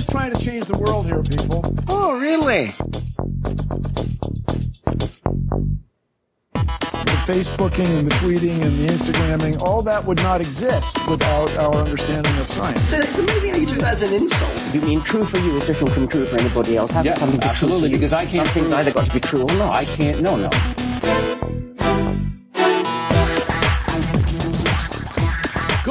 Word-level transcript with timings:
just 0.00 0.10
trying 0.12 0.32
to 0.32 0.40
change 0.42 0.64
the 0.64 0.78
world 0.78 1.04
here, 1.04 1.22
people. 1.22 1.60
Oh, 1.90 2.18
really? 2.18 2.68
The 7.04 7.16
Facebooking 7.28 7.98
and 7.98 8.06
the 8.06 8.14
tweeting 8.14 8.64
and 8.64 8.78
the 8.78 8.86
Instagramming, 8.86 9.62
all 9.62 9.82
that 9.82 10.06
would 10.06 10.16
not 10.22 10.40
exist 10.40 11.06
without 11.06 11.54
our 11.58 11.74
understanding 11.74 12.34
of 12.38 12.48
science. 12.48 12.80
So 12.88 12.96
it's 12.96 13.18
amazing 13.18 13.50
how 13.50 13.56
you 13.58 13.66
took 13.66 13.78
that 13.80 13.92
as 13.92 14.02
an 14.10 14.14
insult. 14.14 14.74
You 14.74 14.80
mean 14.80 15.02
true 15.02 15.24
for 15.24 15.36
you 15.36 15.54
is 15.58 15.66
different 15.66 15.92
from 15.92 16.08
true 16.08 16.24
for 16.24 16.38
anybody 16.40 16.78
else? 16.78 16.92
Have 16.92 17.04
Yeah, 17.04 17.14
something 17.16 17.38
to 17.38 17.46
be 17.48 17.54
true 17.54 17.68
absolutely, 17.68 17.90
because 17.90 18.14
I 18.14 18.24
can't 18.24 18.46
Something's 18.46 18.68
prove- 18.68 18.72
either 18.80 18.92
got 18.92 19.04
to 19.04 19.12
be 19.12 19.20
true 19.20 19.42
or 19.42 19.52
not. 19.52 19.74
I 19.74 19.84
can't. 19.84 20.22
No, 20.22 20.36
no. 20.36 20.48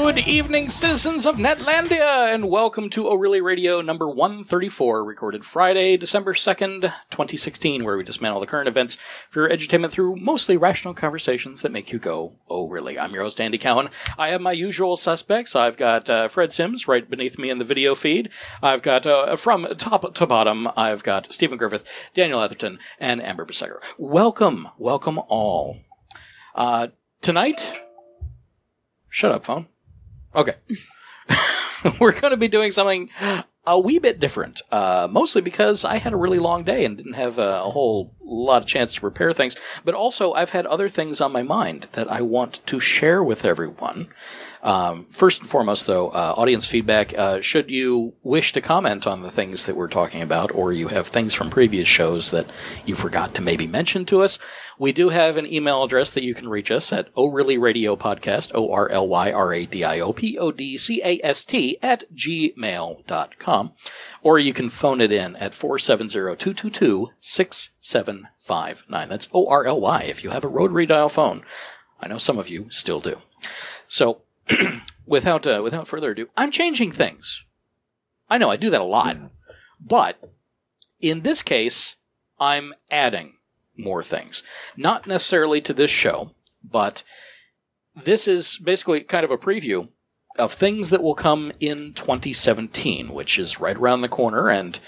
Good 0.10 0.28
evening, 0.28 0.72
citizens 0.72 1.28
of 1.28 1.38
Netlandia, 1.38 2.34
and 2.34 2.50
welcome 2.50 2.90
to 2.90 3.08
O'Reilly 3.08 3.42
Radio 3.42 3.80
number 3.80 4.10
134, 4.10 5.06
recorded 5.06 5.46
Friday, 5.46 5.98
December 5.98 6.34
2nd, 6.34 6.82
2016, 7.12 7.84
where 7.84 7.96
we 7.96 8.04
dismantle 8.04 8.40
the 8.42 8.48
current 8.48 8.68
events 8.68 8.96
for 9.30 9.42
your 9.42 9.56
edutainment 9.56 9.92
through 9.92 10.16
mostly 10.16 10.58
rational 10.58 10.96
conversations 10.96 11.62
that 11.62 11.72
make 11.72 11.92
you 11.92 12.00
go, 12.00 12.34
oh, 12.50 12.68
really? 12.68 12.98
I'm 12.98 13.14
your 13.14 13.22
host, 13.22 13.40
Andy 13.40 13.60
Cowan. 13.60 13.92
I 14.18 14.30
have 14.30 14.42
my 14.42 14.52
usual 14.52 14.96
suspects. 14.96 15.56
I've 15.56 15.78
got 15.78 16.10
uh, 16.10 16.28
Fred 16.28 16.52
Sims 16.54 16.88
right 16.88 17.08
beneath 17.08 17.38
me 17.38 17.52
in 17.52 17.60
the 17.60 17.64
video 17.64 17.94
feed. 17.94 18.32
I've 18.64 18.82
got, 18.82 19.06
uh, 19.06 19.36
from 19.36 19.68
top 19.78 20.16
to 20.16 20.26
bottom, 20.26 20.70
I've 20.76 21.04
got 21.04 21.32
Stephen 21.32 21.60
Griffith, 21.60 22.10
Daniel 22.16 22.42
Atherton, 22.42 22.80
and 23.00 23.22
Amber 23.22 23.46
Beseger. 23.46 23.78
Welcome, 24.00 24.70
welcome 24.80 25.20
all. 25.28 25.78
Uh, 26.56 26.88
tonight, 27.22 27.76
shut 29.08 29.32
up, 29.32 29.46
phone. 29.46 29.68
Okay. 30.36 30.56
We're 32.00 32.20
going 32.20 32.32
to 32.32 32.38
be 32.38 32.48
doing 32.48 32.72
something 32.72 33.10
a 33.66 33.80
wee 33.80 34.00
bit 34.00 34.20
different, 34.20 34.62
uh, 34.72 35.08
mostly 35.10 35.42
because 35.42 35.86
I 35.86 35.98
had 35.98 36.12
a 36.12 36.18
really 36.18 36.40
long 36.40 36.64
day 36.64 36.86
and 36.86 36.98
didn't 36.98 37.14
have 37.14 37.38
a, 37.38 37.62
a 37.62 37.70
whole 37.70 38.16
lot 38.22 38.62
of 38.62 38.68
chance 38.68 38.96
to 38.96 39.02
prepare 39.02 39.32
things. 39.32 39.56
But 39.86 39.94
also, 39.96 40.34
I've 40.34 40.50
had 40.50 40.66
other 40.66 40.90
things 40.90 41.22
on 41.22 41.32
my 41.32 41.44
mind 41.44 41.88
that 41.92 42.12
I 42.12 42.22
want 42.22 42.66
to 42.66 42.80
share 42.80 43.24
with 43.24 43.46
everyone. 43.46 44.08
Um, 44.62 45.06
first 45.06 45.42
and 45.42 45.50
foremost, 45.50 45.88
though, 45.88 46.10
uh, 46.10 46.34
audience 46.36 46.66
feedback. 46.66 47.18
Uh, 47.18 47.42
should 47.42 47.70
you 47.70 48.14
wish 48.24 48.52
to 48.54 48.62
comment 48.62 49.08
on 49.08 49.22
the 49.22 49.32
things 49.32 49.66
that 49.66 49.76
we're 49.76 49.88
talking 49.88 50.22
about, 50.22 50.54
or 50.54 50.74
you 50.74 50.90
have 50.90 51.08
things 51.08 51.34
from 51.34 51.50
previous 51.50 51.88
shows 51.88 52.32
that 52.32 52.50
you 52.86 52.96
forgot 52.96 53.34
to 53.36 53.42
maybe 53.42 53.68
mention 53.68 54.06
to 54.06 54.22
us, 54.22 54.38
we 54.80 54.94
do 54.94 55.10
have 55.10 55.36
an 55.36 55.46
email 55.46 55.84
address 55.84 56.10
that 56.12 56.24
you 56.24 56.34
can 56.34 56.48
reach 56.48 56.72
us 56.72 56.94
at 56.94 57.10
O'Reilly 57.18 57.58
Radio 57.58 57.98
Podcast, 57.98 58.52
O 58.56 58.72
R 58.72 58.88
L 58.90 59.10
Y 59.10 59.30
R 59.30 59.54
A 59.54 59.66
D 59.66 59.84
I 59.84 60.00
O 60.00 60.14
P 60.14 60.38
O 60.40 60.54
D 60.54 60.78
C 60.78 61.02
A 61.04 61.20
S 61.22 61.44
T 61.44 61.78
at 61.84 62.06
gmail.com. 62.16 63.74
Or 64.24 64.40
you 64.40 64.54
can 64.54 64.70
phone 64.70 65.02
it 65.02 65.12
in 65.12 65.36
at 65.36 65.54
470 65.54 66.38
222 66.38 67.10
6759. 67.20 69.10
That's 69.10 69.28
O 69.34 69.48
R 69.48 69.66
L 69.66 69.82
Y 69.82 70.04
if 70.04 70.24
you 70.24 70.30
have 70.30 70.46
a 70.46 70.48
rotary 70.48 70.86
dial 70.86 71.10
phone. 71.10 71.44
I 72.02 72.08
know 72.08 72.18
some 72.18 72.40
of 72.40 72.48
you 72.48 72.68
still 72.70 73.02
do. 73.02 73.22
So, 73.86 74.22
without 75.06 75.46
uh, 75.46 75.60
without 75.62 75.90
further 75.90 76.12
ado, 76.12 76.30
I'm 76.38 76.52
changing 76.52 76.92
things. 76.92 77.44
I 78.30 78.38
know 78.38 78.50
I 78.50 78.56
do 78.56 78.70
that 78.70 78.80
a 78.80 78.86
lot, 78.86 79.18
but 79.82 80.32
in 81.02 81.22
this 81.22 81.44
case, 81.44 81.98
I'm 82.40 82.74
adding 82.90 83.39
more 83.80 84.04
things. 84.04 84.44
Not 84.78 85.08
necessarily 85.08 85.62
to 85.62 85.74
this 85.74 85.92
show, 85.92 86.32
but 86.64 87.04
this 87.96 88.28
is 88.28 88.58
basically 88.58 89.02
kind 89.02 89.24
of 89.24 89.32
a 89.32 89.38
preview 89.38 89.90
of 90.38 90.54
things 90.54 90.90
that 90.90 91.02
will 91.02 91.16
come 91.16 91.52
in 91.60 91.94
2017, 91.94 93.10
which 93.14 93.40
is 93.40 93.60
right 93.60 93.76
around 93.76 94.02
the 94.02 94.10
corner, 94.10 94.50
and 94.50 94.80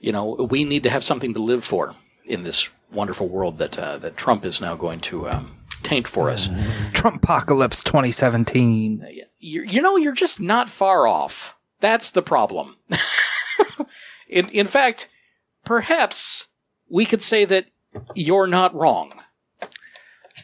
you 0.00 0.12
know 0.12 0.48
we 0.50 0.64
need 0.64 0.82
to 0.84 0.90
have 0.90 1.04
something 1.04 1.34
to 1.34 1.40
live 1.40 1.64
for 1.64 1.94
in 2.24 2.42
this 2.42 2.70
wonderful 2.92 3.28
world 3.28 3.58
that 3.58 3.78
uh, 3.78 3.98
that 3.98 4.16
Trump 4.16 4.44
is 4.44 4.60
now 4.60 4.74
going 4.74 5.00
to 5.00 5.28
um, 5.28 5.58
taint 5.82 6.08
for 6.08 6.30
us. 6.30 6.48
Trump 6.92 7.22
apocalypse 7.22 7.82
2017. 7.82 9.06
you 9.38 9.62
you 9.62 9.82
know, 9.82 9.96
you're 9.96 10.12
just 10.12 10.40
not 10.40 10.68
far 10.68 11.06
off. 11.06 11.54
That's 11.80 12.10
the 12.10 12.22
problem. 12.22 12.76
in, 14.28 14.48
in 14.48 14.66
fact, 14.66 15.08
perhaps 15.64 16.48
we 16.88 17.06
could 17.06 17.22
say 17.22 17.44
that 17.44 17.66
you're 18.14 18.46
not 18.46 18.74
wrong. 18.74 19.12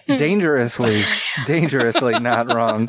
dangerously, 0.06 1.02
dangerously 1.46 2.18
not 2.18 2.52
wrong. 2.52 2.88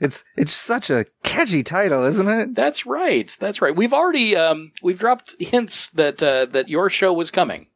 It's 0.00 0.24
it's 0.36 0.52
such 0.52 0.90
a 0.90 1.06
catchy 1.22 1.62
title, 1.62 2.04
isn't 2.04 2.28
it? 2.28 2.54
That's 2.54 2.86
right. 2.86 3.34
That's 3.38 3.62
right. 3.62 3.74
We've 3.74 3.92
already 3.92 4.34
um, 4.34 4.72
we've 4.82 4.98
dropped 4.98 5.34
hints 5.40 5.90
that 5.90 6.22
uh, 6.22 6.46
that 6.46 6.68
your 6.68 6.90
show 6.90 7.12
was 7.12 7.30
coming, 7.30 7.68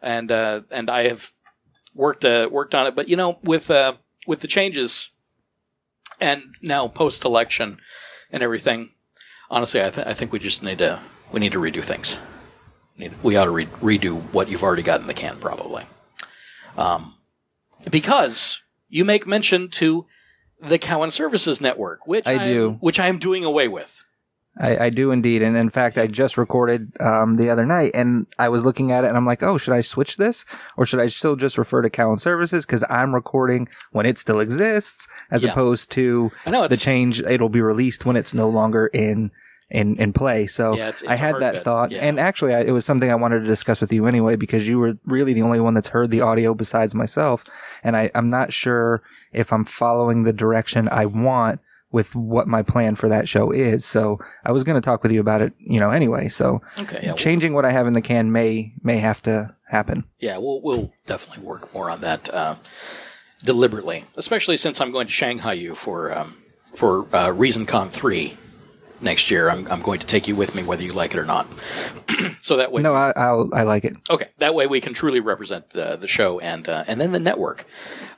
and 0.00 0.32
uh, 0.32 0.62
and 0.70 0.88
I 0.88 1.08
have 1.08 1.32
worked 1.94 2.24
uh, 2.24 2.48
worked 2.50 2.74
on 2.74 2.86
it. 2.86 2.96
But 2.96 3.08
you 3.10 3.16
know, 3.16 3.38
with 3.42 3.70
uh, 3.70 3.94
with 4.26 4.40
the 4.40 4.48
changes, 4.48 5.10
and 6.20 6.54
now 6.62 6.88
post 6.88 7.24
election 7.24 7.78
and 8.30 8.42
everything, 8.42 8.92
honestly, 9.50 9.82
I, 9.82 9.90
th- 9.90 10.06
I 10.06 10.14
think 10.14 10.32
we 10.32 10.38
just 10.38 10.62
need 10.62 10.78
to 10.78 11.00
we 11.32 11.40
need 11.40 11.52
to 11.52 11.60
redo 11.60 11.82
things. 11.82 12.18
Need, 12.96 13.12
we 13.22 13.36
ought 13.36 13.46
to 13.46 13.50
re- 13.50 13.66
redo 13.66 14.20
what 14.32 14.48
you've 14.48 14.62
already 14.62 14.82
got 14.82 15.00
in 15.00 15.06
the 15.06 15.14
can, 15.14 15.36
probably, 15.38 15.82
um, 16.76 17.14
because 17.90 18.62
you 18.88 19.04
make 19.04 19.26
mention 19.26 19.68
to 19.68 20.06
the 20.62 20.78
Cowan 20.78 21.10
Services 21.10 21.60
Network, 21.60 22.06
which 22.06 22.26
I 22.26 22.32
am- 22.34 22.44
do. 22.44 22.70
which 22.80 23.00
I 23.00 23.08
am 23.08 23.18
doing 23.18 23.44
away 23.44 23.68
with. 23.68 24.00
I, 24.56 24.84
I 24.84 24.90
do 24.90 25.10
indeed, 25.10 25.42
and 25.42 25.56
in 25.56 25.68
fact, 25.68 25.98
I 25.98 26.06
just 26.06 26.38
recorded 26.38 26.92
um, 27.00 27.34
the 27.34 27.50
other 27.50 27.66
night, 27.66 27.90
and 27.94 28.26
I 28.38 28.48
was 28.50 28.64
looking 28.64 28.92
at 28.92 29.02
it, 29.02 29.08
and 29.08 29.16
I'm 29.16 29.26
like, 29.26 29.42
oh, 29.42 29.58
should 29.58 29.74
I 29.74 29.80
switch 29.80 30.16
this, 30.16 30.44
or 30.76 30.86
should 30.86 31.00
I 31.00 31.08
still 31.08 31.34
just 31.34 31.58
refer 31.58 31.82
to 31.82 31.90
Cowan 31.90 32.18
Services 32.20 32.64
because 32.64 32.84
I'm 32.88 33.12
recording 33.12 33.66
when 33.90 34.06
it 34.06 34.16
still 34.16 34.38
exists, 34.38 35.08
as 35.32 35.42
Yeah. 35.42 35.50
opposed 35.50 35.90
to 35.92 36.30
the 36.44 36.76
change. 36.80 37.20
It'll 37.20 37.48
be 37.48 37.60
released 37.62 38.06
when 38.06 38.14
it's 38.14 38.32
no 38.32 38.48
longer 38.48 38.86
in 38.86 39.32
in 39.74 39.96
in 39.98 40.12
play. 40.12 40.46
So 40.46 40.68
Yeah, 40.74 40.88
it's- 40.88 41.02
it's 41.02 41.10
I 41.10 41.16
had 41.16 41.38
that 41.40 41.54
bit. 41.54 41.62
thought, 41.62 41.90
Yeah. 41.90 42.00
and 42.06 42.18
actually, 42.20 42.54
I, 42.54 42.60
it 42.60 42.70
was 42.70 42.84
something 42.84 43.10
I 43.10 43.14
wanted 43.16 43.40
to 43.40 43.46
discuss 43.46 43.80
with 43.80 43.92
you 43.92 44.06
anyway 44.06 44.36
because 44.36 44.66
you 44.68 44.78
were 44.78 44.96
really 45.04 45.32
the 45.34 45.42
only 45.42 45.60
one 45.60 45.74
that's 45.74 45.88
heard 45.90 46.10
the 46.10 46.20
audio 46.20 46.54
besides 46.54 46.94
myself, 46.94 47.44
and 47.82 47.96
I, 47.96 48.10
I'm 48.14 48.28
not 48.28 48.52
sure 48.52 49.02
if 49.32 49.52
I'm 49.52 49.64
following 49.64 50.22
the 50.22 50.32
direction 50.32 50.88
I 50.90 51.06
want 51.06 51.60
with 51.90 52.14
what 52.16 52.48
my 52.48 52.60
plan 52.62 52.96
for 52.96 53.08
that 53.08 53.28
show 53.28 53.52
is. 53.52 53.84
So 53.84 54.18
I 54.44 54.50
was 54.50 54.64
going 54.64 54.74
to 54.80 54.84
talk 54.84 55.02
with 55.04 55.12
you 55.12 55.20
about 55.20 55.42
it, 55.42 55.52
you 55.58 55.78
know, 55.78 55.90
anyway. 55.92 56.28
So 56.28 56.60
Okay, 56.80 56.98
yeah, 57.02 57.08
we'll, 57.10 57.16
changing 57.16 57.54
what 57.54 57.64
I 57.64 57.70
have 57.70 57.86
in 57.86 57.92
the 57.92 58.02
can 58.02 58.32
may 58.32 58.72
may 58.82 58.98
have 58.98 59.22
to 59.22 59.54
happen. 59.68 60.04
yeah, 60.20 60.36
we'll 60.38 60.60
we'll 60.62 60.92
definitely 61.06 61.44
work 61.44 61.72
more 61.74 61.90
on 61.90 62.00
that 62.00 62.32
uh, 62.34 62.56
deliberately, 63.44 64.04
especially 64.16 64.56
since 64.56 64.80
I'm 64.80 64.90
going 64.90 65.06
to 65.06 65.12
Shanghai 65.12 65.52
you 65.54 65.74
for 65.74 66.16
um, 66.16 66.34
for 66.74 67.02
uh, 67.12 67.28
ReasonCon 67.28 67.90
three 67.90 68.36
next 69.04 69.30
year. 69.30 69.50
I'm 69.50 69.70
I'm 69.70 69.82
going 69.82 70.00
to 70.00 70.06
take 70.06 70.26
you 70.26 70.34
with 70.34 70.54
me 70.54 70.62
whether 70.64 70.82
you 70.82 70.92
like 70.92 71.14
it 71.14 71.18
or 71.18 71.24
not. 71.26 71.46
so 72.40 72.56
that 72.56 72.72
way, 72.72 72.82
No, 72.82 72.94
I 72.94 73.12
I'll, 73.14 73.48
I 73.54 73.62
like 73.62 73.84
it. 73.84 73.96
Okay, 74.10 74.28
that 74.38 74.54
way 74.54 74.66
we 74.66 74.80
can 74.80 74.94
truly 74.94 75.20
represent 75.20 75.70
the 75.70 75.96
the 75.96 76.08
show 76.08 76.40
and 76.40 76.68
uh, 76.68 76.84
and 76.88 77.00
then 77.00 77.12
the 77.12 77.20
network. 77.20 77.64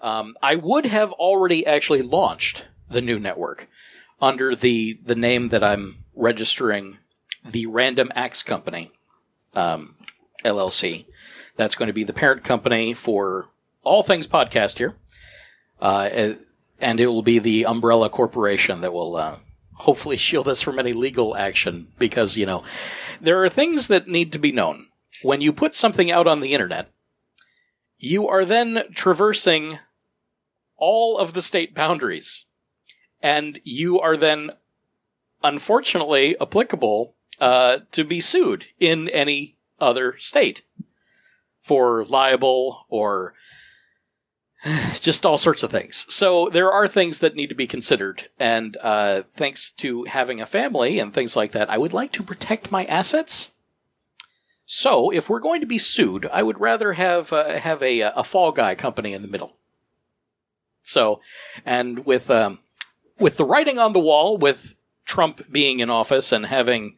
Um, 0.01 0.37
I 0.43 0.57
would 0.57 0.87
have 0.87 1.13
already 1.13 1.67
actually 1.67 2.03
launched 2.03 2.65
the 2.89 3.03
new 3.03 3.19
network 3.19 3.69
under 4.21 4.55
the 4.55 4.99
the 5.05 5.17
name 5.17 5.51
that 5.51 5.63
I'm 5.63 6.05
registering, 6.15 6.99
the 7.45 7.67
Random 7.67 8.11
Acts 8.15 8.43
Company, 8.43 8.93
um, 9.55 9.97
LLC. 10.45 11.07
That's 11.57 11.75
going 11.75 11.89
to 11.89 11.93
be 11.93 12.05
the 12.05 12.13
parent 12.13 12.45
company 12.45 12.95
for 12.95 13.51
all 13.83 14.03
things 14.03 14.27
podcast 14.27 14.79
here, 14.79 14.95
uh, 15.81 16.35
and 16.81 17.01
it 17.01 17.07
will 17.07 17.23
be 17.23 17.39
the 17.39 17.67
umbrella 17.67 18.09
corporation 18.09 18.81
that 18.83 18.93
will. 18.93 19.17
Uh, 19.17 19.37
Hopefully, 19.81 20.17
shield 20.17 20.49
us 20.49 20.63
from 20.63 20.79
any 20.79 20.93
legal 20.93 21.37
action 21.37 21.89
because, 21.99 22.37
you 22.37 22.47
know, 22.47 22.65
there 23.21 23.43
are 23.43 23.49
things 23.49 23.87
that 23.89 24.09
need 24.09 24.33
to 24.33 24.39
be 24.39 24.53
known 24.53 24.87
when 25.23 25.41
you 25.41 25.53
put 25.53 25.75
something 25.75 26.11
out 26.11 26.27
on 26.27 26.41
the 26.41 26.53
internet, 26.53 26.91
you 27.99 28.29
are 28.29 28.45
then 28.45 28.85
traversing 28.95 29.79
all 30.77 31.19
of 31.19 31.33
the 31.33 31.43
state 31.43 31.75
boundaries. 31.75 32.45
And 33.23 33.59
you 33.65 33.99
are 33.99 34.17
then, 34.17 34.51
unfortunately, 35.43 36.37
applicable 36.41 37.15
uh, 37.41 37.79
to 37.93 38.05
be 38.05 38.21
sued 38.21 38.67
in 38.79 39.09
any 39.09 39.57
other 39.81 40.17
state 40.19 40.63
for 41.63 42.05
libel 42.05 42.85
or 42.89 43.35
just 45.01 45.25
all 45.25 45.39
sorts 45.39 45.63
of 45.63 45.71
things. 45.71 46.07
So 46.13 46.49
there 46.49 46.73
are 46.73 46.89
things 46.89 47.21
that 47.21 47.35
need 47.35 47.49
to 47.49 47.55
be 47.55 47.67
considered. 47.67 48.29
And 48.39 48.77
uh, 48.83 49.23
thanks 49.31 49.71
to 49.73 50.05
having 50.05 50.41
a 50.41 50.47
family 50.47 50.99
and 50.99 51.13
things 51.13 51.37
like 51.37 51.53
that, 51.53 51.71
I 51.71 51.79
would 51.79 51.93
like 51.93 52.13
to 52.13 52.23
protect 52.23 52.73
my 52.73 52.85
assets. 52.87 53.51
So, 54.69 55.11
if 55.11 55.31
we're 55.31 55.39
going 55.39 55.61
to 55.61 55.67
be 55.67 55.79
sued, 55.79 56.29
I 56.33 56.43
would 56.43 56.61
rather 56.61 56.95
have 56.95 57.33
uh, 57.33 57.61
have 57.61 57.81
a 57.85 58.01
a 58.01 58.25
fall 58.25 58.51
guy 58.51 58.75
company 58.75 59.13
in 59.13 59.23
the 59.23 59.29
middle. 59.29 59.59
So, 60.83 61.21
and 61.65 62.05
with 62.05 62.29
um, 62.31 62.59
with 63.17 63.37
the 63.37 63.45
writing 63.45 63.79
on 63.79 63.93
the 63.93 64.01
wall, 64.01 64.37
with 64.37 64.75
Trump 65.05 65.53
being 65.53 65.79
in 65.79 65.89
office 65.89 66.33
and 66.33 66.47
having 66.47 66.97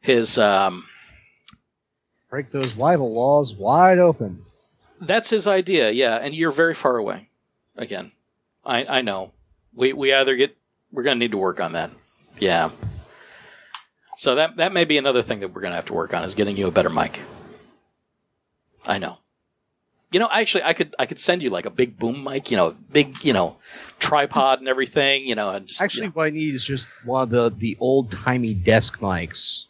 his 0.00 0.38
um, 0.38 0.86
Break 2.30 2.50
those 2.50 2.78
libel 2.78 3.12
laws 3.12 3.52
wide 3.52 3.98
open. 3.98 4.42
That's 5.02 5.28
his 5.28 5.48
idea, 5.48 5.90
yeah. 5.90 6.16
And 6.16 6.32
you're 6.34 6.52
very 6.52 6.74
far 6.74 6.96
away. 6.96 7.28
Again, 7.76 8.12
I 8.64 8.84
I 8.84 9.02
know. 9.02 9.32
We 9.74 9.92
we 9.92 10.12
either 10.14 10.36
get 10.36 10.56
we're 10.92 11.02
gonna 11.02 11.18
need 11.18 11.32
to 11.32 11.38
work 11.38 11.60
on 11.60 11.72
that. 11.72 11.90
Yeah. 12.38 12.70
So 14.16 14.36
that 14.36 14.56
that 14.56 14.72
may 14.72 14.84
be 14.84 14.98
another 14.98 15.22
thing 15.22 15.40
that 15.40 15.48
we're 15.48 15.60
gonna 15.60 15.74
have 15.74 15.86
to 15.86 15.92
work 15.92 16.14
on 16.14 16.22
is 16.22 16.34
getting 16.36 16.56
you 16.56 16.68
a 16.68 16.70
better 16.70 16.90
mic. 16.90 17.20
I 18.86 18.98
know. 18.98 19.18
You 20.12 20.20
know, 20.20 20.28
actually, 20.30 20.62
I 20.64 20.72
could 20.74 20.94
I 20.98 21.06
could 21.06 21.18
send 21.18 21.42
you 21.42 21.50
like 21.50 21.66
a 21.66 21.70
big 21.70 21.98
boom 21.98 22.22
mic, 22.22 22.50
you 22.50 22.56
know, 22.56 22.76
big 22.92 23.24
you 23.24 23.32
know, 23.32 23.56
tripod 23.98 24.60
and 24.60 24.68
everything, 24.68 25.26
you 25.26 25.34
know, 25.34 25.50
and 25.50 25.66
just 25.66 25.80
you 25.80 25.84
Actually, 25.84 26.06
know. 26.08 26.12
what 26.12 26.24
I 26.26 26.30
need 26.30 26.54
is 26.54 26.64
just 26.64 26.88
one 27.04 27.22
of 27.22 27.30
the, 27.30 27.50
the 27.56 27.76
old 27.80 28.12
timey 28.12 28.54
desk 28.54 29.00
mics 29.00 29.64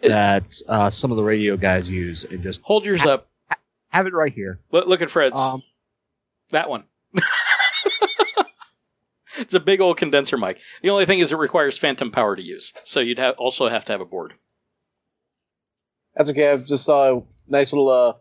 that 0.00 0.60
uh, 0.68 0.88
some 0.90 1.10
of 1.10 1.16
the 1.18 1.22
radio 1.22 1.56
guys 1.56 1.88
use, 1.88 2.24
and 2.24 2.42
just 2.42 2.62
hold 2.62 2.84
yours 2.86 3.04
up. 3.04 3.27
Have 3.98 4.06
it 4.06 4.14
right 4.14 4.32
here. 4.32 4.60
Look, 4.72 4.86
look 4.86 5.02
at 5.02 5.10
Fred's. 5.10 5.38
Um, 5.38 5.62
That 6.50 6.68
one. 6.70 6.84
it's 9.38 9.54
a 9.54 9.60
big 9.60 9.80
old 9.80 9.96
condenser 9.96 10.36
mic. 10.36 10.60
The 10.82 10.90
only 10.90 11.04
thing 11.06 11.18
is 11.18 11.32
it 11.32 11.36
requires 11.36 11.76
phantom 11.76 12.10
power 12.10 12.36
to 12.36 12.42
use, 12.42 12.72
so 12.84 13.00
you'd 13.00 13.18
have 13.18 13.34
also 13.38 13.68
have 13.68 13.84
to 13.86 13.92
have 13.92 14.00
a 14.00 14.06
board. 14.06 14.34
That's 16.16 16.30
okay. 16.30 16.50
I've 16.50 16.66
just 16.66 16.84
saw 16.84 17.18
a 17.18 17.22
nice 17.48 17.72
little 17.72 17.88
uh, 17.90 18.12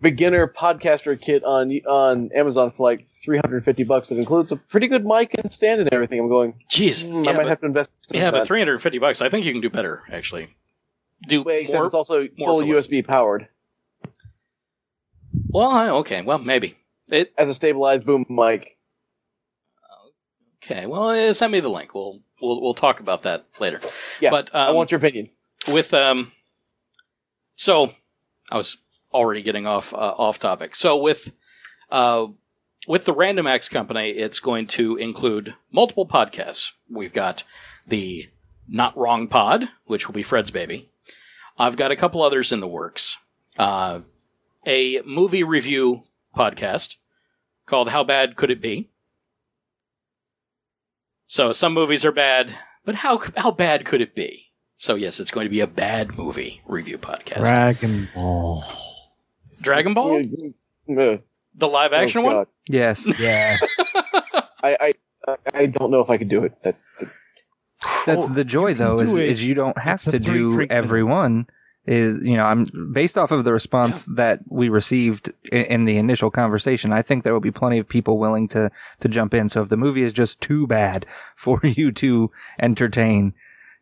beginner 0.00 0.46
podcaster 0.48 1.20
kit 1.20 1.44
on 1.44 1.70
on 1.86 2.30
Amazon 2.34 2.70
for 2.70 2.82
like 2.90 3.08
350 3.24 3.84
bucks. 3.84 4.08
That 4.08 4.18
includes 4.18 4.52
a 4.52 4.56
pretty 4.56 4.86
good 4.86 5.04
mic 5.04 5.34
and 5.38 5.52
stand 5.52 5.80
and 5.80 5.92
everything. 5.92 6.18
I'm 6.20 6.28
going. 6.28 6.54
Jeez, 6.70 7.08
"Hmm, 7.10 7.24
yeah, 7.24 7.30
I 7.30 7.34
might 7.34 7.42
but, 7.42 7.48
have 7.48 7.60
to 7.60 7.66
invest. 7.66 7.90
in 8.12 8.20
yeah, 8.20 8.30
but 8.30 8.46
350 8.46 8.98
bucks. 8.98 9.20
I 9.20 9.28
think 9.28 9.44
you 9.44 9.52
can 9.52 9.60
do 9.60 9.70
better, 9.70 10.02
actually. 10.10 10.56
Do 11.26 11.42
Wait, 11.42 11.72
more. 11.72 11.84
it's 11.84 11.94
also 11.94 12.28
more 12.38 12.62
full. 12.62 12.62
USB 12.62 13.04
powered 13.04 13.48
Well, 15.48 15.70
I- 15.70 15.88
okay, 15.90 16.22
well, 16.22 16.38
maybe. 16.38 16.76
It 17.10 17.32
as 17.38 17.48
a 17.48 17.54
stabilized 17.54 18.04
boom 18.04 18.26
mic. 18.28 18.76
okay. 20.62 20.86
Well, 20.86 21.10
uh, 21.10 21.32
send 21.32 21.52
me 21.52 21.60
the 21.60 21.68
link. 21.70 21.94
We'll 21.94 22.20
we'll 22.42 22.60
we'll 22.60 22.74
talk 22.74 23.00
about 23.00 23.22
that 23.22 23.46
later. 23.60 23.80
Yeah, 24.20 24.30
but 24.30 24.54
um, 24.54 24.68
I 24.68 24.70
want 24.72 24.90
your 24.90 24.98
opinion. 24.98 25.30
with 25.66 25.92
um 25.94 26.30
so 27.56 27.92
i 28.52 28.56
was 28.56 28.76
already 29.12 29.42
getting 29.42 29.66
off 29.66 29.92
uh, 29.92 29.96
off 30.16 30.38
topic 30.38 30.76
so 30.76 30.96
with 30.96 31.32
uh 31.90 32.26
with 32.86 33.04
the 33.04 33.12
random 33.12 33.46
acts 33.48 33.68
company 33.68 34.10
it's 34.10 34.38
going 34.38 34.66
to 34.68 34.94
include 34.96 35.54
multiple 35.72 36.06
podcasts 36.06 36.70
we've 36.88 37.12
got 37.12 37.42
the 37.86 38.28
not 38.68 38.96
wrong 38.96 39.26
pod 39.26 39.68
which 39.86 40.06
will 40.06 40.14
be 40.14 40.22
fred's 40.22 40.52
baby 40.52 40.86
i've 41.58 41.76
got 41.76 41.90
a 41.90 41.96
couple 41.96 42.22
others 42.22 42.52
in 42.52 42.60
the 42.60 42.68
works 42.68 43.16
uh 43.58 43.98
a 44.68 45.02
movie 45.04 45.42
review 45.42 46.02
podcast 46.36 46.96
called 47.66 47.88
how 47.88 48.04
bad 48.04 48.36
could 48.36 48.50
it 48.50 48.60
be 48.60 48.90
so 51.26 51.50
some 51.50 51.74
movies 51.74 52.04
are 52.04 52.12
bad 52.12 52.56
but 52.84 52.96
how 52.96 53.20
how 53.36 53.50
bad 53.50 53.84
could 53.84 54.00
it 54.00 54.14
be 54.14 54.48
so 54.80 54.94
yes, 54.94 55.18
it's 55.18 55.32
going 55.32 55.44
to 55.44 55.50
be 55.50 55.58
a 55.58 55.66
bad 55.66 56.16
movie 56.16 56.62
review 56.64 56.98
podcast. 56.98 57.40
Dragon 57.40 58.08
Ball. 58.14 58.64
Dragon 59.60 59.92
Ball, 59.92 60.22
the 60.86 61.20
live 61.60 61.92
oh, 61.92 61.96
action 61.96 62.20
oh, 62.20 62.24
one. 62.24 62.46
Yes. 62.68 63.12
Yes. 63.18 63.60
I, 64.62 64.76
I 64.80 64.94
I 65.52 65.66
don't 65.66 65.90
know 65.90 66.00
if 66.00 66.10
I 66.10 66.16
could 66.16 66.28
do 66.28 66.44
it. 66.44 66.54
That, 66.62 66.76
That's 68.06 68.28
the 68.28 68.44
joy, 68.44 68.74
though, 68.74 69.00
is, 69.00 69.10
do 69.10 69.18
it. 69.18 69.28
is 69.28 69.44
you 69.44 69.54
don't 69.54 69.76
have 69.76 70.00
to 70.02 70.18
do 70.20 70.52
drink 70.52 70.70
every 70.70 71.02
one. 71.02 71.48
Is 71.88 72.22
you 72.22 72.36
know, 72.36 72.44
I'm 72.44 72.66
based 72.92 73.16
off 73.16 73.30
of 73.30 73.44
the 73.44 73.52
response 73.52 74.04
that 74.16 74.40
we 74.50 74.68
received 74.68 75.32
in, 75.50 75.64
in 75.64 75.84
the 75.86 75.96
initial 75.96 76.30
conversation. 76.30 76.92
I 76.92 77.00
think 77.00 77.24
there 77.24 77.32
will 77.32 77.40
be 77.40 77.50
plenty 77.50 77.78
of 77.78 77.88
people 77.88 78.18
willing 78.18 78.46
to 78.48 78.70
to 79.00 79.08
jump 79.08 79.32
in. 79.32 79.48
So 79.48 79.62
if 79.62 79.70
the 79.70 79.78
movie 79.78 80.02
is 80.02 80.12
just 80.12 80.42
too 80.42 80.66
bad 80.66 81.06
for 81.34 81.60
you 81.62 81.90
to 81.92 82.30
entertain, 82.58 83.32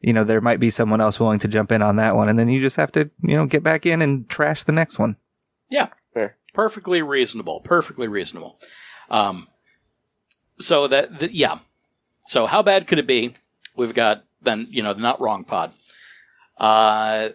you 0.00 0.12
know, 0.12 0.22
there 0.22 0.40
might 0.40 0.60
be 0.60 0.70
someone 0.70 1.00
else 1.00 1.18
willing 1.18 1.40
to 1.40 1.48
jump 1.48 1.72
in 1.72 1.82
on 1.82 1.96
that 1.96 2.14
one, 2.14 2.28
and 2.28 2.38
then 2.38 2.48
you 2.48 2.60
just 2.60 2.76
have 2.76 2.92
to 2.92 3.10
you 3.22 3.36
know 3.36 3.46
get 3.46 3.64
back 3.64 3.84
in 3.86 4.00
and 4.00 4.28
trash 4.28 4.62
the 4.62 4.70
next 4.72 5.00
one. 5.00 5.16
Yeah, 5.68 5.88
Fair. 6.14 6.36
perfectly 6.54 7.02
reasonable. 7.02 7.58
Perfectly 7.60 8.06
reasonable. 8.06 8.56
Um, 9.10 9.48
so 10.60 10.86
that, 10.86 11.18
that 11.18 11.32
yeah. 11.32 11.58
So 12.28 12.46
how 12.46 12.62
bad 12.62 12.86
could 12.86 13.00
it 13.00 13.06
be? 13.08 13.34
We've 13.74 13.94
got 13.94 14.22
then 14.42 14.68
you 14.70 14.84
know 14.84 14.92
the 14.92 15.02
not 15.02 15.20
wrong 15.20 15.42
pod. 15.42 15.72
Uh, 16.56 17.30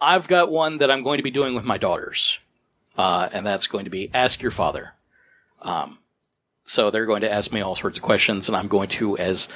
I've 0.00 0.28
got 0.28 0.50
one 0.50 0.78
that 0.78 0.90
I'm 0.90 1.02
going 1.02 1.18
to 1.18 1.22
be 1.22 1.30
doing 1.30 1.54
with 1.54 1.64
my 1.64 1.78
daughters, 1.78 2.38
uh, 2.96 3.28
and 3.32 3.44
that's 3.44 3.66
going 3.66 3.84
to 3.84 3.90
be 3.90 4.10
ask 4.14 4.42
your 4.42 4.50
father. 4.50 4.94
Um, 5.62 5.98
so 6.64 6.90
they're 6.90 7.06
going 7.06 7.22
to 7.22 7.32
ask 7.32 7.52
me 7.52 7.60
all 7.60 7.74
sorts 7.74 7.98
of 7.98 8.02
questions, 8.02 8.48
and 8.48 8.56
I'm 8.56 8.68
going 8.68 8.88
to 8.90 9.18
as 9.18 9.48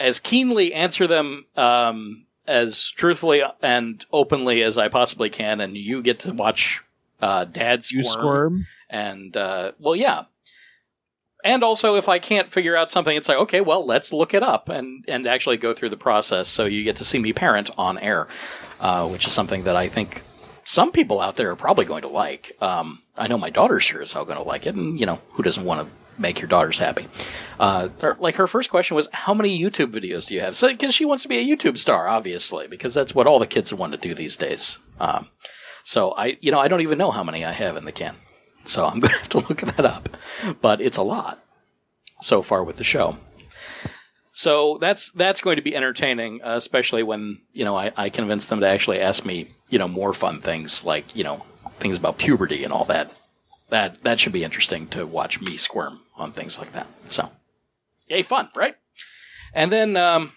as 0.00 0.20
keenly 0.20 0.72
answer 0.72 1.06
them 1.06 1.46
um, 1.56 2.26
as 2.46 2.88
truthfully 2.90 3.42
and 3.62 4.04
openly 4.12 4.62
as 4.62 4.78
I 4.78 4.88
possibly 4.88 5.30
can, 5.30 5.60
and 5.60 5.76
you 5.76 6.02
get 6.02 6.20
to 6.20 6.32
watch 6.32 6.82
uh, 7.20 7.44
Dad 7.44 7.84
squirm. 7.84 8.04
You 8.04 8.10
squirm. 8.10 8.66
And 8.90 9.36
uh, 9.36 9.72
well, 9.78 9.96
yeah. 9.96 10.24
And 11.44 11.62
also, 11.62 11.94
if 11.94 12.08
I 12.08 12.18
can't 12.18 12.48
figure 12.48 12.76
out 12.76 12.90
something, 12.90 13.16
it's 13.16 13.28
like, 13.28 13.38
okay, 13.38 13.60
well, 13.60 13.86
let's 13.86 14.12
look 14.12 14.34
it 14.34 14.42
up 14.42 14.68
and 14.68 15.04
and 15.06 15.26
actually 15.26 15.56
go 15.56 15.72
through 15.72 15.90
the 15.90 15.96
process. 15.96 16.48
So 16.48 16.64
you 16.64 16.82
get 16.82 16.96
to 16.96 17.04
see 17.04 17.18
me 17.18 17.32
parent 17.32 17.70
on 17.78 17.98
air, 17.98 18.26
uh, 18.80 19.08
which 19.08 19.26
is 19.26 19.32
something 19.32 19.62
that 19.64 19.76
I 19.76 19.88
think 19.88 20.22
some 20.64 20.90
people 20.92 21.20
out 21.20 21.36
there 21.36 21.50
are 21.50 21.56
probably 21.56 21.84
going 21.84 22.02
to 22.02 22.08
like. 22.08 22.52
Um, 22.60 23.02
I 23.16 23.28
know 23.28 23.38
my 23.38 23.50
daughter 23.50 23.80
sure 23.80 24.02
is 24.02 24.12
how 24.12 24.24
going 24.24 24.36
to 24.36 24.42
like 24.42 24.66
it, 24.66 24.74
and 24.74 24.98
you 24.98 25.06
know 25.06 25.20
who 25.32 25.42
doesn't 25.42 25.64
want 25.64 25.80
to 25.80 26.20
make 26.20 26.40
your 26.40 26.48
daughters 26.48 26.78
happy. 26.78 27.06
Uh, 27.60 27.88
like 28.18 28.34
her 28.34 28.46
first 28.46 28.68
question 28.68 28.96
was, 28.96 29.08
"How 29.12 29.32
many 29.32 29.58
YouTube 29.58 29.92
videos 29.92 30.26
do 30.26 30.34
you 30.34 30.40
have?" 30.40 30.56
So 30.56 30.68
because 30.68 30.94
she 30.94 31.04
wants 31.04 31.22
to 31.22 31.28
be 31.28 31.38
a 31.38 31.56
YouTube 31.56 31.78
star, 31.78 32.08
obviously, 32.08 32.66
because 32.66 32.94
that's 32.94 33.14
what 33.14 33.26
all 33.28 33.38
the 33.38 33.46
kids 33.46 33.72
want 33.72 33.92
to 33.92 33.98
do 33.98 34.14
these 34.14 34.36
days. 34.36 34.78
Um, 35.00 35.28
so 35.84 36.12
I, 36.18 36.36
you 36.40 36.50
know, 36.50 36.58
I 36.58 36.68
don't 36.68 36.80
even 36.82 36.98
know 36.98 37.12
how 37.12 37.22
many 37.22 37.44
I 37.44 37.52
have 37.52 37.76
in 37.76 37.84
the 37.84 37.92
can. 37.92 38.16
So 38.68 38.86
I'm 38.86 39.00
going 39.00 39.12
to 39.12 39.18
have 39.18 39.28
to 39.30 39.38
look 39.38 39.60
that 39.60 39.84
up. 39.84 40.08
But 40.60 40.80
it's 40.80 40.96
a 40.96 41.02
lot 41.02 41.42
so 42.20 42.42
far 42.42 42.62
with 42.62 42.76
the 42.76 42.84
show. 42.84 43.16
So 44.32 44.78
that's 44.78 45.10
that's 45.10 45.40
going 45.40 45.56
to 45.56 45.62
be 45.62 45.74
entertaining, 45.74 46.40
uh, 46.44 46.54
especially 46.54 47.02
when 47.02 47.40
you 47.54 47.64
know 47.64 47.76
I, 47.76 47.92
I 47.96 48.08
convince 48.08 48.46
them 48.46 48.60
to 48.60 48.68
actually 48.68 49.00
ask 49.00 49.24
me 49.24 49.48
you 49.68 49.80
know 49.80 49.88
more 49.88 50.12
fun 50.12 50.40
things 50.40 50.84
like 50.84 51.16
you 51.16 51.24
know 51.24 51.38
things 51.70 51.96
about 51.96 52.18
puberty 52.18 52.62
and 52.62 52.72
all 52.72 52.84
that. 52.84 53.18
That 53.70 54.02
that 54.04 54.20
should 54.20 54.32
be 54.32 54.44
interesting 54.44 54.86
to 54.88 55.06
watch 55.06 55.40
me 55.40 55.56
squirm 55.56 56.02
on 56.16 56.30
things 56.30 56.56
like 56.56 56.70
that. 56.70 56.86
So, 57.08 57.32
yay, 58.08 58.22
fun, 58.22 58.48
right? 58.54 58.76
And 59.54 59.72
then 59.72 59.96
um, 59.96 60.32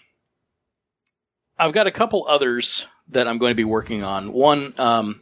I've 1.59 1.73
got 1.73 1.85
a 1.85 1.91
couple 1.91 2.25
others 2.27 2.87
that 3.09 3.27
I'm 3.27 3.37
going 3.37 3.51
to 3.51 3.55
be 3.55 3.63
working 3.63 4.03
on. 4.03 4.33
One, 4.33 4.73
um, 4.79 5.21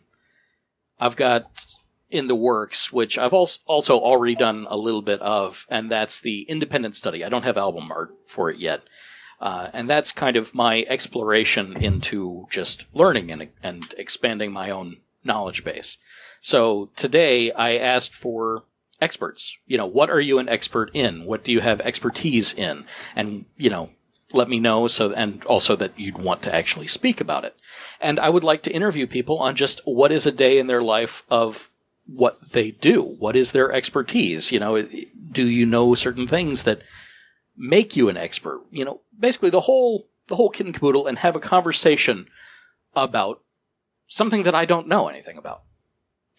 I've 1.00 1.18
got 1.18 1.66
in 2.10 2.28
the 2.28 2.36
works, 2.36 2.92
which 2.92 3.18
I've 3.18 3.34
also 3.34 4.00
already 4.00 4.36
done 4.36 4.66
a 4.70 4.78
little 4.78 5.02
bit 5.02 5.22
of, 5.22 5.66
and 5.70 5.92
that's 5.92 6.20
the 6.20 6.42
independent 6.44 6.96
study. 6.96 7.24
I 7.24 7.30
don't 7.30 7.46
have 7.46 7.58
album 7.58 7.92
art 7.92 8.14
for 8.28 8.50
it 8.50 8.58
yet. 8.58 8.82
Uh, 9.40 9.70
and 9.74 9.90
that's 9.90 10.12
kind 10.12 10.36
of 10.36 10.54
my 10.54 10.86
exploration 10.90 11.78
into 11.82 12.48
just 12.50 12.86
learning 12.94 13.32
and, 13.32 13.48
and 13.64 13.94
expanding 13.98 14.52
my 14.52 14.70
own 14.70 14.98
knowledge 15.24 15.64
base. 15.64 15.98
So 16.42 16.90
today 16.96 17.52
I 17.54 17.78
asked 17.78 18.16
for 18.16 18.64
experts. 19.00 19.56
You 19.66 19.78
know, 19.78 19.86
what 19.86 20.10
are 20.10 20.20
you 20.20 20.40
an 20.40 20.50
expert 20.50 20.92
in? 20.94 21.26
What 21.26 21.44
do 21.44 21.52
you 21.52 21.62
have 21.62 21.80
expertise 21.82 22.54
in? 22.54 22.86
And, 23.16 23.46
you 23.56 23.70
know, 23.70 23.92
let 24.34 24.50
me 24.50 24.60
know 24.60 24.88
so, 24.88 25.14
and 25.14 25.44
also 25.46 25.76
that 25.78 25.98
you'd 25.98 26.18
want 26.18 26.42
to 26.44 26.54
actually 26.54 26.88
speak 26.88 27.22
about 27.22 27.46
it. 27.46 27.56
And 28.02 28.20
I 28.20 28.30
would 28.30 28.44
like 28.44 28.62
to 28.64 28.74
interview 28.74 29.08
people 29.08 29.40
on 29.40 29.56
just 29.56 29.82
what 29.86 30.12
is 30.12 30.26
a 30.26 30.32
day 30.32 30.60
in 30.60 30.68
their 30.68 30.84
life 30.84 31.26
of 31.30 31.69
what 32.12 32.52
they 32.52 32.72
do. 32.72 33.02
What 33.02 33.36
is 33.36 33.52
their 33.52 33.72
expertise? 33.72 34.52
You 34.52 34.60
know, 34.60 34.82
do 35.32 35.46
you 35.46 35.66
know 35.66 35.94
certain 35.94 36.28
things 36.28 36.64
that 36.64 36.82
make 37.56 37.96
you 37.96 38.10
an 38.10 38.18
expert? 38.18 38.62
You 38.72 38.86
know, 38.86 39.02
basically 39.18 39.50
the 39.50 39.62
whole, 39.62 40.10
the 40.28 40.36
whole 40.36 40.50
kit 40.50 40.66
and 40.66 40.74
caboodle 40.74 41.08
and 41.08 41.20
have 41.20 41.36
a 41.36 41.40
conversation 41.40 42.28
about 42.96 43.42
something 44.08 44.44
that 44.44 44.56
I 44.56 44.66
don't 44.66 44.88
know 44.88 45.08
anything 45.08 45.38
about 45.38 45.64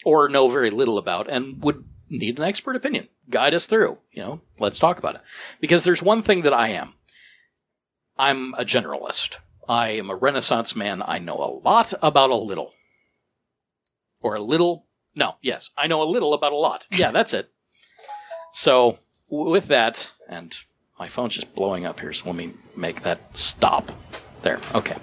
or 0.05 0.29
know 0.29 0.49
very 0.49 0.71
little 0.71 0.99
about 0.99 1.29
and 1.29 1.63
would 1.63 1.85
need 2.09 2.39
an 2.39 2.45
expert 2.45 2.75
opinion. 2.75 3.09
Guide 3.29 3.55
us 3.55 3.67
through, 3.67 3.99
you 4.11 4.23
know, 4.23 4.41
let's 4.59 4.79
talk 4.79 4.99
about 4.99 5.15
it. 5.15 5.21
Because 5.61 5.85
there's 5.85 6.03
one 6.03 6.23
thing 6.23 6.43
that 6.43 6.53
I 6.53 6.69
am. 6.69 6.95
I'm 8.19 8.55
a 8.55 8.65
generalist. 8.65 9.37
I 9.69 9.91
am 9.91 10.11
a 10.11 10.17
renaissance 10.17 10.75
man. 10.75 11.03
I 11.07 11.19
know 11.19 11.37
a 11.37 11.63
lot 11.65 11.95
about 12.03 12.31
a 12.31 12.37
little. 12.37 12.73
Or 14.21 14.35
a 14.35 14.43
little 14.43 14.87
no, 15.15 15.37
yes, 15.43 15.71
I 15.77 15.87
know 15.87 16.03
a 16.03 16.05
little 16.05 16.33
about 16.35 16.53
a 16.53 16.57
lot. 16.57 16.87
Yeah, 16.91 17.11
that's 17.11 17.35
it. 17.35 17.51
So, 18.53 18.99
with 19.31 19.67
that, 19.69 20.13
and 20.29 20.57
My 21.01 21.09
phone's 21.09 21.33
just 21.35 21.55
blowing 21.55 21.87
up 21.87 22.01
here, 22.01 22.13
so 22.13 22.27
let 22.27 22.37
me 22.37 22.53
make 22.77 23.01
that 23.03 23.37
stop. 23.37 23.91
There. 24.43 24.61
Okay. 24.75 24.97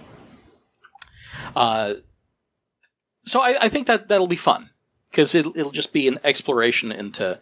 Uh, 1.56 1.96
so 3.26 3.40
I, 3.42 3.56
I 3.62 3.70
think 3.70 3.88
that 3.88 4.08
that'll 4.08 4.28
be 4.28 4.36
fun 4.36 4.70
because 5.10 5.34
it'll, 5.36 5.56
it'll 5.58 5.72
just 5.72 5.94
be 5.94 6.08
an 6.08 6.20
exploration 6.24 6.92
into 6.92 7.40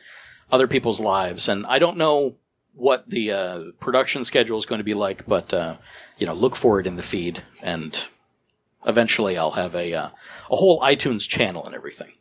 other 0.51 0.67
people's 0.67 0.99
lives, 1.01 1.47
and 1.49 1.65
I 1.67 1.79
don't 1.79 1.97
know 1.97 2.35
what 2.73 3.09
the 3.09 3.31
uh, 3.31 3.61
production 3.79 4.23
schedule 4.23 4.57
is 4.57 4.65
going 4.65 4.79
to 4.79 4.83
be 4.85 4.93
like, 4.93 5.25
but 5.25 5.53
uh, 5.53 5.77
you 6.17 6.25
know, 6.25 6.33
look 6.33 6.55
for 6.55 6.79
it 6.79 6.87
in 6.87 6.95
the 6.95 7.03
feed, 7.03 7.43
and 7.61 8.07
eventually 8.85 9.37
I'll 9.37 9.51
have 9.51 9.75
a 9.75 9.93
uh, 9.93 10.09
a 10.51 10.55
whole 10.55 10.79
iTunes 10.81 11.27
channel 11.27 11.65
and 11.65 11.75
everything. 11.75 12.13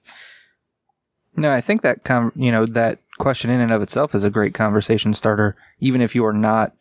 No, 1.36 1.52
I 1.52 1.60
think 1.60 1.82
that 1.82 2.04
com- 2.04 2.32
you 2.36 2.52
know 2.52 2.66
that 2.66 2.98
question 3.18 3.50
in 3.50 3.60
and 3.60 3.72
of 3.72 3.82
itself 3.82 4.14
is 4.14 4.24
a 4.24 4.30
great 4.30 4.54
conversation 4.54 5.14
starter, 5.14 5.54
even 5.80 6.00
if 6.00 6.14
you 6.14 6.24
are 6.24 6.32
not 6.32 6.72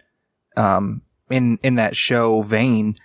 um, 0.57 1.01
in 1.29 1.59
in 1.63 1.75
that 1.75 1.95
show 1.95 2.41
vein. 2.41 2.97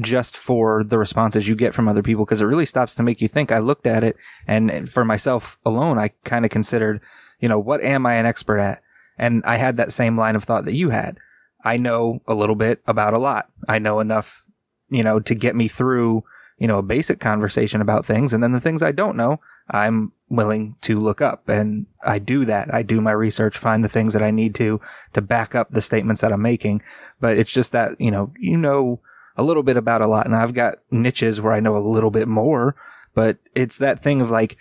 Just 0.00 0.38
for 0.38 0.82
the 0.84 0.98
responses 0.98 1.48
you 1.48 1.54
get 1.54 1.74
from 1.74 1.86
other 1.86 2.02
people, 2.02 2.24
because 2.24 2.40
it 2.40 2.46
really 2.46 2.64
stops 2.64 2.94
to 2.94 3.02
make 3.02 3.20
you 3.20 3.28
think. 3.28 3.52
I 3.52 3.58
looked 3.58 3.86
at 3.86 4.04
it, 4.04 4.16
and 4.46 4.88
for 4.88 5.04
myself 5.04 5.58
alone, 5.66 5.98
I 5.98 6.12
kind 6.24 6.46
of 6.46 6.50
considered, 6.50 7.00
you 7.40 7.48
know, 7.48 7.58
what 7.58 7.82
am 7.82 8.06
I 8.06 8.14
an 8.14 8.24
expert 8.24 8.58
at? 8.58 8.82
And 9.18 9.42
I 9.44 9.56
had 9.56 9.76
that 9.76 9.92
same 9.92 10.16
line 10.16 10.34
of 10.34 10.44
thought 10.44 10.64
that 10.64 10.74
you 10.74 10.90
had. 10.90 11.18
I 11.62 11.76
know 11.76 12.20
a 12.26 12.34
little 12.34 12.56
bit 12.56 12.80
about 12.86 13.14
a 13.14 13.18
lot. 13.18 13.50
I 13.68 13.78
know 13.78 14.00
enough, 14.00 14.42
you 14.88 15.02
know, 15.02 15.20
to 15.20 15.34
get 15.34 15.56
me 15.56 15.68
through, 15.68 16.24
you 16.58 16.66
know, 16.66 16.78
a 16.78 16.82
basic 16.82 17.20
conversation 17.20 17.80
about 17.80 18.06
things. 18.06 18.32
And 18.32 18.42
then 18.42 18.52
the 18.52 18.60
things 18.60 18.82
I 18.82 18.92
don't 18.92 19.16
know, 19.16 19.40
I'm 19.68 20.12
willing 20.28 20.76
to 20.80 20.98
look 20.98 21.20
up 21.20 21.48
and 21.48 21.86
I 22.04 22.18
do 22.18 22.44
that. 22.46 22.72
I 22.74 22.82
do 22.82 23.00
my 23.00 23.12
research, 23.12 23.56
find 23.56 23.84
the 23.84 23.88
things 23.88 24.12
that 24.12 24.22
I 24.22 24.30
need 24.30 24.54
to, 24.56 24.80
to 25.12 25.22
back 25.22 25.54
up 25.54 25.70
the 25.70 25.80
statements 25.80 26.20
that 26.20 26.32
I'm 26.32 26.42
making. 26.42 26.82
But 27.20 27.38
it's 27.38 27.52
just 27.52 27.72
that, 27.72 28.00
you 28.00 28.10
know, 28.10 28.32
you 28.38 28.56
know 28.56 29.00
a 29.36 29.42
little 29.42 29.62
bit 29.62 29.76
about 29.76 30.02
a 30.02 30.06
lot 30.06 30.26
and 30.26 30.34
I've 30.34 30.54
got 30.54 30.78
niches 30.90 31.40
where 31.40 31.52
I 31.52 31.60
know 31.60 31.76
a 31.76 31.78
little 31.78 32.10
bit 32.10 32.26
more, 32.26 32.74
but 33.14 33.38
it's 33.54 33.78
that 33.78 33.98
thing 33.98 34.20
of 34.20 34.30
like 34.30 34.56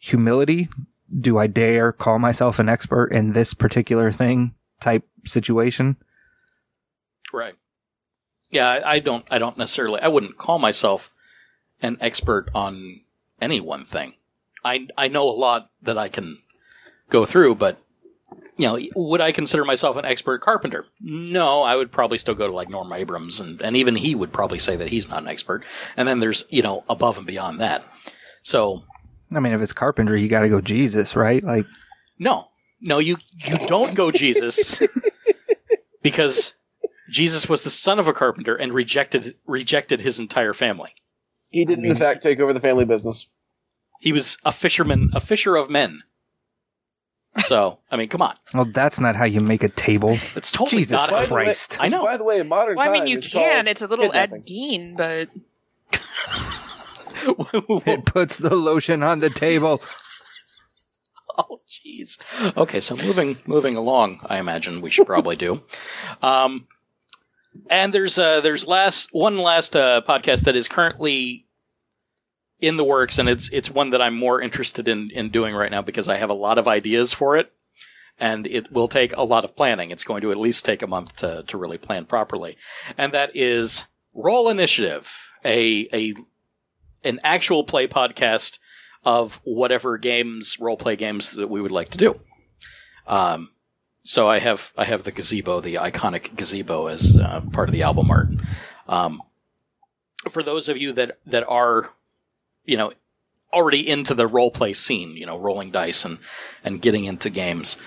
humility. 0.00 0.68
Do 1.20 1.38
I 1.38 1.46
dare 1.46 1.92
call 1.92 2.18
myself 2.18 2.58
an 2.58 2.68
expert 2.68 3.06
in 3.12 3.32
this 3.32 3.54
particular 3.54 4.10
thing 4.12 4.54
type 4.80 5.04
situation? 5.24 5.96
Right. 7.32 7.54
Yeah, 8.50 8.68
I, 8.68 8.92
I 8.94 8.98
don't. 8.98 9.24
I 9.30 9.38
don't 9.38 9.56
necessarily. 9.56 10.00
I 10.00 10.08
wouldn't 10.08 10.36
call 10.36 10.58
myself 10.58 11.12
an 11.82 11.96
expert 12.00 12.48
on 12.54 13.00
any 13.40 13.60
one 13.60 13.84
thing. 13.84 14.14
I 14.66 14.88
I 14.98 15.08
know 15.08 15.30
a 15.30 15.30
lot 15.30 15.70
that 15.82 15.96
I 15.96 16.08
can 16.08 16.38
go 17.08 17.24
through, 17.24 17.54
but 17.54 17.80
you 18.56 18.66
know, 18.66 18.78
would 18.96 19.20
I 19.20 19.30
consider 19.30 19.64
myself 19.64 19.96
an 19.96 20.04
expert 20.04 20.40
carpenter? 20.40 20.86
No, 21.00 21.62
I 21.62 21.76
would 21.76 21.92
probably 21.92 22.18
still 22.18 22.34
go 22.34 22.48
to 22.48 22.52
like 22.52 22.68
Norm 22.68 22.92
Abrams, 22.92 23.38
and 23.38 23.60
and 23.62 23.76
even 23.76 23.94
he 23.94 24.14
would 24.14 24.32
probably 24.32 24.58
say 24.58 24.74
that 24.76 24.88
he's 24.88 25.08
not 25.08 25.22
an 25.22 25.28
expert. 25.28 25.62
And 25.96 26.08
then 26.08 26.18
there's 26.18 26.44
you 26.50 26.62
know 26.62 26.84
above 26.88 27.16
and 27.16 27.26
beyond 27.26 27.60
that. 27.60 27.84
So 28.42 28.82
I 29.34 29.40
mean, 29.40 29.52
if 29.52 29.62
it's 29.62 29.72
carpentry, 29.72 30.20
you 30.20 30.28
got 30.28 30.42
to 30.42 30.48
go 30.48 30.60
Jesus, 30.60 31.14
right? 31.14 31.42
Like, 31.42 31.66
no, 32.18 32.48
no, 32.80 32.98
you 32.98 33.18
you 33.44 33.58
don't 33.66 33.94
go 33.94 34.10
Jesus 34.10 34.82
because 36.02 36.54
Jesus 37.08 37.48
was 37.48 37.62
the 37.62 37.70
son 37.70 38.00
of 38.00 38.08
a 38.08 38.12
carpenter 38.12 38.56
and 38.56 38.72
rejected 38.72 39.36
rejected 39.46 40.00
his 40.00 40.18
entire 40.18 40.52
family. 40.52 40.90
He 41.50 41.64
didn't 41.64 41.86
in 41.86 41.94
fact, 41.94 42.24
take 42.24 42.40
over 42.40 42.52
the 42.52 42.60
family 42.60 42.84
business. 42.84 43.28
He 44.00 44.12
was 44.12 44.38
a 44.44 44.52
fisherman, 44.52 45.10
a 45.14 45.20
fisher 45.20 45.56
of 45.56 45.70
men. 45.70 46.02
So, 47.38 47.80
I 47.90 47.96
mean, 47.96 48.08
come 48.08 48.22
on. 48.22 48.34
well, 48.54 48.64
that's 48.64 48.98
not 48.98 49.14
how 49.14 49.24
you 49.26 49.40
make 49.40 49.62
a 49.62 49.68
table. 49.68 50.18
It's 50.34 50.50
totally 50.50 50.80
Jesus 50.82 50.92
not. 51.02 51.10
By 51.10 51.26
the 51.26 51.34
way- 51.34 51.44
Christ. 51.44 51.76
I 51.80 51.88
know. 51.88 52.02
By 52.04 52.16
the 52.16 52.24
way, 52.24 52.40
in 52.40 52.48
modern 52.48 52.76
Well, 52.76 52.88
I 52.88 52.92
mean, 52.92 53.06
you 53.06 53.18
it's 53.18 53.28
can. 53.28 53.68
It's 53.68 53.82
a 53.82 53.86
little 53.86 54.06
kidnapping. 54.06 54.40
Ed 54.40 54.46
Gein, 54.46 54.96
but 54.96 55.28
It 57.86 58.04
puts 58.06 58.38
the 58.38 58.54
lotion 58.54 59.02
on 59.02 59.20
the 59.20 59.30
table. 59.30 59.82
oh, 61.38 61.60
jeez. 61.68 62.18
Okay, 62.56 62.80
so 62.80 62.94
moving 62.96 63.36
moving 63.46 63.76
along, 63.76 64.20
I 64.28 64.38
imagine 64.38 64.80
we 64.80 64.90
should 64.90 65.06
probably 65.06 65.36
do. 65.36 65.62
Um, 66.22 66.66
and 67.70 67.92
there's 67.92 68.18
uh, 68.18 68.40
there's 68.40 68.66
last 68.66 69.10
one 69.12 69.38
last 69.38 69.74
uh, 69.76 70.02
podcast 70.06 70.44
that 70.44 70.56
is 70.56 70.68
currently 70.68 71.45
in 72.60 72.76
the 72.76 72.84
works, 72.84 73.18
and 73.18 73.28
it's 73.28 73.48
it's 73.50 73.70
one 73.70 73.90
that 73.90 74.02
I'm 74.02 74.16
more 74.16 74.40
interested 74.40 74.88
in 74.88 75.10
in 75.10 75.30
doing 75.30 75.54
right 75.54 75.70
now 75.70 75.82
because 75.82 76.08
I 76.08 76.16
have 76.16 76.30
a 76.30 76.34
lot 76.34 76.58
of 76.58 76.68
ideas 76.68 77.12
for 77.12 77.36
it, 77.36 77.50
and 78.18 78.46
it 78.46 78.72
will 78.72 78.88
take 78.88 79.14
a 79.16 79.22
lot 79.22 79.44
of 79.44 79.56
planning. 79.56 79.90
It's 79.90 80.04
going 80.04 80.22
to 80.22 80.30
at 80.30 80.38
least 80.38 80.64
take 80.64 80.82
a 80.82 80.86
month 80.86 81.16
to 81.18 81.44
to 81.46 81.58
really 81.58 81.78
plan 81.78 82.06
properly, 82.06 82.56
and 82.96 83.12
that 83.12 83.30
is 83.34 83.84
Roll 84.14 84.48
Initiative, 84.48 85.12
a 85.44 85.88
a 85.92 86.14
an 87.04 87.20
actual 87.22 87.64
play 87.64 87.86
podcast 87.86 88.58
of 89.04 89.40
whatever 89.44 89.96
games, 89.98 90.58
role 90.58 90.76
play 90.76 90.96
games 90.96 91.30
that 91.30 91.48
we 91.48 91.60
would 91.60 91.72
like 91.72 91.90
to 91.90 91.98
do. 91.98 92.20
Um, 93.06 93.50
so 94.04 94.28
I 94.28 94.38
have 94.38 94.72
I 94.76 94.84
have 94.84 95.04
the 95.04 95.12
gazebo, 95.12 95.60
the 95.60 95.74
iconic 95.74 96.36
gazebo, 96.36 96.86
as 96.86 97.16
uh, 97.16 97.40
part 97.52 97.68
of 97.68 97.72
the 97.72 97.82
album 97.82 98.10
art. 98.10 98.28
Um, 98.88 99.22
for 100.28 100.42
those 100.42 100.68
of 100.68 100.76
you 100.76 100.92
that 100.92 101.18
that 101.26 101.44
are, 101.48 101.90
you 102.66 102.76
know, 102.76 102.92
already 103.52 103.88
into 103.88 104.14
the 104.14 104.26
role 104.26 104.50
play 104.50 104.72
scene, 104.72 105.16
you 105.16 105.24
know, 105.24 105.38
rolling 105.38 105.70
dice 105.70 106.04
and 106.04 106.18
and 106.64 106.82
getting 106.82 107.04
into 107.04 107.30
games, 107.30 107.78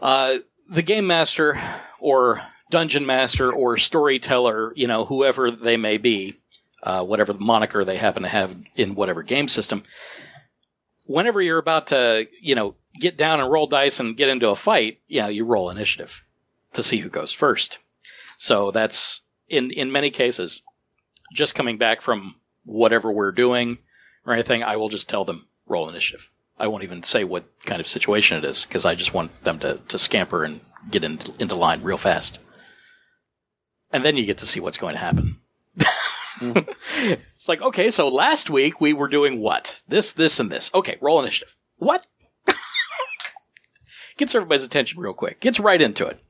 uh, 0.00 0.36
the 0.68 0.82
game 0.82 1.06
master 1.06 1.60
or 1.98 2.42
dungeon 2.70 3.06
master 3.06 3.52
or 3.52 3.76
storyteller, 3.76 4.72
you 4.76 4.86
know, 4.86 5.04
whoever 5.04 5.50
they 5.50 5.76
may 5.76 5.96
be, 5.96 6.34
uh, 6.82 7.02
whatever 7.02 7.32
the 7.32 7.40
moniker 7.40 7.84
they 7.84 7.96
happen 7.96 8.22
to 8.22 8.28
have 8.28 8.56
in 8.76 8.94
whatever 8.94 9.22
game 9.22 9.48
system. 9.48 9.82
Whenever 11.04 11.40
you're 11.40 11.58
about 11.58 11.88
to, 11.88 12.26
you 12.40 12.54
know, 12.54 12.74
get 13.00 13.16
down 13.16 13.40
and 13.40 13.50
roll 13.50 13.66
dice 13.66 14.00
and 14.00 14.16
get 14.16 14.28
into 14.28 14.48
a 14.48 14.56
fight, 14.56 15.00
you 15.06 15.20
know, 15.20 15.28
you 15.28 15.44
roll 15.44 15.70
initiative 15.70 16.24
to 16.72 16.82
see 16.82 16.98
who 16.98 17.08
goes 17.08 17.32
first. 17.32 17.78
So 18.36 18.70
that's 18.70 19.22
in 19.48 19.70
in 19.70 19.92
many 19.92 20.10
cases, 20.10 20.62
just 21.32 21.54
coming 21.54 21.78
back 21.78 22.00
from 22.00 22.36
whatever 22.64 23.10
we're 23.10 23.32
doing 23.32 23.78
or 24.26 24.32
anything, 24.32 24.62
I 24.62 24.76
will 24.76 24.88
just 24.88 25.08
tell 25.08 25.24
them 25.24 25.46
roll 25.66 25.88
initiative. 25.88 26.28
I 26.58 26.66
won't 26.66 26.84
even 26.84 27.02
say 27.02 27.24
what 27.24 27.44
kind 27.64 27.80
of 27.80 27.86
situation 27.86 28.38
it 28.38 28.44
is 28.44 28.64
because 28.64 28.86
I 28.86 28.94
just 28.94 29.14
want 29.14 29.44
them 29.44 29.58
to, 29.60 29.80
to 29.88 29.98
scamper 29.98 30.42
and 30.42 30.60
get 30.90 31.04
in, 31.04 31.18
into 31.38 31.54
line 31.54 31.82
real 31.82 31.98
fast. 31.98 32.38
And 33.92 34.04
then 34.04 34.16
you 34.16 34.24
get 34.24 34.38
to 34.38 34.46
see 34.46 34.60
what's 34.60 34.78
going 34.78 34.94
to 34.94 35.00
happen. 35.00 35.38
it's 36.40 37.48
like, 37.48 37.62
okay, 37.62 37.90
so 37.90 38.08
last 38.08 38.50
week 38.50 38.80
we 38.80 38.92
were 38.92 39.08
doing 39.08 39.40
what? 39.40 39.82
This, 39.86 40.12
this, 40.12 40.40
and 40.40 40.50
this. 40.50 40.70
Okay, 40.74 40.96
roll 41.00 41.20
initiative. 41.20 41.56
What? 41.76 42.06
Gets 44.16 44.34
everybody's 44.34 44.66
attention 44.66 45.00
real 45.00 45.14
quick. 45.14 45.40
Gets 45.40 45.60
right 45.60 45.80
into 45.80 46.06
it. 46.06 46.20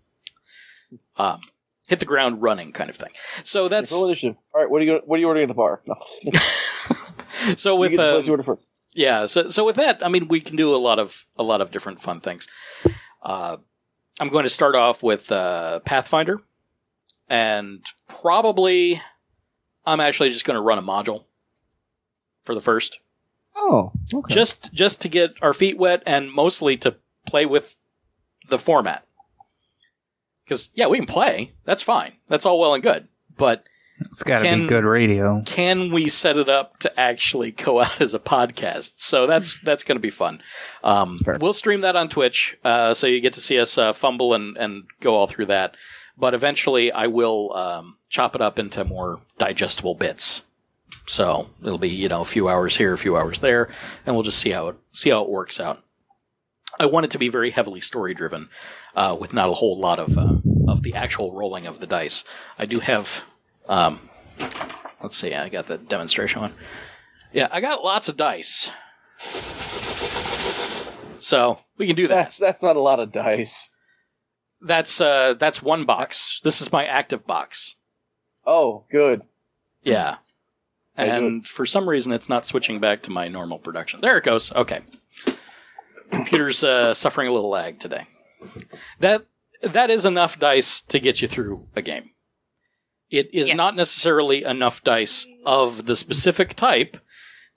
Um, 1.17 1.41
hit 1.89 2.01
the 2.01 2.05
ground 2.05 2.43
running 2.43 2.73
kind 2.73 2.91
of 2.91 2.97
thing. 2.97 3.13
So 3.45 3.69
that's 3.69 3.93
Roll 3.93 4.07
initiative. 4.07 4.37
All 4.55 4.61
right, 4.61 4.71
what 4.71 4.83
are 4.83 4.85
you 4.85 5.01
what 5.05 5.17
are 5.17 5.21
you 5.21 5.29
ordering 5.29 5.45
at 5.45 5.49
the 5.49 5.55
bar? 5.55 5.81
No, 5.87 5.97
so 7.57 7.75
you 7.75 7.81
with 7.81 7.91
get 7.93 7.97
the 7.99 8.09
uh, 8.09 8.13
place 8.15 8.27
you 8.27 8.33
order 8.33 8.43
first. 8.43 8.63
yeah. 8.95 9.27
So 9.27 9.49
so 9.49 9.65
with 9.65 9.77
that, 9.77 10.05
I 10.05 10.09
mean, 10.09 10.29
we 10.29 10.41
can 10.41 10.57
do 10.57 10.75
a 10.75 10.79
lot 10.79 10.99
of 10.99 11.27
a 11.37 11.43
lot 11.43 11.61
of 11.61 11.71
different 11.71 12.01
fun 12.01 12.21
things. 12.21 12.49
Uh, 13.23 13.57
I'm 14.21 14.29
going 14.29 14.45
to 14.45 14.51
start 14.51 14.75
off 14.75 15.03
with 15.03 15.31
uh, 15.33 15.81
Pathfinder, 15.81 16.41
and 17.29 17.85
probably 18.09 19.01
I'm 19.85 20.01
actually 20.01 20.31
just 20.31 20.45
going 20.45 20.55
to 20.57 20.61
run 20.61 20.79
a 20.79 20.83
module 20.83 21.25
for 22.45 22.55
the 22.55 22.61
first, 22.61 23.01
Oh, 23.57 23.93
okay. 24.15 24.33
just 24.35 24.73
just 24.73 25.01
to 25.03 25.09
get 25.09 25.35
our 25.43 25.53
feet 25.53 25.77
wet, 25.79 26.03
and 26.07 26.33
mostly 26.33 26.77
to 26.79 26.97
play 27.27 27.45
with 27.47 27.77
the 28.49 28.59
format. 28.59 29.05
Because 30.45 30.71
yeah, 30.77 30.87
we 30.87 30.99
can 30.99 31.07
play. 31.07 31.53
That's 31.65 31.83
fine. 31.83 32.13
That's 32.29 32.47
all 32.47 32.61
well 32.61 32.73
and 32.75 32.83
good. 32.83 33.09
But 33.37 33.65
It's 33.99 34.23
got 34.23 34.43
to 34.43 34.57
be 34.57 34.67
good 34.67 34.85
radio. 34.85 35.43
can 35.47 35.91
we 35.91 36.09
set 36.09 36.37
it 36.37 36.49
up 36.49 36.79
to 36.81 37.01
actually 37.01 37.51
go 37.51 37.81
out 37.83 38.01
as 38.01 38.13
a 38.15 38.19
podcast? 38.19 38.93
So 38.97 39.27
that's 39.27 39.59
that's 39.61 39.85
going 39.85 39.97
to 39.97 40.01
be 40.03 40.11
fun. 40.11 40.43
Um, 40.85 41.21
we'll 41.41 41.53
stream 41.53 41.81
that 41.81 41.97
on 41.97 42.09
Twitch, 42.09 42.59
uh, 42.65 42.93
so 42.95 43.07
you 43.07 43.21
get 43.21 43.33
to 43.35 43.41
see 43.41 43.59
us 43.59 43.79
uh, 43.79 43.93
fumble 43.93 44.35
and 44.35 44.57
and 44.59 44.85
go 45.01 45.15
all 45.15 45.27
through 45.27 45.47
that. 45.47 45.77
But 46.19 46.35
eventually, 46.35 46.93
I 46.93 47.07
will 47.07 47.53
um, 47.55 47.97
chop 48.09 48.35
it 48.35 48.41
up 48.41 48.59
into 48.59 48.85
more 48.85 49.21
digestible 49.39 49.95
bits. 49.95 50.43
So 51.07 51.51
it'll 51.63 51.79
be 51.79 51.89
you 51.89 52.09
know 52.09 52.21
a 52.23 52.27
few 52.27 52.49
hours 52.49 52.77
here, 52.77 52.93
a 52.93 52.99
few 52.99 53.17
hours 53.17 53.41
there, 53.41 53.71
and 54.05 54.15
we'll 54.15 54.25
just 54.25 54.39
see 54.39 54.51
how 54.51 54.69
it 54.69 54.77
see 54.93 55.11
how 55.11 55.23
it 55.23 55.31
works 55.31 55.61
out. 55.61 55.83
I 56.79 56.85
want 56.87 57.05
it 57.05 57.11
to 57.13 57.19
be 57.19 57.29
very 57.29 57.51
heavily 57.51 57.81
story 57.81 58.13
driven, 58.13 58.49
uh, 58.95 59.17
with 59.19 59.33
not 59.33 59.49
a 59.49 59.55
whole 59.55 59.79
lot 59.79 59.99
of 59.99 60.19
uh, 60.19 60.39
of 60.69 60.83
the 60.83 60.95
actual 60.95 61.33
rolling 61.33 61.67
of 61.67 61.81
the 61.81 61.87
dice. 61.87 62.25
I 62.59 62.67
do 62.67 62.81
have 62.81 63.25
um, 63.69 64.01
Let's 65.07 65.17
see. 65.17 65.35
I 65.35 65.49
got 65.49 65.67
the 65.67 65.79
demonstration 65.79 66.43
one. 66.43 66.55
Yeah, 67.33 67.49
I 67.53 67.61
got 67.61 67.85
lots 67.85 68.09
of 68.09 68.17
dice. 68.17 68.73
So 71.21 71.59
we 71.77 71.87
can 71.87 71.97
do 71.97 72.09
that. 72.09 72.15
That's 72.15 72.39
that's 72.39 72.63
not 72.63 72.77
a 72.77 72.81
lot 72.81 72.99
of 72.99 73.13
dice. 73.13 73.71
That's 74.61 75.01
uh, 75.01 75.35
that's 75.35 75.63
one 75.63 75.85
box. 75.85 76.41
This 76.43 76.61
is 76.61 76.73
my 76.73 76.87
active 76.87 77.27
box. 77.27 77.77
Oh, 78.47 78.85
good. 78.91 79.23
Yeah. 79.83 80.17
And 80.97 81.47
for 81.47 81.67
some 81.67 81.89
reason, 81.89 82.13
it's 82.13 82.29
not 82.29 82.47
switching 82.47 82.81
back 82.81 83.03
to 83.03 83.11
my 83.11 83.29
normal 83.29 83.59
production. 83.59 84.01
There 84.01 84.17
it 84.17 84.25
goes. 84.25 84.51
Okay. 84.53 84.81
Computer's 86.11 86.65
uh, 86.65 86.95
suffering 86.95 87.29
a 87.29 87.33
little 87.33 87.51
lag 87.51 87.79
today. 87.79 88.07
That 89.01 89.27
that 89.63 89.91
is 89.91 90.07
enough 90.07 90.39
dice 90.39 90.81
to 90.83 90.99
get 90.99 91.21
you 91.21 91.29
through 91.29 91.69
a 91.77 91.83
game. 91.83 92.11
It 93.11 93.33
is 93.33 93.49
Yes. 93.49 93.57
not 93.57 93.77
necessarily 93.77 94.43
enough 94.45 94.83
dice 94.83 95.27
of 95.45 95.87
the 95.87 95.95
specific 95.97 96.55
type 96.55 96.97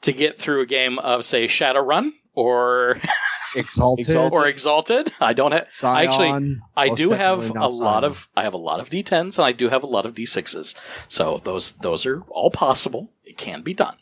to 0.01 0.12
get 0.13 0.38
through 0.38 0.62
a 0.62 0.65
game 0.65 1.00
of, 1.00 1.25
say, 1.25 1.48
Shadowrun 1.48 2.12
or 2.34 3.00
Exalted. 3.56 4.06
Exalted. 4.06 4.34
or 4.34 4.46
Exalted. 4.48 5.12
I 5.20 5.34
don't 5.34 5.51
have. 5.53 5.68
I 5.84 6.06
actually, 6.06 6.58
I 6.77 6.89
do 6.89 7.10
have 7.12 7.50
a 7.50 7.53
not 7.53 7.74
lot 7.74 8.01
Scion. 8.01 8.03
of 8.03 8.27
I 8.38 8.44
have 8.44 8.53
a 8.53 8.58
lot 8.58 8.79
of 8.79 8.91
D10s 8.91 9.39
and 9.39 9.46
I 9.46 9.51
do 9.51 9.70
have 9.70 9.82
a 9.82 9.88
lot 9.88 10.06
of 10.06 10.13
D6s. 10.13 10.79
So 11.08 11.41
those 11.44 11.72
those 11.74 12.06
are 12.06 12.22
all 12.29 12.51
possible. 12.51 13.10
It 13.25 13.38
can 13.38 13.62
be 13.63 13.74
done. 13.74 13.96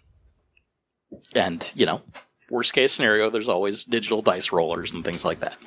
And, 1.33 1.71
you 1.75 1.85
know, 1.85 2.01
worst 2.49 2.73
case 2.73 2.91
scenario, 2.91 3.29
there's 3.29 3.47
always 3.47 3.85
digital 3.85 4.21
dice 4.21 4.51
rollers 4.51 4.91
and 4.91 5.05
things 5.05 5.23
like 5.23 5.39
that. 5.39 5.57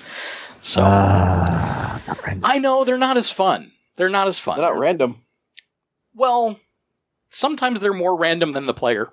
So 0.61 0.83
ah, 0.85 2.03
not 2.07 2.23
random. 2.27 2.43
I 2.45 2.59
know 2.59 2.85
they're 2.85 2.99
not 2.99 3.17
as 3.17 3.31
fun. 3.31 3.73
They're 3.97 4.11
not 4.11 4.27
as 4.27 4.39
fun. 4.39 4.59
They're 4.59 4.67
not 4.71 4.79
random. 4.79 5.23
Well, 6.15 6.59
sometimes 7.31 7.81
they're 7.81 7.93
more 7.93 8.17
random 8.17 8.53
than 8.53 8.67
the 8.67 8.75
player. 8.75 9.13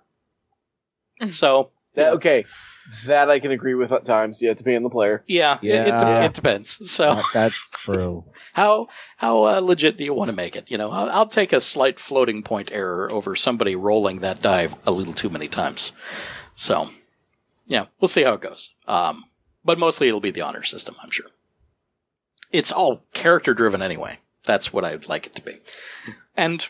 So 1.29 1.71
That, 1.95 2.13
okay, 2.13 2.45
that 3.05 3.29
I 3.29 3.39
can 3.39 3.51
agree 3.51 3.73
with 3.73 3.91
at 3.91 4.05
times. 4.05 4.41
Yeah, 4.41 4.53
depending 4.53 4.77
on 4.77 4.83
the 4.83 4.89
player. 4.89 5.23
yeah, 5.27 5.57
it, 5.61 5.65
it, 5.65 5.85
de- 5.85 6.05
Yeah. 6.05 6.25
it 6.25 6.33
depends. 6.33 6.89
So 6.91 7.15
That- 7.15 7.23
that's 7.33 7.69
true. 7.71 8.25
how 8.53 8.87
how 9.17 9.43
uh, 9.45 9.59
legit 9.59 9.97
do 9.97 10.03
you 10.03 10.13
want 10.13 10.29
to 10.29 10.35
make 10.35 10.55
it? 10.55 10.69
You 10.69 10.77
know, 10.77 10.91
I'll, 10.91 11.09
I'll 11.09 11.27
take 11.27 11.53
a 11.53 11.59
slight 11.61 11.99
floating 11.99 12.43
point 12.43 12.71
error 12.71 13.11
over 13.11 13.35
somebody 13.35 13.75
rolling 13.75 14.19
that 14.19 14.41
die 14.41 14.69
a 14.85 14.91
little 14.91 15.13
too 15.13 15.29
many 15.29 15.47
times. 15.47 15.91
So, 16.55 16.89
yeah, 17.65 17.85
we'll 17.99 18.07
see 18.09 18.23
how 18.23 18.33
it 18.33 18.41
goes. 18.41 18.73
Um, 18.87 19.25
but 19.65 19.77
mostly 19.79 20.07
it'll 20.07 20.19
be 20.19 20.31
the 20.31 20.41
honor 20.41 20.63
system, 20.63 20.95
I'm 21.03 21.11
sure. 21.11 21.27
It's 22.51 22.71
all 22.71 23.01
character 23.13 23.53
driven 23.53 23.81
anyway. 23.81 24.19
That's 24.45 24.71
what 24.71 24.85
I'd 24.85 25.09
like 25.09 25.25
it 25.25 25.33
to 25.33 25.41
be. 25.41 25.57
And 26.37 26.67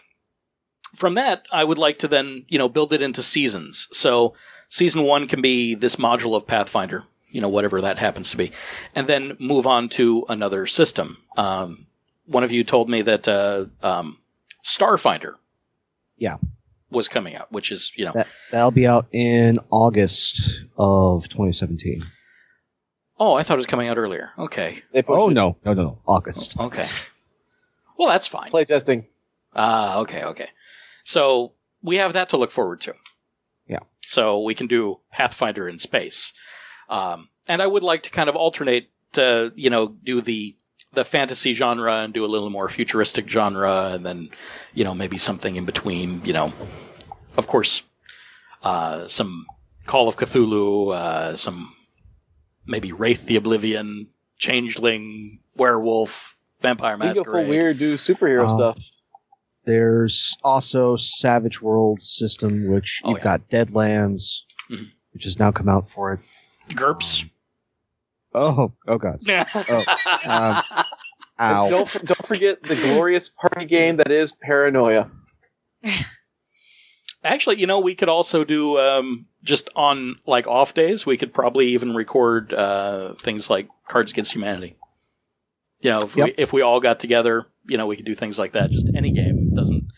from 0.97 1.13
that, 1.15 1.45
I 1.51 1.63
would 1.63 1.77
like 1.77 1.99
to 1.99 2.07
then, 2.07 2.45
you 2.49 2.57
know, 2.57 2.67
build 2.69 2.91
it 2.93 3.01
into 3.01 3.21
seasons. 3.23 3.87
So 3.91 4.33
season 4.69 5.03
one 5.03 5.27
can 5.27 5.41
be 5.41 5.75
this 5.75 5.95
module 5.97 6.35
of 6.35 6.47
Pathfinder, 6.47 7.03
you 7.29 7.39
know, 7.41 7.49
whatever 7.49 7.79
that 7.81 7.97
happens 7.97 8.31
to 8.31 8.37
be, 8.37 8.51
and 8.95 9.07
then 9.07 9.37
move 9.39 9.67
on 9.67 9.89
to 9.89 10.25
another 10.27 10.65
system. 10.67 11.17
Um, 11.37 11.87
one 12.25 12.43
of 12.43 12.51
you 12.51 12.63
told 12.63 12.89
me 12.89 13.01
that 13.03 13.27
uh, 13.27 13.65
um, 13.81 14.17
Starfinder, 14.65 15.33
Yeah. 16.17 16.37
was 16.89 17.07
coming 17.07 17.35
out, 17.35 17.51
which 17.51 17.71
is 17.71 17.91
you 17.95 18.05
know, 18.05 18.11
That 18.13 18.27
that'll 18.51 18.71
be 18.71 18.87
out 18.87 19.05
in 19.11 19.59
August 19.69 20.63
of 20.77 21.29
2017. 21.29 22.03
oh, 23.19 23.33
I 23.35 23.43
thought 23.43 23.53
it 23.55 23.57
was 23.57 23.65
coming 23.65 23.87
out 23.87 23.97
earlier. 23.97 24.31
Okay, 24.37 24.81
They 24.93 25.03
Oh 25.07 25.29
it. 25.29 25.33
no, 25.33 25.57
no, 25.65 25.73
no, 25.73 25.83
no, 25.83 25.99
August. 26.07 26.59
okay, 26.59 26.89
well 27.97 28.09
that's 28.09 28.27
fine. 28.27 28.51
Playtesting. 28.51 29.05
Ah, 29.55 29.99
okay, 29.99 30.23
okay. 30.23 30.49
So 31.07 31.53
we 31.81 31.95
have 31.95 32.11
that 32.11 32.27
to 32.29 32.37
look 32.37 32.51
forward 32.51 32.81
to. 32.81 32.93
Yeah. 33.65 33.79
So 34.05 34.41
we 34.41 34.53
can 34.53 34.67
do 34.67 34.99
Pathfinder 35.09 35.69
in 35.69 35.79
space, 35.79 36.33
um, 36.89 37.29
and 37.47 37.61
I 37.61 37.67
would 37.67 37.81
like 37.81 38.03
to 38.03 38.09
kind 38.09 38.27
of 38.27 38.35
alternate 38.35 38.89
to 39.13 39.53
you 39.55 39.69
know 39.69 39.95
do 40.03 40.19
the 40.19 40.57
the 40.91 41.05
fantasy 41.05 41.53
genre 41.53 42.03
and 42.03 42.13
do 42.13 42.25
a 42.25 42.27
little 42.27 42.49
more 42.49 42.67
futuristic 42.67 43.29
genre, 43.29 43.91
and 43.93 44.05
then 44.05 44.29
you 44.73 44.83
know 44.83 44.93
maybe 44.93 45.17
something 45.17 45.55
in 45.55 45.63
between. 45.63 46.25
You 46.25 46.33
know, 46.33 46.53
of 47.37 47.47
course, 47.47 47.83
uh, 48.63 49.07
some 49.07 49.45
Call 49.85 50.09
of 50.09 50.17
Cthulhu, 50.17 50.93
uh, 50.93 51.37
some 51.37 51.73
maybe 52.65 52.91
Wraith 52.91 53.27
the 53.27 53.37
Oblivion, 53.37 54.09
Changeling, 54.37 55.39
Werewolf, 55.55 56.35
Vampire 56.59 56.97
We 56.97 57.13
can 57.13 57.23
go 57.23 57.31
full 57.31 57.45
weird, 57.45 57.79
do 57.79 57.95
superhero 57.95 58.49
Um, 58.49 58.57
stuff. 58.57 58.96
There's 59.67 60.35
also 60.43 60.95
Savage 60.95 61.61
Worlds 61.61 62.09
system, 62.17 62.67
which 62.71 63.01
Oh, 63.03 63.09
you've 63.09 63.19
yeah. 63.19 63.23
got 63.23 63.49
Deadlands, 63.49 64.39
Mhm. 64.71 64.89
which 65.11 65.25
has 65.25 65.37
now 65.37 65.51
come 65.51 65.69
out 65.69 65.89
for 65.91 66.13
it. 66.13 66.19
GURPS. 66.73 67.25
Oh, 68.33 68.71
oh 68.87 68.97
god. 68.97 69.19
Oh. 69.29 69.83
Um, 71.39 71.45
ow. 71.55 71.69
don't 71.69 72.05
don't 72.05 72.25
forget 72.25 72.63
the 72.63 72.75
glorious 72.75 73.29
party 73.29 73.65
game 73.65 73.97
that 73.97 74.09
is 74.11 74.31
Paranoia. 74.41 75.11
Actually, 77.23 77.57
you 77.59 77.67
know, 77.67 77.79
we 77.79 77.93
could 77.95 78.09
also 78.09 78.43
do 78.43 78.77
um, 78.79 79.25
just 79.43 79.69
on 79.75 80.15
like 80.25 80.47
off 80.47 80.73
days. 80.73 81.05
We 81.05 81.17
could 81.17 81.33
probably 81.33 81.67
even 81.69 81.93
record 81.93 82.53
uh, 82.53 83.13
things 83.15 83.49
like 83.49 83.67
Cards 83.87 84.11
Against 84.11 84.33
Humanity. 84.33 84.77
You 85.81 85.91
know, 85.91 86.01
if 86.01 86.15
we 86.15 86.33
if 86.37 86.53
we 86.53 86.61
all 86.61 86.79
got 86.79 86.99
together, 86.99 87.45
you 87.67 87.77
know, 87.77 87.85
we 87.85 87.95
could 87.95 88.05
do 88.05 88.15
things 88.15 88.39
like 88.39 88.53
that. 88.53 88.71
Just 88.71 88.89
any 88.95 89.11
game 89.11 89.36
doesn't. 89.36 89.36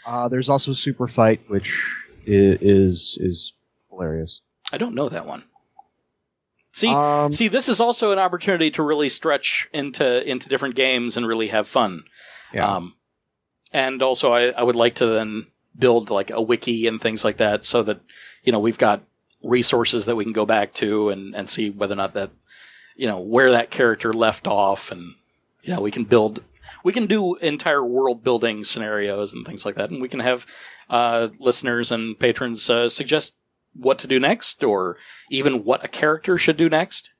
Uh, 0.05 0.27
there's 0.27 0.49
also 0.49 0.73
Super 0.73 1.07
Fight, 1.07 1.41
which 1.47 1.83
is 2.25 3.17
is 3.19 3.53
hilarious. 3.89 4.41
I 4.71 4.77
don't 4.77 4.95
know 4.95 5.09
that 5.09 5.25
one. 5.25 5.43
See, 6.71 6.89
Um, 6.89 7.31
see, 7.31 7.47
this 7.47 7.67
is 7.67 7.79
also 7.79 8.11
an 8.11 8.19
opportunity 8.19 8.69
to 8.71 8.83
really 8.83 9.09
stretch 9.09 9.67
into 9.73 10.27
into 10.29 10.49
different 10.49 10.75
games 10.75 11.17
and 11.17 11.27
really 11.27 11.47
have 11.47 11.67
fun. 11.67 12.03
Yeah. 12.53 12.75
Um, 12.75 12.95
and 13.73 14.01
also, 14.01 14.31
I, 14.33 14.49
I 14.49 14.63
would 14.63 14.75
like 14.75 14.95
to 14.95 15.05
then 15.07 15.47
build 15.77 16.09
like 16.09 16.31
a 16.31 16.41
wiki 16.41 16.87
and 16.87 17.01
things 17.01 17.23
like 17.25 17.37
that, 17.37 17.65
so 17.65 17.83
that 17.83 18.01
you 18.43 18.51
know 18.51 18.59
we've 18.59 18.77
got 18.77 19.03
resources 19.43 20.05
that 20.05 20.15
we 20.15 20.23
can 20.23 20.33
go 20.33 20.45
back 20.45 20.73
to 20.75 21.09
and 21.09 21.35
and 21.35 21.49
see 21.49 21.69
whether 21.69 21.93
or 21.93 21.97
not 21.97 22.13
that 22.13 22.31
you 22.95 23.07
know 23.07 23.19
where 23.19 23.51
that 23.51 23.71
character 23.71 24.13
left 24.13 24.47
off, 24.47 24.91
and 24.91 25.15
you 25.63 25.73
know 25.73 25.81
we 25.81 25.91
can 25.91 26.03
build. 26.03 26.43
We 26.83 26.93
can 26.93 27.05
do 27.05 27.35
entire 27.35 27.83
world 27.83 28.23
building 28.23 28.63
scenarios 28.63 29.33
and 29.33 29.45
things 29.45 29.65
like 29.65 29.75
that, 29.75 29.89
and 29.89 30.01
we 30.01 30.09
can 30.09 30.21
have 30.21 30.45
uh, 30.89 31.29
listeners 31.39 31.91
and 31.91 32.17
patrons 32.19 32.69
uh, 32.69 32.89
suggest 32.89 33.35
what 33.73 33.99
to 33.99 34.07
do 34.07 34.19
next, 34.19 34.63
or 34.63 34.97
even 35.29 35.63
what 35.63 35.83
a 35.83 35.87
character 35.87 36.37
should 36.37 36.57
do 36.57 36.69
next. 36.69 37.11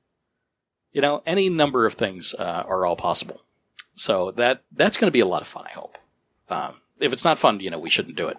You 0.92 1.00
know, 1.00 1.22
any 1.24 1.48
number 1.48 1.86
of 1.86 1.94
things 1.94 2.34
uh, 2.34 2.64
are 2.66 2.84
all 2.84 2.96
possible. 2.96 3.42
So 3.94 4.30
that 4.32 4.62
that's 4.72 4.96
going 4.96 5.08
to 5.08 5.12
be 5.12 5.20
a 5.20 5.26
lot 5.26 5.42
of 5.42 5.48
fun. 5.48 5.64
I 5.66 5.72
hope. 5.72 5.98
Um, 6.48 6.76
if 6.98 7.12
it's 7.12 7.24
not 7.24 7.38
fun, 7.38 7.60
you 7.60 7.70
know, 7.70 7.78
we 7.78 7.90
shouldn't 7.90 8.16
do 8.16 8.28
it. 8.28 8.38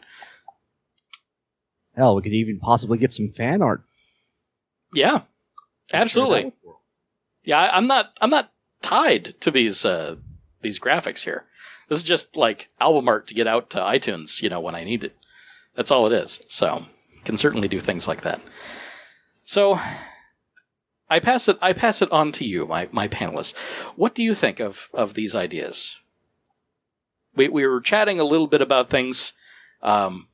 hell, 1.96 2.16
we 2.16 2.22
could 2.22 2.34
even 2.34 2.60
possibly 2.60 2.98
get 2.98 3.14
some 3.14 3.30
fan 3.30 3.62
art. 3.62 3.84
Yeah, 4.94 5.22
absolutely. 5.94 6.52
Yeah, 7.44 7.70
I'm 7.72 7.88
not. 7.88 8.14
I'm 8.20 8.30
not 8.30 8.52
tied 8.82 9.36
to 9.42 9.52
these 9.52 9.86
uh, 9.86 10.16
these 10.62 10.80
graphics 10.80 11.24
here. 11.24 11.46
This 11.90 12.00
is 12.00 12.04
just 12.04 12.38
like 12.38 12.70
album 12.80 13.08
art 13.08 13.28
to 13.28 13.34
get 13.34 13.48
out 13.48 13.70
to 13.72 13.80
iTunes. 13.80 14.42
You 14.42 14.50
know, 14.50 14.60
when 14.60 14.76
I 14.76 14.84
need 14.84 15.04
it. 15.04 15.16
That's 15.76 15.92
all 15.92 16.06
it 16.06 16.14
is. 16.14 16.44
So 16.48 16.86
can 17.24 17.38
certainly 17.38 17.68
do 17.68 17.80
things 17.80 18.08
like 18.08 18.22
that. 18.22 18.42
So 19.44 19.80
I 21.10 21.20
pass 21.20 21.48
it. 21.48 21.58
I 21.62 21.74
pass 21.74 22.02
it 22.02 22.12
on 22.12 22.32
to 22.34 22.46
you, 22.46 22.66
my 22.66 22.88
my 22.92 23.08
panelists. 23.08 23.56
What 23.96 24.16
do 24.16 24.24
you 24.24 24.34
think 24.34 24.60
of 24.60 24.88
of 24.94 25.14
these 25.14 25.36
ideas? 25.36 25.98
We 27.36 27.50
we 27.50 27.66
were 27.66 27.82
chatting 27.82 28.20
a 28.20 28.24
little 28.26 28.48
bit 28.48 28.62
about 28.62 28.90
things, 28.90 29.34
um, 29.82 30.28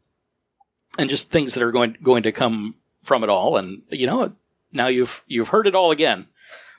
and 0.99 1.09
just 1.09 1.31
things 1.31 1.53
that 1.53 1.63
are 1.63 1.71
going 1.71 1.97
going 2.03 2.23
to 2.23 2.31
come 2.31 2.75
from 3.03 3.23
it 3.23 3.29
all. 3.29 3.57
And 3.57 3.81
you 3.89 4.07
know, 4.07 4.33
now 4.71 4.87
you've 4.87 5.23
you've 5.27 5.49
heard 5.49 5.67
it 5.67 5.75
all 5.75 5.91
again. 5.91 6.27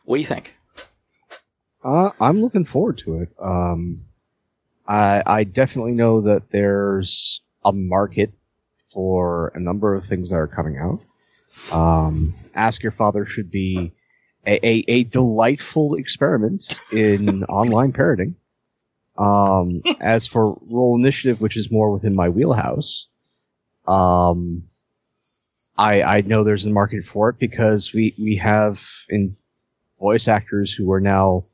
What 0.05 0.17
do 0.17 0.21
you 0.21 0.29
think? 0.29 0.55
Uh, 1.83 2.11
I'm 2.21 2.41
looking 2.41 2.65
forward 2.65 2.99
to 2.99 3.21
it. 3.23 3.31
Um, 3.39 4.05
I 4.87 5.23
I 5.27 5.45
definitely 5.45 5.93
know 5.93 6.21
that 6.23 6.51
there's 6.51 7.41
a 7.65 7.73
market 7.73 8.33
for 8.93 9.53
a 9.55 9.61
number 9.61 9.95
of 9.95 10.05
things 10.05 10.31
that 10.31 10.37
are 10.37 10.49
coming 10.49 10.79
out. 10.79 11.05
Um, 11.73 12.35
Ask 12.55 12.83
Your 12.83 12.93
Father 12.93 13.27
should 13.27 13.51
be 13.51 13.93
a, 14.47 14.67
a, 14.67 14.85
a 14.89 15.05
delightful 15.05 15.95
experiment 15.95 16.79
in 16.93 17.45
online 17.49 17.93
parroting. 17.93 18.35
Um, 19.17 19.83
as 20.01 20.27
for 20.27 20.59
Roll 20.69 20.97
Initiative, 20.99 21.41
which 21.41 21.57
is 21.57 21.71
more 21.71 21.93
within 21.93 22.15
my 22.15 22.29
wheelhouse, 22.29 23.07
um, 23.87 24.65
I 25.77 26.03
I 26.03 26.21
know 26.23 26.43
there's 26.43 26.67
a 26.67 26.71
market 26.71 27.05
for 27.05 27.29
it 27.29 27.39
because 27.39 27.93
we 27.93 28.15
we 28.19 28.37
have 28.37 28.85
in 29.09 29.37
voice 30.01 30.27
actors 30.29 30.73
who 30.73 30.91
are 30.93 31.01
now 31.01 31.45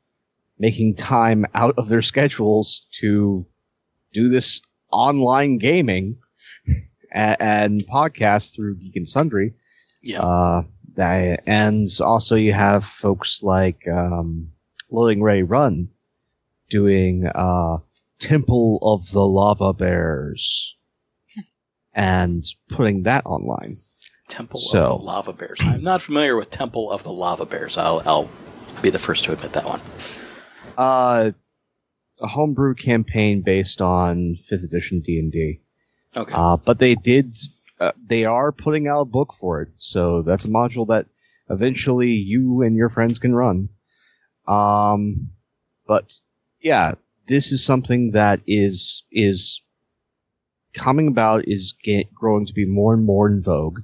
making 0.59 0.95
time 0.95 1.45
out 1.53 1.75
of 1.77 1.89
their 1.89 2.01
schedules 2.01 2.85
to 2.99 3.45
do 4.13 4.29
this 4.29 4.61
online 4.91 5.57
gaming 5.57 6.17
and, 7.11 7.37
and 7.41 7.87
podcast 7.87 8.55
through 8.55 8.75
Geek 8.77 8.95
and 8.95 9.07
Sundry. 9.09 9.53
Yeah. 10.03 10.21
Uh, 10.21 10.63
that, 10.95 11.41
and 11.45 11.89
also 11.99 12.35
you 12.35 12.53
have 12.53 12.85
folks 12.85 13.43
like 13.43 13.85
um, 13.91 14.49
Loading 14.91 15.21
Ready 15.21 15.43
Run, 15.43 15.89
doing 16.69 17.25
uh, 17.25 17.77
Temple 18.19 18.79
of 18.81 19.11
the 19.11 19.25
Lava 19.25 19.73
Bears 19.73 20.77
and 21.93 22.45
putting 22.69 23.03
that 23.03 23.25
online. 23.25 23.79
Temple 24.29 24.59
So- 24.59 24.93
of 24.93 24.99
the 25.01 25.05
Lava 25.05 25.33
Bears. 25.33 25.59
I'm 25.61 25.83
not 25.83 26.01
familiar 26.01 26.37
with 26.37 26.49
Temple 26.49 26.91
of 26.91 27.03
the 27.03 27.11
Lava 27.11 27.45
Bears. 27.45 27.77
I'll, 27.77 28.01
I'll 28.05 28.29
be 28.81 28.89
the 28.89 28.99
first 28.99 29.25
to 29.25 29.33
admit 29.33 29.51
that 29.53 29.65
one. 29.65 29.81
Uh, 30.77 31.31
a 32.21 32.27
homebrew 32.27 32.75
campaign 32.75 33.41
based 33.41 33.81
on 33.81 34.37
fifth 34.47 34.63
edition 34.63 34.99
D 34.99 35.19
and 35.19 35.31
D. 35.31 35.59
Okay. 36.15 36.33
Uh, 36.33 36.57
but 36.57 36.79
they 36.79 36.95
did. 36.95 37.37
Uh, 37.79 37.91
they 38.07 38.23
are 38.23 38.51
putting 38.51 38.87
out 38.87 39.01
a 39.01 39.05
book 39.05 39.33
for 39.37 39.61
it, 39.61 39.69
so 39.77 40.21
that's 40.21 40.45
a 40.45 40.49
module 40.49 40.87
that 40.87 41.07
eventually 41.49 42.11
you 42.11 42.61
and 42.61 42.75
your 42.75 42.89
friends 42.89 43.19
can 43.19 43.35
run. 43.35 43.69
Um, 44.47 45.29
but 45.87 46.19
yeah, 46.61 46.95
this 47.27 47.51
is 47.51 47.63
something 47.63 48.11
that 48.11 48.39
is 48.47 49.03
is 49.11 49.61
coming 50.73 51.07
about 51.07 51.47
is 51.47 51.73
get, 51.83 52.13
growing 52.13 52.45
to 52.45 52.53
be 52.53 52.65
more 52.65 52.93
and 52.93 53.05
more 53.05 53.27
in 53.27 53.43
vogue, 53.43 53.81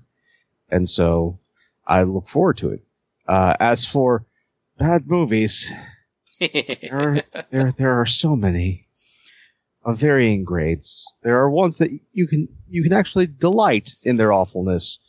and 0.70 0.88
so 0.88 1.40
I 1.86 2.04
look 2.04 2.30
forward 2.30 2.58
to 2.58 2.72
it. 2.72 2.84
Uh, 3.28 3.56
as 3.60 3.86
for 3.86 4.26
bad 4.80 5.10
movies, 5.10 5.72
there 6.42 7.00
are, 7.00 7.22
there 7.52 7.72
there 7.72 8.02
are 8.02 8.06
so 8.06 8.36
many 8.36 8.88
of 9.86 9.98
varying 9.98 10.44
grades. 10.44 11.06
There 11.24 11.40
are 11.40 11.50
ones 11.50 11.78
that 11.78 11.92
you 12.14 12.28
can 12.28 12.48
you 12.68 12.84
can 12.84 12.94
actually 12.94 13.28
delight 13.28 13.92
in 14.04 14.18
their 14.18 14.34
awfulness. 14.34 15.00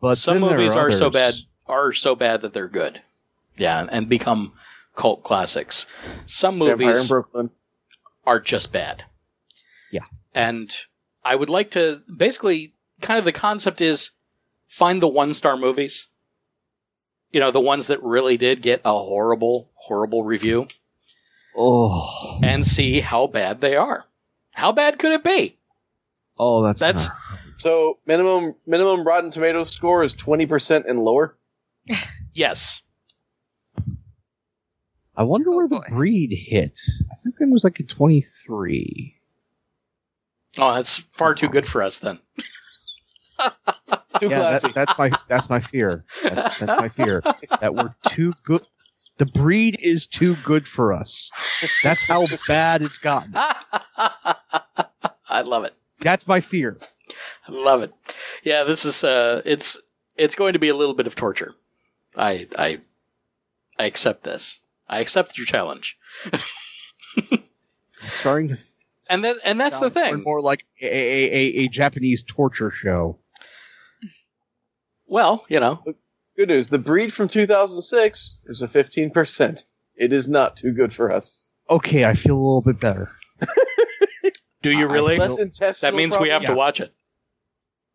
But 0.00 0.16
Some 0.16 0.40
movies 0.40 0.74
are 0.74 0.90
so 0.90 1.10
bad 1.10 1.34
are 1.66 1.92
so 1.92 2.14
bad 2.14 2.40
that 2.42 2.52
they're 2.52 2.68
good. 2.68 3.02
Yeah, 3.56 3.86
and 3.90 4.08
become 4.08 4.52
cult 4.96 5.22
classics. 5.22 5.86
Some 6.26 6.58
Vampire 6.58 6.72
in 6.74 6.78
movies 6.78 7.08
Brooklyn. 7.08 7.50
are 8.24 8.40
just 8.40 8.72
bad. 8.72 9.04
Yeah. 9.90 10.04
And 10.34 10.74
I 11.24 11.36
would 11.36 11.50
like 11.50 11.70
to 11.72 12.02
basically 12.14 12.74
kind 13.00 13.18
of 13.18 13.24
the 13.24 13.32
concept 13.32 13.80
is 13.80 14.10
find 14.68 15.02
the 15.02 15.08
one 15.08 15.34
star 15.34 15.56
movies. 15.56 16.06
You 17.32 17.40
know, 17.40 17.50
the 17.50 17.60
ones 17.60 17.86
that 17.88 18.02
really 18.02 18.36
did 18.36 18.60
get 18.62 18.80
a 18.84 18.92
horrible, 18.92 19.70
horrible 19.74 20.24
review 20.24 20.66
Oh, 21.56 22.38
and 22.42 22.66
see 22.66 23.00
how 23.00 23.26
bad 23.26 23.60
they 23.60 23.76
are. 23.76 24.04
How 24.54 24.72
bad 24.72 24.98
could 24.98 25.12
it 25.12 25.22
be? 25.24 25.56
oh, 26.38 26.62
that's 26.62 26.80
That's 26.80 27.08
kinda- 27.08 27.16
So 27.58 27.98
minimum 28.06 28.54
minimum 28.66 29.06
Rotten 29.06 29.30
Tomatoes 29.30 29.70
score 29.70 30.02
is 30.02 30.14
twenty 30.14 30.46
percent 30.46 30.86
and 30.88 31.04
lower. 31.04 31.36
yes. 32.34 32.82
I 35.16 35.22
wonder 35.24 35.50
Oh, 35.52 35.56
where 35.56 35.68
boy. 35.68 35.82
the 35.88 35.94
breed 35.94 36.32
hit. 36.32 36.78
I 37.12 37.14
think 37.16 37.36
it 37.40 37.50
was 37.50 37.64
like 37.64 37.78
a 37.80 37.82
twenty 37.84 38.26
three. 38.44 39.16
Oh, 40.58 40.74
that's 40.74 40.98
far 41.12 41.34
too 41.34 41.48
good 41.48 41.66
for 41.66 41.82
us 41.82 41.98
then. 41.98 42.18
Too 44.20 44.28
Yeah, 44.28 44.38
classy. 44.40 44.68
that, 44.68 44.74
that's 44.74 44.98
my 44.98 45.10
that's 45.28 45.50
my 45.50 45.60
fear. 45.60 46.04
That's, 46.22 46.58
that's 46.60 46.80
my 46.80 46.88
fear 46.88 47.22
that 47.60 47.74
we're 47.74 47.94
too 48.06 48.32
good. 48.44 48.62
The 49.18 49.26
breed 49.26 49.78
is 49.82 50.06
too 50.06 50.36
good 50.36 50.68
for 50.68 50.92
us. 50.92 51.30
That's 51.82 52.04
how 52.04 52.26
bad 52.46 52.82
it's 52.82 52.98
gotten. 52.98 53.32
I 53.34 55.42
love 55.44 55.64
it. 55.64 55.74
That's 56.00 56.28
my 56.28 56.40
fear. 56.40 56.78
I 57.48 57.52
love 57.52 57.82
it. 57.82 57.92
Yeah, 58.42 58.64
this 58.64 58.84
is 58.84 59.02
uh 59.04 59.40
it's 59.44 59.78
it's 60.16 60.34
going 60.34 60.52
to 60.52 60.58
be 60.58 60.68
a 60.68 60.76
little 60.76 60.94
bit 60.94 61.06
of 61.06 61.14
torture. 61.16 61.54
I 62.16 62.46
I 62.58 62.80
I 63.78 63.86
accept 63.86 64.24
this. 64.24 64.60
I 64.88 65.00
accept 65.00 65.38
your 65.38 65.46
challenge. 65.46 65.96
Starting 67.98 68.48
to 68.48 68.58
And 69.10 69.24
that 69.24 69.36
and 69.44 69.60
that's 69.60 69.78
the 69.78 69.90
sound 69.90 69.94
more 69.94 70.04
and 70.04 70.14
thing. 70.16 70.24
More 70.24 70.40
like 70.40 70.64
a, 70.80 70.86
a, 70.86 71.32
a, 71.32 71.64
a 71.64 71.68
Japanese 71.68 72.22
torture 72.26 72.70
show. 72.70 73.18
Well, 75.10 75.44
you 75.48 75.58
know, 75.58 75.82
Good 76.40 76.48
news. 76.48 76.68
The 76.68 76.78
breed 76.78 77.12
from 77.12 77.28
2006 77.28 78.38
is 78.46 78.62
a 78.62 78.68
15%. 78.68 79.64
It 79.96 80.10
is 80.10 80.26
not 80.26 80.56
too 80.56 80.72
good 80.72 80.90
for 80.90 81.12
us. 81.12 81.44
Okay, 81.68 82.06
I 82.06 82.14
feel 82.14 82.34
a 82.34 82.40
little 82.40 82.62
bit 82.62 82.80
better. 82.80 83.10
do 84.62 84.70
you 84.70 84.88
really? 84.88 85.18
Less 85.18 85.36
intestinal 85.36 85.92
That 85.92 85.96
means 85.98 86.16
we 86.16 86.30
have 86.30 86.46
to 86.46 86.54
watch 86.54 86.80
it. 86.80 86.92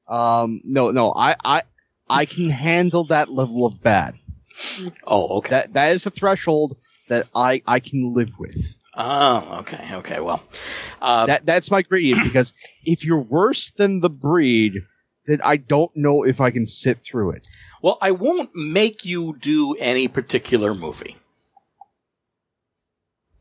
Um, 0.08 0.62
no, 0.64 0.92
no, 0.92 1.12
I, 1.16 1.36
I, 1.44 1.62
I 2.08 2.26
can 2.26 2.52
handle 2.52 3.06
that 3.06 3.32
level 3.32 3.66
of 3.66 3.82
bad. 3.82 4.14
Oh, 5.08 5.38
okay. 5.38 5.50
That 5.50 5.74
that 5.74 5.94
is 5.94 6.06
a 6.06 6.12
threshold 6.12 6.78
that 7.10 7.26
I 7.34 7.64
I 7.66 7.80
can 7.80 8.14
live 8.14 8.30
with. 8.38 8.76
oh, 8.96 9.58
okay, 9.62 9.90
okay. 9.96 10.20
Well, 10.20 10.44
uh, 11.02 11.26
That 11.26 11.48
that's 11.48 11.72
my 11.72 11.82
gradient 11.82 12.22
because 12.24 12.54
if 12.86 13.04
you're 13.04 13.18
worse 13.22 13.72
than 13.72 14.02
the 14.02 14.10
breed, 14.10 14.84
then 15.28 15.42
I 15.44 15.58
don't 15.58 15.96
know 15.96 16.24
if 16.24 16.40
I 16.42 16.52
can 16.52 16.66
sit 16.68 17.04
through 17.04 17.32
it. 17.32 17.48
well, 17.82 17.98
I 18.02 18.12
won't 18.12 18.56
make 18.56 19.06
you 19.06 19.36
do 19.40 19.76
any 19.80 20.08
particular 20.08 20.74
movie. 20.74 21.18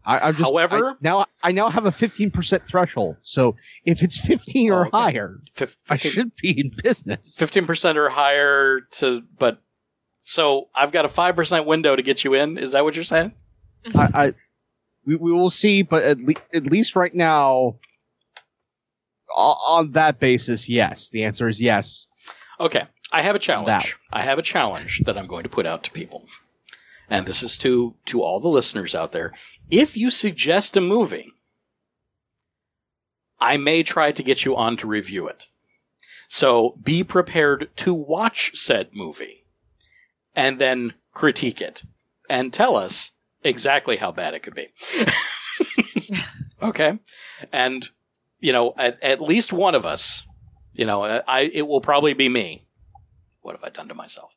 I, 0.07 0.19
I'm 0.29 0.35
just 0.37 0.51
However- 0.51 0.91
I- 0.91 0.95
now 1.01 1.25
I 1.43 1.53
now 1.53 1.71
have 1.71 1.87
a 1.87 1.91
15% 1.91 2.69
threshold. 2.69 3.17
So 3.23 3.57
if 3.87 4.03
it's 4.03 4.19
15 4.19 4.71
or 4.71 4.85
Oh, 4.85 4.89
okay. 4.89 4.97
higher, 4.99 5.39
Fif- 5.55 5.79
I 5.89 5.97
should 5.97 6.33
be 6.37 6.61
in 6.61 6.73
business. 6.83 7.37
fifteen 7.39 7.65
percent 7.67 7.97
or 7.97 8.11
higher 8.11 8.83
to, 8.99 9.23
but 9.39 9.61
so 10.21 10.69
I've 10.75 10.93
got 10.93 11.05
a 11.07 11.09
five 11.09 11.37
percent 11.37 11.65
window 11.67 11.97
to 11.97 12.03
get 12.03 12.23
you 12.25 12.35
in. 12.35 12.59
Is 12.59 12.73
that 12.73 12.85
what 12.85 12.95
you're 12.97 13.05
saying? 13.05 13.33
I, 13.95 14.09
I 14.15 14.33
we, 15.07 15.17
we 15.17 15.33
will 15.33 15.51
see, 15.51 15.83
but 15.83 16.03
at, 16.03 16.19
le- 16.19 16.35
at 16.53 16.65
least 16.65 16.97
right 16.97 17.15
now, 17.15 17.77
on 19.35 19.93
that 19.93 20.21
basis, 20.21 20.69
yes. 20.69 21.09
The 21.09 21.25
answer 21.25 21.49
is 21.49 21.61
yes. 21.61 22.07
Okay, 22.61 22.85
I 23.13 23.23
have 23.23 23.37
a 23.37 23.41
challenge. 23.41 23.67
That. 23.67 23.95
I 24.13 24.23
have 24.23 24.39
a 24.39 24.43
challenge 24.43 25.03
that 25.05 25.19
I'm 25.19 25.27
going 25.27 25.43
to 25.43 25.49
put 25.49 25.67
out 25.67 25.83
to 25.85 25.91
people, 25.91 26.25
and 27.11 27.27
this 27.27 27.43
is 27.43 27.59
to 27.59 27.95
to 28.07 28.23
all 28.23 28.41
the 28.41 28.49
listeners 28.49 28.95
out 28.95 29.13
there. 29.13 29.33
If 29.71 29.97
you 29.97 30.11
suggest 30.11 30.77
a 30.77 30.81
movie, 30.81 31.33
I 33.41 33.57
may 33.57 33.83
try 33.83 34.13
to 34.13 34.23
get 34.23 34.45
you 34.45 34.57
on 34.57 34.77
to 34.79 34.87
review 34.87 35.29
it. 35.29 35.49
So 36.29 36.79
be 36.83 37.05
prepared 37.05 37.71
to 37.77 37.93
watch 37.93 38.53
said 38.55 38.91
movie, 38.93 39.45
and 40.35 40.59
then 40.59 40.95
critique 41.13 41.61
it, 41.61 41.83
and 42.29 42.53
tell 42.53 42.77
us 42.77 43.13
exactly 43.43 43.97
how 43.97 44.13
bad 44.13 44.35
it 44.35 44.43
could 44.43 44.55
be. 44.55 44.69
okay, 46.63 46.99
and 47.53 47.91
you 48.45 48.53
know, 48.53 48.75
at, 48.77 49.03
at 49.03 49.21
least 49.21 49.53
one 49.53 49.75
of 49.75 49.85
us 49.85 50.25
you 50.75 50.85
know, 50.85 51.05
I 51.05 51.51
it 51.53 51.67
will 51.67 51.81
probably 51.81 52.15
be 52.15 52.29
me. 52.29 52.67
What 53.41 53.55
have 53.55 53.65
I 53.65 53.71
done 53.71 53.89
to 53.89 53.95
myself? 53.95 54.33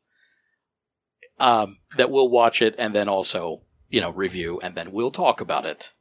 Um, 1.39 1.79
that 1.97 2.11
we'll 2.11 2.29
watch 2.29 2.61
it 2.61 2.75
and 2.77 2.93
then 2.93 3.09
also, 3.09 3.61
you 3.89 4.01
know, 4.01 4.11
review 4.11 4.59
and 4.63 4.75
then 4.75 4.91
we'll 4.91 5.11
talk 5.11 5.41
about 5.41 5.65
it, 5.65 5.91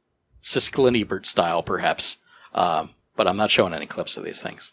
Siskel 0.41 0.87
and 0.87 0.97
Ebert 0.97 1.25
style, 1.25 1.63
perhaps. 1.63 2.17
Um, 2.53 2.91
but 3.15 3.27
I'm 3.27 3.37
not 3.37 3.51
showing 3.51 3.73
any 3.73 3.85
clips 3.85 4.17
of 4.17 4.23
these 4.23 4.41
things 4.41 4.71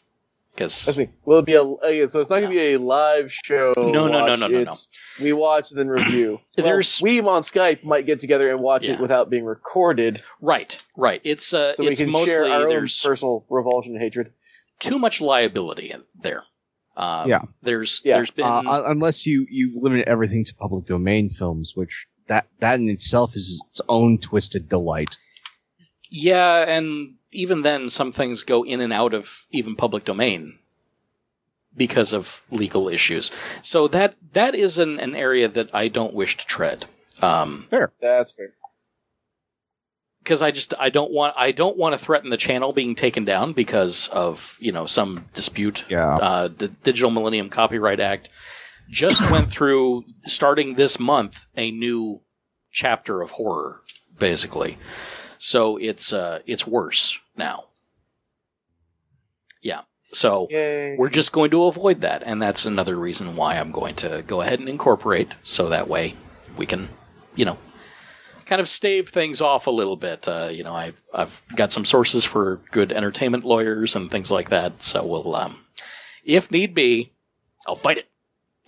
because 0.54 0.84
That's 0.84 0.96
me. 0.98 1.08
Will 1.24 1.40
it 1.40 1.46
be 1.46 1.54
a? 1.54 1.62
uh, 1.62 2.08
So 2.08 2.20
it's 2.20 2.30
not 2.30 2.38
going 2.40 2.42
to 2.44 2.48
be 2.48 2.74
a 2.74 2.78
live 2.78 3.32
show. 3.32 3.72
No, 3.76 3.90
no, 3.90 4.06
no, 4.08 4.20
watch. 4.30 4.40
no, 4.40 4.46
no, 4.48 4.62
no. 4.64 4.72
We 5.20 5.32
watch 5.32 5.70
and 5.70 5.78
then 5.80 5.88
review. 5.88 6.40
well, 6.56 6.64
There's- 6.66 7.00
we 7.02 7.20
on 7.20 7.42
Skype 7.42 7.82
might 7.84 8.06
get 8.06 8.20
together 8.20 8.50
and 8.50 8.60
watch 8.60 8.86
Yeah. 8.86 8.94
it 8.94 9.00
without 9.00 9.30
being 9.30 9.44
recorded, 9.44 10.22
right, 10.40 10.82
right. 10.96 11.20
It's 11.24 11.52
uh, 11.52 11.74
so 11.74 11.82
we 11.82 11.90
it's 11.90 12.00
can 12.00 12.10
mostly 12.10 12.30
share 12.30 12.44
our 12.46 12.68
own 12.68 12.86
personal 13.02 13.44
revulsion 13.48 13.92
and 13.94 14.00
hatred. 14.02 14.32
too 14.80 14.98
much 14.98 15.20
liability 15.20 15.90
in 15.90 16.02
there. 16.20 16.44
Um, 16.96 17.28
Yeah. 17.28 17.42
There's 17.62 18.02
Yeah. 18.04 18.16
there's 18.16 18.30
been 18.30 18.44
Uh, 18.44 18.84
unless 18.86 19.26
you, 19.26 19.46
you 19.50 19.72
limit 19.80 20.06
everything 20.06 20.44
to 20.44 20.54
public 20.54 20.86
domain 20.86 21.30
films, 21.30 21.72
which 21.74 22.06
that 22.28 22.46
that 22.60 22.78
in 22.80 22.88
itself 22.88 23.34
is 23.36 23.60
its 23.70 23.80
own 23.88 24.18
twisted 24.18 24.68
delight. 24.68 25.16
Yeah, 26.10 26.64
and 26.68 27.14
even 27.34 27.62
then, 27.62 27.90
some 27.90 28.12
things 28.12 28.42
go 28.42 28.64
in 28.64 28.80
and 28.80 28.92
out 28.92 29.12
of 29.14 29.46
even 29.50 29.76
public 29.76 30.04
domain 30.04 30.58
because 31.76 32.12
of 32.12 32.42
legal 32.50 32.88
issues. 32.88 33.30
So 33.62 33.88
that 33.88 34.14
that 34.32 34.54
is 34.54 34.78
an, 34.78 35.00
an 35.00 35.14
area 35.14 35.48
that 35.48 35.70
I 35.74 35.88
don't 35.88 36.14
wish 36.14 36.36
to 36.36 36.46
tread. 36.46 36.86
Um, 37.20 37.66
That's 38.00 38.32
fair. 38.32 38.52
because 40.22 40.42
I 40.42 40.50
just 40.50 40.74
I 40.78 40.90
don't 40.90 41.12
want 41.12 41.34
I 41.36 41.52
don't 41.52 41.76
want 41.76 41.94
to 41.94 42.04
threaten 42.04 42.30
the 42.30 42.36
channel 42.36 42.72
being 42.72 42.94
taken 42.94 43.24
down 43.24 43.52
because 43.52 44.08
of 44.08 44.56
you 44.60 44.72
know 44.72 44.86
some 44.86 45.26
dispute. 45.34 45.84
Yeah. 45.88 46.16
Uh, 46.16 46.48
the 46.48 46.68
Digital 46.68 47.10
Millennium 47.10 47.48
Copyright 47.50 48.00
Act 48.00 48.28
just 48.88 49.30
went 49.32 49.50
through 49.50 50.04
starting 50.24 50.74
this 50.74 50.98
month 51.00 51.46
a 51.56 51.70
new 51.70 52.20
chapter 52.70 53.20
of 53.22 53.32
horror, 53.32 53.82
basically. 54.18 54.76
So 55.38 55.76
it's 55.76 56.12
uh 56.12 56.40
it's 56.46 56.66
worse 56.66 57.18
now. 57.36 57.64
Yeah. 59.62 59.82
So 60.12 60.46
Yay. 60.50 60.96
we're 60.96 61.10
just 61.10 61.32
going 61.32 61.50
to 61.50 61.64
avoid 61.64 62.00
that, 62.02 62.22
and 62.24 62.40
that's 62.40 62.64
another 62.64 62.96
reason 62.96 63.34
why 63.34 63.56
I'm 63.56 63.72
going 63.72 63.96
to 63.96 64.22
go 64.26 64.42
ahead 64.42 64.60
and 64.60 64.68
incorporate, 64.68 65.32
so 65.42 65.68
that 65.68 65.88
way 65.88 66.14
we 66.56 66.66
can, 66.66 66.88
you 67.34 67.44
know, 67.44 67.58
kind 68.46 68.60
of 68.60 68.68
stave 68.68 69.08
things 69.08 69.40
off 69.40 69.66
a 69.66 69.72
little 69.72 69.96
bit. 69.96 70.28
Uh, 70.28 70.50
you 70.52 70.62
know, 70.62 70.74
I've 70.74 71.02
I've 71.12 71.42
got 71.56 71.72
some 71.72 71.84
sources 71.84 72.24
for 72.24 72.60
good 72.70 72.92
entertainment 72.92 73.44
lawyers 73.44 73.96
and 73.96 74.10
things 74.10 74.30
like 74.30 74.50
that. 74.50 74.82
So 74.82 75.04
we'll, 75.04 75.34
um, 75.34 75.58
if 76.24 76.50
need 76.50 76.74
be, 76.74 77.12
I'll 77.66 77.74
fight 77.74 77.98
it. 77.98 78.08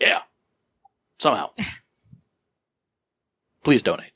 Yeah, 0.01 0.23
somehow. 1.19 1.51
Please 3.63 3.83
donate. 3.83 4.13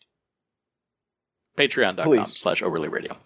Patreon.com 1.60 2.24
slash 2.26 2.62
overly 2.62 2.88
radio. 2.88 3.16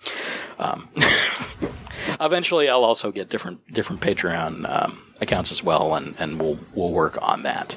Um, 0.58 0.88
eventually, 2.20 2.68
I'll 2.68 2.84
also 2.84 3.12
get 3.12 3.28
different 3.28 3.72
different 3.72 4.00
Patreon 4.02 4.68
um, 4.68 5.02
accounts 5.20 5.52
as 5.52 5.62
well, 5.62 5.94
and, 5.94 6.14
and 6.18 6.40
we'll 6.40 6.58
we'll 6.74 6.92
work 6.92 7.16
on 7.22 7.42
that. 7.44 7.76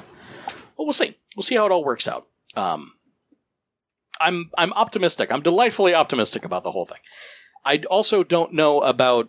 Well, 0.76 0.86
we'll 0.86 0.92
see. 0.92 1.16
We'll 1.36 1.44
see 1.44 1.54
how 1.54 1.66
it 1.66 1.72
all 1.72 1.84
works 1.84 2.08
out. 2.08 2.26
Um, 2.56 2.94
I'm 4.20 4.50
I'm 4.58 4.72
optimistic. 4.72 5.30
I'm 5.30 5.42
delightfully 5.42 5.94
optimistic 5.94 6.44
about 6.44 6.64
the 6.64 6.72
whole 6.72 6.86
thing. 6.86 6.98
I 7.64 7.82
also 7.90 8.24
don't 8.24 8.52
know 8.52 8.80
about 8.80 9.28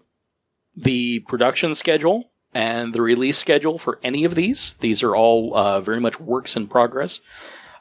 the 0.76 1.20
production 1.22 1.76
schedule 1.76 2.32
and 2.54 2.94
the 2.94 3.02
release 3.02 3.38
schedule 3.38 3.78
for 3.78 4.00
any 4.02 4.24
of 4.24 4.36
these. 4.36 4.76
These 4.80 5.04
are 5.04 5.16
all 5.16 5.56
uh, 5.56 5.82
very 5.82 6.00
much 6.00 6.20
works 6.20 6.56
in 6.56 6.68
progress. 6.68 7.22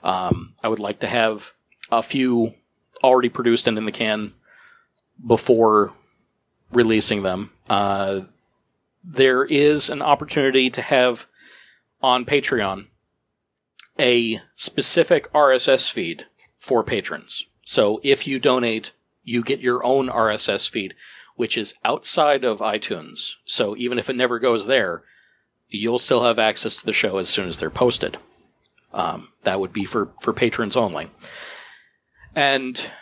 Um, 0.02 0.54
I 0.62 0.68
would 0.68 0.78
like 0.78 1.00
to 1.00 1.06
have 1.06 1.52
a 1.90 2.02
few 2.02 2.54
already 3.02 3.28
produced 3.28 3.66
and 3.66 3.78
in 3.78 3.84
the 3.84 3.92
can 3.92 4.34
before 5.24 5.92
releasing 6.72 7.22
them. 7.22 7.50
Uh, 7.68 8.22
there 9.02 9.44
is 9.44 9.88
an 9.88 10.02
opportunity 10.02 10.70
to 10.70 10.82
have 10.82 11.26
on 12.02 12.24
Patreon 12.24 12.86
a 13.98 14.40
specific 14.54 15.32
RSS 15.32 15.90
feed 15.90 16.26
for 16.58 16.84
patrons. 16.84 17.46
So 17.64 18.00
if 18.02 18.26
you 18.26 18.38
donate, 18.38 18.92
you 19.24 19.42
get 19.42 19.60
your 19.60 19.84
own 19.84 20.08
RSS 20.08 20.68
feed, 20.68 20.94
which 21.34 21.58
is 21.58 21.74
outside 21.84 22.44
of 22.44 22.60
iTunes. 22.60 23.32
So 23.44 23.76
even 23.76 23.98
if 23.98 24.08
it 24.08 24.16
never 24.16 24.38
goes 24.38 24.66
there, 24.66 25.02
you'll 25.68 25.98
still 25.98 26.24
have 26.24 26.38
access 26.38 26.76
to 26.76 26.86
the 26.86 26.92
show 26.92 27.18
as 27.18 27.28
soon 27.28 27.48
as 27.48 27.58
they're 27.58 27.70
posted. 27.70 28.18
Um, 28.92 29.28
that 29.42 29.60
would 29.60 29.72
be 29.72 29.84
for, 29.84 30.10
for 30.22 30.32
patrons 30.32 30.76
only. 30.76 31.08
And 32.38 32.92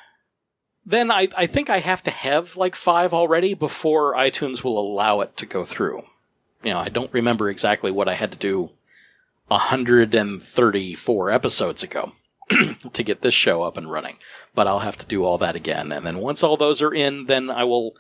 then 0.87 1.11
I, 1.11 1.29
I 1.37 1.45
think 1.45 1.69
I 1.69 1.81
have 1.81 2.03
to 2.05 2.11
have 2.11 2.57
like 2.57 2.75
five 2.75 3.13
already 3.13 3.53
before 3.53 4.15
iTunes 4.15 4.65
will 4.65 4.79
allow 4.79 5.21
it 5.21 5.37
to 5.37 5.45
go 5.45 5.67
through. 5.67 6.05
You 6.65 6.71
know, 6.71 6.79
I 6.79 6.89
don't 6.89 7.13
remember 7.13 7.51
exactly 7.51 7.91
what 7.91 8.09
I 8.09 8.15
had 8.15 8.33
to 8.33 8.39
do 8.39 8.71
134 9.49 11.31
episodes 11.31 11.83
ago 11.83 12.13
to 12.95 13.03
get 13.03 13.21
this 13.21 13.35
show 13.35 13.63
up 13.63 13.77
and 13.77 13.91
running, 13.91 14.17
but 14.55 14.67
I'll 14.67 14.79
have 14.79 14.97
to 14.97 15.07
do 15.07 15.23
all 15.23 15.37
that 15.37 15.55
again. 15.55 15.93
And 15.93 16.07
then 16.07 16.17
once 16.17 16.43
all 16.43 16.57
those 16.57 16.81
are 16.81 16.95
in, 16.95 17.27
then 17.27 17.51
I 17.51 17.65
will, 17.65 17.95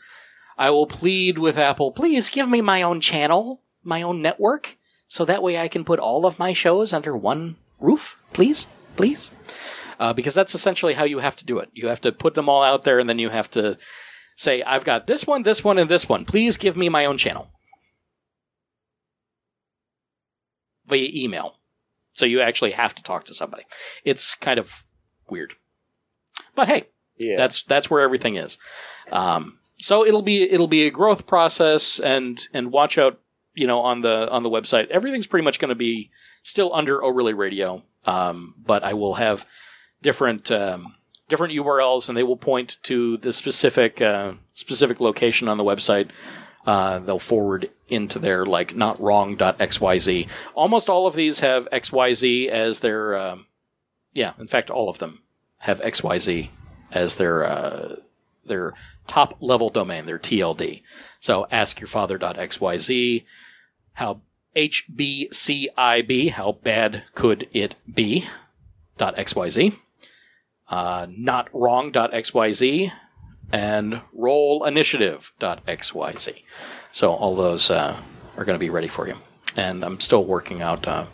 I 0.56 0.70
will 0.70 0.86
plead 0.86 1.36
with 1.36 1.58
Apple, 1.58 1.92
please 1.92 2.30
give 2.30 2.48
me 2.48 2.62
my 2.62 2.80
own 2.80 3.02
channel, 3.02 3.60
my 3.84 4.00
own 4.00 4.22
network, 4.22 4.78
so 5.06 5.26
that 5.26 5.42
way 5.42 5.58
I 5.58 5.68
can 5.68 5.84
put 5.84 6.00
all 6.00 6.24
of 6.24 6.38
my 6.38 6.54
shows 6.54 6.94
under 6.94 7.14
one 7.14 7.56
roof, 7.78 8.16
please, 8.32 8.68
please. 8.96 9.30
Uh, 9.98 10.12
because 10.12 10.34
that's 10.34 10.54
essentially 10.54 10.94
how 10.94 11.04
you 11.04 11.18
have 11.20 11.36
to 11.36 11.44
do 11.44 11.58
it. 11.58 11.70
You 11.72 11.88
have 11.88 12.00
to 12.02 12.12
put 12.12 12.34
them 12.34 12.48
all 12.48 12.62
out 12.62 12.84
there 12.84 12.98
and 12.98 13.08
then 13.08 13.18
you 13.18 13.30
have 13.30 13.50
to 13.52 13.78
say, 14.36 14.62
I've 14.62 14.84
got 14.84 15.06
this 15.06 15.26
one, 15.26 15.42
this 15.42 15.64
one, 15.64 15.78
and 15.78 15.88
this 15.90 16.08
one. 16.08 16.24
Please 16.26 16.56
give 16.58 16.76
me 16.76 16.88
my 16.90 17.06
own 17.06 17.16
channel. 17.16 17.48
Via 20.86 21.10
email. 21.12 21.56
So 22.12 22.26
you 22.26 22.40
actually 22.40 22.70
have 22.72 22.94
to 22.94 23.02
talk 23.02 23.24
to 23.26 23.34
somebody. 23.34 23.64
It's 24.04 24.34
kind 24.34 24.58
of 24.58 24.84
weird. 25.28 25.54
But 26.54 26.68
hey, 26.68 26.84
Yeah. 27.18 27.36
that's 27.36 27.62
that's 27.64 27.90
where 27.90 28.00
everything 28.02 28.36
is. 28.36 28.56
Um, 29.10 29.58
so 29.78 30.04
it'll 30.06 30.22
be 30.22 30.42
it'll 30.50 30.68
be 30.68 30.86
a 30.86 30.90
growth 30.90 31.26
process, 31.26 31.98
and 31.98 32.46
and 32.54 32.72
watch 32.72 32.96
out, 32.98 33.20
you 33.54 33.66
know, 33.66 33.80
on 33.80 34.00
the 34.00 34.30
on 34.30 34.42
the 34.42 34.50
website. 34.50 34.88
Everything's 34.88 35.26
pretty 35.26 35.44
much 35.44 35.58
going 35.58 35.68
to 35.70 35.74
be 35.74 36.10
still 36.42 36.72
under 36.74 37.04
O'Reilly 37.04 37.34
Radio, 37.34 37.82
um, 38.06 38.54
but 38.58 38.82
I 38.84 38.94
will 38.94 39.14
have 39.14 39.44
different 40.02 40.50
um, 40.50 40.94
different 41.28 41.54
URLs, 41.54 42.08
and 42.08 42.16
they 42.16 42.22
will 42.22 42.36
point 42.36 42.78
to 42.84 43.16
the 43.18 43.32
specific 43.32 44.00
uh, 44.00 44.34
specific 44.54 45.00
location 45.00 45.48
on 45.48 45.58
the 45.58 45.64
website. 45.64 46.10
Uh, 46.66 46.98
they'll 46.98 47.18
forward 47.18 47.70
into 47.88 48.18
their 48.18 48.44
like 48.44 48.74
not 48.74 49.00
wrong.xyz. 49.00 50.28
Almost 50.54 50.90
all 50.90 51.06
of 51.06 51.14
these 51.14 51.40
have 51.40 51.68
xyz 51.70 52.48
as 52.48 52.80
their 52.80 53.14
um, 53.14 53.46
yeah. 54.12 54.32
In 54.38 54.48
fact, 54.48 54.70
all 54.70 54.88
of 54.88 54.98
them 54.98 55.22
have 55.58 55.80
xyz 55.80 56.48
as 56.92 57.14
their 57.16 57.44
uh, 57.44 57.96
their 58.44 58.74
top 59.06 59.36
level 59.40 59.70
domain, 59.70 60.06
their 60.06 60.18
TLD. 60.18 60.82
So 61.20 61.46
askyourfather.xyz. 61.52 63.24
How 63.94 64.20
HBCIB, 64.56 66.30
how 66.30 66.52
bad 66.52 67.02
could 67.14 67.48
it 67.52 67.76
be? 67.92 68.26
Dot 68.96 69.14
XYZ. 69.16 69.76
Uh, 70.68 71.06
not 71.08 71.48
wrong.xyz 71.52 72.90
and 73.52 74.00
rollinitiative.xyz. 74.16 76.42
So 76.90 77.12
all 77.12 77.36
those 77.36 77.70
uh, 77.70 77.96
are 78.36 78.44
going 78.44 78.58
to 78.58 78.64
be 78.64 78.70
ready 78.70 78.88
for 78.88 79.06
you. 79.06 79.14
And 79.56 79.84
I'm 79.84 80.00
still 80.00 80.24
working 80.24 80.62
out 80.62 80.88
uh, 80.88 81.06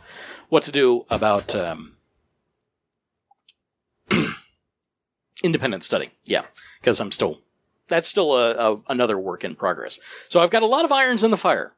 what 0.48 0.62
to 0.64 0.72
do 0.72 1.04
about 1.10 1.54
um, 1.54 1.92
independent 5.44 5.84
study. 5.84 6.10
Yeah, 6.24 6.42
because 6.80 6.98
I'm 7.00 7.12
still 7.12 7.40
that's 7.88 8.08
still 8.08 8.34
a, 8.34 8.54
a, 8.54 8.82
another 8.88 9.18
work 9.18 9.44
in 9.44 9.54
progress. 9.54 9.98
So 10.28 10.40
I've 10.40 10.50
got 10.50 10.62
a 10.62 10.66
lot 10.66 10.84
of 10.84 10.92
irons 10.92 11.22
in 11.22 11.30
the 11.30 11.36
fire 11.36 11.74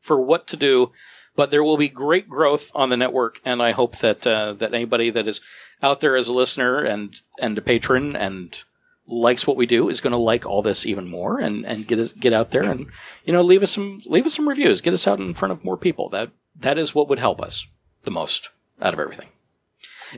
for 0.00 0.20
what 0.20 0.46
to 0.48 0.56
do, 0.56 0.90
but 1.36 1.50
there 1.50 1.64
will 1.64 1.76
be 1.76 1.88
great 1.88 2.28
growth 2.28 2.70
on 2.74 2.90
the 2.90 2.96
network, 2.96 3.40
and 3.44 3.62
I 3.62 3.72
hope 3.72 3.98
that 3.98 4.26
uh, 4.26 4.52
that 4.54 4.74
anybody 4.74 5.10
that 5.10 5.26
is 5.26 5.40
out 5.82 6.00
there 6.00 6.16
as 6.16 6.28
a 6.28 6.32
listener 6.32 6.82
and 6.82 7.20
and 7.38 7.58
a 7.58 7.62
patron 7.62 8.16
and 8.16 8.62
likes 9.06 9.46
what 9.46 9.56
we 9.56 9.66
do 9.66 9.88
is 9.88 10.00
going 10.00 10.12
to 10.12 10.16
like 10.16 10.46
all 10.46 10.62
this 10.62 10.86
even 10.86 11.08
more 11.08 11.38
and 11.38 11.66
and 11.66 11.86
get 11.86 11.98
us 11.98 12.12
get 12.12 12.32
out 12.32 12.50
there 12.50 12.62
and 12.62 12.86
you 13.24 13.32
know 13.32 13.42
leave 13.42 13.62
us 13.62 13.72
some 13.72 14.00
leave 14.06 14.26
us 14.26 14.34
some 14.34 14.48
reviews, 14.48 14.80
get 14.80 14.94
us 14.94 15.06
out 15.06 15.18
in 15.18 15.34
front 15.34 15.52
of 15.52 15.64
more 15.64 15.76
people. 15.76 16.08
That 16.08 16.30
that 16.56 16.78
is 16.78 16.94
what 16.94 17.08
would 17.08 17.18
help 17.18 17.42
us 17.42 17.66
the 18.04 18.10
most 18.10 18.50
out 18.80 18.94
of 18.94 19.00
everything. 19.00 19.28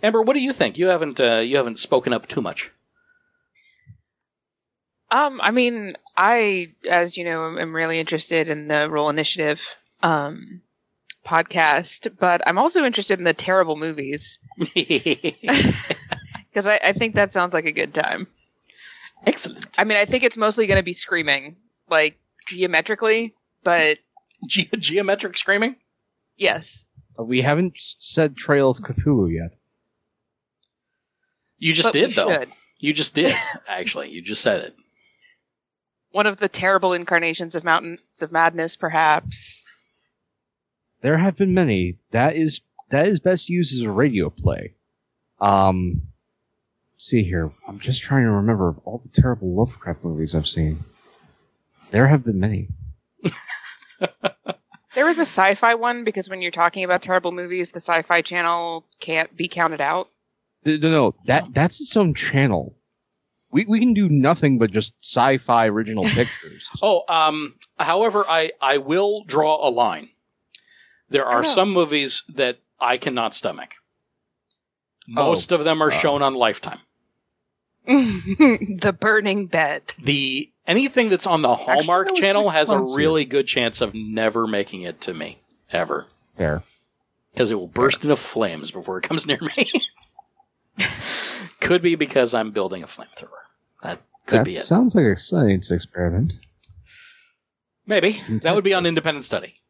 Amber, 0.02 0.22
what 0.22 0.34
do 0.34 0.40
you 0.40 0.52
think? 0.52 0.78
You 0.78 0.88
haven't 0.88 1.20
uh, 1.20 1.38
you 1.38 1.56
haven't 1.56 1.78
spoken 1.78 2.12
up 2.12 2.26
too 2.28 2.42
much. 2.42 2.70
Um, 5.10 5.40
I 5.40 5.52
mean, 5.52 5.96
I, 6.16 6.72
as 6.90 7.16
you 7.16 7.24
know, 7.24 7.56
am, 7.58 7.74
really 7.74 8.00
interested 8.00 8.48
in 8.48 8.66
the 8.66 8.90
role 8.90 9.08
Initiative 9.08 9.60
um, 10.02 10.62
podcast, 11.26 12.14
but 12.18 12.40
I'm 12.46 12.56
also 12.58 12.84
interested 12.84 13.18
in 13.18 13.24
the 13.24 13.34
terrible 13.34 13.76
movies 13.76 14.38
because 14.74 16.68
I, 16.68 16.80
I 16.82 16.92
think 16.92 17.14
that 17.14 17.32
sounds 17.32 17.52
like 17.54 17.66
a 17.66 17.72
good 17.72 17.92
time. 17.92 18.26
Excellent. 19.26 19.66
I 19.78 19.84
mean, 19.84 19.96
I 19.98 20.06
think 20.06 20.22
it's 20.22 20.36
mostly 20.36 20.66
going 20.66 20.76
to 20.78 20.82
be 20.84 20.92
screaming, 20.92 21.56
like 21.88 22.18
geometrically, 22.46 23.34
but 23.64 23.98
Ge- 24.46 24.70
geometric 24.78 25.36
screaming. 25.36 25.76
yes. 26.36 26.84
Uh, 27.18 27.24
We 27.24 27.40
haven't 27.42 27.74
said 27.78 28.36
Trail 28.36 28.70
of 28.70 28.78
Cthulhu 28.78 29.32
yet. 29.34 29.58
You 31.58 31.72
just 31.72 31.88
But 31.88 31.92
did 31.94 32.14
though. 32.14 32.30
should. 32.32 32.50
You 32.78 32.92
just 32.92 33.14
did. 33.14 33.34
Actually, 33.68 34.10
you 34.10 34.20
just 34.22 34.42
said 34.42 34.60
it. 34.60 34.76
One 36.10 36.26
of 36.26 36.36
the 36.38 36.48
terrible 36.48 36.92
incarnations 36.92 37.54
of 37.54 37.64
Mountains 37.64 38.00
of 38.22 38.30
Madness, 38.32 38.76
perhaps. 38.76 39.62
There 41.06 41.18
have 41.18 41.36
been 41.36 41.54
many. 41.54 41.98
That 42.10 42.34
is 42.34 42.62
that 42.90 43.06
is 43.06 43.20
best 43.20 43.48
used 43.48 43.72
as 43.72 43.78
a 43.78 43.90
radio 43.92 44.28
play. 44.28 44.74
Um, 45.40 46.02
let's 46.92 47.04
see 47.04 47.22
here. 47.22 47.52
I'm 47.68 47.78
just 47.78 48.02
trying 48.02 48.24
to 48.24 48.32
remember 48.32 48.74
all 48.84 48.98
the 48.98 49.08
terrible 49.10 49.54
Lovecraft 49.54 50.02
movies 50.02 50.34
I've 50.34 50.48
seen. 50.48 50.82
There 51.92 52.08
have 52.08 52.24
been 52.24 52.40
many. 52.40 52.70
There 54.96 55.04
was 55.04 55.18
a 55.18 55.26
sci-fi 55.26 55.74
one 55.74 56.02
because 56.04 56.30
when 56.30 56.40
you're 56.40 56.50
talking 56.50 56.82
about 56.82 57.02
terrible 57.02 57.30
movies, 57.30 57.70
the 57.70 57.80
Sci-Fi 57.80 58.22
Channel 58.22 58.86
can't 58.98 59.36
be 59.36 59.46
counted 59.46 59.82
out. 59.82 60.08
No, 60.64 60.76
no, 60.78 60.88
no, 60.88 61.14
that 61.26 61.52
that's 61.52 61.82
its 61.82 61.96
own 61.98 62.14
channel. 62.14 62.74
We 63.52 63.66
we 63.66 63.78
can 63.78 63.92
do 63.92 64.08
nothing 64.08 64.58
but 64.58 64.72
just 64.72 64.94
sci-fi 65.00 65.68
original 65.68 66.04
pictures. 66.04 66.66
Oh, 66.82 67.04
um, 67.08 67.54
however, 67.78 68.24
I, 68.26 68.52
I 68.60 68.78
will 68.78 69.22
draw 69.24 69.68
a 69.68 69.70
line. 69.70 70.08
There 71.08 71.26
are 71.26 71.40
Oh, 71.40 71.44
some 71.44 71.70
movies 71.72 72.22
that 72.28 72.58
I 72.80 72.96
cannot 72.96 73.34
stomach. 73.34 73.76
Most 75.08 75.52
of 75.52 75.64
them 75.64 75.82
are 75.82 75.90
uh. 75.92 75.98
shown 75.98 76.22
on 76.22 76.34
Lifetime. 76.34 76.80
the 77.86 78.96
Burning 78.98 79.46
Bed. 79.46 79.94
The 79.98 80.50
anything 80.66 81.08
that's 81.08 81.26
on 81.26 81.42
the 81.42 81.54
Hallmark 81.54 82.06
that 82.06 82.12
was 82.14 82.20
channel 82.20 82.42
pretty 82.44 82.56
has 82.58 82.70
a 82.70 82.76
close 82.78 82.90
here. 82.90 82.96
really 82.98 83.24
good 83.24 83.46
chance 83.46 83.80
of 83.80 83.94
never 83.94 84.48
making 84.48 84.82
it 84.82 85.00
to 85.02 85.14
me 85.14 85.38
ever 85.70 86.06
Fair. 86.36 86.64
because 87.30 87.52
it 87.52 87.54
will 87.54 87.68
burst 87.68 88.02
into 88.02 88.16
flames 88.16 88.72
before 88.72 88.98
it 88.98 89.02
comes 89.04 89.24
near 89.26 89.38
me. 89.40 89.70
could 91.60 91.80
be 91.80 91.94
because 91.94 92.34
I'm 92.34 92.50
building 92.50 92.82
a 92.82 92.86
flamethrower. 92.88 93.28
That 93.84 94.00
could 94.26 94.40
that 94.40 94.44
be 94.44 94.52
it. 94.56 94.62
sounds 94.64 94.96
like 94.96 95.04
a 95.06 95.16
science 95.16 95.70
experiment. 95.70 96.34
Maybe 97.86 98.20
that 98.42 98.52
would 98.52 98.64
be 98.64 98.74
on 98.74 98.84
independent 98.84 99.24
study. 99.24 99.60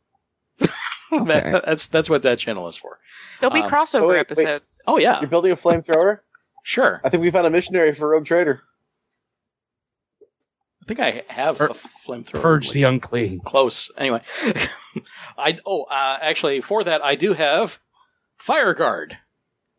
That- 1.27 1.65
that's 1.65 1.87
that's 1.89 2.11
what 2.11 2.23
that 2.23 2.39
channel 2.39 2.69
is 2.69 2.77
for. 2.77 2.99
There'll 3.41 3.55
be 3.55 3.61
Um, 3.61 3.71
crossover 3.71 4.03
oh, 4.03 4.09
wait, 4.09 4.29
wait. 4.37 4.47
episodes. 4.47 4.81
Oh 4.87 4.99
yeah, 4.99 5.21
You're 5.21 5.29
building 5.29 5.53
a 5.53 5.57
flamethrower? 5.57 6.19
sure. 6.65 7.01
I 7.05 7.09
think 7.11 7.21
we 7.23 7.31
found 7.31 7.47
a 7.47 7.51
missionary 7.51 7.95
for 7.95 8.09
Rogue 8.09 8.27
Trader. 8.27 8.61
I 10.23 10.87
think 10.87 11.01
I 11.01 11.23
have 11.33 11.61
a 11.61 11.69
flamethrower. 11.69 12.41
Purge 12.43 12.71
the 12.71 12.85
unclean. 12.85 13.41
close. 13.41 13.91
Anyway, 13.99 14.23
I 15.39 15.59
oh 15.67 15.83
uh, 15.85 16.19
actually 16.21 16.61
for 16.61 16.83
that 16.85 17.05
I 17.05 17.15
do 17.17 17.33
have 17.35 17.79
fire 18.39 18.73
guard. 18.75 19.19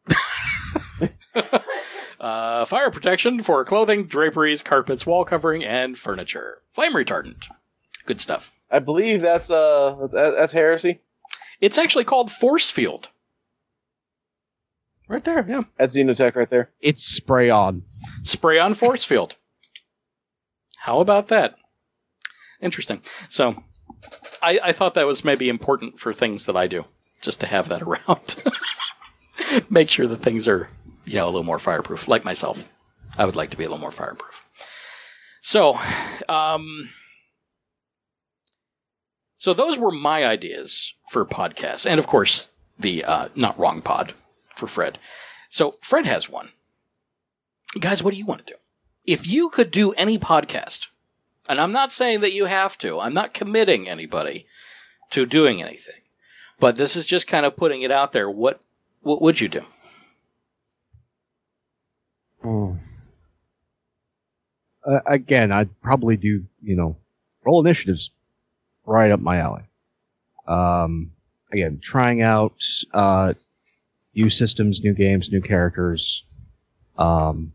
uh, 2.20 2.66
fire 2.66 2.92
protection 2.92 3.42
for 3.42 3.63
clothing, 3.66 4.06
draperies, 4.08 4.62
carpets, 4.63 5.06
wall 5.06 5.24
covering, 5.26 5.63
and 5.63 5.98
furniture. 5.98 6.62
Flame 6.72 6.94
retardant. 6.94 7.48
Good 8.06 8.20
stuff. 8.22 8.52
I 8.70 8.80
believe 8.80 9.22
that's 9.22 9.50
uh 9.50 10.08
that, 10.12 10.32
that's 10.36 10.54
heresy. 10.54 11.00
It's 11.60 11.78
actually 11.78 12.04
called 12.04 12.32
force 12.32 12.70
field. 12.70 13.10
Right 15.08 15.24
there, 15.24 15.46
yeah. 15.48 15.62
That's 15.78 15.96
Xenotech 15.96 16.36
right 16.36 16.50
there. 16.50 16.72
It's 16.82 17.04
spray 17.04 17.50
on. 17.50 17.84
Spray 18.24 18.60
on 18.60 18.74
force 18.74 19.06
field. 19.06 19.36
How 20.80 21.00
about 21.00 21.30
that? 21.30 21.56
Interesting. 22.62 23.02
So, 23.30 23.63
I, 24.41 24.60
I 24.63 24.72
thought 24.74 24.93
that 24.96 25.08
was 25.08 25.24
maybe 25.24 25.50
important 25.50 26.00
for 26.00 26.13
things 26.13 26.46
that 26.46 26.58
I 26.58 26.67
do, 26.67 26.86
just 27.22 27.39
to 27.39 27.48
have 27.48 27.70
that 27.70 27.82
around. 27.84 28.43
Make 29.70 29.89
sure 29.89 30.08
that 30.08 30.22
things 30.22 30.48
are, 30.48 30.70
you 31.06 31.15
know, 31.15 31.26
a 31.26 31.28
little 31.28 31.43
more 31.43 31.60
fireproof. 31.60 32.08
Like 32.08 32.26
myself, 32.26 32.67
I 33.17 33.26
would 33.26 33.36
like 33.36 33.50
to 33.52 33.58
be 33.58 33.63
a 33.63 33.67
little 33.67 33.82
more 33.82 33.91
fireproof. 33.91 34.43
So, 35.41 35.80
um, 36.28 36.89
so 39.38 39.54
those 39.54 39.78
were 39.78 39.91
my 39.91 40.26
ideas 40.26 40.93
for 41.10 41.26
podcasts, 41.26 41.89
and 41.89 42.00
of 42.00 42.08
course 42.08 42.50
the 42.78 43.04
uh, 43.04 43.30
not 43.36 43.58
wrong 43.60 43.82
pod 43.82 44.13
for 44.56 44.67
Fred. 44.67 44.97
So 45.50 45.76
Fred 45.82 46.06
has 46.06 46.30
one. 46.30 46.52
Guys, 47.80 48.04
what 48.04 48.13
do 48.13 48.17
you 48.17 48.26
want 48.26 48.45
to 48.45 48.54
do? 48.54 48.60
If 49.06 49.28
you 49.28 49.50
could 49.50 49.71
do 49.71 49.93
any 49.93 50.17
podcast, 50.17 50.88
and 51.47 51.62
I'm 51.62 51.71
not 51.71 51.91
saying 51.91 52.21
that 52.21 52.34
you 52.34 52.45
have 52.45 52.78
to, 52.80 53.00
I'm 53.00 53.13
not 53.13 53.34
committing 53.34 53.88
anybody 53.88 54.45
to 55.12 55.26
doing 55.26 55.62
anything, 55.62 56.02
but 56.60 56.76
this 56.76 56.95
is 56.95 57.06
just 57.06 57.28
kind 57.28 57.45
of 57.45 57.56
putting 57.56 57.82
it 57.82 57.91
out 57.91 58.12
there. 58.12 58.30
What 58.30 58.60
what 59.02 59.21
would 59.21 59.39
you 59.39 59.47
do? 59.47 59.63
Uh, 64.86 65.00
again, 65.06 65.52
I'd 65.52 65.69
probably 65.82 66.15
do, 66.15 66.45
you 66.62 66.76
know, 66.76 66.95
roll 67.45 67.60
initiatives 67.60 68.12
right 68.88 69.12
up 69.12 69.19
my 69.19 69.38
alley. 69.38 69.63
Um, 70.47 71.12
again, 71.52 71.80
trying 71.82 72.21
out, 72.21 72.63
uh, 72.93 73.34
new 74.15 74.30
systems, 74.30 74.84
new 74.84 74.93
games, 74.93 75.32
new 75.32 75.41
characters, 75.41 76.23
um, 76.97 77.52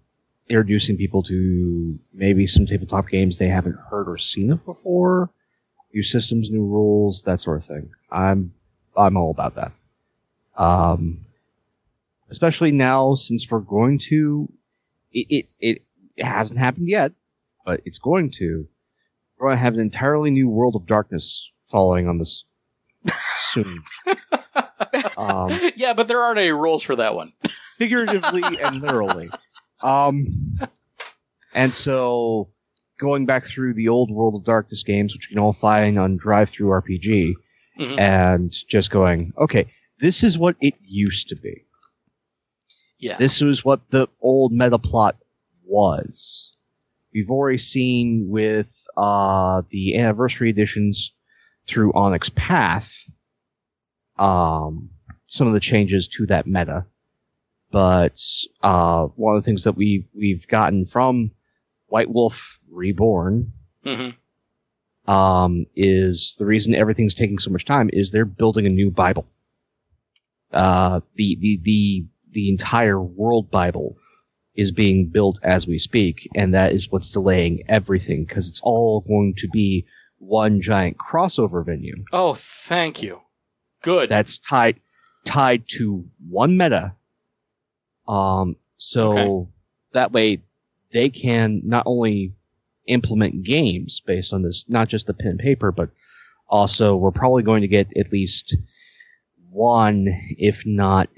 introducing 0.48 0.96
people 0.96 1.22
to 1.24 1.98
maybe 2.12 2.46
some 2.46 2.66
tabletop 2.66 3.08
games 3.08 3.38
they 3.38 3.48
haven't 3.48 3.78
heard 3.90 4.08
or 4.08 4.18
seen 4.18 4.52
of 4.52 4.64
before, 4.64 5.30
new 5.94 6.02
systems, 6.02 6.50
new 6.50 6.64
rules, 6.64 7.22
that 7.22 7.40
sort 7.40 7.58
of 7.58 7.64
thing. 7.64 7.90
I'm, 8.10 8.52
I'm 8.96 9.16
all 9.16 9.30
about 9.30 9.54
that. 9.56 9.72
Um, 10.56 11.24
especially 12.30 12.72
now 12.72 13.14
since 13.14 13.50
we're 13.50 13.60
going 13.60 13.98
to, 13.98 14.52
it, 15.12 15.26
it, 15.30 15.48
it, 15.58 15.82
it 16.16 16.24
hasn't 16.24 16.58
happened 16.58 16.88
yet, 16.88 17.12
but 17.64 17.80
it's 17.86 17.98
going 17.98 18.30
to. 18.32 18.68
We're 19.42 19.48
going 19.48 19.58
to 19.58 19.64
have 19.64 19.74
an 19.74 19.80
entirely 19.80 20.30
new 20.30 20.48
world 20.48 20.76
of 20.76 20.86
darkness 20.86 21.50
following 21.68 22.06
on 22.06 22.18
this 22.18 22.44
soon. 23.50 23.82
um, 25.16 25.50
yeah, 25.74 25.94
but 25.94 26.06
there 26.06 26.20
aren't 26.20 26.38
any 26.38 26.52
rules 26.52 26.80
for 26.80 26.94
that 26.94 27.16
one. 27.16 27.32
figuratively 27.76 28.44
and 28.44 28.80
literally. 28.80 29.30
Um, 29.80 30.28
and 31.54 31.74
so 31.74 32.50
going 33.00 33.26
back 33.26 33.44
through 33.44 33.74
the 33.74 33.88
old 33.88 34.12
World 34.12 34.36
of 34.36 34.44
Darkness 34.44 34.84
games, 34.84 35.12
which 35.12 35.28
you 35.28 35.34
can 35.34 35.42
all 35.42 35.54
find 35.54 35.98
on 35.98 36.20
DriveThruRPG, 36.20 37.32
Mhm. 37.80 37.98
and 37.98 38.52
just 38.68 38.92
going, 38.92 39.32
okay, 39.38 39.66
this 39.98 40.22
is 40.22 40.38
what 40.38 40.54
it 40.60 40.74
used 40.82 41.30
to 41.30 41.34
be. 41.34 41.64
Yeah. 43.00 43.16
This 43.16 43.40
was 43.40 43.64
what 43.64 43.80
the 43.90 44.06
old 44.20 44.52
meta 44.52 44.78
plot 44.78 45.16
was. 45.64 46.52
We've 47.12 47.30
already 47.30 47.58
seen 47.58 48.28
with 48.28 48.72
uh, 48.96 49.62
the 49.70 49.96
anniversary 49.96 50.50
editions 50.50 51.12
through 51.66 51.92
Onyx 51.94 52.30
Path 52.34 52.92
um, 54.18 54.90
some 55.26 55.46
of 55.46 55.54
the 55.54 55.60
changes 55.60 56.08
to 56.08 56.26
that 56.26 56.46
meta. 56.46 56.84
But 57.70 58.20
uh, 58.62 59.06
one 59.16 59.34
of 59.34 59.42
the 59.42 59.46
things 59.46 59.64
that 59.64 59.76
we 59.76 60.06
we've 60.14 60.46
gotten 60.46 60.86
from 60.86 61.32
White 61.86 62.10
Wolf 62.10 62.58
Reborn 62.70 63.52
hmm 63.84 64.10
um, 65.08 65.66
is 65.74 66.36
the 66.38 66.46
reason 66.46 66.74
everything's 66.76 67.14
taking 67.14 67.38
so 67.38 67.50
much 67.50 67.64
time 67.64 67.90
is 67.92 68.10
they're 68.12 68.24
building 68.24 68.66
a 68.66 68.70
new 68.70 68.88
Bible. 68.88 69.26
Uh, 70.52 71.00
the, 71.16 71.36
the, 71.40 71.60
the, 71.62 72.04
the 72.32 72.48
entire 72.50 73.00
world 73.00 73.50
Bible 73.50 73.96
is 74.54 74.70
being 74.70 75.06
built 75.08 75.38
as 75.42 75.66
we 75.66 75.78
speak, 75.78 76.28
and 76.34 76.52
that 76.54 76.72
is 76.72 76.90
what's 76.92 77.08
delaying 77.08 77.62
everything 77.68 78.24
because 78.24 78.48
it's 78.48 78.60
all 78.62 79.00
going 79.00 79.34
to 79.38 79.48
be 79.48 79.86
one 80.18 80.60
giant 80.60 80.96
crossover 80.98 81.64
venue 81.64 82.04
Oh, 82.12 82.34
thank 82.34 83.02
you. 83.02 83.22
Good. 83.82 84.08
that's 84.08 84.38
tied 84.38 84.78
tied 85.24 85.64
to 85.68 86.04
one 86.28 86.56
meta. 86.56 86.94
Um, 88.06 88.56
so 88.76 89.08
Okay. 89.10 89.50
that 89.94 90.12
way 90.12 90.42
they 90.92 91.08
can 91.10 91.62
not 91.64 91.84
only 91.86 92.34
implement 92.86 93.42
games 93.44 94.00
based 94.06 94.32
on 94.32 94.42
this, 94.42 94.64
not 94.68 94.88
just 94.88 95.06
the 95.06 95.14
pen 95.14 95.28
and 95.32 95.38
paper, 95.38 95.72
but 95.72 95.88
also 96.48 96.96
we're 96.96 97.10
probably 97.12 97.42
going 97.42 97.62
to 97.62 97.68
get 97.68 97.88
at 97.96 98.12
least 98.12 98.56
one, 99.50 100.06
if 100.38 100.64
not 100.66 101.08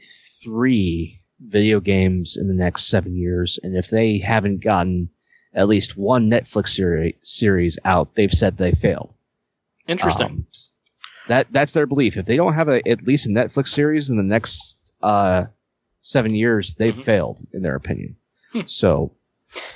three, 0.42 1.20
video 1.40 1.80
games 1.80 2.36
in 2.36 2.48
the 2.48 2.54
next 2.54 2.88
seven 2.88 3.16
years. 3.16 3.58
And 3.62 3.76
if 3.76 3.88
they 3.88 4.18
haven't 4.18 4.62
gotten 4.62 5.08
at 5.54 5.68
least 5.68 5.96
one 5.96 6.30
Netflix 6.30 6.70
seri- 6.70 7.16
series 7.22 7.78
out, 7.84 8.14
they've 8.14 8.32
said 8.32 8.56
they 8.56 8.72
failed. 8.72 9.14
Interesting. 9.86 10.26
Um, 10.26 10.46
that 11.28 11.46
that's 11.50 11.72
their 11.72 11.86
belief. 11.86 12.16
If 12.16 12.26
they 12.26 12.36
don't 12.36 12.54
have 12.54 12.68
a, 12.68 12.86
at 12.88 13.02
least 13.06 13.26
a 13.26 13.30
Netflix 13.30 13.68
series 13.68 14.10
in 14.10 14.16
the 14.16 14.22
next 14.22 14.76
uh, 15.02 15.44
seven 16.00 16.34
years, 16.34 16.74
they've 16.74 16.94
Mhm. 16.94 17.04
failed 17.04 17.40
in 17.52 17.62
their 17.62 17.76
opinion. 17.76 18.16
Hmm. 18.52 18.60
So 18.66 19.12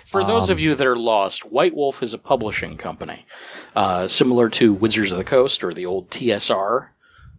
For 0.05 0.25
those 0.25 0.49
of 0.49 0.59
Um, 0.59 0.65
you 0.65 0.75
that 0.75 0.87
are 0.87 0.97
lost, 0.97 1.51
White 1.53 1.75
Wolf 1.75 2.03
is 2.03 2.13
a 2.13 2.19
publishing 2.19 2.77
company, 2.77 3.25
uh, 3.77 4.09
similar 4.09 4.49
to 4.51 4.73
Wizards 4.75 5.13
of 5.13 5.19
the 5.19 5.25
Coast 5.25 5.63
or 5.63 5.73
the 5.73 5.87
old 5.87 6.11
TSR. 6.11 6.89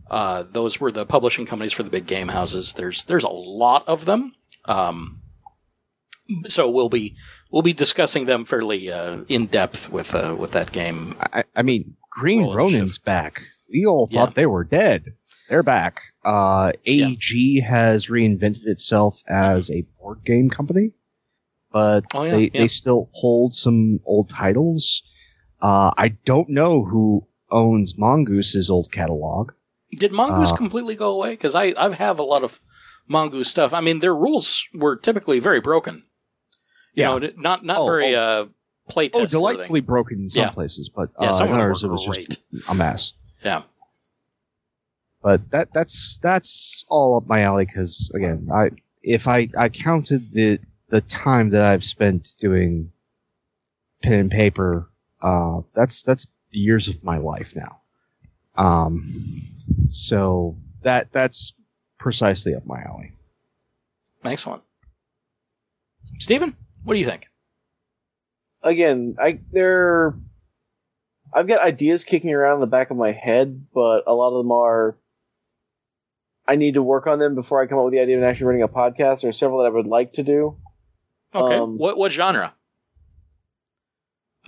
Uh, 0.10 0.44
those 0.52 0.80
were 0.80 0.92
the 0.92 1.06
publishing 1.06 1.46
companies 1.46 1.74
for 1.74 1.84
the 1.84 1.90
big 1.90 2.08
game 2.08 2.30
houses. 2.30 2.74
There's 2.74 3.06
there's 3.06 3.24
a 3.24 3.30
lot 3.30 3.88
of 3.88 4.06
them, 4.06 4.34
um, 4.66 5.22
so 6.48 6.70
we'll 6.70 6.90
be 6.90 7.16
we'll 7.52 7.62
be 7.62 7.74
discussing 7.74 8.26
them 8.26 8.46
fairly 8.46 8.92
uh, 8.92 9.20
in 9.28 9.48
depth 9.48 9.90
with 9.92 10.14
uh, 10.16 10.36
with 10.38 10.52
that 10.52 10.72
game. 10.72 11.16
I, 11.34 11.44
I 11.56 11.62
mean, 11.62 11.96
Green 12.12 12.42
Roll 12.42 12.56
Ronin's 12.56 12.98
back. 12.98 13.42
We 13.72 13.86
all 13.86 14.08
Yeah. 14.12 14.26
thought 14.26 14.36
they 14.36 14.46
were 14.46 14.64
dead. 14.64 15.14
They're 15.48 15.64
back. 15.64 16.00
Uh, 16.24 16.74
AEG 16.86 17.62
has 17.64 18.08
reinvented 18.08 18.66
itself 18.66 19.22
as 19.28 19.72
a 19.72 19.82
board 20.00 20.20
game 20.26 20.50
company, 20.50 20.92
but 21.72 22.04
Oh, 22.14 22.24
yeah, 22.24 22.32
they, 22.32 22.44
yeah. 22.44 22.62
they 22.62 22.68
still 22.68 23.10
hold 23.14 23.54
some 23.56 24.00
old 24.06 24.30
titles. 24.30 25.02
Uh, 25.62 25.92
I 25.98 26.10
don't 26.26 26.50
know 26.50 26.84
who 26.84 27.26
owns 27.52 27.98
Mongoose's 27.98 28.70
old 28.70 28.92
catalog. 28.92 29.52
Did 29.92 30.12
Mongoose 30.12 30.52
Uh, 30.52 30.58
completely 30.58 30.96
go 30.96 31.12
away? 31.12 31.32
Because 31.32 31.56
I 31.56 31.74
I 31.78 31.90
have 31.94 32.20
a 32.20 32.24
lot 32.24 32.44
of 32.44 32.60
Mongoose 33.08 33.50
stuff. 33.50 33.74
I 33.74 33.82
mean, 33.82 34.00
their 34.00 34.16
rules 34.16 34.64
were 34.74 34.96
typically 34.96 35.40
very 35.40 35.60
broken. 35.60 36.04
You 36.94 37.04
Yeah. 37.04 37.18
know, 37.20 37.30
not 37.38 37.66
not 37.66 37.80
Oh, 37.80 37.86
very 37.86 38.16
uh, 38.16 38.46
play 38.88 39.10
Oh, 39.14 39.26
delightfully 39.26 39.82
broken 39.82 40.20
in 40.22 40.30
some 40.30 40.42
Yeah. 40.42 40.50
places, 40.52 40.90
but 40.90 41.10
Yeah, 41.20 41.30
uh, 41.30 41.34
some 41.34 41.48
in 41.50 41.56
of 41.56 41.84
it 41.84 41.88
was 41.88 42.06
great. 42.06 42.28
just 42.30 42.44
a 42.70 42.76
mess. 42.76 43.14
Yeah. 43.44 43.64
But 45.22 45.50
that 45.52 45.74
that's 45.74 46.18
that's 46.22 46.86
all 46.88 47.18
up 47.18 47.28
my 47.28 47.42
alley 47.42 47.66
because 47.66 48.12
again, 48.16 48.48
I 48.54 48.72
if 49.04 49.28
I 49.28 49.50
I 49.58 49.70
counted 49.70 50.32
the 50.34 50.60
the 50.90 51.02
time 51.02 51.50
that 51.52 51.64
I've 51.64 51.84
spent 51.84 52.36
doing 52.40 52.92
pen 54.02 54.14
and 54.14 54.32
paper, 54.32 54.90
uh, 55.22 55.62
that's 55.76 56.04
that's 56.04 56.28
years 56.52 56.88
of 56.88 57.04
my 57.04 57.18
life 57.18 57.54
now. 57.56 57.82
Um, 58.60 59.42
so 59.90 60.56
that 60.84 61.12
that's 61.12 61.54
precisely 61.98 62.54
up 62.54 62.66
my 62.66 62.82
alley. 62.82 63.14
Excellent. 64.26 64.64
Stephen. 66.20 66.56
what 66.84 66.94
do 66.94 67.00
you 67.00 67.06
think? 67.06 67.30
again, 68.62 69.16
I 69.20 69.40
there, 69.52 70.16
I've 71.34 71.48
got 71.48 71.62
ideas 71.62 72.04
kicking 72.04 72.34
around 72.34 72.56
in 72.56 72.62
the 72.62 72.68
back 72.68 72.92
of 72.92 72.98
my 72.98 73.12
head, 73.12 73.68
but 73.74 74.04
a 74.08 74.14
lot 74.14 74.30
of 74.30 74.44
them 74.44 74.52
are. 74.52 74.98
I 76.48 76.56
need 76.56 76.74
to 76.74 76.84
work 76.84 77.06
on 77.06 77.20
them 77.20 77.36
before 77.36 77.62
I 77.62 77.68
come 77.68 77.78
up 77.78 77.86
with 77.86 77.94
the 77.94 78.00
idea 78.00 78.18
of 78.18 78.24
actually 78.24 78.48
running 78.48 78.64
a 78.64 78.68
podcast. 78.68 79.22
There 79.22 79.30
are 79.30 79.34
several 79.34 79.60
that 79.60 79.68
I 79.68 79.70
would 79.70 79.86
like 79.86 80.14
to 80.14 80.24
do. 80.24 80.58
Okay. 81.34 81.56
Um, 81.56 81.78
what 81.78 81.98
what 81.98 82.12
genre? 82.12 82.56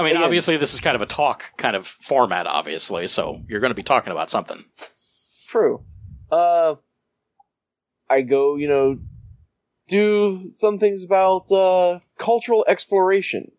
I 0.02 0.04
mean, 0.04 0.12
Again- 0.14 0.24
obviously, 0.24 0.58
this 0.58 0.74
is 0.74 0.80
kind 0.80 0.96
of 0.96 1.02
a 1.02 1.06
talk 1.06 1.56
kind 1.58 1.76
of 1.76 1.86
format, 1.86 2.48
obviously, 2.48 3.08
so 3.08 3.42
you're 3.48 3.60
going 3.60 3.70
to 3.72 3.76
be 3.76 3.84
talking 3.84 4.12
about 4.12 4.32
something. 4.32 4.66
True. 5.48 5.84
Uh, 6.32 6.76
I 8.10 8.22
go, 8.22 8.56
you 8.56 8.68
know, 8.68 8.98
do 9.88 10.50
some 10.54 10.80
things 10.80 11.04
about 11.04 11.52
uh, 11.52 12.00
cultural 12.18 12.66
exploration. 12.68 13.52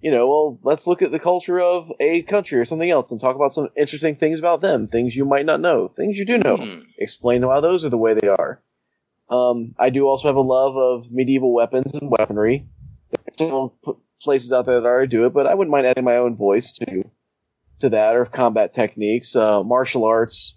You 0.00 0.10
know, 0.10 0.28
well, 0.28 0.58
let's 0.62 0.86
look 0.86 1.00
at 1.00 1.10
the 1.10 1.18
culture 1.18 1.58
of 1.58 1.90
a 2.00 2.22
country 2.22 2.58
or 2.58 2.66
something 2.66 2.90
else 2.90 3.10
and 3.10 3.18
talk 3.18 3.34
about 3.34 3.52
some 3.52 3.68
interesting 3.76 4.16
things 4.16 4.38
about 4.38 4.60
them, 4.60 4.88
things 4.88 5.16
you 5.16 5.24
might 5.24 5.46
not 5.46 5.60
know, 5.60 5.88
things 5.88 6.18
you 6.18 6.26
do 6.26 6.36
know. 6.36 6.56
Hmm. 6.58 6.80
Explain 6.98 7.46
why 7.46 7.60
those 7.60 7.82
are 7.84 7.88
the 7.88 7.96
way 7.96 8.12
they 8.14 8.28
are. 8.28 8.60
Um, 9.30 9.74
I 9.78 9.88
do 9.90 10.06
also 10.06 10.28
have 10.28 10.36
a 10.36 10.40
love 10.40 10.76
of 10.76 11.10
medieval 11.10 11.52
weapons 11.54 11.94
and 11.94 12.10
weaponry. 12.10 12.66
P- 13.38 13.92
places 14.22 14.52
out 14.52 14.66
there 14.66 14.80
that 14.80 14.86
already 14.86 15.08
do 15.08 15.26
it, 15.26 15.32
but 15.32 15.46
I 15.46 15.54
wouldn't 15.54 15.72
mind 15.72 15.86
adding 15.86 16.04
my 16.04 16.16
own 16.16 16.36
voice 16.36 16.72
to 16.72 17.04
to 17.80 17.90
that, 17.90 18.16
or 18.16 18.24
combat 18.24 18.72
techniques, 18.72 19.36
uh, 19.36 19.62
martial 19.62 20.04
arts, 20.04 20.56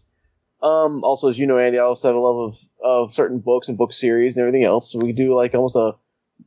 um, 0.61 1.03
also, 1.03 1.29
as 1.29 1.39
you 1.39 1.47
know, 1.47 1.57
Andy, 1.57 1.79
I 1.79 1.83
also 1.83 2.09
have 2.09 2.15
a 2.15 2.19
love 2.19 2.53
of, 2.53 2.59
of 2.83 3.13
certain 3.13 3.39
books 3.39 3.69
and 3.69 3.77
book 3.77 3.93
series 3.93 4.35
and 4.35 4.41
everything 4.45 4.65
else. 4.65 4.91
So 4.91 4.99
we 4.99 5.13
do 5.13 5.33
like 5.33 5.53
almost 5.53 5.75
a 5.75 5.93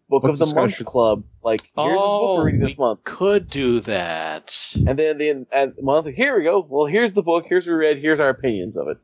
book, 0.09 0.23
Book 0.23 0.25
of 0.25 0.39
the 0.39 0.45
discussion. 0.45 0.85
month 0.85 0.85
club. 0.85 1.25
Like, 1.43 1.63
here's 1.75 1.99
this 1.99 2.01
book 2.01 2.21
Oh, 2.23 2.35
we're 2.37 2.45
reading 2.47 2.61
we 2.61 2.67
this 2.67 2.79
month. 2.79 3.05
Could 3.05 3.49
do 3.49 3.81
that. 3.81 4.75
And 4.87 4.99
then 4.99 5.17
the 5.19 5.31
end 5.31 5.47
at 5.51 5.83
month, 5.83 6.15
here 6.15 6.37
we 6.37 6.45
go. 6.45 6.67
Well, 6.69 6.87
here's 6.87 7.15
the 7.15 7.23
book. 7.23 7.47
Here's 7.49 7.67
what 7.67 7.73
we 7.73 7.79
read. 7.79 7.99
Here's 7.99 8.21
our 8.21 8.29
opinions 8.29 8.77
of 8.77 8.89
it. 8.89 8.99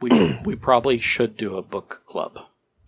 We 0.00 0.38
we 0.44 0.56
probably 0.56 0.98
should 0.98 1.36
do 1.36 1.56
a 1.56 1.62
book 1.62 2.02
club. 2.04 2.38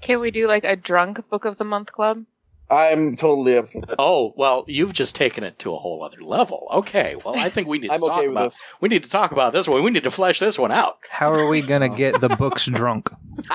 Can 0.01 0.19
we 0.21 0.33
do 0.33 0.49
like 0.49 0.65
a 0.65 0.77
drunk 0.77 1.29
book 1.31 1.45
of 1.45 1.57
the 1.57 1.65
month 1.65 1.93
club? 1.93 2.25
I'm 2.71 3.15
totally 3.17 3.57
up 3.57 3.71
for 3.71 3.81
that. 3.83 3.95
Oh 3.99 4.35
well, 4.37 4.65
you've 4.67 4.93
just 4.93 5.15
taken 5.15 5.45
it 5.45 5.59
to 5.61 5.73
a 5.73 5.77
whole 5.77 6.03
other 6.03 6.21
level. 6.23 6.69
Okay, 6.73 7.17
well, 7.25 7.39
I 7.39 7.49
think 7.49 7.69
we 7.69 7.79
need 7.79 7.89
to 7.89 7.95
I'm 7.95 8.01
talk 8.01 8.19
okay 8.19 8.27
about 8.29 8.45
this. 8.45 8.61
we 8.81 8.89
need 8.89 9.05
to 9.05 9.11
talk 9.11 9.31
about 9.33 9.53
this 9.53 9.69
one. 9.69 9.83
We 9.85 9.91
need 9.91 10.03
to 10.05 10.11
flesh 10.11 10.39
this 10.41 10.59
one 10.59 10.73
out. 10.73 10.99
How 11.11 11.33
are 11.33 11.47
we 11.49 11.61
gonna 11.63 11.89
get 11.89 12.21
the 12.21 12.29
books 12.31 12.67
drunk? 12.67 13.11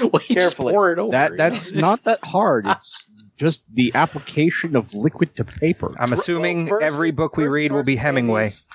well, 0.00 0.10
you 0.12 0.18
just 0.18 0.56
Carefully. 0.56 0.72
pour 0.72 0.92
it 0.92 0.98
over. 0.98 1.10
That 1.12 1.32
you 1.32 1.36
that's 1.36 1.72
know? 1.72 1.80
not 1.80 2.04
that 2.04 2.20
hard. 2.24 2.66
It's 2.66 3.04
just 3.36 3.62
the 3.74 3.92
application 3.94 4.76
of 4.76 4.94
liquid 4.94 5.36
to 5.36 5.44
paper. 5.44 5.94
I'm 5.98 6.12
assuming 6.12 6.60
Well, 6.64 6.68
first- 6.70 6.84
every 6.84 7.10
book 7.10 7.36
we 7.36 7.46
read 7.46 7.70
will 7.72 7.82
be 7.84 7.96
Hemingway. 7.96 8.44
Andy's- 8.44 8.66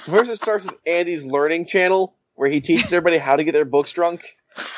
So 0.00 0.12
first 0.16 0.30
it 0.30 0.36
starts 0.36 0.64
with 0.64 0.80
Andy's 0.86 1.26
learning 1.26 1.66
channel, 1.66 2.14
where 2.36 2.48
he 2.48 2.60
teaches 2.62 2.92
everybody 2.92 3.18
how 3.18 3.36
to 3.36 3.44
get 3.44 3.52
their 3.52 3.64
books 3.66 3.92
drunk, 3.92 4.22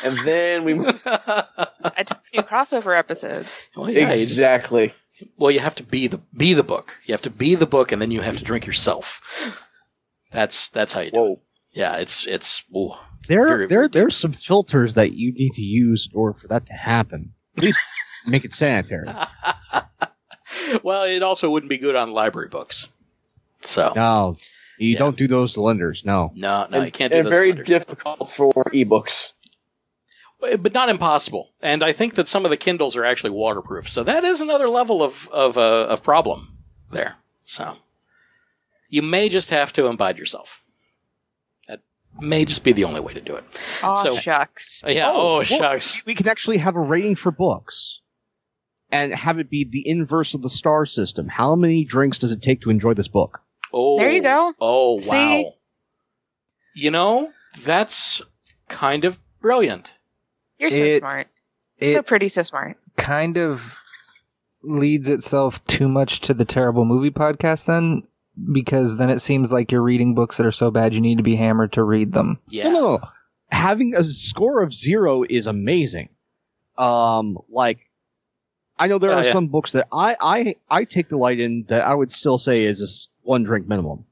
and 0.04 0.16
then 0.24 0.64
we 0.64 0.74
I 1.04 2.02
took 2.04 2.18
new 2.34 2.42
crossover 2.42 2.98
episodes. 2.98 3.62
well, 3.76 3.90
yeah, 3.90 4.12
you 4.12 4.20
just- 4.20 4.32
exactly. 4.32 4.94
well, 5.36 5.50
you 5.50 5.60
have 5.60 5.74
to 5.76 5.82
be 5.82 6.06
the 6.06 6.18
be 6.36 6.54
the 6.54 6.62
book. 6.62 6.96
You 7.04 7.12
have 7.12 7.22
to 7.22 7.30
be 7.30 7.54
the 7.54 7.66
book, 7.66 7.92
and 7.92 8.00
then 8.02 8.10
you 8.10 8.20
have 8.22 8.38
to 8.38 8.44
drink 8.44 8.66
yourself. 8.66 9.20
That's 10.32 10.68
that's 10.70 10.92
how 10.92 11.00
you 11.00 11.10
do 11.10 11.32
it. 11.32 11.38
Yeah, 11.72 11.96
it's 11.96 12.26
it's. 12.26 12.64
Ooh, 12.74 12.92
There, 13.28 13.46
very, 13.46 13.66
there, 13.66 13.88
there's 13.88 14.16
some 14.16 14.32
filters 14.32 14.94
that 14.94 15.12
you 15.12 15.32
need 15.32 15.52
to 15.54 15.62
use 15.62 16.08
in 16.12 16.18
order 16.18 16.38
for 16.38 16.48
that 16.48 16.66
to 16.66 16.72
happen. 16.72 17.32
Please 17.56 17.76
make 18.26 18.44
it 18.44 18.52
sanitary. 18.54 19.06
well, 20.82 21.04
it 21.04 21.22
also 21.22 21.50
wouldn't 21.50 21.70
be 21.70 21.78
good 21.78 21.96
on 21.96 22.12
library 22.12 22.48
books. 22.48 22.88
So 23.62 23.92
No, 23.96 24.36
you 24.78 24.90
Yeah. 24.92 24.98
don't 24.98 25.16
do 25.16 25.26
those 25.28 25.56
lenders. 25.56 26.04
No. 26.04 26.32
no, 26.34 26.66
no, 26.70 26.76
and, 26.78 26.86
you 26.86 26.92
can't 26.92 27.12
do 27.12 27.18
and 27.18 27.26
those 27.26 27.30
very 27.30 27.50
letters. 27.50 27.66
difficult 27.66 28.30
for 28.30 28.52
ebooks. 28.72 29.32
But 30.40 30.72
not 30.74 30.88
impossible. 30.88 31.50
And 31.60 31.82
I 31.82 31.92
think 31.92 32.14
that 32.14 32.28
some 32.28 32.44
of 32.44 32.50
the 32.50 32.56
Kindles 32.56 32.96
are 32.96 33.04
actually 33.04 33.30
waterproof, 33.30 33.88
so 33.88 34.02
that 34.04 34.24
is 34.24 34.40
another 34.40 34.68
level 34.68 35.02
of 35.02 35.28
of 35.32 35.56
uh, 35.58 35.86
of 35.88 36.02
problem 36.02 36.56
there. 36.92 37.16
So 37.44 37.76
you 38.88 39.02
may 39.02 39.28
just 39.28 39.50
have 39.50 39.72
to 39.74 39.86
imbibe 39.86 40.18
yourself. 40.18 40.62
That 41.68 41.80
may 42.20 42.44
just 42.44 42.64
be 42.64 42.72
the 42.72 42.84
only 42.84 43.00
way 43.00 43.14
to 43.14 43.20
do 43.20 43.34
it. 43.36 43.44
Oh 43.82 43.94
So- 44.02 44.16
shucks. 44.16 44.82
Uh, 44.86 44.90
Yeah. 44.90 45.10
Oh, 45.12 45.36
well, 45.36 45.42
shucks. 45.44 46.04
We 46.06 46.14
can 46.14 46.28
actually 46.28 46.58
have 46.58 46.76
a 46.76 46.80
rating 46.80 47.16
for 47.16 47.30
books 47.32 48.00
and 48.90 49.12
have 49.12 49.38
it 49.40 49.50
be 49.50 49.64
the 49.64 49.88
inverse 49.88 50.34
of 50.34 50.42
the 50.42 50.48
star 50.48 50.86
system. 50.86 51.26
How 51.28 51.56
many 51.56 51.84
drinks 51.84 52.18
does 52.18 52.30
it 52.30 52.42
take 52.42 52.60
to 52.62 52.70
enjoy 52.70 52.94
this 52.94 53.08
book? 53.08 53.40
Oh, 53.72 53.98
There 53.98 54.10
you 54.10 54.22
go. 54.22 54.52
Oh, 54.60 54.94
wow. 54.94 55.00
See? 55.02 55.50
You 56.76 56.90
know, 56.92 57.32
that's 57.58 58.22
kind 58.68 59.04
of 59.04 59.18
brilliant. 59.40 59.94
You're 60.58 60.70
so 60.70 60.76
It- 60.76 60.98
smart. 61.00 61.28
so 61.80 62.02
pretty, 62.02 62.28
so 62.28 62.42
smart. 62.42 62.76
kind 62.96 63.36
of 63.36 63.78
leads 64.62 65.08
itself 65.08 65.64
too 65.66 65.88
much 65.88 66.20
to 66.20 66.34
the 66.34 66.44
terrible 66.44 66.84
movie 66.84 67.10
podcast 67.10 67.66
then 67.66 68.02
because 68.52 68.98
then 68.98 69.10
it 69.10 69.20
seems 69.20 69.52
like 69.52 69.70
you're 69.70 69.82
reading 69.82 70.14
books 70.14 70.36
that 70.38 70.46
are 70.46 70.50
so 70.52 70.70
bad 70.70 70.92
you 70.94 71.00
need 71.00 71.16
to 71.18 71.22
be 71.22 71.36
hammered 71.36 71.72
to 71.72 71.82
read 71.82 72.12
them. 72.12 72.38
Yeah. 72.48 72.64
No, 72.64 72.70
no, 72.70 72.80
no. 72.96 73.00
Having 73.50 73.94
a 73.94 74.02
score 74.04 74.62
of 74.62 74.74
zero 74.74 75.24
is 75.28 75.46
amazing. 75.46 76.08
Um, 76.76 77.38
like, 77.48 77.78
I 78.78 78.88
know 78.88 78.98
there 78.98 79.10
Oh, 79.12 79.18
are 79.18 79.24
yeah. 79.24 79.32
some 79.32 79.46
books 79.48 79.72
that 79.72 79.86
I, 79.92 80.16
I, 80.20 80.54
I 80.70 80.84
take 80.84 81.08
delight 81.08 81.38
in 81.40 81.64
that 81.68 81.86
I 81.86 81.94
would 81.94 82.10
still 82.12 82.36
say 82.38 82.64
is 82.64 82.80
a 82.80 82.84
s- 82.84 83.08
one 83.22 83.44
drink 83.44 83.68
minimum. 83.68 84.04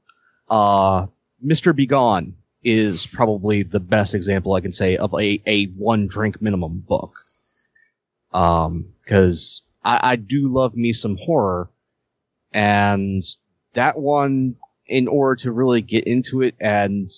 Uh, 0.49 1.07
Mister 1.41 1.73
B. 1.73 1.85
Gone 1.85 2.35
is 2.65 3.05
probably 3.05 3.63
the 3.63 3.79
best 3.79 4.13
example 4.13 4.53
I 4.53 4.61
can 4.61 4.73
say 4.73 4.97
of 4.97 5.13
a, 5.13 5.41
a 5.45 5.67
one 5.67 6.07
drink 6.07 6.41
minimum 6.41 6.83
book. 6.85 7.23
Um, 8.33 8.87
cause 9.05 9.61
I, 9.83 9.99
I 10.11 10.15
do 10.17 10.49
love 10.49 10.75
me 10.75 10.91
some 10.91 11.15
horror 11.15 11.69
and 12.51 13.23
that 13.73 13.99
one, 13.99 14.55
in 14.87 15.07
order 15.07 15.35
to 15.43 15.51
really 15.51 15.81
get 15.81 16.05
into 16.05 16.41
it 16.41 16.55
and 16.59 17.11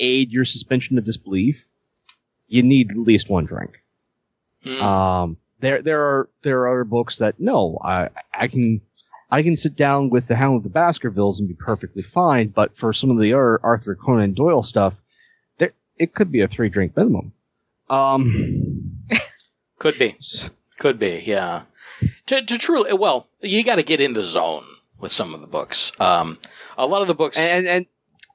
aid 0.00 0.30
your 0.30 0.44
suspension 0.44 0.98
of 0.98 1.04
disbelief, 1.04 1.62
you 2.48 2.62
need 2.62 2.90
at 2.90 2.96
least 2.96 3.28
one 3.28 3.46
drink. 3.46 3.82
Hmm. 4.64 4.82
Um, 4.82 5.36
there, 5.60 5.80
there 5.82 6.02
are, 6.02 6.28
there 6.42 6.60
are 6.62 6.68
other 6.68 6.84
books 6.84 7.18
that 7.18 7.38
no, 7.38 7.78
I, 7.82 8.10
I 8.34 8.48
can, 8.48 8.80
I 9.30 9.42
can 9.42 9.56
sit 9.56 9.76
down 9.76 10.10
with 10.10 10.26
the 10.26 10.36
Hound 10.36 10.56
of 10.56 10.62
the 10.62 10.70
Baskervilles 10.70 11.38
and 11.38 11.48
be 11.48 11.54
perfectly 11.54 12.02
fine. 12.02 12.48
But 12.48 12.76
for 12.76 12.92
some 12.92 13.10
of 13.10 13.20
the 13.20 13.32
other 13.32 13.60
Arthur 13.62 13.94
Conan 13.94 14.34
Doyle 14.34 14.62
stuff, 14.62 14.94
there, 15.58 15.72
it 15.96 16.14
could 16.14 16.32
be 16.32 16.40
a 16.40 16.48
three 16.48 16.68
drink 16.68 16.96
minimum. 16.96 17.32
Um, 17.90 18.98
Could 19.78 19.98
be. 19.98 20.16
Could 20.78 20.98
be, 20.98 21.22
yeah. 21.24 21.62
To, 22.26 22.42
to 22.42 22.58
truly, 22.58 22.92
well, 22.92 23.28
you 23.40 23.64
got 23.64 23.76
to 23.76 23.82
get 23.82 24.00
in 24.00 24.12
the 24.12 24.24
zone 24.24 24.64
with 24.98 25.12
some 25.12 25.34
of 25.34 25.40
the 25.40 25.46
books. 25.46 25.92
Um, 26.00 26.38
a 26.76 26.86
lot 26.86 27.02
of 27.02 27.08
the 27.08 27.14
books, 27.14 27.36
and, 27.36 27.66
and, 27.66 27.86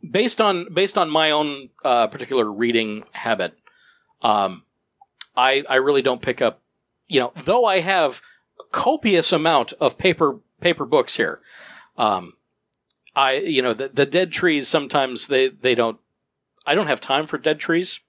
based 0.09 0.41
on 0.41 0.73
based 0.73 0.97
on 0.97 1.09
my 1.09 1.31
own 1.31 1.69
uh, 1.83 2.07
particular 2.07 2.51
reading 2.51 3.03
habit, 3.11 3.57
um, 4.21 4.63
I 5.35 5.63
I 5.69 5.75
really 5.75 6.01
don't 6.01 6.21
pick 6.21 6.41
up. 6.41 6.61
You 7.07 7.19
know, 7.19 7.33
though 7.43 7.65
I 7.65 7.79
have 7.79 8.21
a 8.59 8.63
copious 8.71 9.31
amount 9.31 9.73
of 9.73 9.97
paper 9.97 10.39
paper 10.63 10.85
books 10.85 11.17
here, 11.17 11.39
um, 11.97 12.33
I 13.15 13.33
you 13.33 13.61
know 13.61 13.73
the, 13.73 13.89
the 13.89 14.05
dead 14.05 14.31
trees 14.31 14.67
sometimes 14.67 15.27
they 15.27 15.49
they 15.49 15.75
don't. 15.75 15.99
I 16.65 16.75
don't 16.75 16.87
have 16.87 17.01
time 17.01 17.27
for 17.27 17.37
dead 17.37 17.59
trees. 17.59 17.99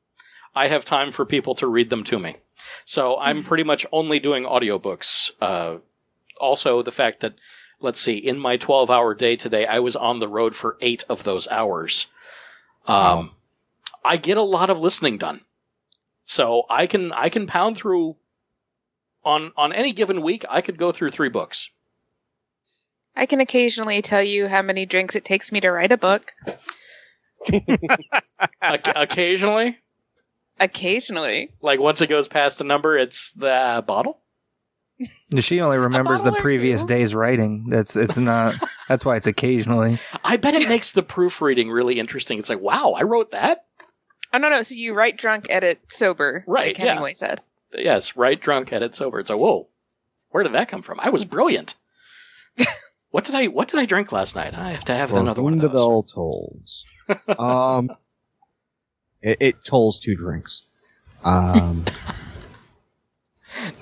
I 0.54 0.68
have 0.68 0.84
time 0.84 1.10
for 1.10 1.26
people 1.26 1.54
to 1.56 1.66
read 1.66 1.90
them 1.90 2.04
to 2.04 2.18
me. 2.18 2.36
So 2.84 3.18
I'm 3.18 3.42
pretty 3.42 3.64
much 3.64 3.86
only 3.92 4.18
doing 4.18 4.44
audiobooks. 4.44 5.30
Uh, 5.40 5.78
also, 6.40 6.82
the 6.82 6.92
fact 6.92 7.20
that, 7.20 7.34
let's 7.80 8.00
see, 8.00 8.16
in 8.16 8.38
my 8.38 8.56
12 8.56 8.90
hour 8.90 9.14
day 9.14 9.36
today, 9.36 9.66
I 9.66 9.78
was 9.80 9.96
on 9.96 10.20
the 10.20 10.28
road 10.28 10.54
for 10.54 10.76
eight 10.80 11.04
of 11.08 11.24
those 11.24 11.48
hours. 11.48 12.06
Um, 12.86 13.32
I 14.04 14.16
get 14.16 14.36
a 14.36 14.42
lot 14.42 14.70
of 14.70 14.80
listening 14.80 15.18
done. 15.18 15.40
So 16.24 16.64
I 16.70 16.86
can, 16.86 17.12
I 17.12 17.28
can 17.28 17.46
pound 17.46 17.76
through 17.76 18.16
on, 19.24 19.52
on 19.56 19.72
any 19.72 19.92
given 19.92 20.22
week, 20.22 20.44
I 20.50 20.60
could 20.60 20.76
go 20.76 20.92
through 20.92 21.10
three 21.10 21.30
books. 21.30 21.70
I 23.16 23.26
can 23.26 23.40
occasionally 23.40 24.02
tell 24.02 24.22
you 24.22 24.48
how 24.48 24.62
many 24.62 24.86
drinks 24.86 25.14
it 25.14 25.24
takes 25.24 25.52
me 25.52 25.60
to 25.60 25.70
write 25.70 25.92
a 25.92 25.96
book. 25.96 26.32
Oc- 28.62 28.92
occasionally, 28.96 29.78
Occasionally. 30.58 31.50
like 31.60 31.80
once 31.80 32.00
it 32.00 32.08
goes 32.08 32.28
past 32.28 32.60
a 32.60 32.64
number, 32.64 32.96
it's 32.96 33.32
the 33.32 33.84
bottle. 33.86 34.20
She 35.40 35.60
only 35.60 35.78
remembers 35.78 36.22
the 36.22 36.32
previous 36.32 36.82
two? 36.82 36.88
day's 36.88 37.14
writing. 37.14 37.66
That's 37.68 37.96
it's 37.96 38.16
not. 38.16 38.54
that's 38.88 39.04
why 39.04 39.16
it's 39.16 39.26
occasionally. 39.26 39.98
I 40.24 40.36
bet 40.36 40.54
it 40.54 40.68
makes 40.68 40.92
the 40.92 41.02
proofreading 41.02 41.70
really 41.70 41.98
interesting. 41.98 42.38
It's 42.38 42.48
like, 42.48 42.60
wow, 42.60 42.94
I 42.96 43.02
wrote 43.02 43.32
that. 43.32 43.66
Oh 44.32 44.38
no 44.38 44.48
no, 44.48 44.62
so 44.62 44.74
you 44.74 44.94
write 44.94 45.16
drunk, 45.16 45.46
edit 45.50 45.80
sober. 45.88 46.44
Right, 46.46 46.78
like 46.78 46.84
yeah. 46.84 47.12
Said. 47.12 47.42
Yes, 47.76 48.16
write 48.16 48.40
drunk, 48.40 48.72
edit 48.72 48.94
sober. 48.94 49.18
It's 49.18 49.30
like, 49.30 49.38
whoa, 49.38 49.68
where 50.30 50.44
did 50.44 50.52
that 50.52 50.68
come 50.68 50.82
from? 50.82 51.00
I 51.00 51.10
was 51.10 51.24
brilliant. 51.24 51.74
what 53.14 53.24
did 53.24 53.34
I 53.36 53.46
What 53.46 53.68
did 53.68 53.78
I 53.78 53.86
drink 53.86 54.10
last 54.10 54.34
night? 54.34 54.54
I 54.58 54.72
have 54.72 54.84
to 54.86 54.94
have 54.94 55.12
another 55.12 55.40
one 55.40 55.52
whom 55.52 55.60
of 55.64 55.70
the 55.70 55.78
those. 55.78 55.86
bell 55.86 56.02
tolls. 56.02 56.84
um, 57.38 57.90
it, 59.22 59.36
it 59.40 59.64
tolls 59.64 60.00
two 60.00 60.16
drinks. 60.16 60.62
Um, 61.22 61.84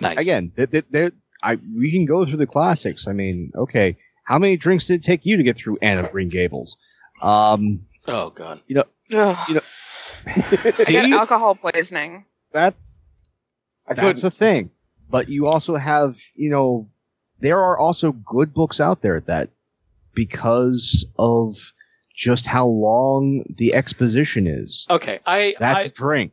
Nice. 0.00 0.18
again, 0.18 0.52
th- 0.54 0.70
th- 0.70 0.84
there- 0.90 1.12
I 1.42 1.54
we 1.56 1.90
can 1.90 2.04
go 2.04 2.24
through 2.26 2.36
the 2.36 2.46
classics. 2.46 3.08
I 3.08 3.12
mean, 3.14 3.50
okay, 3.56 3.96
how 4.24 4.38
many 4.38 4.56
drinks 4.58 4.84
did 4.86 4.94
it 4.96 5.02
take 5.02 5.24
you 5.24 5.38
to 5.38 5.42
get 5.42 5.56
through 5.56 5.78
Anne 5.80 5.98
of 5.98 6.12
Green 6.12 6.28
Gables? 6.28 6.76
Um, 7.22 7.86
Oh 8.06 8.30
god. 8.30 8.58
Ugh. 8.58 8.68
You 9.48 9.54
know- 9.54 9.60
I 10.26 10.72
see, 10.74 10.92
got 10.92 11.10
alcohol 11.12 11.54
poisoning. 11.54 12.26
that 12.52 12.74
I 13.88 13.94
that's 13.94 14.00
couldn't. 14.20 14.22
the 14.22 14.30
thing. 14.30 14.70
But 15.10 15.28
you 15.30 15.46
also 15.46 15.74
have, 15.76 16.16
you 16.34 16.50
know, 16.50 16.88
there 17.42 17.58
are 17.58 17.76
also 17.76 18.12
good 18.12 18.54
books 18.54 18.80
out 18.80 19.02
there 19.02 19.20
that, 19.20 19.50
because 20.14 21.04
of 21.18 21.72
just 22.14 22.46
how 22.46 22.66
long 22.66 23.44
the 23.58 23.74
exposition 23.74 24.46
is, 24.46 24.86
Okay, 24.88 25.20
I 25.26 25.54
that's 25.58 25.84
I, 25.84 25.86
a 25.86 25.90
drink. 25.90 26.32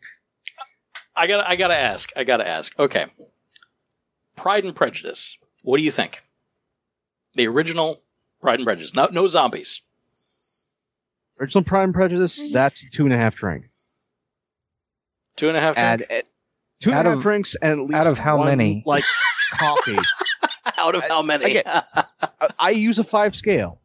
I 1.16 1.28
gotta 1.28 1.50
I 1.50 1.56
gotta 1.56 1.76
ask. 1.76 2.12
I 2.16 2.24
gotta 2.24 2.48
ask. 2.48 2.78
Okay. 2.80 3.08
Pride 4.36 4.64
and 4.64 4.76
Prejudice. 4.76 5.38
What 5.64 5.78
do 5.78 5.84
you 5.84 5.92
think? 5.92 6.24
The 7.34 7.48
original 7.48 8.02
Pride 8.42 8.60
and 8.60 8.66
Prejudice. 8.66 8.96
No, 8.96 9.10
no 9.12 9.28
zombies. 9.28 9.82
Original 11.40 11.64
Pride 11.64 11.84
and 11.84 11.94
Prejudice, 11.94 12.44
that's 12.52 12.86
two 12.92 13.04
and 13.06 13.14
a 13.14 13.18
half 13.18 13.36
drink. 13.36 13.66
Two 15.38 15.48
and 15.48 15.58
a 15.58 15.62
half. 15.62 15.78
Add 15.78 16.00
drink? 16.00 16.12
uh, 16.12 16.28
two 16.80 16.92
and 16.92 17.08
a 17.08 17.12
half 17.12 17.22
drinks 17.22 17.56
and 17.62 17.80
at 17.80 17.86
least 17.86 17.94
out 17.96 18.08
of 18.08 18.20
how 18.20 18.38
one, 18.38 18.48
many? 18.48 18.84
Like 18.86 19.04
coffee. 19.54 19.98
Out 20.90 20.96
of 20.96 21.04
how 21.10 21.22
many? 21.22 21.46
Again, 21.58 21.64
I, 21.66 22.50
I 22.60 22.70
use 22.72 23.00
a 23.00 23.04
five 23.04 23.36
scale, 23.36 23.80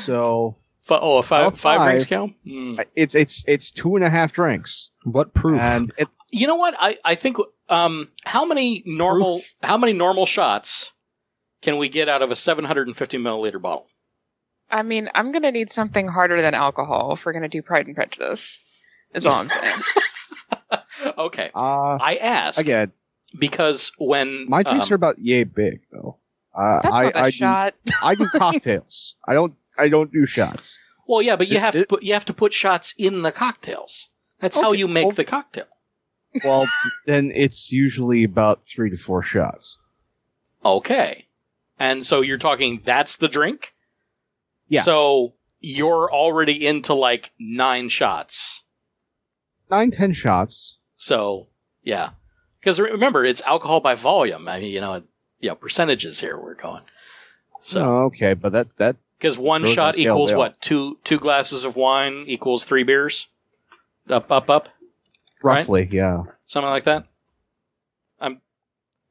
so 0.00 0.56
Fi- 0.80 0.98
oh, 1.00 1.18
a 1.18 1.22
five 1.22 1.46
Out 1.46 1.52
of 1.54 1.60
five 1.60 1.80
ring 1.80 1.88
five. 1.96 2.02
scale. 2.02 2.30
Hmm. 2.46 2.80
it's 2.94 3.14
it's 3.14 3.44
it's 3.46 3.70
two 3.70 3.96
and 3.96 4.04
a 4.04 4.10
half 4.10 4.32
drinks, 4.32 4.90
What 5.04 5.32
proof? 5.34 5.60
and 5.60 5.92
it, 5.98 6.08
You 6.30 6.46
know 6.46 6.56
what? 6.56 6.74
I 6.78 6.98
I 7.04 7.14
think 7.14 7.36
um 7.68 8.08
how 8.24 8.44
many 8.44 8.82
normal 8.86 9.42
how 9.62 9.76
many 9.76 9.92
normal 9.92 10.26
shots 10.26 10.92
can 11.62 11.78
we 11.78 11.88
get 11.88 12.08
out 12.08 12.22
of 12.22 12.30
a 12.30 12.36
750 12.36 13.18
milliliter 13.18 13.60
bottle? 13.60 13.86
I 14.70 14.82
mean, 14.82 15.08
I'm 15.14 15.32
gonna 15.32 15.52
need 15.52 15.70
something 15.70 16.08
harder 16.08 16.40
than 16.42 16.54
alcohol 16.54 17.12
if 17.14 17.24
we're 17.24 17.32
gonna 17.32 17.48
do 17.48 17.62
Pride 17.62 17.86
and 17.86 17.94
Prejudice. 17.96 18.58
Is 19.14 19.26
all 19.26 19.34
I'm 19.34 19.48
saying. 19.48 19.74
Okay. 21.18 21.50
uh, 21.54 21.98
I 22.00 22.16
ask 22.16 22.60
again, 22.60 22.90
because 23.38 23.92
when 23.98 24.48
my 24.48 24.62
drinks 24.62 24.86
um, 24.86 24.92
are 24.92 24.96
about 24.96 25.18
yay 25.18 25.44
big 25.44 25.80
though. 25.92 26.16
Uh, 26.56 26.80
That's 26.82 26.94
I 26.94 27.02
not 27.04 27.14
a 27.16 27.18
I 27.20 27.30
shot. 27.30 27.74
do 27.84 27.92
I 28.02 28.14
do 28.14 28.28
cocktails. 28.34 29.14
I 29.26 29.34
don't 29.34 29.54
I 29.78 29.88
don't 29.88 30.10
do 30.12 30.24
shots. 30.26 30.78
Well, 31.06 31.20
yeah, 31.22 31.36
but 31.36 31.48
you 31.48 31.56
It- 31.58 31.60
have 31.60 31.74
to 31.74 31.86
put 31.86 32.02
you 32.02 32.12
have 32.14 32.24
to 32.26 32.34
put 32.34 32.52
shots 32.52 32.94
in 32.98 33.22
the 33.22 33.32
cocktails. 33.32 34.08
That's 34.40 34.56
how 34.56 34.72
you 34.72 34.88
make 34.88 35.06
well- 35.06 35.14
the 35.14 35.24
cocktail. 35.24 35.66
Well, 36.44 36.66
then 37.06 37.32
it's 37.34 37.72
usually 37.72 38.22
about 38.24 38.60
three 38.68 38.90
to 38.90 38.96
four 38.98 39.22
shots. 39.22 39.78
Okay. 40.64 41.26
And 41.78 42.04
so 42.04 42.20
you're 42.20 42.36
talking 42.38 42.80
that's 42.84 43.16
the 43.16 43.28
drink? 43.28 43.74
Yeah. 44.68 44.82
So 44.82 45.34
you're 45.60 46.12
already 46.12 46.66
into 46.66 46.92
like 46.94 47.32
nine 47.38 47.88
shots. 47.88 48.62
Nine 49.70 49.90
ten 49.90 50.12
shots. 50.12 50.76
So 50.96 51.48
yeah. 51.82 52.10
Because 52.60 52.80
remember, 52.80 53.24
it's 53.24 53.42
alcohol 53.42 53.80
by 53.80 53.94
volume. 53.94 54.48
I 54.48 54.58
mean, 54.58 54.72
you 54.72 54.80
know, 54.80 55.02
you 55.40 55.48
know, 55.48 55.54
percentages 55.54 56.20
here 56.20 56.38
we're 56.38 56.54
going. 56.54 56.82
So 57.62 57.84
Oh, 57.84 58.04
okay, 58.04 58.34
but 58.34 58.52
that 58.52 58.76
that 58.78 58.96
because 59.18 59.38
one 59.38 59.62
Those 59.62 59.72
shot 59.72 59.98
equals 59.98 60.32
what? 60.32 60.60
Two 60.60 60.98
two 61.04 61.18
glasses 61.18 61.64
of 61.64 61.76
wine 61.76 62.24
equals 62.26 62.64
three 62.64 62.82
beers? 62.82 63.28
Up, 64.08 64.30
up, 64.30 64.48
up? 64.48 64.68
Right? 65.42 65.58
roughly, 65.58 65.88
yeah. 65.90 66.24
Something 66.46 66.70
like 66.70 66.84
that? 66.84 67.06
I'm 68.20 68.40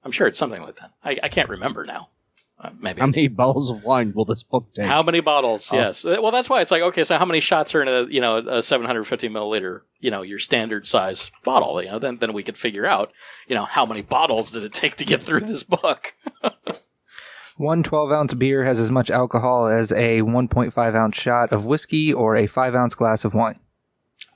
I'm 0.04 0.12
sure 0.12 0.28
it's 0.28 0.38
something 0.40 0.62
like 0.62 0.78
that. 0.78 0.92
I, 1.04 1.18
I 1.24 1.30
can't 1.30 1.50
remember 1.50 1.86
now. 1.86 2.10
Uh, 2.58 2.70
maybe. 2.80 3.02
How 3.02 3.08
many 3.08 3.28
bottles 3.28 3.70
of 3.70 3.84
wine 3.84 4.14
will 4.16 4.24
this 4.24 4.42
book 4.42 4.66
take? 4.74 4.86
How 4.86 5.04
many 5.04 5.20
bottles? 5.20 5.70
Oh. 5.74 5.76
Yes. 5.76 6.06
Uh, 6.06 6.18
Well, 6.22 6.32
that's 6.32 6.50
why 6.50 6.62
it's 6.62 6.72
like 6.72 6.82
okay. 6.82 7.04
So 7.04 7.18
how 7.18 7.26
many 7.26 7.42
shots 7.42 7.76
are 7.76 7.82
in 7.82 7.88
a 7.90 8.04
you 8.10 8.22
know 8.22 8.38
a 8.38 8.62
750 8.64 9.28
milliliter 9.28 9.82
you 10.00 10.10
know 10.10 10.22
your 10.22 10.40
standard 10.40 10.88
size 10.88 11.32
bottle? 11.44 11.82
You 11.84 11.90
know, 11.90 12.00
then 12.00 12.18
then 12.18 12.32
we 12.32 12.44
could 12.44 12.58
figure 12.58 12.86
out 12.86 13.12
you 13.48 13.56
know 13.56 13.66
how 13.66 13.86
many 13.86 14.02
bottles 14.02 14.52
did 14.52 14.64
it 14.64 14.74
take 14.74 14.96
to 14.98 15.06
get 15.06 15.22
through 15.22 15.42
this 15.42 15.64
book? 15.64 16.14
One 17.58 17.84
12 17.84 18.12
ounce 18.12 18.34
beer 18.34 18.64
has 18.66 18.80
as 18.80 18.92
much 18.92 19.10
alcohol 19.10 19.68
as 19.68 19.92
a 19.94 20.22
1.5 20.22 20.96
ounce 20.96 21.18
shot 21.18 21.52
of 21.54 21.66
whiskey 21.66 22.14
or 22.14 22.36
a 22.36 22.48
5 22.48 22.76
ounce 22.76 22.96
glass 22.96 23.24
of 23.26 23.34
wine. 23.34 23.60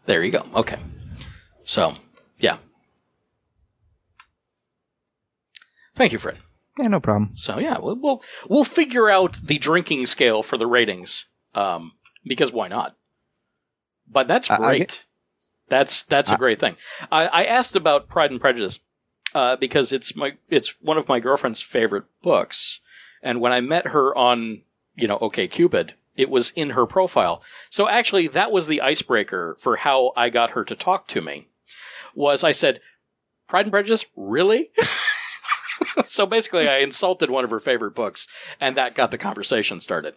There 0.05 0.23
you 0.23 0.31
go. 0.31 0.45
Okay. 0.55 0.77
So 1.63 1.93
yeah. 2.37 2.57
Thank 5.95 6.11
you, 6.13 6.19
Fred. 6.19 6.37
Yeah, 6.79 6.87
no 6.87 6.99
problem. 7.01 7.31
So 7.35 7.59
yeah, 7.59 7.77
we'll 7.77 7.97
we'll, 7.97 8.23
we'll 8.47 8.63
figure 8.63 9.09
out 9.09 9.33
the 9.43 9.57
drinking 9.59 10.05
scale 10.05 10.41
for 10.41 10.57
the 10.57 10.65
ratings. 10.67 11.25
Um, 11.53 11.93
because 12.25 12.53
why 12.53 12.67
not? 12.69 12.95
But 14.09 14.27
that's 14.27 14.49
I- 14.49 14.55
I 14.55 14.57
great. 14.57 14.79
get- 14.79 15.05
that's 15.67 16.01
that's 16.03 16.31
a 16.31 16.37
great 16.37 16.59
thing. 16.59 16.77
I, 17.11 17.27
I 17.27 17.43
asked 17.45 17.75
about 17.75 18.07
Pride 18.07 18.31
and 18.31 18.41
Prejudice 18.41 18.79
uh, 19.35 19.55
because 19.57 19.91
it's 19.91 20.15
my 20.15 20.37
it's 20.49 20.75
one 20.81 20.97
of 20.97 21.07
my 21.07 21.19
girlfriend's 21.19 21.61
favorite 21.61 22.05
books, 22.23 22.79
and 23.21 23.39
when 23.39 23.51
I 23.51 23.61
met 23.61 23.87
her 23.89 24.15
on 24.17 24.63
you 24.95 25.07
know 25.07 25.19
OkCupid, 25.19 25.91
it 26.15 26.29
was 26.31 26.51
in 26.55 26.71
her 26.71 26.87
profile. 26.87 27.43
So 27.69 27.87
actually, 27.87 28.27
that 28.29 28.51
was 28.51 28.65
the 28.65 28.81
icebreaker 28.81 29.57
for 29.59 29.75
how 29.75 30.11
I 30.15 30.29
got 30.29 30.51
her 30.51 30.63
to 30.65 30.75
talk 30.75 31.07
to 31.09 31.21
me. 31.21 31.49
Was 32.15 32.43
I 32.43 32.51
said 32.51 32.79
Pride 33.47 33.65
and 33.65 33.71
Prejudice 33.71 34.05
really? 34.15 34.71
so 36.07 36.25
basically, 36.25 36.67
I 36.67 36.77
insulted 36.77 37.29
one 37.29 37.43
of 37.43 37.49
her 37.49 37.59
favorite 37.59 37.95
books, 37.95 38.27
and 38.59 38.75
that 38.77 38.95
got 38.95 39.11
the 39.11 39.17
conversation 39.17 39.79
started. 39.79 40.15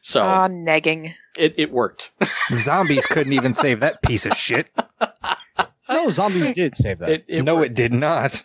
So 0.00 0.22
Ah, 0.22 0.48
negging. 0.48 1.14
it, 1.36 1.54
it 1.56 1.70
worked. 1.70 2.10
Zombies 2.52 3.06
couldn't 3.06 3.32
even 3.32 3.54
save 3.54 3.80
that 3.80 4.02
piece 4.02 4.26
of 4.26 4.34
shit. 4.34 4.68
No, 5.88 6.10
zombies 6.10 6.52
did 6.54 6.76
save 6.76 6.98
that. 7.00 7.08
It, 7.10 7.24
it 7.28 7.42
no, 7.44 7.56
worked. 7.56 7.66
it 7.66 7.74
did 7.74 7.92
not. 7.92 8.44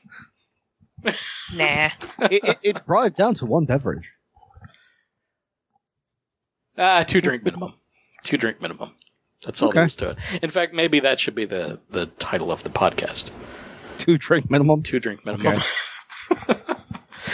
Nah. 1.54 1.90
it, 2.20 2.44
it, 2.44 2.58
it 2.62 2.86
brought 2.86 3.08
it 3.08 3.16
down 3.16 3.34
to 3.36 3.46
one 3.46 3.66
beverage. 3.66 4.10
Ah, 6.78 7.04
two 7.08 7.22
drink 7.22 7.44
minimum. 7.44 7.74
Two 8.24 8.38
drink 8.38 8.62
minimum. 8.62 8.92
That's 9.46 9.62
all 9.62 9.72
there 9.72 9.84
Okay. 9.84 9.88
is 9.88 9.96
to 9.98 10.10
it. 10.12 10.18
In 10.44 10.50
fact, 10.50 10.74
maybe 10.74 11.00
that 11.00 11.20
should 11.20 11.36
be 11.36 11.46
the, 11.46 11.80
the 11.90 12.08
title 12.08 12.52
of 12.52 12.64
the 12.64 12.70
podcast. 12.70 13.32
Two 13.98 14.18
drink 14.18 14.52
minimum. 14.52 14.84
Two 14.84 15.00
drink 15.00 15.26
minimum. 15.26 15.60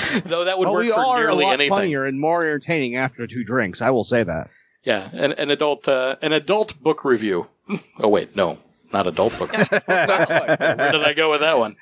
Though 0.25 0.45
that 0.45 0.57
would 0.57 0.65
Well, 0.65 0.75
work 0.75 0.83
we 0.85 0.89
for 0.91 0.99
are 0.99 1.17
a 1.17 1.19
nearly 1.21 1.43
lot 1.45 1.53
anything. 1.53 1.69
funnier 1.69 2.05
and 2.05 2.19
more 2.19 2.41
entertaining 2.43 2.95
after 2.95 3.27
two 3.27 3.43
drinks. 3.43 3.81
I 3.81 3.89
will 3.89 4.03
say 4.03 4.23
that. 4.23 4.49
Yeah, 4.83 5.09
an, 5.13 5.31
an 5.33 5.49
adult 5.51 5.87
uh, 5.87 6.17
an 6.21 6.33
adult 6.33 6.81
book 6.81 7.03
review. 7.05 7.47
Oh 7.99 8.09
wait, 8.09 8.35
no, 8.35 8.57
not 8.91 9.07
adult 9.07 9.37
book. 9.39 9.51
Where 9.57 10.91
did 10.91 11.03
I 11.03 11.13
go 11.15 11.31
with 11.31 11.39
that 11.41 11.57
one? 11.57 11.75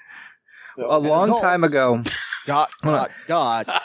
A 0.77 0.97
long 0.99 1.35
time 1.39 1.63
ago, 1.63 2.03
Dot 2.45 2.69
Hold 2.83 3.07
dot 3.27 3.67
dot. 3.67 3.81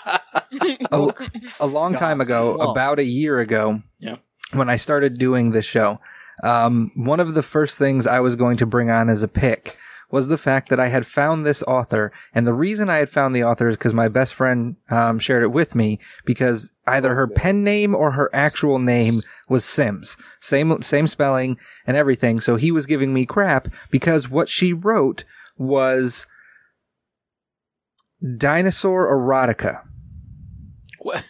a, 0.92 1.12
a 1.60 1.66
long 1.66 1.94
time 1.94 2.20
ago, 2.20 2.56
Well. 2.58 2.70
about 2.70 2.98
a 2.98 3.04
year 3.04 3.38
ago, 3.40 3.80
Yeah. 3.98 4.16
when 4.52 4.68
I 4.70 4.76
started 4.76 5.14
doing 5.14 5.50
this 5.52 5.64
show, 5.64 5.98
um, 6.42 6.92
one 6.94 7.18
of 7.20 7.34
the 7.34 7.42
first 7.42 7.78
things 7.78 8.06
I 8.06 8.20
was 8.20 8.36
going 8.36 8.56
to 8.58 8.66
bring 8.66 8.90
on 8.90 9.08
as 9.08 9.22
a 9.22 9.28
pick 9.28 9.76
was 10.10 10.28
the 10.28 10.38
fact 10.38 10.68
that 10.68 10.80
I 10.80 10.88
had 10.88 11.06
found 11.06 11.44
this 11.44 11.62
author, 11.64 12.12
and 12.34 12.46
the 12.46 12.54
reason 12.54 12.88
I 12.88 12.96
had 12.96 13.08
found 13.08 13.34
the 13.34 13.44
author 13.44 13.68
is 13.68 13.76
because 13.76 13.94
my 13.94 14.08
best 14.08 14.34
friend 14.34 14.76
um, 14.90 15.18
shared 15.18 15.42
it 15.42 15.52
with 15.52 15.74
me 15.74 15.98
because 16.24 16.72
either 16.86 17.14
her 17.14 17.26
pen 17.26 17.64
name 17.64 17.94
or 17.94 18.12
her 18.12 18.30
actual 18.32 18.78
name 18.78 19.22
was 19.48 19.64
Sims, 19.64 20.16
same 20.40 20.80
same 20.82 21.06
spelling 21.06 21.56
and 21.86 21.96
everything. 21.96 22.40
So 22.40 22.56
he 22.56 22.70
was 22.70 22.86
giving 22.86 23.12
me 23.12 23.26
crap 23.26 23.68
because 23.90 24.30
what 24.30 24.48
she 24.48 24.72
wrote 24.72 25.24
was 25.58 26.26
dinosaur 28.36 29.06
erotica. 29.06 29.82
What? 31.00 31.24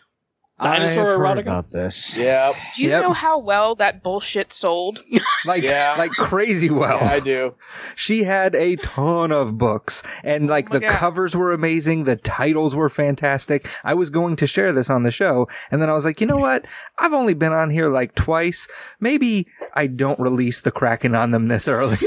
Dinosaur 0.63 1.03
I've 1.03 1.19
heard 1.37 1.39
erotica? 1.39 1.43
about 1.43 1.71
this. 1.71 2.17
Yeah, 2.17 2.55
Do 2.75 2.83
you 2.83 2.89
Yep. 2.89 3.03
know 3.03 3.13
how 3.13 3.39
well 3.39 3.75
that 3.75 4.03
bullshit 4.03 4.53
sold? 4.55 5.01
Like, 5.45 5.63
Yeah. 5.63 5.95
like 5.99 6.11
crazy 6.13 6.71
well. 6.71 6.99
I 7.05 7.21
do. 7.21 7.55
She 7.95 8.25
had 8.25 8.55
a 8.57 8.77
ton 8.77 9.31
of 9.33 9.59
books 9.59 10.03
and 10.25 10.49
oh 10.49 10.53
like 10.53 10.71
Oh 10.71 10.75
the 10.75 10.81
God. 10.81 10.91
covers 10.91 11.37
were 11.37 11.53
amazing. 11.53 12.03
The 12.05 12.17
titles 12.17 12.75
were 12.75 12.89
fantastic. 12.89 13.69
I 13.85 13.93
was 13.95 14.09
going 14.11 14.35
to 14.37 14.47
share 14.47 14.73
this 14.73 14.89
on 14.91 15.03
the 15.05 15.11
show. 15.13 15.47
And 15.71 15.81
then 15.83 15.89
I 15.91 15.93
was 15.93 16.05
like, 16.07 16.21
you 16.23 16.27
know 16.27 16.39
what? 16.39 16.67
I've 16.99 17.13
only 17.13 17.35
been 17.35 17.53
on 17.53 17.69
here 17.71 17.89
like 17.89 18.15
twice. 18.17 18.67
Maybe 18.99 19.47
I 19.75 19.87
don't 19.87 20.19
release 20.19 20.63
the 20.63 20.73
Kraken 20.73 21.15
on 21.15 21.31
them 21.33 21.47
this 21.47 21.69
early. 21.69 21.97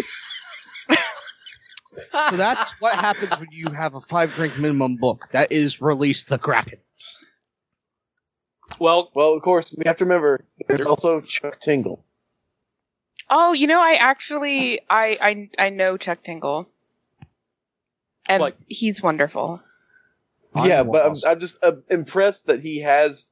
so 2.29 2.35
that's 2.35 2.71
what 2.81 2.95
happens 2.95 3.31
when 3.39 3.49
you 3.51 3.69
have 3.71 3.93
a 3.95 4.01
five 4.01 4.33
drink 4.35 4.57
minimum 4.57 4.95
book. 4.97 5.29
That 5.31 5.51
is 5.51 5.81
release 5.81 6.23
the 6.25 6.37
Kraken. 6.39 6.79
Well, 8.79 9.11
Well, 9.13 9.33
of 9.33 9.41
course, 9.41 9.73
we 9.77 9.83
have 9.85 9.97
to 9.97 10.05
remember 10.05 10.45
there's 10.67 10.85
also 10.85 11.21
Chuck 11.21 11.59
Tingle. 11.59 12.03
Oh, 13.29 13.53
you 13.53 13.67
know, 13.67 13.79
I 13.79 13.93
actually 13.93 14.81
I 14.89 15.49
I 15.59 15.65
I 15.65 15.69
know 15.69 15.97
Chuck 15.97 16.23
Tingle, 16.23 16.67
and 18.25 18.41
What? 18.41 18.57
he's 18.67 19.03
wonderful. 19.03 19.61
yeah, 20.63 20.81
but 20.83 21.05
I'm. 21.05 21.15
I'm 21.27 21.39
just 21.39 21.57
uh, 21.61 21.73
impressed 21.89 22.47
that 22.47 22.61
he 22.61 22.79
has. 22.79 23.27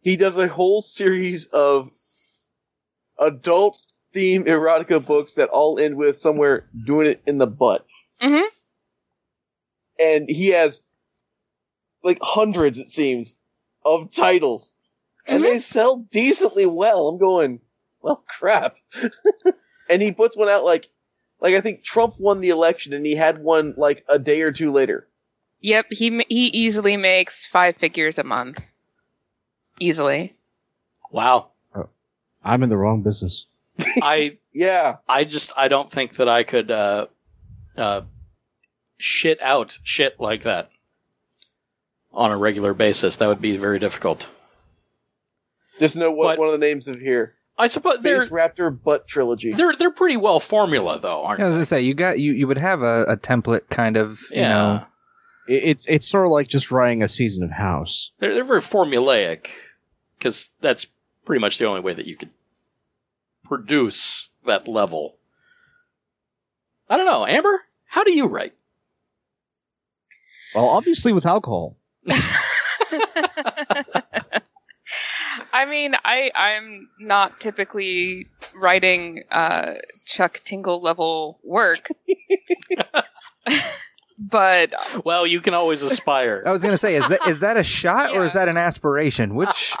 He 0.00 0.16
does 0.16 0.38
a 0.38 0.48
whole 0.48 0.80
series 0.80 1.46
of 1.46 1.90
adult 3.18 3.82
theme 4.14 4.44
erotica 4.44 5.04
books 5.04 5.34
that 5.34 5.50
all 5.50 5.78
end 5.78 5.96
with 5.96 6.18
somewhere 6.18 6.64
doing 6.86 7.08
it 7.08 7.22
in 7.26 7.36
the 7.36 7.46
butt. 7.46 7.84
Mhm. 8.22 8.46
And 9.98 10.30
he 10.30 10.48
has 10.48 10.80
like 12.02 12.18
hundreds, 12.22 12.78
it 12.78 12.88
seems, 12.88 13.36
of 13.84 14.10
titles, 14.14 14.74
and 15.26 15.44
they 15.44 15.58
sell 15.58 15.96
decently 16.10 16.66
well. 16.66 17.08
I'm 17.08 17.18
going, 17.18 17.60
well, 18.02 18.24
crap. 18.28 18.76
and 19.88 20.02
he 20.02 20.12
puts 20.12 20.36
one 20.36 20.48
out 20.48 20.64
like, 20.64 20.88
like 21.40 21.54
I 21.54 21.60
think 21.60 21.82
Trump 21.82 22.14
won 22.18 22.40
the 22.40 22.50
election, 22.50 22.92
and 22.92 23.04
he 23.04 23.14
had 23.14 23.42
one 23.42 23.74
like 23.76 24.04
a 24.08 24.18
day 24.18 24.42
or 24.42 24.52
two 24.52 24.72
later. 24.72 25.08
Yep, 25.60 25.86
he 25.90 26.24
he 26.28 26.46
easily 26.46 26.96
makes 26.96 27.46
five 27.46 27.76
figures 27.76 28.18
a 28.18 28.24
month. 28.24 28.60
Easily. 29.78 30.34
wow. 31.10 31.50
I'm 32.42 32.62
in 32.62 32.68
the 32.68 32.76
wrong 32.76 33.02
business. 33.02 33.46
I 34.02 34.38
Yeah. 34.52 34.96
I 35.08 35.24
just 35.24 35.52
I 35.56 35.68
don't 35.68 35.90
think 35.90 36.16
that 36.16 36.28
I 36.28 36.42
could 36.42 36.70
uh 36.70 37.06
uh 37.76 38.02
shit 38.98 39.40
out 39.40 39.78
shit 39.82 40.20
like 40.20 40.42
that 40.42 40.70
on 42.12 42.30
a 42.30 42.36
regular 42.36 42.74
basis. 42.74 43.16
That 43.16 43.28
would 43.28 43.40
be 43.40 43.56
very 43.56 43.78
difficult. 43.78 44.28
Just 45.78 45.96
know 45.96 46.10
what 46.10 46.24
What? 46.26 46.38
one 46.38 46.48
of 46.48 46.52
the 46.60 46.66
names 46.66 46.88
of 46.88 46.98
here. 47.00 47.34
I 47.58 47.66
suppose 47.66 47.98
they're 48.00 48.24
Raptor 48.26 48.70
Butt 48.82 49.06
Trilogy. 49.06 49.52
they're 49.52 49.74
they're 49.76 49.90
pretty 49.90 50.16
well 50.16 50.40
formula 50.40 50.98
though, 50.98 51.24
aren't 51.24 51.40
Yeah, 51.40 51.46
as 51.48 51.54
they? 51.56 51.60
I 51.60 51.64
say, 51.64 51.80
you 51.82 51.92
got 51.94 52.18
you 52.18 52.32
you 52.32 52.46
would 52.46 52.58
have 52.58 52.82
a, 52.82 53.04
a 53.04 53.16
template 53.16 53.68
kind 53.68 53.96
of 53.98 54.20
you 54.30 54.40
Yeah. 54.40 54.48
know 54.48 54.86
It, 55.46 55.64
it's 55.64 55.86
it's 55.86 56.08
sort 56.08 56.24
of 56.26 56.32
like 56.32 56.48
just 56.48 56.70
writing 56.70 57.02
a 57.02 57.08
season 57.08 57.44
of 57.44 57.50
House. 57.50 58.12
They're 58.18 58.32
they're 58.34 58.44
very 58.44 58.60
formulaic 58.60 59.48
because 60.18 60.50
that's 60.60 60.86
pretty 61.26 61.40
much 61.40 61.58
the 61.58 61.66
only 61.66 61.80
way 61.82 61.92
that 61.92 62.06
you 62.06 62.16
could 62.16 62.30
produce 63.44 64.30
that 64.46 64.66
level. 64.66 65.16
I 66.88 66.96
don't 66.96 67.06
know, 67.06 67.26
Amber. 67.26 67.64
How 67.86 68.04
do 68.04 68.12
you 68.12 68.26
write? 68.26 68.54
Well, 70.54 70.66
obviously 70.68 71.12
with 71.12 71.26
alcohol. 71.26 71.76
I 75.52 75.64
mean, 75.66 75.94
I 76.04 76.30
I'm 76.34 76.88
not 76.98 77.40
typically 77.40 78.26
writing 78.54 79.24
uh, 79.30 79.74
Chuck 80.06 80.40
Tingle 80.44 80.80
level 80.80 81.40
work, 81.44 81.88
but 84.18 84.74
Well, 85.04 85.26
you 85.26 85.40
can 85.40 85.54
always 85.54 85.82
aspire. 85.82 86.42
I 86.46 86.52
was 86.52 86.62
gonna 86.62 86.76
say, 86.76 86.96
is 86.96 87.08
that 87.08 87.26
is 87.28 87.40
that 87.40 87.56
a 87.56 87.62
shot 87.62 88.14
or 88.14 88.24
is 88.24 88.32
that 88.34 88.48
an 88.48 88.56
aspiration? 88.56 89.34
Which 89.34 89.74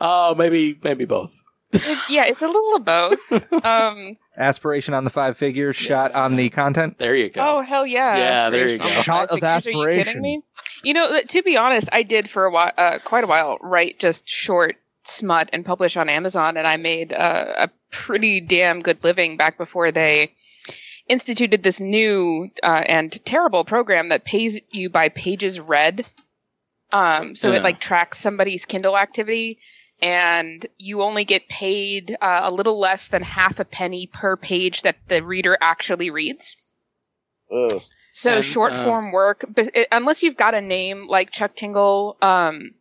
Oh, 0.00 0.34
maybe 0.36 0.78
maybe 0.82 1.04
both. 1.04 1.34
It- 1.72 1.98
yeah, 2.10 2.24
it's 2.26 2.42
a 2.42 2.46
little 2.46 2.76
of 2.76 2.84
both. 2.84 3.20
Um, 3.64 4.16
aspiration 4.38 4.94
on 4.94 5.04
the 5.04 5.10
five 5.10 5.36
figures, 5.36 5.76
shot 5.76 6.14
on 6.14 6.36
the 6.36 6.48
content? 6.50 6.96
There 6.98 7.14
you 7.14 7.28
go. 7.28 7.58
oh 7.58 7.60
hell 7.62 7.86
yeah! 7.86 8.16
Yeah, 8.16 8.50
there 8.50 8.68
you 8.68 8.78
go. 8.78 8.86
Shot 8.86 9.28
of 9.28 9.34
figures, 9.40 9.66
Are 9.66 9.70
you 9.92 10.04
kidding 10.04 10.22
me? 10.22 10.42
You 10.82 10.94
know, 10.94 11.20
to 11.20 11.42
be 11.42 11.56
honest, 11.58 11.88
I 11.92 12.02
did 12.02 12.30
for 12.30 12.46
a 12.46 12.50
while, 12.50 12.72
uh, 12.78 12.98
quite 13.04 13.24
a 13.24 13.26
while, 13.26 13.58
write 13.60 13.98
just 13.98 14.26
short 14.28 14.76
smut 15.04 15.50
and 15.52 15.64
publish 15.64 15.96
on 15.98 16.08
Amazon, 16.08 16.56
and 16.56 16.66
I 16.66 16.76
made 16.78 17.12
uh, 17.12 17.52
a 17.58 17.70
pretty 17.90 18.40
damn 18.40 18.80
good 18.80 19.02
living 19.04 19.36
back 19.36 19.58
before 19.58 19.92
they 19.92 20.32
instituted 21.08 21.62
this 21.62 21.80
new 21.80 22.48
uh, 22.62 22.82
and 22.86 23.12
terrible 23.24 23.64
program 23.64 24.08
that 24.10 24.24
pays 24.24 24.58
you 24.70 24.88
by 24.88 25.08
pages 25.10 25.58
read. 25.60 26.06
Um, 26.92 27.34
so 27.34 27.50
Yeah. 27.50 27.58
it 27.58 27.62
like 27.62 27.80
tracks 27.80 28.18
somebody's 28.18 28.64
Kindle 28.64 28.96
activity, 28.96 29.58
and 30.02 30.66
you 30.78 31.02
only 31.02 31.24
get 31.24 31.48
paid 31.48 32.16
uh, 32.20 32.40
a 32.44 32.50
little 32.50 32.78
less 32.78 33.08
than 33.08 33.22
half 33.22 33.58
a 33.58 33.64
penny 33.64 34.06
per 34.06 34.36
page 34.36 34.82
that 34.82 34.96
the 35.08 35.22
reader 35.22 35.56
actually 35.60 36.10
reads. 36.10 36.56
Ugh. 37.52 37.82
So 38.12 38.36
And, 38.36 38.44
short 38.44 38.72
uh, 38.72 38.84
form 38.84 39.12
work, 39.12 39.44
but 39.48 39.68
it, 39.74 39.88
unless 39.92 40.22
you've 40.22 40.36
got 40.36 40.54
a 40.54 40.60
name 40.60 41.06
like 41.06 41.30
Chuck 41.30 41.54
Tingle, 41.54 42.16
um, 42.20 42.72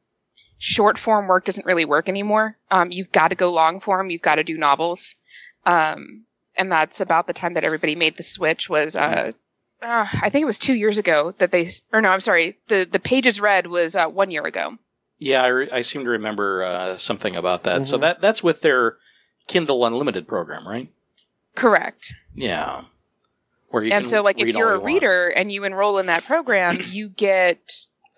short 0.57 0.97
form 0.97 1.27
work 1.27 1.45
doesn't 1.45 1.65
really 1.65 1.85
work 1.85 2.09
anymore. 2.09 2.57
Um, 2.71 2.91
you've 2.91 3.11
got 3.11 3.29
to 3.29 3.35
go 3.35 3.51
long 3.51 3.79
form. 3.79 4.09
You've 4.09 4.21
got 4.21 4.35
to 4.35 4.43
do 4.43 4.57
novels, 4.57 5.15
um, 5.65 6.23
and 6.55 6.71
that's 6.71 6.99
about 6.99 7.27
the 7.27 7.33
time 7.33 7.53
that 7.53 7.63
everybody 7.63 7.95
made 7.95 8.17
the 8.17 8.23
switch. 8.23 8.69
Was 8.69 8.95
uh, 8.95 9.33
uh, 9.81 10.07
I 10.11 10.29
think 10.29 10.43
it 10.43 10.47
was 10.47 10.59
two 10.59 10.75
years 10.75 10.97
ago 10.97 11.33
that 11.37 11.51
they, 11.51 11.69
or 11.93 12.01
no, 12.01 12.09
I'm 12.09 12.21
sorry, 12.21 12.57
the 12.67 12.87
the 12.89 12.99
pages 12.99 13.39
read 13.39 13.67
was 13.67 13.95
uh, 13.95 14.07
one 14.07 14.31
year 14.31 14.45
ago. 14.45 14.77
Yeah, 15.19 15.43
I, 15.43 15.47
re- 15.47 15.71
I 15.71 15.81
seem 15.81 16.03
to 16.05 16.09
remember 16.09 16.63
uh, 16.63 16.97
something 16.97 17.35
about 17.35 17.63
that. 17.63 17.85
So 17.85 17.97
Mhm. 17.97 18.01
that 18.01 18.21
that's 18.21 18.41
with 18.41 18.61
their 18.61 18.97
Kindle 19.47 19.85
Unlimited 19.85 20.27
program, 20.27 20.67
right? 20.67 20.89
Correct. 21.55 22.13
Yeah. 22.33 22.83
Where 23.69 23.83
you 23.83 23.91
and 23.91 24.05
can 24.05 24.09
so, 24.09 24.21
like, 24.23 24.39
if 24.39 24.47
you're 24.47 24.69
a 24.71 24.75
you 24.77 24.81
want. 24.81 24.85
reader 24.85 25.27
and 25.29 25.51
you 25.51 25.63
enroll 25.65 25.99
in 25.99 26.05
that 26.07 26.23
program, 26.23 26.79
you 26.89 27.09
get 27.09 27.59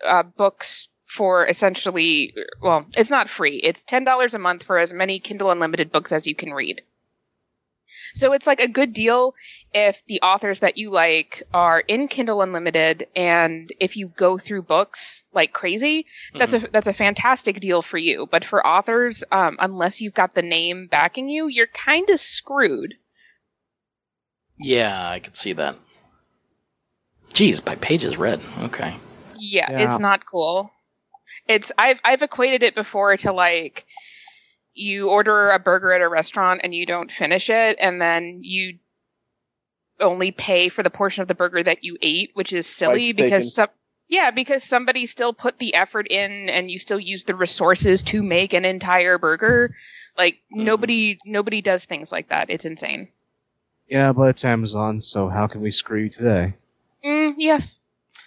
uh, 0.04 0.22
books 0.22 0.88
for 1.06 1.46
essentially, 1.46 2.34
well, 2.62 2.86
it's 2.96 3.10
not 3.10 3.28
free. 3.28 3.56
It's 3.56 3.82
ten 3.84 4.04
dollars 4.04 4.34
a 4.34 4.38
month 4.38 4.62
for 4.62 4.78
as 4.78 4.92
many 4.94 5.18
Kindle 5.18 5.50
Unlimited 5.50 5.90
books 5.92 6.12
as 6.12 6.26
you 6.26 6.34
can 6.34 6.54
read. 6.54 6.82
So 8.14 8.32
it's 8.32 8.46
like 8.46 8.60
a 8.60 8.68
good 8.68 8.92
deal 8.92 9.34
if 9.74 10.02
the 10.06 10.20
authors 10.22 10.60
that 10.60 10.76
you 10.78 10.90
like 10.90 11.42
are 11.54 11.80
in 11.80 12.08
Kindle 12.08 12.42
Unlimited, 12.42 13.06
and 13.16 13.70
if 13.80 13.96
you 13.96 14.08
go 14.08 14.38
through 14.38 14.62
books 14.62 15.24
like 15.32 15.52
crazy, 15.52 16.06
that's 16.38 16.54
Mm-hmm. 16.54 16.66
a 16.66 16.68
that's 16.72 16.86
a 16.88 16.92
fantastic 16.92 17.60
deal 17.60 17.82
for 17.82 17.98
you. 17.98 18.26
But 18.30 18.44
for 18.44 18.66
authors, 18.66 19.24
um, 19.32 19.56
unless 19.60 20.00
you've 20.00 20.14
got 20.14 20.34
the 20.34 20.42
name 20.42 20.86
backing 20.88 21.28
you, 21.28 21.48
you're 21.48 21.66
kind 21.68 22.08
of 22.10 22.20
screwed. 22.20 22.96
Yeah, 24.58 25.08
I 25.10 25.18
could 25.18 25.36
see 25.36 25.52
that. 25.54 25.76
Jeez, 27.34 27.62
by 27.64 27.74
pages 27.76 28.16
read. 28.16 28.40
Okay. 28.62 28.96
Yeah, 29.34 29.68
Yeah. 29.68 29.82
it's 29.84 29.98
not 29.98 30.26
cool. 30.26 30.70
It's 31.48 31.72
I've 31.78 31.98
I've 32.04 32.22
equated 32.22 32.62
it 32.62 32.74
before 32.74 33.16
to 33.18 33.32
like 33.32 33.86
you 34.74 35.08
order 35.10 35.50
a 35.50 35.58
burger 35.58 35.92
at 35.92 36.00
a 36.02 36.08
restaurant 36.08 36.60
and 36.64 36.74
you 36.74 36.86
don't 36.86 37.12
finish 37.12 37.50
it 37.50 37.76
and 37.80 38.00
then 38.00 38.40
you 38.42 38.78
only 40.02 40.32
pay 40.32 40.68
for 40.68 40.82
the 40.82 40.90
portion 40.90 41.22
of 41.22 41.28
the 41.28 41.34
burger 41.34 41.62
that 41.62 41.82
you 41.84 41.96
ate, 42.02 42.30
which 42.34 42.52
is 42.52 42.66
silly 42.66 43.12
Bites 43.12 43.16
taken. 43.16 43.24
because 43.24 43.54
some 43.54 43.68
yeah, 44.08 44.30
because 44.30 44.62
somebody 44.62 45.06
still 45.06 45.32
put 45.32 45.58
the 45.58 45.74
effort 45.74 46.06
in 46.10 46.50
and 46.50 46.70
you 46.70 46.78
still 46.78 47.00
use 47.00 47.24
the 47.24 47.34
resources 47.34 48.02
to 48.04 48.22
make 48.22 48.52
an 48.52 48.66
entire 48.66 49.16
burger. 49.16 49.74
Like 50.18 50.34
Mhm. 50.54 50.64
nobody 50.64 51.18
nobody 51.24 51.62
does 51.62 51.86
things 51.86 52.12
like 52.12 52.28
that. 52.28 52.50
It's 52.50 52.66
insane. 52.66 53.08
Yeah, 53.88 54.12
but 54.12 54.24
it's 54.24 54.44
Amazon, 54.44 55.00
so 55.00 55.28
how 55.28 55.46
can 55.46 55.60
we 55.62 55.70
screw 55.70 56.02
you 56.02 56.08
today? 56.10 56.54
Mm, 57.04 57.34
yes. 57.38 57.78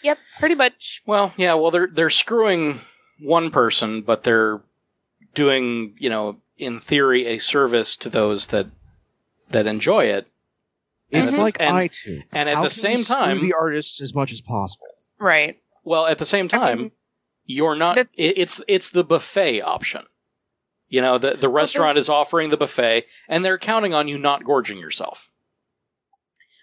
Yep, 0.04 0.18
pretty 0.40 0.56
much. 0.56 1.02
Well, 1.06 1.34
yeah. 1.38 1.54
Well, 1.56 1.72
they're 1.72 1.88
they're 1.88 2.10
screwing 2.10 2.82
one 3.20 3.50
person, 3.52 4.02
but 4.02 4.24
they're 4.24 4.62
doing, 5.34 5.96
you 6.00 6.10
know, 6.10 6.38
in 6.58 6.80
theory, 6.80 7.26
a 7.28 7.38
service 7.40 7.96
to 7.98 8.10
those 8.10 8.48
that 8.48 8.68
that 9.50 9.68
enjoy 9.68 10.06
it. 10.06 10.28
It's 11.12 11.32
And- 11.34 11.42
like 11.42 11.58
and- 11.60 11.76
iTunes. 11.76 12.24
and 12.34 12.50
at 12.50 12.56
How 12.56 12.64
the 12.64 12.70
can 12.70 12.76
same 12.78 12.98
we 12.98 13.04
screw 13.04 13.16
time- 13.16 13.42
the 13.42 13.54
artists 13.54 14.02
as 14.02 14.14
much 14.16 14.32
as 14.32 14.42
possible. 14.42 14.88
Right. 15.20 15.60
Well, 15.84 16.08
at 16.08 16.18
the 16.18 16.26
same 16.26 16.48
time, 16.48 16.78
mean, 16.80 16.92
you're 17.46 17.76
not. 17.76 17.96
the- 17.96 18.08
it, 18.16 18.38
it's 18.38 18.62
it's 18.68 18.90
the 18.90 19.04
buffet 19.04 19.62
option. 19.62 20.06
You 20.90 21.02
know, 21.02 21.18
the 21.18 21.36
the 21.36 21.50
restaurant 21.50 21.98
is 21.98 22.10
offering 22.10 22.50
the 22.50 22.58
buffet, 22.58 23.06
and 23.30 23.46
they're 23.46 23.58
counting 23.58 23.94
on 23.94 24.08
you 24.08 24.18
not 24.18 24.44
gorging 24.44 24.78
yourself. 24.80 25.30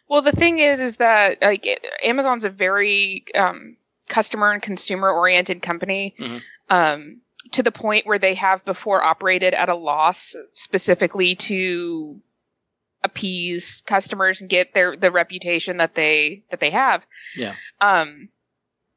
Well, 0.09 0.23
the 0.23 0.33
thing 0.33 0.59
is, 0.59 0.81
is 0.81 0.97
that 0.97 1.41
like 1.41 1.67
it, 1.67 1.87
Amazon's 2.03 2.45
a 2.45 2.51
very 2.51 3.25
um, 3.35 3.77
customer 4.09 4.53
and 4.53 4.61
consumer 4.63 5.11
oriented 5.11 5.63
company, 5.63 6.15
Mhm. 6.19 6.43
um, 6.69 7.21
to 7.53 7.63
the 7.63 7.73
point 7.73 8.07
where 8.07 8.19
they 8.19 8.35
have 8.35 8.65
before 8.65 9.03
operated 9.03 9.55
at 9.55 9.69
a 9.69 9.75
loss 9.75 10.35
specifically 10.53 11.35
to 11.37 12.21
appease 13.05 13.83
customers 13.87 14.41
and 14.41 14.51
get 14.51 14.75
their 14.75 14.97
the 14.97 15.11
reputation 15.11 15.79
that 15.79 15.95
they 15.95 16.43
that 16.51 16.61
they 16.61 16.71
have. 16.71 17.07
Yeah. 17.37 17.55
Um, 17.81 18.29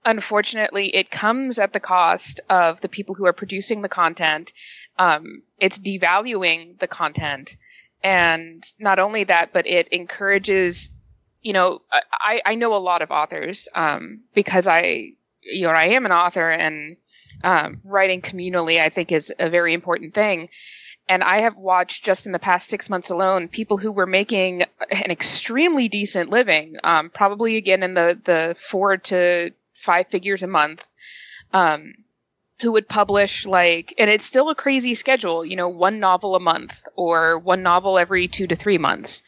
unfortunately, 0.06 0.96
it 0.96 1.12
comes 1.12 1.60
at 1.60 1.74
the 1.74 1.80
cost 1.80 2.40
of 2.50 2.82
the 2.82 2.90
people 2.90 3.16
who 3.16 3.26
are 3.26 3.34
producing 3.34 3.82
the 3.82 3.90
content. 3.90 4.54
Um, 4.98 5.42
it's 5.60 5.80
devaluing 5.80 6.80
the 6.80 6.88
content. 6.88 7.58
And 8.04 8.64
not 8.78 9.00
only 9.00 9.24
that, 9.24 9.52
but 9.52 9.66
it 9.66 9.88
encourages 9.88 10.92
you 11.46 11.54
know, 11.54 11.84
I, 12.12 12.42
I 12.44 12.56
know 12.56 12.76
a 12.76 12.78
lot 12.78 13.04
of 13.04 13.12
authors 13.12 13.70
um, 13.76 14.22
because 14.34 14.68
I, 14.68 15.12
you 15.42 15.68
know, 15.68 15.70
I 15.70 15.90
am 15.90 16.08
an 16.08 16.12
author 16.12 16.50
and 16.50 16.98
um, 17.44 17.82
writing 17.84 18.22
communally, 18.22 18.82
I 18.82 18.90
think, 18.90 19.12
is 19.12 19.32
a 19.38 19.48
very 19.48 19.76
important 19.76 20.16
thing. 20.16 20.50
And 21.08 21.24
I 21.24 21.42
have 21.42 21.56
watched 21.56 22.04
just 22.04 22.26
in 22.26 22.32
the 22.32 22.40
past 22.40 22.68
six 22.68 22.90
months 22.90 23.10
alone 23.10 23.48
people 23.48 23.78
who 23.78 23.92
were 23.92 24.08
making 24.08 24.64
an 24.92 25.12
extremely 25.12 25.88
decent 25.88 26.30
living, 26.30 26.78
um, 26.84 27.10
probably 27.10 27.58
again 27.58 27.84
in 27.84 27.94
the, 27.94 28.20
the 28.24 28.56
four 28.58 28.98
to 28.98 29.52
five 29.74 30.08
figures 30.08 30.42
a 30.42 30.48
month, 30.48 30.90
um, 31.54 31.94
who 32.62 32.72
would 32.72 32.88
publish 32.88 33.46
like, 33.46 33.94
and 33.98 34.10
it's 34.10 34.26
still 34.26 34.50
a 34.50 34.56
crazy 34.56 34.96
schedule, 34.96 35.46
you 35.46 35.56
know, 35.56 35.70
one 35.70 36.00
novel 36.00 36.36
a 36.36 36.40
month 36.40 36.82
or 36.96 37.38
one 37.38 37.62
novel 37.62 38.00
every 38.00 38.28
two 38.28 38.48
to 38.48 38.56
three 38.56 38.78
months. 38.78 39.22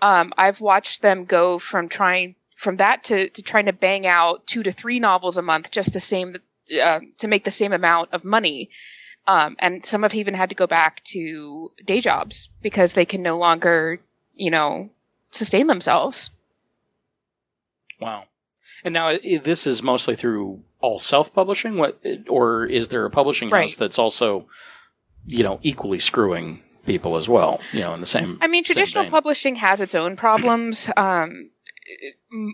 Um, 0.00 0.32
I've 0.38 0.60
watched 0.60 1.02
them 1.02 1.24
go 1.24 1.58
from 1.58 1.88
trying 1.88 2.34
from 2.56 2.76
that 2.76 3.04
to, 3.04 3.28
to 3.28 3.42
trying 3.42 3.66
to 3.66 3.72
bang 3.72 4.06
out 4.06 4.46
two 4.46 4.62
to 4.62 4.72
three 4.72 5.00
novels 5.00 5.36
a 5.36 5.42
month 5.42 5.70
just 5.70 5.92
the 5.92 6.00
same 6.00 6.36
uh, 6.82 7.00
to 7.18 7.28
make 7.28 7.44
the 7.44 7.50
same 7.50 7.72
amount 7.72 8.10
of 8.12 8.24
money. 8.24 8.70
Um, 9.26 9.56
and 9.58 9.84
some 9.86 10.02
have 10.02 10.14
even 10.14 10.34
had 10.34 10.50
to 10.50 10.54
go 10.54 10.66
back 10.66 11.02
to 11.04 11.72
day 11.84 12.00
jobs 12.00 12.48
because 12.62 12.92
they 12.92 13.06
can 13.06 13.22
no 13.22 13.38
longer, 13.38 13.98
you 14.34 14.50
know, 14.50 14.90
sustain 15.30 15.66
themselves. 15.66 16.30
Wow. 18.00 18.24
And 18.84 18.92
now 18.92 19.16
this 19.42 19.66
is 19.66 19.82
mostly 19.82 20.14
through 20.14 20.62
all 20.80 20.98
self-publishing, 20.98 21.76
what, 21.78 22.02
or 22.28 22.66
is 22.66 22.88
there 22.88 23.04
a 23.06 23.10
publishing 23.10 23.48
Right. 23.48 23.62
house 23.62 23.76
that's 23.76 23.98
also, 23.98 24.46
you 25.26 25.42
know, 25.42 25.58
equally 25.62 25.98
screwing 25.98 26.62
people 26.84 27.16
as 27.16 27.28
well? 27.28 27.60
You 27.72 27.80
know, 27.80 27.94
in 27.94 28.00
the 28.00 28.06
same. 28.06 28.38
I 28.42 28.46
mean, 28.46 28.64
traditional 28.64 29.06
publishing 29.06 29.54
has 29.56 29.80
its 29.80 29.94
own 29.94 30.16
problems. 30.16 30.90
Um, 30.96 31.50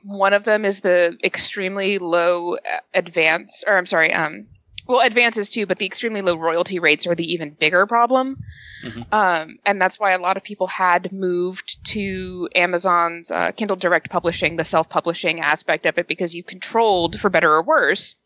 one 0.05 0.33
of 0.33 0.43
them 0.45 0.64
is 0.64 0.81
the 0.81 1.16
extremely 1.23 1.99
low 1.99 2.57
uh, 2.57 2.81
advance, 2.95 3.62
or 3.66 3.79
I'm 3.79 3.87
sorry, 3.87 4.12
um, 4.12 4.49
well, 4.91 5.01
advances 5.01 5.51
too, 5.51 5.66
but 5.66 5.78
the 5.78 5.86
extremely 5.86 6.20
low 6.20 6.34
royalty 6.34 6.80
rates 6.80 7.07
are 7.07 7.14
the 7.14 7.32
even 7.32 7.51
bigger 7.51 7.86
problem. 7.86 8.43
Mhm. 8.82 9.12
Um, 9.12 9.59
and 9.64 9.80
that's 9.80 10.01
why 10.01 10.12
a 10.12 10.18
lot 10.18 10.36
of 10.36 10.43
people 10.43 10.66
had 10.66 11.12
moved 11.12 11.84
to 11.93 12.49
Amazon's 12.55 13.30
uh, 13.30 13.53
Kindle 13.53 13.76
Direct 13.76 14.11
Publishing, 14.11 14.57
the 14.57 14.64
self-publishing 14.64 15.41
aspect 15.41 15.86
of 15.86 15.97
it, 15.99 16.09
because 16.09 16.34
you 16.34 16.43
controlled, 16.43 17.20
for 17.20 17.30
better 17.30 17.53
or 17.53 17.62
worse, 17.62 18.16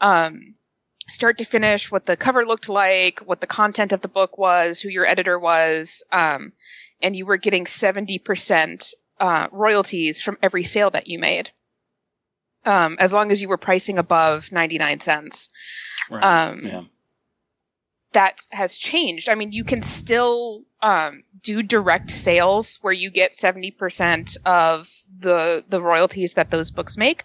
um, 0.00 0.54
start 1.08 1.38
to 1.38 1.44
finish 1.44 1.90
what 1.90 2.06
the 2.06 2.16
cover 2.16 2.46
looked 2.46 2.68
like, 2.68 3.20
what 3.20 3.40
the 3.40 3.46
content 3.46 3.92
of 3.92 4.00
the 4.00 4.08
book 4.08 4.38
was, 4.38 4.80
who 4.80 4.88
your 4.88 5.04
editor 5.06 5.38
was, 5.38 6.02
um, 6.12 6.52
and 7.02 7.14
you 7.14 7.26
were 7.26 7.36
getting 7.36 7.64
70% 7.66 8.94
uh, 9.18 9.48
royalties 9.52 10.22
from 10.22 10.38
every 10.42 10.64
sale 10.64 10.90
that 10.90 11.08
you 11.08 11.18
made. 11.18 11.50
Um, 12.64 12.96
as 13.00 13.12
long 13.12 13.30
as 13.30 13.40
you 13.40 13.48
were 13.48 13.56
pricing 13.56 13.98
above 13.98 14.52
99 14.52 15.00
cents. 15.00 15.48
Right. 16.10 16.22
Um, 16.22 16.66
yeah. 16.66 16.82
that 18.12 18.42
has 18.50 18.76
changed. 18.76 19.28
I 19.28 19.34
mean, 19.34 19.52
you 19.52 19.64
can 19.64 19.82
still 19.82 20.64
um, 20.82 21.22
do 21.42 21.62
direct 21.62 22.10
sales 22.10 22.78
where 22.82 22.92
you 22.92 23.10
get 23.10 23.32
70% 23.32 24.36
of 24.44 24.88
the 25.18 25.64
the 25.68 25.80
royalties 25.80 26.34
that 26.34 26.50
those 26.50 26.70
books 26.70 26.96
make. 26.96 27.24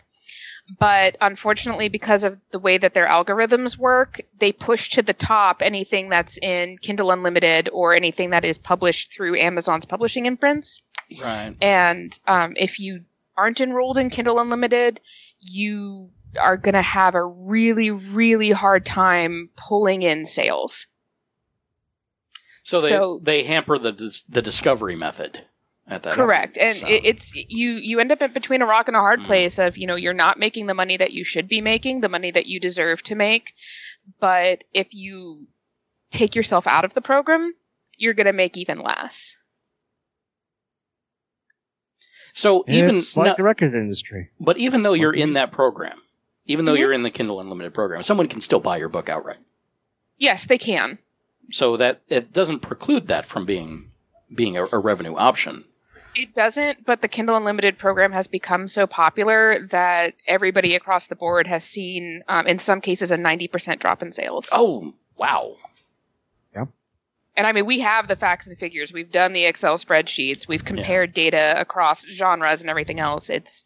But 0.80 1.16
unfortunately, 1.22 1.90
because 1.90 2.24
of 2.24 2.40
the 2.52 2.60
way 2.60 2.78
that 2.78 2.94
their 2.96 3.08
algorithms 3.08 3.78
work, 3.78 4.22
they 4.40 4.52
push 4.52 4.90
to 4.92 5.04
the 5.04 5.14
top 5.14 5.62
anything 5.62 6.10
that's 6.10 6.40
in 6.40 6.78
Kindle 6.80 7.12
Unlimited 7.12 7.70
or 7.72 7.94
anything 7.94 8.32
that 8.32 8.44
is 8.44 8.58
published 8.58 9.14
through 9.14 9.38
Amazon's 9.38 9.86
publishing 9.86 10.26
imprints. 10.26 10.82
Right. 11.22 11.56
And 11.62 12.20
um, 12.26 12.54
if 12.58 12.80
you 12.80 13.02
aren't 13.38 13.62
enrolled 13.62 14.00
in 14.00 14.10
Kindle 14.10 14.40
Unlimited, 14.40 15.02
you 15.46 16.10
are 16.40 16.58
going 16.58 16.74
to 16.74 16.82
have 16.82 17.16
a 17.16 17.24
really, 17.24 17.92
really 17.92 18.52
hard 18.52 18.86
time 18.86 19.50
pulling 19.56 20.02
in 20.02 20.26
sales. 20.26 20.86
So 22.64 22.82
they 22.82 22.90
So- 22.90 23.20
they 23.22 23.44
hamper 23.44 23.78
the 23.78 23.92
the 24.28 24.42
discovery 24.42 24.96
method 24.96 25.46
at 25.88 26.02
that. 26.04 26.16
Correct, 26.16 26.58
and 26.58 26.76
So- 26.76 26.88
it, 26.88 27.06
it's 27.06 27.36
you 27.36 27.74
you 27.74 28.00
end 28.00 28.12
up 28.12 28.22
in 28.22 28.34
between 28.34 28.62
a 28.62 28.66
rock 28.66 28.88
and 28.88 28.98
a 28.98 29.02
hard 29.02 29.20
Mm. 29.22 29.26
place 29.26 29.60
of 29.60 29.78
you 29.78 29.86
know 29.88 29.96
you're 29.96 30.14
not 30.14 30.40
making 30.40 30.66
the 30.66 30.74
money 30.74 30.98
that 30.98 31.14
you 31.14 31.24
should 31.24 31.48
be 31.48 31.62
making, 31.62 32.02
the 32.02 32.10
money 32.10 32.32
that 32.32 32.48
you 32.48 32.60
deserve 32.60 33.04
to 33.04 33.16
make, 33.16 33.54
but 34.20 34.64
if 34.74 34.94
you 34.94 35.48
take 36.12 36.36
yourself 36.36 36.66
out 36.66 36.86
of 36.86 36.94
the 36.94 37.02
program, 37.02 37.54
you're 37.98 38.14
going 38.14 38.26
to 38.26 38.34
make 38.34 38.58
even 38.58 38.80
less. 38.80 39.36
So 42.38 42.66
even 42.68 42.96
it's 42.96 43.16
like 43.16 43.28
no- 43.28 43.34
the 43.38 43.44
record 43.44 43.74
industry. 43.74 44.30
but 44.42 44.58
even 44.58 44.84
though 44.84 44.92
Some 44.94 45.02
you're 45.02 45.14
in 45.14 45.32
that 45.32 45.52
program, 45.54 46.02
even 46.46 46.66
though 46.66 46.74
Mhm. 46.76 46.80
you're 46.80 46.92
in 46.94 47.04
the 47.04 47.10
Kindle 47.10 47.40
Unlimited 47.40 47.74
program, 47.74 48.04
someone 48.04 48.28
can 48.28 48.42
still 48.42 48.60
buy 48.60 48.76
your 48.78 48.90
book 48.90 49.08
outright. 49.08 49.38
Yes, 50.18 50.46
they 50.46 50.58
can. 50.58 50.98
So 51.52 51.78
that 51.78 52.02
it 52.10 52.34
doesn't 52.34 52.60
preclude 52.60 53.08
that 53.08 53.26
from 53.26 53.46
being 53.46 53.92
being 54.34 54.58
a, 54.58 54.66
a 54.66 54.80
revenue 54.80 55.16
option. 55.16 55.64
It 56.16 56.34
doesn't, 56.34 56.86
but 56.86 57.02
the 57.02 57.08
Kindle 57.08 57.38
Unlimited 57.38 57.78
program 57.78 58.12
has 58.12 58.28
become 58.28 58.68
so 58.68 58.86
popular 58.88 59.66
that 59.72 60.14
everybody 60.28 60.76
across 60.76 61.08
the 61.08 61.16
board 61.16 61.46
has 61.48 61.64
seen, 61.64 62.24
um, 62.28 62.48
in 62.48 62.58
some 62.60 62.82
cases, 62.82 63.12
a 63.12 63.18
90% 63.18 63.80
drop 63.80 64.02
in 64.02 64.12
sales. 64.12 64.50
Oh 64.52 64.94
wow! 65.18 65.56
And 67.38 67.46
I 67.46 67.52
mean, 67.52 67.66
we 67.66 67.80
have 67.80 68.08
the 68.08 68.16
facts 68.16 68.48
and 68.48 68.58
figures. 68.58 68.94
We've 68.94 69.12
done 69.12 69.34
the 69.34 69.46
Excel 69.46 69.78
spreadsheets. 69.78 70.48
We've 70.48 70.64
compared 70.64 71.14
data 71.14 71.56
across 71.58 72.06
genres 72.06 72.62
and 72.62 72.70
everything 72.70 73.00
else. 73.00 73.30
It's 73.30 73.66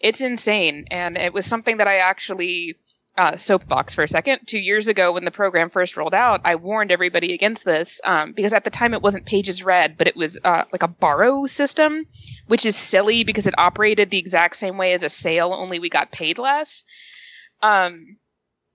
it's 0.00 0.20
insane, 0.20 0.86
and 0.90 1.18
it 1.18 1.32
was 1.32 1.46
something 1.46 1.78
that 1.78 1.88
I 1.88 1.96
actually 1.98 2.76
uh, 3.18 3.36
soapbox 3.36 3.94
for 3.94 4.04
a 4.04 4.08
second. 4.08 4.38
Two 4.46 4.60
years 4.60 4.86
ago, 4.86 5.12
when 5.12 5.24
the 5.24 5.32
program 5.32 5.70
first 5.70 5.96
rolled 5.96 6.14
out, 6.14 6.40
I 6.44 6.54
warned 6.54 6.92
everybody 6.92 7.34
against 7.34 7.64
this 7.64 8.00
um, 8.04 8.32
because 8.32 8.52
at 8.52 8.62
the 8.62 8.70
time 8.70 8.94
it 8.94 9.02
wasn't 9.02 9.26
pages 9.26 9.64
read, 9.64 9.98
but 9.98 10.06
it 10.06 10.16
was 10.16 10.38
uh, 10.44 10.64
like 10.70 10.84
a 10.84 10.88
borrow 10.88 11.46
system, 11.46 12.06
which 12.46 12.64
is 12.64 12.76
silly 12.76 13.24
because 13.24 13.48
it 13.48 13.58
operated 13.58 14.10
the 14.10 14.18
exact 14.18 14.56
same 14.56 14.78
way 14.78 14.92
as 14.92 15.02
a 15.02 15.10
sale, 15.10 15.52
only 15.52 15.80
we 15.80 15.90
got 15.90 16.12
paid 16.12 16.38
less. 16.38 16.84
Um, 17.60 18.18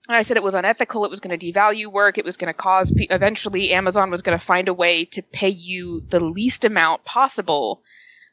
I 0.09 0.21
said 0.23 0.35
it 0.37 0.43
was 0.43 0.53
unethical. 0.53 1.05
It 1.05 1.11
was 1.11 1.21
going 1.21 1.37
to 1.37 1.53
devalue 1.53 1.87
work. 1.91 2.17
It 2.17 2.25
was 2.25 2.35
going 2.37 2.49
to 2.53 2.57
cause. 2.57 2.91
Pe- 2.91 3.07
eventually, 3.09 3.71
Amazon 3.71 4.11
was 4.11 4.21
going 4.21 4.37
to 4.37 4.45
find 4.45 4.67
a 4.67 4.73
way 4.73 5.05
to 5.05 5.21
pay 5.21 5.49
you 5.49 6.01
the 6.09 6.19
least 6.23 6.65
amount 6.65 7.05
possible 7.05 7.81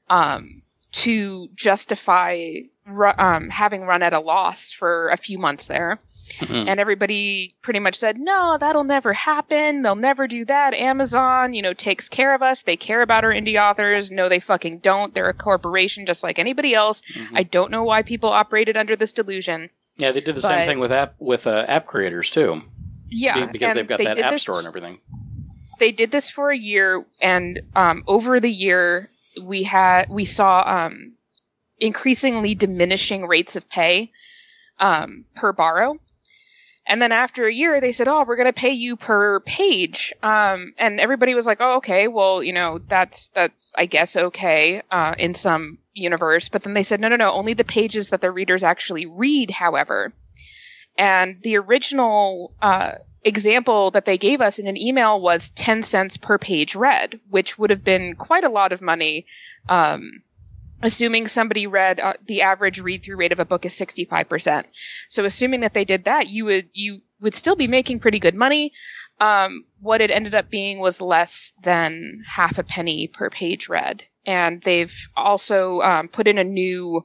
um, 0.09 0.63
to 0.93 1.49
justify 1.55 2.55
ru- 2.87 3.13
um, 3.17 3.49
having 3.51 3.83
run 3.83 4.03
at 4.03 4.13
a 4.13 4.19
loss 4.21 4.73
for 4.73 5.09
a 5.11 5.17
few 5.17 5.39
months 5.39 5.67
there. 5.67 6.01
Mhm. 6.39 6.69
And 6.69 6.79
everybody 6.81 7.55
pretty 7.61 7.81
much 7.81 7.97
said, 7.97 8.19
"No, 8.19 8.57
that'll 8.59 8.85
never 8.85 9.13
happen. 9.13 9.83
They'll 9.83 9.97
never 9.97 10.29
do 10.29 10.45
that. 10.45 10.75
Amazon, 10.75 11.55
you 11.55 11.63
know, 11.63 11.73
takes 11.73 12.09
care 12.09 12.35
of 12.35 12.43
us. 12.43 12.63
They 12.63 12.77
care 12.77 13.03
about 13.03 13.25
our 13.25 13.31
indie 13.33 13.61
authors. 13.61 14.13
No, 14.13 14.29
they 14.29 14.39
fucking 14.39 14.79
don't. 14.79 15.13
They're 15.13 15.29
a 15.29 15.35
corporation 15.35 16.07
just 16.07 16.23
like 16.23 16.39
anybody 16.39 16.73
else. 16.73 17.03
Mhm. 17.03 17.31
I 17.35 17.43
don't 17.43 17.73
know 17.73 17.83
why 17.83 18.03
people 18.03 18.31
operated 18.31 18.77
under 18.77 18.95
this 18.97 19.13
delusion." 19.13 19.71
Yeah, 20.01 20.13
they 20.13 20.21
did 20.21 20.35
the 20.35 20.41
same 20.41 20.67
thing 20.67 20.79
with 20.81 20.93
app 20.93 21.15
with 21.19 21.47
uh, 21.47 21.65
app 21.69 21.87
creators 21.87 22.31
too. 22.31 22.63
Yeah, 23.09 23.47
Be- 23.47 23.53
because 23.53 23.75
they've 23.75 23.87
got 23.87 23.99
they 23.99 24.05
that 24.05 24.19
app 24.19 24.33
this- 24.33 24.43
store 24.43 24.59
and 24.59 24.67
everything. 24.67 25.01
they 25.79 25.93
did 25.93 26.11
this 26.11 26.31
for 26.31 26.51
a 26.51 26.57
year 26.57 27.05
and 27.21 27.61
um, 27.75 28.05
over 28.07 28.39
the 28.41 28.51
year 28.51 29.09
we 29.43 29.63
had 29.63 30.09
we 30.09 30.25
saw 30.25 30.63
um, 30.67 31.13
increasingly 31.79 32.55
diminishing 32.55 33.27
rates 33.27 33.57
of 33.57 33.69
pay 33.69 34.11
um, 34.79 35.25
per 35.35 35.53
borrow 35.53 35.99
and 36.91 37.01
then 37.01 37.13
after 37.13 37.47
a 37.47 37.55
year 37.55 37.81
they 37.81 37.93
said 37.93 38.09
oh 38.09 38.25
we're 38.27 38.37
going 38.37 38.45
to 38.45 38.53
pay 38.53 38.73
you 38.73 38.97
per 38.97 39.41
page 39.41 40.13
um, 40.23 40.75
and 40.77 41.01
everybody 41.01 41.35
was 41.35 41.47
like 41.47 41.59
oh 41.61 41.77
okay 41.77 42.09
well 42.09 42.43
you 42.43 42.53
know 42.53 42.79
that's 42.89 43.29
that's 43.29 43.73
i 43.79 43.87
guess 43.87 44.17
okay 44.17 44.83
uh, 44.91 45.15
in 45.19 45.35
some 45.35 45.79
universe 45.95 46.49
but 46.49 46.63
then 46.63 46.75
they 46.75 46.83
said 46.83 47.01
no 47.01 47.09
no 47.09 47.17
no 47.17 47.33
only 47.33 47.55
the 47.55 47.65
pages 47.65 48.11
that 48.11 48.21
the 48.21 48.31
readers 48.31 48.63
actually 48.63 49.07
read 49.07 49.51
however 49.51 50.13
and 50.99 51.39
the 51.43 51.57
original 51.57 52.53
uh, 52.61 52.93
example 53.25 53.91
that 53.93 54.05
they 54.05 54.19
gave 54.19 54.41
us 54.41 54.59
in 54.59 54.67
an 54.67 54.77
email 54.77 55.21
was 55.21 55.51
10 55.51 55.83
cents 55.83 56.17
per 56.17 56.39
page 56.39 56.75
read, 56.75 57.21
which 57.29 57.59
would 57.59 57.71
have 57.71 57.85
been 57.85 58.15
quite 58.17 58.45
a 58.45 58.49
lot 58.49 58.73
of 58.73 58.81
money. 58.81 59.27
Um, 59.69 60.23
assuming 60.83 61.27
somebody 61.27 61.67
read 61.67 62.01
uh, 62.01 62.15
the 62.27 62.43
average 62.43 62.81
read 62.81 63.03
through 63.03 63.17
rate 63.17 63.33
of 63.33 63.41
a 63.41 63.45
book 63.45 63.65
is 63.65 63.75
65%. 63.75 64.65
So 65.09 65.25
assuming 65.25 65.61
that 65.61 65.75
they 65.75 65.85
did 65.85 66.05
that, 66.05 66.29
you 66.29 66.45
would, 66.47 66.69
you 66.73 67.01
would 67.21 67.35
still 67.35 67.57
be 67.57 67.67
making 67.67 68.01
pretty 68.01 68.19
good 68.19 68.35
money. 68.35 68.73
Um, 69.19 69.65
what 69.81 70.01
it 70.01 70.11
ended 70.11 70.35
up 70.35 70.49
being 70.49 70.79
was 70.79 71.01
less 71.01 71.53
than 71.63 72.23
half 72.27 72.59
a 72.59 72.63
penny 72.63 73.09
per 73.09 73.29
page 73.29 73.69
read. 73.69 74.05
And 74.25 74.63
they've 74.63 74.95
also 75.17 75.81
um, 75.81 76.09
put 76.09 76.27
in 76.27 76.39
a 76.39 76.45
new 76.45 77.05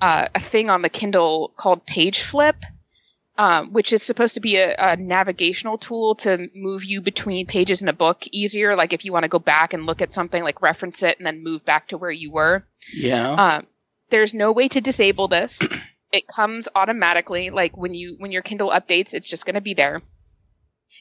uh, 0.00 0.26
a 0.34 0.40
thing 0.40 0.70
on 0.70 0.82
the 0.82 0.88
Kindle 0.88 1.52
called 1.56 1.84
Page 1.86 2.22
Flip, 2.22 2.56
um, 3.38 3.72
which 3.72 3.92
is 3.92 4.02
supposed 4.02 4.34
to 4.34 4.40
be 4.40 4.56
a, 4.56 4.74
a 4.76 4.96
navigational 4.96 5.78
tool 5.78 6.16
to 6.16 6.50
move 6.54 6.84
you 6.84 7.00
between 7.00 7.46
pages 7.46 7.80
in 7.80 7.88
a 7.88 7.92
book 7.92 8.24
easier. 8.32 8.74
Like 8.74 8.92
if 8.92 9.04
you 9.04 9.12
want 9.12 9.22
to 9.22 9.28
go 9.28 9.38
back 9.38 9.72
and 9.72 9.86
look 9.86 10.02
at 10.02 10.12
something, 10.12 10.42
like 10.42 10.60
reference 10.60 11.04
it 11.04 11.18
and 11.18 11.26
then 11.26 11.44
move 11.44 11.64
back 11.64 11.88
to 11.88 11.98
where 11.98 12.10
you 12.10 12.32
were. 12.32 12.64
Yeah. 12.92 13.30
Um, 13.32 13.66
there's 14.10 14.34
no 14.34 14.50
way 14.50 14.66
to 14.68 14.80
disable 14.80 15.28
this. 15.28 15.60
it 16.12 16.26
comes 16.26 16.68
automatically. 16.74 17.50
Like 17.50 17.76
when 17.76 17.94
you 17.94 18.16
when 18.18 18.32
your 18.32 18.42
Kindle 18.42 18.70
updates, 18.70 19.14
it's 19.14 19.28
just 19.28 19.46
going 19.46 19.54
to 19.54 19.60
be 19.60 19.74
there. 19.74 20.02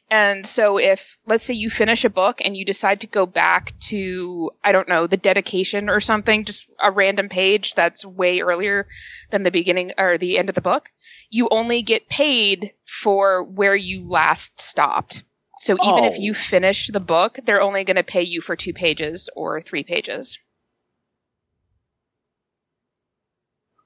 And 0.10 0.48
so 0.48 0.78
if 0.78 1.18
let's 1.26 1.46
say 1.46 1.54
you 1.54 1.70
finish 1.70 2.06
a 2.06 2.10
book 2.10 2.42
and 2.44 2.56
you 2.56 2.64
decide 2.66 3.02
to 3.02 3.08
go 3.08 3.26
back 3.26 3.78
to 3.82 4.52
I 4.64 4.72
don't 4.72 4.88
know, 4.88 5.08
the 5.08 5.18
dedication 5.18 5.90
or 5.90 6.00
something, 6.00 6.46
just 6.46 6.68
a 6.82 6.92
random 6.92 7.30
page 7.30 7.76
that's 7.76 8.06
way 8.06 8.40
earlier 8.42 8.88
than 9.32 9.44
the 9.44 9.52
beginning 9.52 9.92
or 9.98 10.18
the 10.18 10.38
end 10.38 10.50
of 10.50 10.56
the 10.56 10.62
book, 10.62 10.90
you 11.30 11.48
only 11.50 11.82
get 11.82 12.10
paid 12.10 12.74
for 12.86 13.44
where 13.44 13.76
you 13.76 14.08
last 14.08 14.60
stopped. 14.60 15.24
So 15.60 15.78
even 15.82 16.04
if 16.04 16.18
Oh. 16.18 16.22
you 16.22 16.34
finish 16.34 16.88
the 16.88 17.00
book, 17.00 17.40
they're 17.46 17.62
only 17.62 17.84
going 17.84 17.96
to 17.98 18.04
pay 18.04 18.22
you 18.22 18.42
for 18.42 18.56
2 18.56 18.74
pages 18.74 19.30
or 19.36 19.60
3 19.62 19.84
pages. 19.84 20.38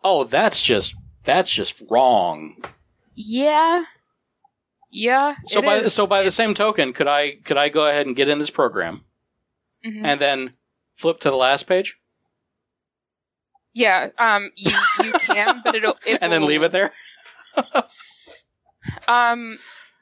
Oh, 0.04 0.24
that's 0.24 0.62
just 0.62 0.96
that's 1.24 1.52
just 1.52 1.82
wrong. 1.90 2.58
Yeah. 3.16 3.86
Yeah. 4.92 5.36
So 5.48 5.62
by 5.62 5.78
is. 5.78 5.94
so 5.94 6.06
by 6.06 6.22
the 6.24 6.32
same 6.32 6.54
token, 6.54 6.92
could 6.94 7.08
I 7.08 7.36
could 7.44 7.58
I 7.58 7.70
go 7.70 7.88
ahead 7.88 8.06
and 8.08 8.16
get 8.16 8.28
in 8.30 8.40
this 8.40 8.50
program 8.50 9.06
Mhm. 9.86 10.02
and 10.06 10.20
then 10.20 10.54
flip 10.96 11.20
to 11.22 11.30
the 11.30 11.36
last 11.38 11.64
page 11.68 11.98
Yeah, 13.74 14.10
um, 14.18 14.52
you 14.56 14.72
you 15.04 15.12
can, 15.20 15.62
but 15.64 15.76
it'll 15.76 15.98
it 16.06 16.20
and 16.22 16.32
then 16.32 16.42
will- 16.42 16.48
leave 16.50 16.64
it 16.64 16.72
there? 16.72 16.92
Um, 19.08 19.60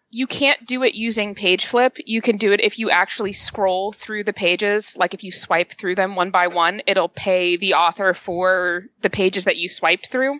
you 0.10 0.26
can't 0.26 0.66
do 0.66 0.84
it 0.84 0.96
using 0.96 1.36
page 1.36 1.66
flip. 1.66 1.98
You 2.06 2.22
can 2.22 2.38
do 2.38 2.52
it 2.52 2.62
if 2.62 2.80
you 2.80 2.90
actually 2.90 3.34
scroll 3.34 3.92
through 3.92 4.24
the 4.24 4.34
pages. 4.34 4.96
Like 4.98 5.14
if 5.14 5.24
you 5.24 5.32
swipe 5.32 5.74
through 5.74 5.96
them 5.96 6.16
one 6.16 6.32
by 6.32 6.48
one, 6.48 6.82
it'll 6.88 7.10
pay 7.10 7.58
the 7.58 7.74
author 7.74 8.14
for 8.14 8.86
the 9.02 9.10
pages 9.10 9.44
that 9.46 9.58
you 9.58 9.70
swiped 9.70 10.08
through. 10.08 10.40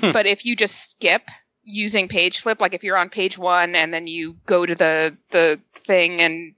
Hmm. 0.00 0.12
But 0.12 0.26
if 0.26 0.44
you 0.44 0.56
just 0.56 0.90
skip 0.90 1.22
using 1.66 2.08
page 2.08 2.40
flip, 2.40 2.60
like 2.60 2.72
if 2.72 2.82
you're 2.82 2.96
on 2.96 3.10
page 3.10 3.36
one 3.36 3.74
and 3.74 3.92
then 3.92 4.06
you 4.06 4.36
go 4.46 4.64
to 4.64 4.74
the 4.74 5.14
the 5.30 5.60
thing 5.74 6.20
and 6.22 6.54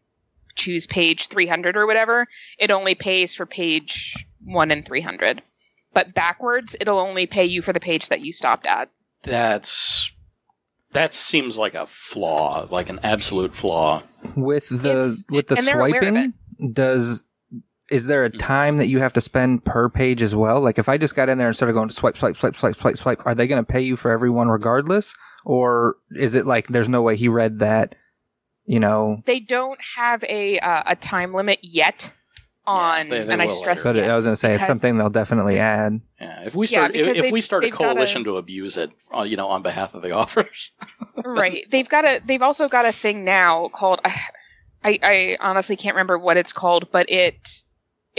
choose 0.55 0.87
page 0.87 1.29
300 1.29 1.77
or 1.77 1.87
whatever, 1.87 2.27
it 2.59 2.71
only 2.71 2.95
pays 2.95 3.35
for 3.35 3.47
page 3.47 4.15
one 4.45 4.71
and 4.71 4.85
300. 4.85 5.43
But 5.95 6.15
backwards, 6.15 6.77
it'll 6.81 6.99
only 6.99 7.27
pay 7.27 7.45
you 7.45 7.63
for 7.63 7.73
the 7.73 7.81
page 7.81 8.09
that 8.09 8.21
you 8.21 8.33
stopped 8.33 8.67
at. 8.67 8.91
That's 9.23 10.13
that 10.93 11.13
seems 11.13 11.59
like 11.59 11.75
a 11.75 11.87
flaw, 11.87 12.67
like 12.71 12.89
an 12.89 13.01
absolute 13.03 13.55
flaw. 13.55 14.03
With 14.37 14.69
the 14.69 14.91
It's- 14.91 15.25
with 15.31 15.47
the 15.49 15.57
and 15.57 15.67
they're 15.67 15.79
aware 15.81 15.99
of 15.99 16.05
swiping, 16.05 16.73
does 16.73 17.25
is 17.91 18.07
there 18.07 18.25
a 18.25 18.31
time 18.31 18.77
that 18.79 18.87
you 18.89 18.99
have 18.99 19.13
to 19.15 19.21
spend 19.21 19.65
per 19.65 19.89
page 19.89 20.21
as 20.23 20.35
well? 20.37 20.61
Like 20.61 20.79
if 20.79 20.89
I 20.89 20.99
just 20.99 21.17
got 21.17 21.29
in 21.29 21.39
there 21.39 21.47
and 21.47 21.57
started 21.57 21.73
going 21.73 21.91
swipe, 21.91 22.17
swipe, 22.17 22.37
swipe, 22.37 22.55
swipe, 22.57 22.77
swipe, 22.77 22.97
swipe, 22.97 23.23
are 23.27 23.35
they 23.35 23.47
going 23.47 23.65
to 23.65 23.71
pay 23.73 23.81
you 23.81 23.97
for 23.97 24.11
everyone 24.11 24.49
regardless, 24.49 25.15
or 25.45 25.97
is 26.13 26.35
it 26.35 26.47
like 26.47 26.69
there's 26.69 26.89
no 26.89 27.03
way 27.03 27.17
he 27.17 27.29
read 27.29 27.61
that? 27.61 27.95
You 28.67 28.81
know, 28.81 29.23
they 29.25 29.41
don't 29.41 29.81
have 29.97 30.23
a 30.25 30.59
uh, 30.59 30.83
a 30.87 30.97
time 30.97 31.33
limit 31.33 31.61
yet 31.63 32.13
on, 32.67 33.09
they- 33.09 33.23
they 33.23 33.33
and 33.33 33.41
I 33.41 33.47
stress. 33.49 33.83
but 33.83 33.97
yet, 33.97 34.11
I 34.11 34.15
was 34.15 34.25
going 34.25 34.33
to 34.33 34.37
say 34.37 34.53
it's 34.55 34.67
something 34.67 34.99
they'll 34.99 35.09
definitely 35.09 35.59
add. 35.59 36.03
Yeah, 36.21 36.43
if 36.45 36.55
we 36.55 36.67
start 36.67 36.93
because 36.93 37.17
if, 37.17 37.25
if 37.25 37.33
we 37.33 37.41
start 37.41 37.65
a 37.65 37.67
they've 37.69 37.73
gotta- 37.79 37.95
coalition 37.95 38.25
to 38.25 38.37
abuse 38.37 38.77
it, 38.77 38.91
uh, 39.17 39.23
you 39.23 39.39
know, 39.39 39.49
on 39.49 39.63
behalf 39.63 39.95
of 39.95 40.03
the 40.03 40.13
authors. 40.15 40.71
right. 41.25 41.65
They've 41.71 41.89
got 41.89 42.05
a. 42.05 42.21
They've 42.23 42.43
also 42.43 42.69
got 42.69 42.85
a 42.85 42.93
thing 42.93 43.25
now 43.25 43.69
called. 43.69 44.01
I 44.85 44.99
I 45.03 45.37
honestly 45.41 45.75
can't 45.77 45.95
remember 45.97 46.19
what 46.19 46.37
it's 46.37 46.53
called, 46.53 46.89
but 46.93 47.09
it 47.11 47.65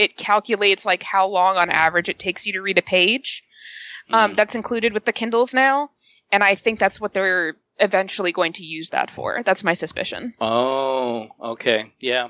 it 0.00 0.16
calculates 0.16 0.84
like 0.84 1.02
how 1.02 1.26
long 1.28 1.56
on 1.56 1.70
average 1.70 2.08
it 2.08 2.18
takes 2.18 2.46
you 2.46 2.52
to 2.54 2.62
read 2.62 2.78
a 2.78 2.82
page. 2.82 3.42
Um, 4.12 4.32
Mm. 4.32 4.36
that's 4.36 4.54
included 4.56 4.92
with 4.94 5.04
the 5.04 5.12
Kindles 5.12 5.54
now, 5.54 5.90
and 6.32 6.42
I 6.42 6.54
think 6.56 6.80
that's 6.80 7.00
what 7.00 7.12
they're 7.14 7.56
eventually 7.78 8.32
going 8.32 8.54
to 8.54 8.64
use 8.64 8.90
that 8.90 9.10
for. 9.10 9.42
That's 9.44 9.62
my 9.62 9.74
suspicion. 9.74 10.34
Oh, 10.40 11.28
okay, 11.40 11.92
yeah, 12.00 12.28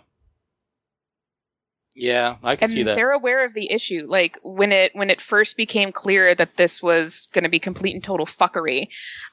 yeah, 1.95 2.37
I 2.43 2.57
can 2.57 2.65
and 2.65 2.71
see 2.73 2.83
that. 2.85 2.95
they're 2.95 3.13
aware 3.13 3.45
of 3.45 3.55
the 3.55 3.71
issue. 3.73 4.07
Like 4.09 4.39
when 4.43 4.73
it 4.73 4.95
when 4.95 5.11
it 5.11 5.21
first 5.21 5.57
became 5.57 5.93
clear 5.93 6.35
that 6.35 6.57
this 6.57 6.83
was 6.83 7.29
going 7.33 7.45
to 7.45 7.51
be 7.51 7.59
complete 7.59 7.95
and 7.95 8.05
total 8.05 8.27
fuckery, 8.27 8.89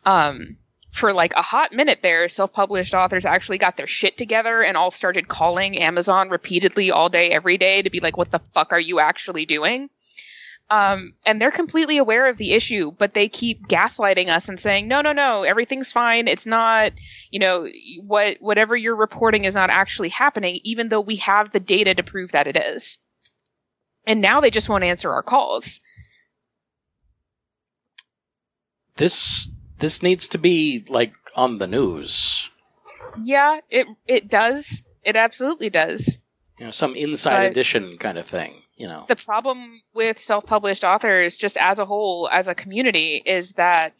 um, 0.05 0.57
for 0.91 1.13
like 1.13 1.33
a 1.33 1.41
hot 1.41 1.73
minute 1.73 1.99
there, 2.01 2.27
self-published 2.29 2.93
authors 2.93 3.25
actually 3.25 3.57
got 3.57 3.77
their 3.77 3.87
shit 3.87 4.17
together 4.17 4.61
and 4.61 4.77
all 4.77 4.91
started 4.91 5.27
calling 5.27 5.77
Amazon 5.77 6.29
repeatedly 6.29 6.91
all 6.91 7.09
day, 7.09 7.29
every 7.29 7.57
day 7.57 7.81
to 7.81 7.89
be 7.89 7.99
like, 7.99 8.17
"What 8.17 8.31
the 8.31 8.41
fuck 8.53 8.71
are 8.71 8.79
you 8.79 8.99
actually 8.99 9.45
doing?" 9.45 9.89
Um, 10.69 11.13
and 11.25 11.39
they're 11.39 11.51
completely 11.51 11.97
aware 11.97 12.27
of 12.27 12.37
the 12.37 12.51
issue, 12.53 12.91
but 12.91 13.13
they 13.13 13.29
keep 13.29 13.67
gaslighting 13.67 14.27
us 14.27 14.49
and 14.49 14.59
saying, 14.59 14.87
"No, 14.87 15.01
no, 15.01 15.13
no, 15.13 15.43
everything's 15.43 15.91
fine. 15.91 16.27
It's 16.27 16.45
not, 16.45 16.91
you 17.31 17.39
know, 17.39 17.67
what 18.01 18.37
whatever 18.39 18.75
you're 18.75 18.95
reporting 18.95 19.45
is 19.45 19.55
not 19.55 19.69
actually 19.69 20.09
happening, 20.09 20.59
even 20.63 20.89
though 20.89 21.01
we 21.01 21.15
have 21.17 21.51
the 21.51 21.59
data 21.59 21.93
to 21.95 22.03
prove 22.03 22.31
that 22.31 22.47
it 22.47 22.57
is." 22.57 22.97
And 24.05 24.21
now 24.21 24.41
they 24.41 24.51
just 24.51 24.69
won't 24.69 24.83
answer 24.83 25.11
our 25.11 25.23
calls. 25.23 25.81
this 28.97 29.49
this 29.79 30.01
needs 30.03 30.27
to 30.29 30.37
be 30.37 30.85
like 30.89 31.13
on 31.35 31.57
the 31.59 31.67
news. 31.67 32.49
Yeah, 33.19 33.59
it 33.69 33.87
it 34.07 34.27
does. 34.27 34.83
It 35.03 35.15
absolutely 35.15 35.69
does. 35.69 36.19
You 36.59 36.65
know, 36.65 36.71
some 36.71 36.95
inside 36.95 37.43
But- 37.43 37.51
edition 37.51 37.97
kind 37.97 38.17
of 38.17 38.25
thing. 38.25 38.61
You 38.75 38.87
know, 38.87 39.05
The 39.07 39.15
problem 39.15 39.81
with 39.95 40.19
self-published 40.19 40.83
authors 40.83 41.35
just 41.35 41.57
as 41.57 41.79
a 41.79 41.85
whole 41.85 42.29
as 42.31 42.47
a 42.47 42.53
community 42.53 43.23
is 43.25 43.53
that 43.53 43.93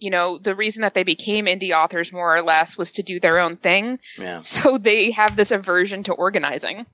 you 0.00 0.10
know, 0.10 0.38
the 0.38 0.54
reason 0.54 0.82
that 0.82 0.94
they 0.94 1.02
became 1.02 1.46
indie 1.46 1.72
authors 1.72 2.12
more 2.12 2.36
or 2.36 2.40
less 2.42 2.76
was 2.78 2.92
to 2.92 3.02
do 3.02 3.18
their 3.18 3.40
own 3.40 3.56
thing. 3.56 3.98
yeah. 4.16 4.40
So 4.42 4.78
they 4.78 5.10
have 5.10 5.34
this 5.34 5.50
aversion 5.50 6.04
to 6.04 6.12
organizing. 6.12 6.86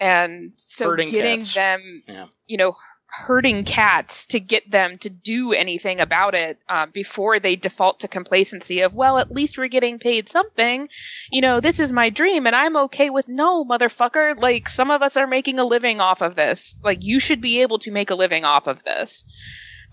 And 0.00 0.52
so 0.56 0.94
getting 0.96 1.38
cats. 1.40 1.54
them, 1.54 2.02
Yeah. 2.06 2.26
you 2.46 2.56
know, 2.56 2.76
herding 3.10 3.64
cats 3.64 4.26
to 4.26 4.38
get 4.38 4.70
them 4.70 4.98
to 4.98 5.08
do 5.08 5.52
anything 5.52 5.98
about 5.98 6.34
it 6.34 6.58
uh, 6.68 6.86
before 6.86 7.40
they 7.40 7.56
default 7.56 8.00
to 8.00 8.08
complacency 8.08 8.80
of, 8.80 8.94
well, 8.94 9.18
at 9.18 9.32
least 9.32 9.56
we're 9.56 9.68
getting 9.68 9.98
paid 9.98 10.28
something. 10.28 10.88
You 11.30 11.40
know, 11.40 11.60
this 11.60 11.80
is 11.80 11.92
my 11.92 12.10
dream 12.10 12.46
and 12.46 12.54
I'm 12.54 12.76
okay 12.76 13.10
with 13.10 13.26
no, 13.26 13.64
motherfucker. 13.64 14.40
Like, 14.40 14.68
some 14.68 14.90
of 14.90 15.02
us 15.02 15.16
are 15.16 15.26
making 15.26 15.58
a 15.58 15.64
living 15.64 16.00
off 16.00 16.20
of 16.20 16.36
this. 16.36 16.78
Like, 16.84 17.02
you 17.02 17.18
should 17.18 17.40
be 17.40 17.62
able 17.62 17.78
to 17.80 17.90
make 17.90 18.10
a 18.10 18.14
living 18.14 18.44
off 18.44 18.66
of 18.66 18.84
this. 18.84 19.24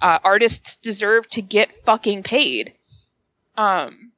Uh, 0.01 0.19
artists 0.23 0.75
deserve 0.75 1.27
to 1.29 1.41
get 1.41 1.85
fucking 1.85 2.23
paid. 2.23 2.73
Um, 3.55 4.11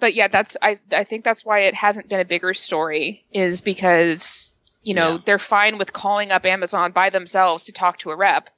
but 0.00 0.14
yeah, 0.14 0.28
that's 0.28 0.56
I 0.62 0.78
I 0.92 1.04
think 1.04 1.24
that's 1.24 1.44
why 1.44 1.60
it 1.60 1.74
hasn't 1.74 2.08
been 2.08 2.20
a 2.20 2.24
bigger 2.24 2.54
story 2.54 3.24
is 3.32 3.60
because 3.60 4.52
you 4.88 4.94
know 4.94 5.12
Yeah. 5.12 5.18
they're 5.26 5.38
fine 5.56 5.78
with 5.78 5.92
calling 5.92 6.30
up 6.30 6.44
Amazon 6.46 6.92
by 6.92 7.10
themselves 7.10 7.64
to 7.64 7.72
talk 7.72 7.98
to 7.98 8.10
a 8.10 8.16
rep, 8.16 8.48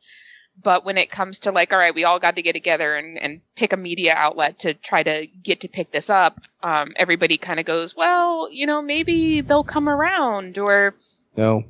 but 0.62 0.85
when 0.85 0.97
it 0.99 1.11
comes 1.11 1.41
to 1.41 1.51
like, 1.53 1.72
all 1.72 1.78
right, 1.78 1.95
we 1.95 2.05
all 2.05 2.18
got 2.20 2.37
to 2.37 2.43
get 2.43 2.53
together 2.55 2.95
and 2.97 3.18
and 3.18 3.41
pick 3.57 3.72
a 3.72 3.76
media 3.76 4.14
outlet 4.16 4.59
to 4.61 4.74
try 4.74 5.03
to 5.03 5.26
get 5.43 5.61
to 5.62 5.68
pick 5.68 5.91
this 5.91 6.09
up, 6.11 6.41
um, 6.62 6.93
everybody 6.97 7.37
kind 7.39 7.59
of 7.61 7.66
goes, 7.66 7.97
well, 7.97 8.51
you 8.53 8.66
know, 8.66 8.81
maybe 8.83 9.41
they'll 9.41 9.64
come 9.76 9.89
around 9.89 10.57
or 10.59 10.95
No, 11.37 11.64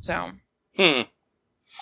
so. 0.00 0.30
Hmm. 0.76 1.02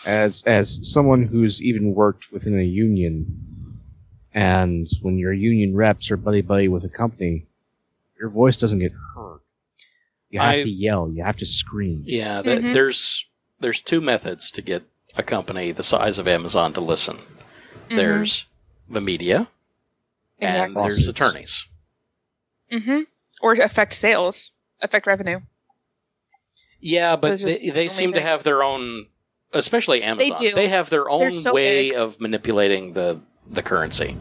as 0.06 0.42
as 0.44 0.66
someone 0.92 1.22
who's 1.22 1.62
even 1.62 1.94
worked 1.94 2.32
within 2.32 2.58
a 2.58 2.62
union, 2.64 3.26
and 4.32 4.88
when 5.02 5.18
your 5.18 5.32
union 5.32 5.74
reps 5.76 6.10
are 6.10 6.16
buddy 6.16 6.42
buddy 6.42 6.68
with 6.68 6.84
a 6.84 6.88
company, 6.88 7.46
your 8.18 8.30
voice 8.30 8.56
doesn't 8.56 8.78
get 8.78 8.92
heard. 9.14 9.40
You 10.30 10.40
have 10.40 10.48
I- 10.50 10.62
to 10.62 10.70
yell. 10.70 11.10
You 11.12 11.24
have 11.24 11.36
to 11.38 11.46
scream. 11.46 12.04
Yeah, 12.06 12.42
th- 12.42 12.60
Mhm. 12.60 12.72
there's 12.72 13.26
there's 13.60 13.80
two 13.80 14.00
methods 14.00 14.50
to 14.52 14.62
get 14.62 14.84
a 15.16 15.22
company 15.22 15.70
the 15.72 15.82
size 15.82 16.18
of 16.18 16.26
Amazon 16.26 16.72
to 16.72 16.80
listen. 16.80 17.18
There's 17.88 18.46
the 18.88 19.00
media 19.02 19.48
and 20.38 20.72
Exactly. 20.72 20.74
there's 20.82 20.94
Lawsuits. 20.96 21.08
attorneys. 21.08 21.66
hmm 22.70 23.00
Or 23.42 23.52
affect 23.54 23.94
sales, 23.94 24.50
affect 24.80 25.06
revenue. 25.06 25.40
Yeah, 26.80 27.16
but 27.16 27.30
Those 27.30 27.40
they, 27.42 27.58
they 27.58 27.70
only 27.70 27.88
seem 27.88 28.12
to 28.14 28.20
have 28.20 28.42
their 28.42 28.62
own, 28.62 29.06
especially 29.52 30.02
Amazon. 30.02 30.36
They, 30.40 30.48
do. 30.50 30.54
they 30.54 30.68
have 30.68 30.88
their 30.88 31.10
own 31.10 31.32
so 31.32 31.52
way 31.52 31.90
big. 31.90 31.98
of 31.98 32.20
manipulating 32.20 32.92
the 32.94 33.20
the 33.50 33.62
currency. 33.62 34.16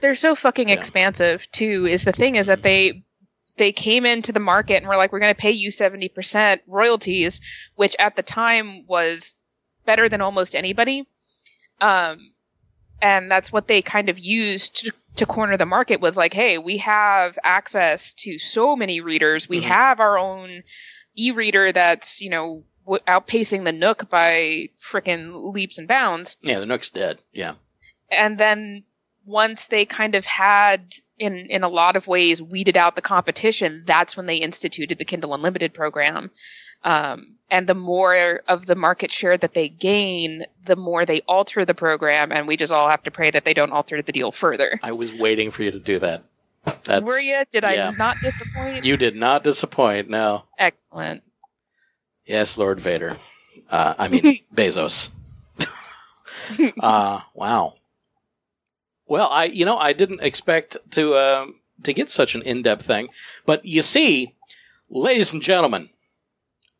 they're 0.00 0.14
so 0.16 0.34
fucking 0.34 0.68
Yeah. 0.68 0.74
expansive 0.74 1.50
too 1.52 1.86
is 1.86 2.04
the 2.04 2.12
thing 2.12 2.34
is 2.34 2.46
that 2.46 2.62
they 2.62 3.02
they 3.56 3.72
came 3.72 4.04
into 4.06 4.32
the 4.32 4.40
market 4.40 4.76
and 4.76 4.86
were 4.88 4.96
like 4.96 5.12
we're 5.12 5.20
going 5.20 5.34
to 5.34 5.40
pay 5.40 5.50
you 5.52 5.70
70% 5.70 6.60
royalties 6.66 7.40
which 7.76 7.94
at 7.98 8.16
the 8.16 8.22
time 8.22 8.84
was 8.86 9.34
better 9.86 10.08
than 10.08 10.20
almost 10.20 10.54
anybody 10.54 11.06
um 11.80 12.18
and 13.02 13.30
that's 13.30 13.52
what 13.52 13.66
they 13.68 13.82
kind 13.82 14.08
of 14.08 14.18
used 14.18 14.76
to, 14.76 14.92
to 15.16 15.26
corner 15.26 15.56
the 15.58 15.66
market 15.66 16.00
was 16.00 16.16
like, 16.16 16.32
hey, 16.32 16.56
we 16.58 16.78
have 16.78 17.38
access 17.42 18.14
to 18.14 18.38
so 18.38 18.76
many 18.76 19.00
readers. 19.00 19.46
We 19.48 19.60
Mhm. 19.60 19.64
have 19.64 20.00
our 20.00 20.16
own 20.16 20.62
e-reader 21.16 21.72
that's 21.72 22.20
you 22.22 22.30
know 22.30 22.64
w- 22.86 23.02
outpacing 23.06 23.64
the 23.64 23.72
Nook 23.72 24.08
by 24.08 24.70
frickin' 24.80 25.52
leaps 25.52 25.76
and 25.76 25.86
bounds. 25.88 26.36
Yeah, 26.40 26.60
the 26.60 26.66
Nook's 26.66 26.90
dead. 26.90 27.18
Yeah. 27.32 27.54
And 28.10 28.38
then 28.38 28.84
once 29.26 29.66
they 29.66 29.84
kind 29.84 30.14
of 30.14 30.24
had 30.24 30.94
in 31.18 31.34
in 31.46 31.62
a 31.62 31.68
lot 31.68 31.96
of 31.96 32.06
ways 32.06 32.42
weeded 32.42 32.76
out 32.76 32.96
the 32.96 33.02
competition, 33.02 33.82
that's 33.86 34.16
when 34.16 34.26
they 34.26 34.36
instituted 34.36 34.98
the 34.98 35.04
Kindle 35.04 35.34
Unlimited 35.34 35.74
program. 35.74 36.30
Um, 36.82 37.36
and 37.50 37.66
the 37.66 37.74
more 37.74 38.40
of 38.46 38.66
the 38.66 38.74
market 38.74 39.10
share 39.10 39.38
that 39.38 39.54
they 39.54 39.68
gain, 39.68 40.44
the 40.66 40.76
more 40.76 41.06
they 41.06 41.20
alter 41.22 41.64
the 41.64 41.74
program, 41.74 42.30
and 42.30 42.46
we 42.46 42.56
just 42.56 42.72
all 42.72 42.88
have 42.88 43.02
to 43.04 43.10
pray 43.10 43.30
that 43.30 43.44
they 43.44 43.54
don't 43.54 43.72
alter 43.72 44.02
the 44.02 44.12
deal 44.12 44.32
further. 44.32 44.78
I 44.82 44.92
was 44.92 45.12
waiting 45.12 45.50
for 45.50 45.62
you 45.62 45.70
to 45.70 45.78
do 45.78 45.98
that. 46.00 46.24
That's, 46.84 47.04
Were 47.04 47.18
you? 47.18 47.42
Did 47.52 47.64
yeah. 47.64 47.88
I 47.88 47.96
not 47.96 48.16
disappoint? 48.22 48.84
You 48.84 48.96
did 48.96 49.16
not 49.16 49.44
disappoint. 49.44 50.10
No. 50.10 50.44
Excellent. 50.58 51.22
Yes, 52.26 52.56
Lord 52.56 52.80
Vader. 52.80 53.16
Uh, 53.70 53.94
I 53.98 54.08
mean 54.08 54.40
Bezos. 54.54 55.10
uh, 56.80 57.20
wow. 57.34 57.74
Well, 59.06 59.28
I 59.30 59.44
you 59.44 59.64
know 59.64 59.78
I 59.78 59.92
didn't 59.92 60.20
expect 60.22 60.76
to 60.92 61.14
uh, 61.14 61.46
to 61.82 61.92
get 61.92 62.10
such 62.10 62.34
an 62.34 62.42
in 62.42 62.62
depth 62.62 62.86
thing, 62.86 63.08
but 63.46 63.64
you 63.64 63.82
see, 63.82 64.34
ladies 64.88 65.32
and 65.32 65.42
gentlemen, 65.42 65.90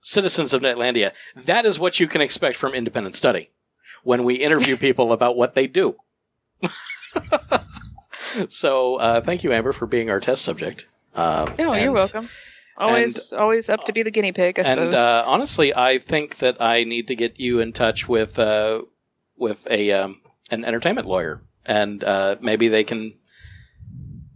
citizens 0.03 0.53
of 0.55 0.63
Netlandia, 0.63 1.13
that 1.37 1.65
is 1.67 1.79
what 1.79 2.01
you 2.01 2.07
can 2.07 2.21
expect 2.21 2.57
from 2.57 2.75
independent 2.75 3.15
study 3.15 3.51
when 4.03 4.25
we 4.25 4.37
interview 4.37 4.77
people 4.87 5.13
about 5.13 5.37
what 5.37 5.55
they 5.55 5.67
do. 5.67 5.97
so, 8.49 8.97
uh, 8.97 9.21
thank 9.21 9.45
you, 9.45 9.53
Amber, 9.53 9.73
for 9.73 9.87
being 9.87 10.11
our 10.11 10.21
test 10.21 10.43
subject. 10.43 10.87
Uh, 11.15 11.53
No, 11.59 11.73
and- 11.73 11.83
you're 11.85 11.93
welcome. 11.93 12.29
Always, 12.77 13.33
always 13.33 13.71
up 13.71 13.85
to 13.85 13.93
be 13.93 14.03
the 14.03 14.11
guinea 14.11 14.33
pig, 14.33 14.59
I 14.59 14.63
and 14.63 14.79
suppose. 14.91 14.95
uh, 14.95 15.23
honestly, 15.27 15.73
I 15.73 15.99
think 15.99 16.39
that 16.39 16.61
I 16.61 16.83
need 16.83 17.07
to 17.07 17.15
get 17.15 17.39
you 17.39 17.61
in 17.61 17.73
touch 17.73 18.09
with 18.09 18.37
uh, 18.37 18.83
with 19.37 19.65
a 19.71 19.93
um, 19.93 20.21
an 20.51 20.65
entertainment 20.65 21.07
lawyer, 21.07 21.41
and 21.67 22.03
uh, 22.05 22.37
maybe 22.41 22.69
they 22.69 22.85
can 22.85 23.15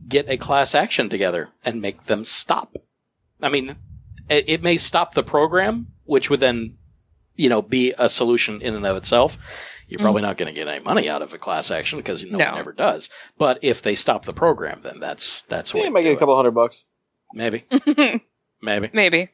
get 0.07 0.29
a 0.29 0.37
class 0.37 0.75
action 0.75 1.09
together 1.09 1.49
and 1.65 1.83
make 1.83 2.05
them 2.05 2.25
stop. 2.25 2.77
I 3.43 3.49
mean, 3.49 3.77
it, 4.29 4.45
it 4.49 4.63
may 4.63 4.77
stop 4.77 5.15
the 5.15 5.23
program, 5.23 5.89
which 6.05 6.31
would 6.31 6.41
then, 6.41 6.77
you 7.37 7.49
know, 7.49 7.63
be 7.63 7.95
a 7.99 8.09
solution 8.09 8.61
in 8.63 8.75
and 8.75 8.87
of 8.87 8.97
itself. 8.97 9.39
You're 9.87 10.01
probably 10.01 10.23
not 10.23 10.37
going 10.37 10.53
to 10.53 10.59
get 10.59 10.69
any 10.69 10.85
money 10.85 11.09
out 11.09 11.23
of 11.23 11.33
a 11.33 11.39
class 11.39 11.71
action 11.71 11.99
because 11.99 12.23
no, 12.25 12.37
No. 12.37 12.51
one 12.51 12.59
ever 12.59 12.73
does. 12.73 13.09
But 13.39 13.59
if 13.63 13.81
they 13.81 13.95
stop 13.95 14.25
the 14.27 14.35
program, 14.35 14.81
then 14.83 15.01
that's 15.01 15.43
that's 15.43 15.73
Yeah, 15.73 15.81
what 15.81 15.87
you 15.87 15.93
might 15.93 16.03
get 16.03 16.15
a 16.15 16.19
couple 16.19 16.37
hundred 16.37 16.51
bucks. 16.51 16.85
maybe, 17.33 17.65
maybe, 18.63 18.91
Maybe. 18.93 19.31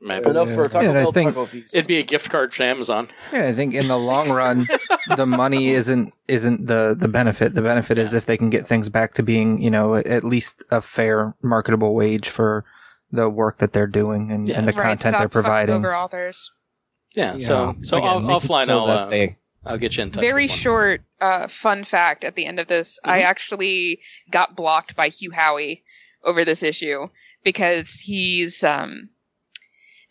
Maybe. 0.00 0.28
Enough 0.30 0.50
for 0.54 0.64
a 0.64 0.68
Taco 0.68 0.82
Yeah, 0.84 0.88
and 0.90 0.98
I 0.98 1.02
Bell 1.02 1.12
think- 1.12 1.30
taco 1.30 1.46
feast. 1.46 1.74
It'd 1.74 1.86
be 1.86 1.98
a 1.98 2.02
gift 2.02 2.30
card 2.30 2.52
from 2.54 2.66
Amazon. 2.66 3.08
Yeah, 3.32 3.46
I 3.46 3.52
think 3.52 3.74
in 3.74 3.88
the 3.88 3.96
long 3.98 4.30
run, 4.30 4.66
the 5.16 5.26
money 5.26 5.68
isn't 5.70 6.12
isn't 6.28 6.66
the 6.66 6.94
the 6.98 7.08
benefit. 7.08 7.54
The 7.54 7.62
benefit 7.62 7.98
is 7.98 8.14
if 8.14 8.26
they 8.26 8.36
can 8.36 8.50
get 8.50 8.66
things 8.66 8.88
back 8.88 9.14
to 9.14 9.22
being, 9.22 9.60
you 9.60 9.70
know, 9.70 9.94
at 9.96 10.24
least 10.24 10.64
a 10.70 10.80
fair 10.80 11.34
marketable 11.42 11.94
wage 11.94 12.28
for 12.28 12.64
the 13.12 13.28
work 13.28 13.58
that 13.58 13.72
they're 13.72 13.86
doing 13.88 14.30
and, 14.30 14.48
Yeah. 14.48 14.58
and 14.58 14.68
the 14.68 14.72
right, 14.72 14.82
content 14.82 15.18
they're 15.18 15.28
providing. 15.28 15.74
over 15.76 15.94
authors. 15.96 16.50
Yeah, 17.16 17.38
so 17.38 17.74
so 17.82 17.96
Again, 17.98 18.08
I'll, 18.08 18.20
make 18.20 18.30
I'll 18.30 18.40
fly 18.40 18.64
so 18.66 18.78
I'll, 18.84 18.86
uh, 18.86 19.06
they- 19.06 19.36
I'll 19.66 19.78
get 19.78 19.96
you 19.96 20.04
in 20.04 20.10
touch. 20.12 20.20
Very 20.22 20.44
with 20.44 20.52
one. 20.52 20.58
short 20.58 21.02
uh, 21.20 21.46
fun 21.48 21.84
fact 21.84 22.24
at 22.24 22.34
the 22.36 22.46
end 22.46 22.58
of 22.60 22.68
this. 22.68 22.98
Mm-hmm. 23.00 23.10
I 23.10 23.20
actually 23.22 24.00
got 24.30 24.56
blocked 24.56 24.94
by 24.96 25.08
Hugh 25.08 25.32
Howey 25.32 25.82
over 26.24 26.44
this 26.46 26.62
issue 26.62 27.08
because 27.44 27.94
he's 27.94 28.62
um, 28.64 29.10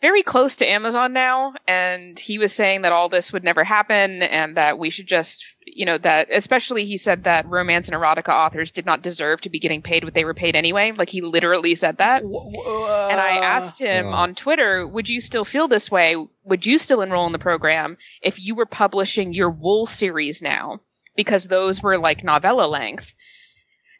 very 0.00 0.22
close 0.22 0.56
to 0.56 0.66
Amazon 0.68 1.12
now, 1.12 1.52
and 1.68 2.18
he 2.18 2.38
was 2.38 2.54
saying 2.54 2.82
that 2.82 2.92
all 2.92 3.08
this 3.10 3.32
would 3.32 3.44
never 3.44 3.64
happen 3.64 4.22
and 4.22 4.56
that 4.56 4.78
we 4.78 4.88
should 4.88 5.06
just, 5.06 5.44
you 5.66 5.84
know, 5.84 5.98
that 5.98 6.28
especially 6.30 6.86
he 6.86 6.96
said 6.96 7.24
that 7.24 7.46
romance 7.46 7.86
and 7.86 7.94
erotica 7.94 8.30
authors 8.30 8.72
did 8.72 8.86
not 8.86 9.02
deserve 9.02 9.42
to 9.42 9.50
be 9.50 9.58
getting 9.58 9.82
paid 9.82 10.02
what 10.04 10.14
they 10.14 10.24
were 10.24 10.32
paid 10.32 10.56
anyway. 10.56 10.92
Like 10.92 11.10
he 11.10 11.20
literally 11.20 11.74
said 11.74 11.98
that. 11.98 12.22
And 12.22 13.20
I 13.20 13.40
asked 13.42 13.78
him 13.78 14.06
Yeah. 14.06 14.12
on 14.12 14.34
Twitter, 14.34 14.86
would 14.86 15.08
you 15.08 15.20
still 15.20 15.44
feel 15.44 15.68
this 15.68 15.90
way? 15.90 16.16
Would 16.44 16.64
you 16.64 16.78
still 16.78 17.02
enroll 17.02 17.26
in 17.26 17.32
the 17.32 17.38
program 17.38 17.98
if 18.22 18.40
you 18.42 18.54
were 18.54 18.66
publishing 18.66 19.34
your 19.34 19.50
Wool 19.50 19.86
series 19.86 20.40
now? 20.40 20.80
Because 21.14 21.44
those 21.48 21.82
were 21.82 21.98
like 21.98 22.24
novella 22.24 22.66
length. 22.66 23.12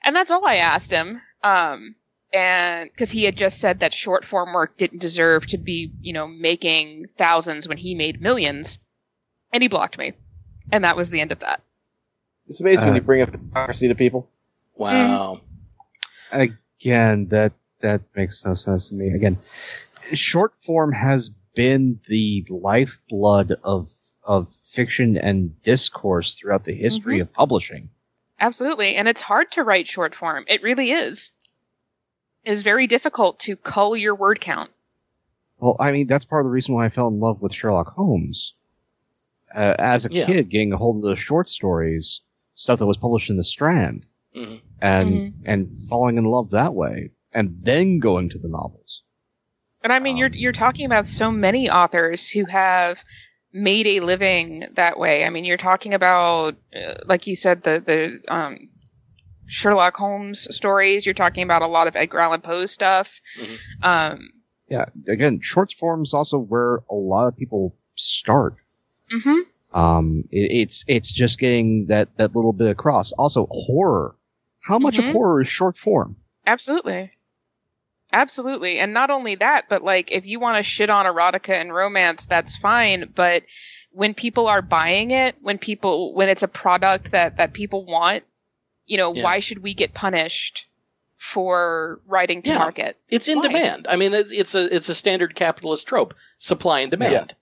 And 0.03 0.16
that's 0.16 0.30
all 0.30 0.46
I 0.46 0.57
asked 0.57 0.90
him. 0.90 1.20
Um, 1.44 1.94
and 2.32 2.90
because 2.90 3.10
he 3.10 3.24
had 3.24 3.36
just 3.36 3.58
said 3.60 3.80
that 3.80 3.92
short 3.94 4.24
form 4.24 4.52
work 4.52 4.76
didn't 4.76 5.00
deserve 5.00 5.46
to 5.48 5.58
be, 5.58 5.92
you 6.00 6.12
know, 6.12 6.26
making 6.28 7.06
thousands 7.18 7.66
when 7.68 7.78
he 7.78 7.94
made 7.94 8.20
millions. 8.20 8.78
And 9.52 9.62
he 9.62 9.68
blocked 9.68 9.98
me. 9.98 10.12
And 10.70 10.84
that 10.84 10.96
was 10.96 11.10
the 11.10 11.20
end 11.20 11.32
of 11.32 11.40
that. 11.40 11.60
It's 12.48 12.60
amazing 12.60 12.88
Uh, 12.88 12.92
when 12.92 12.96
you 12.96 13.02
bring 13.02 13.22
up 13.22 13.32
democracy 13.32 13.88
to 13.88 13.94
people. 13.94 14.28
Wow. 14.76 15.40
again, 16.32 17.26
that 17.28 17.52
that 17.80 18.02
makes 18.14 18.44
no 18.44 18.54
sense 18.54 18.88
to 18.90 18.94
me. 18.94 19.08
Again, 19.08 19.38
short 20.12 20.52
form 20.64 20.92
has 20.92 21.30
been 21.54 21.98
the 22.08 22.44
lifeblood 22.48 23.56
of 23.64 23.88
of 24.22 24.46
fiction 24.64 25.16
and 25.16 25.60
discourse 25.62 26.36
throughout 26.36 26.64
the 26.64 26.74
history 26.74 27.18
Mhm. 27.18 27.22
of 27.22 27.32
publishing. 27.32 27.88
Absolutely. 28.38 28.94
And 28.94 29.08
it's 29.08 29.20
hard 29.20 29.50
to 29.52 29.64
write 29.64 29.88
short 29.88 30.14
form. 30.14 30.44
It 30.46 30.62
really 30.62 30.92
is. 30.92 31.32
It's 32.45 32.62
very 32.62 32.86
difficult 32.86 33.38
to 33.41 33.57
cull 33.57 33.97
your 33.97 34.14
word 34.14 34.41
count. 34.41 34.70
Well, 35.59 35.76
I 35.78 35.93
mean, 35.93 36.07
that's 36.07 36.24
part 36.24 36.41
of 36.41 36.47
the 36.47 36.51
reason 36.53 36.74
why 36.74 36.86
I 36.86 36.88
fell 36.88 37.09
in 37.09 37.20
love 37.20 37.43
with 37.43 37.53
Sherlock 37.53 37.88
Holmes. 37.95 38.55
Uh, 39.55 39.74
as 39.78 40.07
a 40.07 40.09
Yeah. 40.11 40.26
kid, 40.26 40.49
getting 40.49 40.72
a 40.72 40.76
hold 40.76 40.97
of 40.97 41.03
those 41.03 41.18
short 41.18 41.49
stories, 41.49 42.20
stuff 42.55 42.78
that 42.78 42.86
was 42.86 42.97
published 42.97 43.30
in 43.30 43.36
the 43.36 43.45
Strand, 43.45 44.07
Mhm. 44.34 44.61
and 44.80 45.20
Mhm. 45.20 45.32
and 45.45 45.88
falling 45.88 46.16
in 46.16 46.24
love 46.24 46.51
that 46.51 46.74
way, 46.74 47.11
and 47.32 47.59
then 47.62 47.99
going 47.99 48.28
to 48.30 48.38
the 48.38 48.49
novels. 48.49 49.03
And 49.82 49.93
I 49.93 49.99
mean, 49.99 50.16
you're 50.16 50.28
Um, 50.28 50.34
you're 50.34 50.53
talking 50.53 50.86
about 50.86 51.09
so 51.09 51.30
many 51.32 51.68
authors 51.68 52.30
who 52.30 52.45
have 52.47 53.05
made 53.53 53.86
a 53.88 54.01
living 54.01 54.66
that 54.74 54.99
way. 54.99 55.24
I 55.24 55.30
mean, 55.30 55.45
you're 55.45 55.57
talking 55.57 55.95
about, 55.95 56.55
uh, 56.74 56.95
like 57.07 57.26
you 57.26 57.34
said, 57.34 57.64
the 57.64 57.80
the 57.80 58.32
um, 58.32 58.68
Sherlock 59.51 59.96
Holmes 59.96 60.46
stories. 60.55 61.05
You're 61.05 61.14
talking 61.14 61.42
about 61.42 61.62
a 61.62 61.66
lot 61.66 61.86
of 61.88 61.96
Edgar 61.96 62.20
Allan 62.20 62.40
Poe 62.40 62.66
stuff. 62.66 63.20
Mhm. 63.38 63.59
Um, 63.82 64.30
Yeah, 64.68 64.84
again, 65.09 65.40
short 65.42 65.72
form 65.72 66.03
is 66.03 66.14
also 66.14 66.38
where 66.38 66.76
a 66.88 66.94
lot 66.94 67.26
of 67.26 67.36
people 67.36 67.74
start. 67.96 68.55
Mm-hmm. 69.12 69.76
Um, 69.78 70.24
it, 70.30 70.53
it's 70.53 70.84
it's 70.86 71.11
just 71.12 71.38
getting 71.40 71.86
that 71.86 72.09
that 72.18 72.36
little 72.36 72.53
bit 72.53 72.70
across. 72.70 73.11
Also, 73.12 73.46
horror. 73.51 74.14
How 74.61 74.78
much 74.78 74.96
Mhm. 74.96 75.09
of 75.09 75.12
horror 75.12 75.40
is 75.40 75.48
short 75.48 75.76
form? 75.76 76.14
Absolutely. 76.46 77.11
Absolutely. 78.12 78.78
And 78.80 78.92
not 78.92 79.11
only 79.11 79.36
that, 79.36 79.66
but 79.68 79.82
like 79.84 80.11
if 80.12 80.26
you 80.26 80.40
want 80.40 80.57
to 80.57 80.62
shit 80.62 80.90
on 80.90 81.07
erotica 81.07 81.61
and 81.61 81.72
romance, 81.74 82.24
that's 82.24 82.57
fine. 82.57 83.11
But 83.14 83.44
when 83.92 84.14
people 84.14 84.46
are 84.48 84.62
buying 84.62 85.11
it, 85.12 85.36
when 85.40 85.59
people 85.59 86.14
when 86.14 86.28
it's 86.28 86.42
a 86.42 86.48
product 86.48 87.11
that 87.12 87.36
that 87.36 87.53
people 87.53 87.84
want, 87.84 88.24
you 88.91 88.97
know, 88.97 89.14
Yeah. 89.14 89.22
why 89.22 89.38
should 89.41 89.62
we 89.62 89.72
get 89.72 89.95
punished 89.95 90.66
for 91.18 92.01
writing 92.07 92.43
to 92.43 92.51
Yeah. 92.51 92.59
market? 92.59 92.99
It's 93.09 93.28
in 93.28 93.38
Why? 93.38 93.43
demand. 93.49 93.86
I 93.88 93.97
mean, 93.97 94.12
it's, 94.14 94.32
it's 94.32 94.55
a 94.55 94.74
it's 94.74 94.88
a 94.88 94.95
standard 94.95 95.34
capitalist 95.34 95.86
trope: 95.86 96.14
supply 96.38 96.80
and 96.80 96.91
demand. 96.91 97.12
Yeah. 97.30 97.34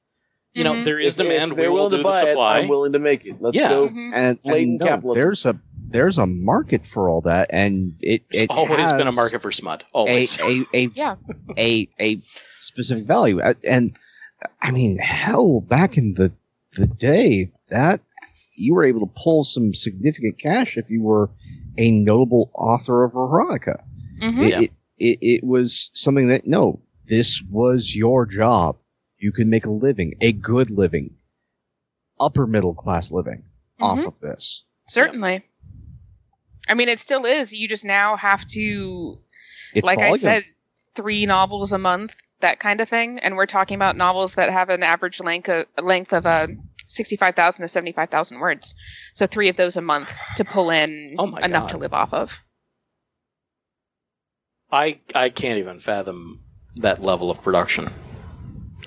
You 0.55 0.65
know, 0.65 0.75
Mhm. 0.75 0.85
there 0.85 0.99
is 0.99 1.15
If- 1.15 1.21
if 1.21 1.27
demand. 1.27 1.53
they're 1.53 1.59
We 1.63 1.69
will 1.69 1.75
willing 1.75 1.91
to 1.91 1.97
do 1.99 2.03
the 2.03 2.09
buy 2.09 2.21
it, 2.23 2.27
supply. 2.27 2.59
I'm 2.59 2.69
willing 2.69 2.93
to 2.93 2.99
make 2.99 3.25
it. 3.25 3.37
Let's 3.41 3.57
Yeah. 3.57 3.69
go. 3.69 3.89
Mhm. 3.89 4.11
And, 4.15 4.39
and 4.45 4.79
no, 4.79 5.15
there's 5.15 5.47
a 5.47 5.59
there's 5.91 6.19
a 6.19 6.27
market 6.27 6.87
for 6.87 7.09
all 7.09 7.23
that, 7.23 7.49
and 7.51 7.95
it 8.01 8.23
There's 8.31 8.43
it 8.45 8.51
always 8.51 8.93
been 8.93 9.07
a 9.09 9.13
market 9.13 9.41
for 9.41 9.51
smut. 9.53 9.85
a 9.85 9.87
Always. 9.93 10.39
a 10.41 10.65
a, 10.75 10.91
Yeah. 10.95 11.15
a 11.57 11.89
a 11.99 12.21
specific 12.61 13.05
value. 13.05 13.41
Uh, 13.41 13.55
And 13.65 13.97
I 14.61 14.71
mean, 14.71 14.99
hell, 14.99 15.61
back 15.61 15.97
in 15.97 16.15
the 16.15 16.33
the 16.77 16.87
day, 16.87 17.51
that 17.71 18.01
you 18.59 18.75
were 18.75 18.85
able 18.85 19.07
to 19.07 19.13
pull 19.17 19.45
some 19.45 19.75
significant 19.75 20.39
cash 20.39 20.77
if 20.77 20.91
you 20.91 21.03
were 21.03 21.31
a 21.77 21.91
notable 21.91 22.51
author 22.55 23.05
of 23.05 23.13
Veronica. 23.13 23.85
Mm-hmm. 24.21 24.43
It, 24.43 24.51
yeah. 24.51 24.61
it, 24.61 24.73
it, 24.99 25.19
it 25.21 25.45
was 25.45 25.91
something 25.95 26.29
that 26.29 26.47
no, 26.47 26.81
this 27.07 27.43
was 27.51 27.95
your 27.95 28.27
job. 28.27 28.77
You 29.19 29.33
could 29.33 29.47
make 29.47 29.67
a 29.67 29.71
living, 29.71 30.15
a 30.21 30.33
good 30.33 30.71
living, 30.71 31.15
upper 32.21 32.47
middle 32.47 32.75
class 32.75 33.11
living 33.11 33.45
mm-hmm. 33.81 33.85
off 33.85 34.05
of 34.07 34.21
this. 34.21 34.65
Certainly. 34.87 35.33
Yeah. 35.33 35.41
I 36.69 36.75
mean, 36.75 36.89
it 36.89 36.99
still 36.99 37.25
is. 37.25 37.53
You 37.53 37.67
just 37.67 37.85
now 37.85 38.17
have 38.17 38.47
to, 38.49 39.19
it's 39.75 39.87
like 39.87 39.99
volume. 39.99 40.15
I 40.15 40.17
said, 40.19 40.45
three 40.95 41.27
novels 41.27 41.73
a 41.73 41.79
month, 41.79 42.17
that 42.41 42.61
kind 42.61 42.81
of 42.81 42.89
thing. 42.89 43.19
And 43.21 43.37
we're 43.37 43.47
talking 43.47 43.77
about 43.77 43.97
novels 43.97 44.35
that 44.35 44.51
have 44.51 44.69
an 44.69 44.83
average 44.83 45.21
length 45.21 45.49
of, 45.49 45.67
length 45.83 46.13
of 46.13 46.27
a 46.27 46.49
65,000 46.89 47.63
to 47.63 47.69
75,000 47.69 48.41
words. 48.41 48.75
So 49.15 49.27
three 49.27 49.49
of 49.49 49.57
those 49.57 49.77
a 49.77 49.83
month 49.83 50.15
to 50.37 50.45
pull 50.45 50.71
in 50.71 51.17
oh 51.19 51.37
enough 51.37 51.65
God. 51.65 51.71
to 51.71 51.79
live 51.79 51.95
off 51.95 52.13
of. 52.13 52.39
I 54.71 54.99
I 55.15 55.31
can't 55.31 55.59
even 55.59 55.79
fathom 55.79 56.41
that 56.77 57.03
level 57.03 57.31
of 57.31 57.43
production. 57.43 57.91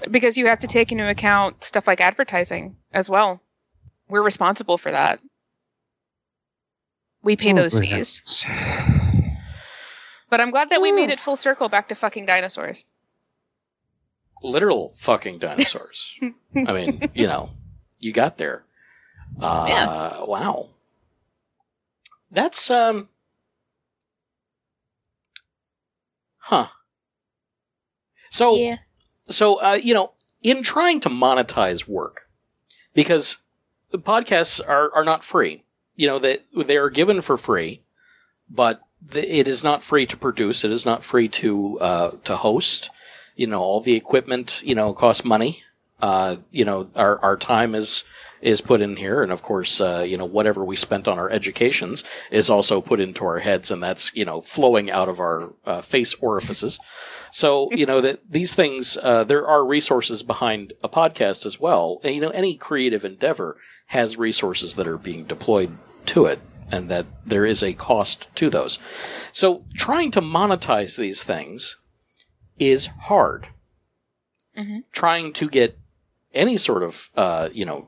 Because 0.09 0.37
you 0.37 0.47
have 0.47 0.59
to 0.59 0.67
take 0.67 0.91
into 0.91 1.07
account 1.07 1.63
stuff 1.63 1.87
like 1.87 2.01
advertising 2.01 2.75
as 2.91 3.09
well. 3.09 3.41
We're 4.07 4.21
responsible 4.21 4.77
for 4.77 4.91
that. 4.91 5.19
We 7.23 7.35
pay 7.35 7.53
oh, 7.53 7.55
those 7.55 7.79
fees. 7.79 8.45
But 10.31 10.39
I'm 10.39 10.49
glad 10.49 10.69
that 10.69 10.81
we 10.81 10.93
made 10.93 11.09
it 11.09 11.19
full 11.19 11.35
circle 11.35 11.67
back 11.67 11.89
to 11.89 11.95
fucking 11.95 12.25
dinosaurs. 12.25 12.85
Literal 14.41 14.93
fucking 14.97 15.39
dinosaurs. 15.39 16.17
I 16.55 16.71
mean, 16.71 17.11
you 17.13 17.27
know 17.27 17.49
you 18.01 18.11
got 18.11 18.37
there. 18.37 18.63
Uh, 19.39 20.25
Wow. 20.27 20.69
That's 22.31 22.69
um. 22.69 23.09
Huh. 26.37 26.67
So 28.29 28.55
so 29.29 29.61
uh, 29.61 29.79
you 29.81 29.93
know 29.93 30.13
in 30.41 30.63
trying 30.63 30.99
to 31.01 31.09
monetize 31.09 31.87
work 31.87 32.27
because 32.93 33.37
podcasts 33.93 34.59
are, 34.67 34.91
are 34.93 35.03
not 35.03 35.23
free 35.23 35.63
you 35.95 36.07
know 36.07 36.19
that 36.19 36.43
they, 36.55 36.77
are 36.77 36.89
given 36.89 37.21
for 37.21 37.37
free 37.37 37.81
but 38.49 38.81
the, 39.01 39.39
it 39.39 39.47
is 39.47 39.63
not 39.63 39.83
free 39.83 40.05
to 40.05 40.17
produce 40.17 40.63
it 40.63 40.71
is 40.71 40.85
not 40.85 41.03
free 41.03 41.27
to 41.27 41.79
uh, 41.79 42.11
to 42.23 42.37
host 42.37 42.89
you 43.35 43.47
know 43.47 43.59
all 43.59 43.79
the 43.79 43.95
equipment 43.95 44.61
you 44.65 44.75
know 44.75 44.93
costs 44.93 45.25
money 45.25 45.63
uh, 46.01 46.37
you 46.51 46.65
know 46.65 46.89
our, 46.95 47.19
our 47.19 47.37
time 47.37 47.75
is 47.75 48.03
is 48.41 48.59
put 48.59 48.81
in 48.81 48.95
here. 48.95 49.21
And 49.21 49.31
of 49.31 49.41
course 49.43 49.79
uh, 49.79 50.03
you 50.07 50.17
know 50.17 50.25
whatever 50.25 50.65
we 50.65 50.75
spent 50.75 51.07
on 51.07 51.19
our 51.19 51.29
educations 51.29 52.03
is 52.31 52.49
also 52.49 52.81
put 52.81 52.99
into 52.99 53.23
our 53.25 53.39
heads 53.39 53.69
and 53.71 53.81
that's 53.83 54.13
you 54.15 54.25
know 54.25 54.41
flowing 54.41 54.89
out 54.89 55.09
of 55.09 55.19
our 55.19 55.53
uh, 55.65 55.81
face 55.81 56.13
orifices. 56.15 56.79
So 57.31 57.69
you 57.71 57.85
know 57.85 58.01
that 58.01 58.19
these 58.29 58.55
things 58.55 58.97
uh, 59.01 59.23
there 59.23 59.47
are 59.47 59.65
resources 59.65 60.23
behind 60.23 60.73
a 60.83 60.89
podcast 60.89 61.45
as 61.45 61.59
well. 61.59 61.99
And, 62.03 62.15
you 62.15 62.21
know 62.21 62.29
any 62.29 62.55
creative 62.57 63.05
endeavor 63.05 63.57
has 63.87 64.17
resources 64.17 64.75
that 64.75 64.87
are 64.87 64.97
being 64.97 65.25
deployed 65.25 65.77
to 66.07 66.25
it 66.25 66.39
and 66.71 66.89
that 66.89 67.05
there 67.25 67.45
is 67.45 67.61
a 67.61 67.73
cost 67.73 68.27
to 68.35 68.49
those. 68.49 68.79
So 69.33 69.65
trying 69.75 70.09
to 70.11 70.21
monetize 70.21 70.97
these 70.97 71.21
things 71.21 71.75
is 72.57 72.87
hard. 73.03 73.47
Mhm. 74.57 74.83
trying 74.91 75.31
to 75.33 75.49
get 75.49 75.77
any 76.33 76.57
sort 76.57 76.83
of 76.83 77.09
uh, 77.15 77.49
you 77.51 77.65
know 77.65 77.87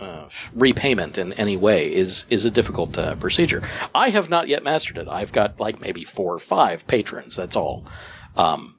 uh, 0.00 0.28
repayment 0.54 1.18
in 1.18 1.32
any 1.34 1.56
way 1.56 1.92
is 1.92 2.26
is 2.28 2.44
a 2.44 2.50
difficult 2.50 2.98
uh, 2.98 3.14
procedure. 3.16 3.62
I 3.94 4.10
have 4.10 4.28
not 4.28 4.48
yet 4.48 4.62
mastered 4.62 4.98
it. 4.98 5.08
I've 5.08 5.32
got 5.32 5.58
like 5.58 5.80
maybe 5.80 6.04
four 6.04 6.34
or 6.34 6.38
five 6.38 6.86
patrons. 6.86 7.36
That's 7.36 7.56
all, 7.56 7.86
um, 8.36 8.76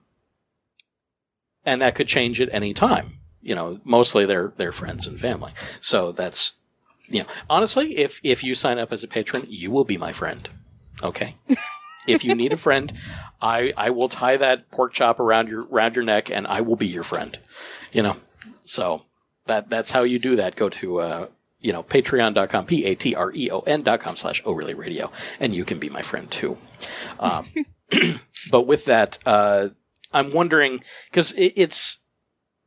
and 1.66 1.82
that 1.82 1.95
could 1.95 2.08
change 2.08 2.39
at 2.39 2.50
any 2.52 2.74
time. 2.74 3.20
You 3.41 3.56
know, 3.56 3.80
mostly 3.84 4.26
they're 4.26 4.54
they're 4.58 4.72
friends 4.72 5.08
and 5.08 5.20
family. 5.20 5.54
So 5.80 6.12
that's 6.12 6.56
you 7.08 7.22
know, 7.22 7.28
honestly, 7.50 7.98
if 7.98 8.20
if 8.24 8.43
you 8.43 8.56
sign 8.56 8.78
up 8.78 8.91
as 8.91 9.04
a 9.04 9.08
patron, 9.08 9.43
you 9.48 9.72
will 9.72 9.86
be 9.86 9.98
my 9.98 10.12
friend. 10.12 10.48
Okay. 11.02 11.36
if 12.08 12.24
you 12.24 12.34
need 12.36 12.53
a 12.53 12.58
friend, 12.58 12.91
I 13.41 13.74
I 13.78 13.89
will 13.91 14.10
tie 14.10 14.38
that 14.38 14.72
pork 14.72 14.93
chop 14.93 15.20
around 15.20 15.49
your 15.49 15.64
around 15.66 15.95
your 15.95 16.03
neck, 16.05 16.30
and 16.32 16.47
I 16.47 16.62
will 16.62 16.76
be 16.76 16.88
your 16.88 17.03
friend. 17.03 17.38
You 17.91 18.03
know, 18.03 18.18
so 18.64 19.03
that 19.45 19.70
that's 19.70 19.91
how 19.91 20.03
you 20.03 20.20
do 20.20 20.36
that. 20.38 20.55
Go 20.55 20.70
to 20.70 20.99
uh, 20.99 21.28
you 21.60 21.72
know 21.74 21.84
patreon.com 21.84 22.66
p 22.66 22.86
a 22.86 22.95
t 22.95 23.16
r 23.16 23.32
e 23.34 23.49
o 23.51 23.60
n 23.62 23.82
dot 23.82 23.99
com 23.99 24.16
slash 24.16 24.41
oh 24.45 24.53
really 24.53 24.74
radio, 24.74 25.12
and 25.39 25.53
you 25.53 25.66
can 25.66 25.80
be 25.80 25.89
my 25.89 26.01
friend 26.01 26.30
too. 26.32 26.58
Um, 27.20 27.45
but 28.51 28.68
with 28.68 28.86
that, 28.86 29.20
uh, 29.26 29.70
I'm 30.14 30.34
wondering 30.34 30.82
because 31.10 31.32
it, 31.34 31.53
it's 31.55 31.99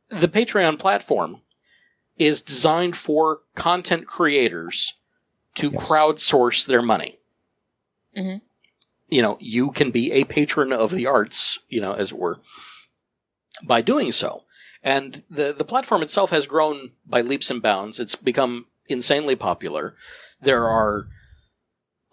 the 0.09 0.27
Patreon 0.27 0.77
platform 0.79 1.41
is 2.17 2.41
designed 2.41 2.95
for 2.95 3.41
content 3.55 4.05
creators 4.05 4.93
to 5.55 5.69
Yes. 5.71 5.89
crowdsource 5.89 6.65
their 6.65 6.81
money. 6.81 7.17
Mhm. 8.17 8.41
You 9.11 9.21
know, 9.21 9.37
you 9.39 9.71
can 9.71 9.91
be 9.91 10.11
a 10.11 10.23
patron 10.23 10.73
of 10.73 10.89
the 10.89 11.05
arts, 11.05 11.59
you 11.69 11.79
know, 11.79 11.93
as 11.93 12.11
it 12.11 12.17
were, 12.17 12.39
by 13.61 13.81
doing 13.81 14.11
so. 14.11 14.45
And 14.81 15.23
the, 15.29 15.53
the 15.55 15.65
platform 15.65 16.01
itself 16.01 16.31
has 16.31 16.47
grown 16.47 16.91
by 17.05 17.21
leaps 17.21 17.51
and 17.51 17.61
bounds. 17.61 17.99
It's 17.99 18.15
become 18.15 18.65
insanely 18.87 19.35
popular. 19.35 19.95
There 20.41 20.67
are, 20.67 21.07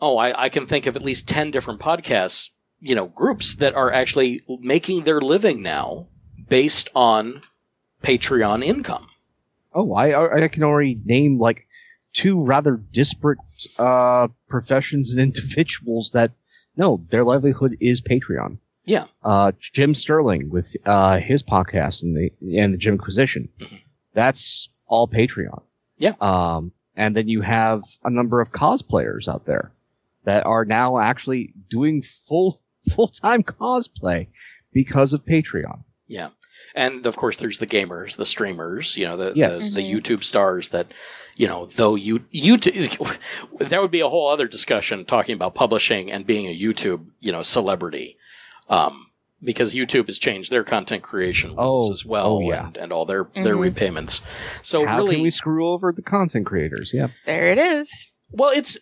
oh, 0.00 0.18
I, 0.18 0.44
I 0.44 0.48
can 0.50 0.66
think 0.66 0.86
of 0.86 0.96
at 0.96 1.04
least 1.04 1.28
10 1.28 1.50
different 1.50 1.80
podcasts, 1.80 2.50
you 2.80 2.94
know, 2.94 3.06
groups 3.06 3.54
that 3.54 3.74
are 3.74 3.90
actually 3.90 4.42
making 4.60 5.04
their 5.04 5.20
living 5.20 5.62
now 5.62 6.08
based 6.48 6.90
on 6.94 7.42
Patreon 8.02 8.64
income. 8.64 9.08
Oh, 9.74 9.92
I 9.94 10.44
I 10.44 10.48
can 10.48 10.62
already 10.62 10.98
name 11.04 11.38
like 11.38 11.66
two 12.12 12.42
rather 12.42 12.76
disparate 12.76 13.38
uh, 13.78 14.28
professions 14.48 15.10
and 15.10 15.20
individuals 15.28 16.10
that 16.12 16.32
no, 16.78 17.04
their 17.10 17.24
livelihood 17.24 17.76
is 17.80 18.00
Patreon. 18.00 18.58
Yeah. 18.84 19.04
Uh, 19.22 19.52
Jim 19.60 19.94
Sterling 19.94 20.48
with 20.48 20.74
uh, 20.86 21.18
his 21.18 21.42
podcast 21.42 22.02
and 22.02 22.16
the 22.16 22.58
and 22.58 22.72
the 22.72 22.78
Jimquisition, 22.78 23.50
that's 24.14 24.70
all 24.86 25.06
Patreon. 25.06 25.60
Yeah. 25.98 26.14
Um, 26.20 26.72
and 26.96 27.14
then 27.14 27.28
you 27.28 27.42
have 27.42 27.82
a 28.04 28.10
number 28.10 28.40
of 28.40 28.50
cosplayers 28.52 29.28
out 29.28 29.44
there 29.44 29.72
that 30.24 30.46
are 30.46 30.64
now 30.64 30.98
actually 30.98 31.52
doing 31.68 32.02
full 32.02 32.60
full 32.94 33.08
time 33.08 33.42
cosplay 33.42 34.28
because 34.72 35.12
of 35.12 35.24
Patreon. 35.26 35.82
Yeah. 36.08 36.28
And 36.74 37.06
of 37.06 37.16
course, 37.16 37.36
there's 37.36 37.58
the 37.58 37.66
gamers, 37.66 38.16
the 38.16 38.26
streamers, 38.26 38.96
you 38.96 39.06
know, 39.06 39.16
the, 39.16 39.32
Yes. 39.36 39.74
the, 39.74 39.82
the 39.82 39.92
YouTube 39.92 40.24
stars 40.24 40.70
that, 40.70 40.88
you 41.36 41.46
know, 41.46 41.66
though 41.66 41.94
you, 41.94 42.20
YouTube, 42.34 43.18
that 43.60 43.80
would 43.80 43.90
be 43.90 44.00
a 44.00 44.08
whole 44.08 44.28
other 44.28 44.48
discussion 44.48 45.04
talking 45.04 45.34
about 45.34 45.54
publishing 45.54 46.10
and 46.10 46.26
being 46.26 46.46
a 46.46 46.58
YouTube, 46.58 47.06
you 47.20 47.30
know, 47.32 47.42
celebrity. 47.42 48.16
Um, 48.68 49.06
because 49.42 49.72
YouTube 49.72 50.06
has 50.08 50.18
changed 50.18 50.50
their 50.50 50.64
content 50.64 51.04
creation 51.04 51.54
rules 51.54 51.88
Oh, 51.90 51.92
as 51.92 52.04
well 52.04 52.38
oh, 52.38 52.40
yeah. 52.40 52.66
and, 52.66 52.76
and 52.76 52.92
all 52.92 53.04
their, 53.04 53.28
their 53.34 53.54
Mhm. 53.54 53.60
repayments. 53.60 54.20
So 54.62 54.84
How 54.84 54.96
really, 54.96 55.14
can 55.14 55.22
we 55.22 55.30
screw 55.30 55.68
over 55.68 55.92
the 55.92 56.02
content 56.02 56.44
creators? 56.44 56.92
Yeah. 56.92 57.08
There 57.24 57.46
it 57.52 57.58
is. 57.58 58.08
well, 58.32 58.50
it's, 58.50 58.78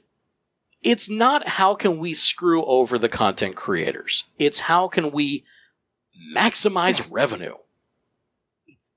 it's 0.82 1.10
not 1.10 1.46
how 1.46 1.74
can 1.74 1.98
we 1.98 2.14
screw 2.14 2.64
over 2.64 2.96
the 2.98 3.08
content 3.08 3.54
creators. 3.54 4.24
It's 4.38 4.60
how 4.60 4.88
can 4.88 5.10
we 5.10 5.44
maximize 6.34 7.06
revenue. 7.10 7.54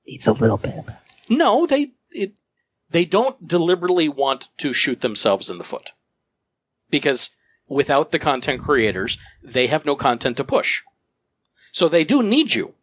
It's 0.05 0.27
a 0.27 0.33
little 0.33 0.57
bit. 0.57 0.85
No, 1.29 1.65
they 1.65 1.91
it 2.11 2.33
they 2.89 3.05
don't 3.05 3.47
deliberately 3.47 4.09
want 4.09 4.49
to 4.57 4.73
shoot 4.73 5.01
themselves 5.01 5.49
in 5.49 5.57
the 5.57 5.63
foot. 5.63 5.91
Because 6.89 7.29
without 7.67 8.11
the 8.11 8.19
content 8.19 8.61
creators, 8.61 9.17
they 9.43 9.67
have 9.67 9.85
no 9.85 9.95
content 9.95 10.37
to 10.37 10.43
push. 10.43 10.81
So 11.71 11.87
they 11.87 12.03
do 12.03 12.23
need 12.23 12.55
you. 12.55 12.73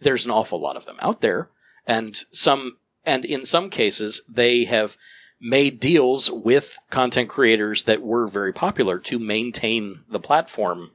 There's 0.00 0.26
an 0.26 0.30
awful 0.30 0.60
lot 0.60 0.76
of 0.76 0.84
them 0.84 0.96
out 1.00 1.20
there, 1.22 1.48
and 1.86 2.22
some 2.30 2.76
and 3.04 3.24
in 3.24 3.44
some 3.44 3.70
cases 3.70 4.22
they 4.28 4.64
have 4.64 4.96
made 5.40 5.80
deals 5.80 6.30
with 6.30 6.78
content 6.90 7.28
creators 7.28 7.84
that 7.84 8.02
were 8.02 8.28
very 8.28 8.52
popular 8.52 8.98
to 8.98 9.18
maintain 9.18 10.00
the 10.08 10.20
platform 10.20 10.92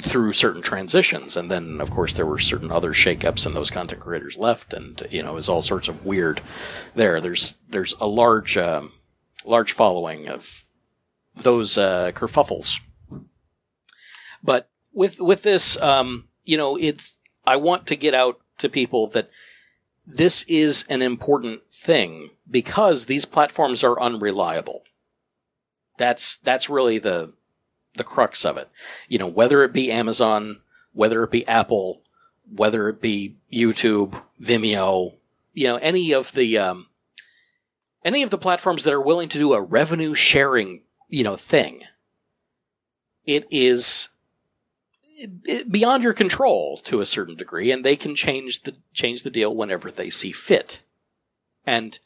through 0.00 0.32
certain 0.34 0.62
transitions. 0.62 1.36
And 1.36 1.50
then, 1.50 1.80
of 1.80 1.90
course, 1.90 2.12
there 2.12 2.26
were 2.26 2.38
certain 2.38 2.70
other 2.70 2.92
shakeups, 2.92 3.46
and 3.46 3.56
those 3.56 3.70
content 3.70 4.02
creators 4.02 4.38
left, 4.38 4.72
and 4.72 5.02
you 5.10 5.22
know, 5.22 5.34
was 5.34 5.48
all 5.48 5.62
sorts 5.62 5.88
of 5.88 6.04
weird. 6.04 6.40
There, 6.94 7.20
there's 7.20 7.56
there's 7.68 7.94
a 8.00 8.06
large 8.06 8.56
um, 8.56 8.92
large 9.44 9.72
following 9.72 10.28
of 10.28 10.66
those 11.34 11.78
uh, 11.78 12.12
kerfuffles. 12.14 12.80
But 14.42 14.68
with 14.92 15.20
with 15.20 15.42
this, 15.42 15.80
um, 15.80 16.28
you 16.44 16.56
know, 16.56 16.76
it's 16.76 17.18
I 17.46 17.56
want 17.56 17.86
to 17.86 17.96
get 17.96 18.14
out 18.14 18.40
to 18.58 18.68
people 18.68 19.06
that 19.08 19.30
this 20.06 20.42
is 20.44 20.84
an 20.88 21.00
important 21.00 21.62
thing 21.72 22.30
because 22.50 23.06
these 23.06 23.24
platforms 23.24 23.82
are 23.82 24.00
unreliable. 24.00 24.82
That's 25.96 26.36
that's 26.36 26.68
really 26.68 26.98
the 26.98 27.32
the 27.94 28.04
crux 28.04 28.44
of 28.44 28.56
it. 28.56 28.68
You 29.08 29.18
know, 29.18 29.26
whether 29.26 29.62
it 29.64 29.72
be 29.72 29.90
Amazon, 29.90 30.60
whether 30.92 31.22
it 31.22 31.30
be 31.30 31.46
Apple, 31.46 32.02
whether 32.50 32.88
it 32.88 33.00
be 33.00 33.36
YouTube, 33.52 34.20
Vimeo, 34.40 35.14
you 35.52 35.66
know, 35.66 35.76
any 35.76 36.12
of 36.12 36.32
the 36.32 36.58
um, 36.58 36.88
any 38.04 38.22
of 38.22 38.30
the 38.30 38.38
platforms 38.38 38.84
that 38.84 38.94
are 38.94 39.00
willing 39.00 39.28
to 39.30 39.38
do 39.38 39.52
a 39.52 39.60
revenue 39.60 40.14
sharing, 40.14 40.82
you 41.08 41.24
know, 41.24 41.36
thing. 41.36 41.82
It 43.24 43.46
is 43.50 44.08
beyond 45.70 46.02
your 46.02 46.12
control 46.12 46.78
to 46.78 47.00
a 47.00 47.06
certain 47.06 47.36
degree, 47.36 47.70
and 47.70 47.84
they 47.84 47.96
can 47.96 48.14
change 48.14 48.62
the 48.62 48.76
change 48.92 49.22
the 49.22 49.30
deal 49.30 49.54
whenever 49.54 49.90
they 49.90 50.10
see 50.10 50.32
fit. 50.32 50.82
And 51.64 51.98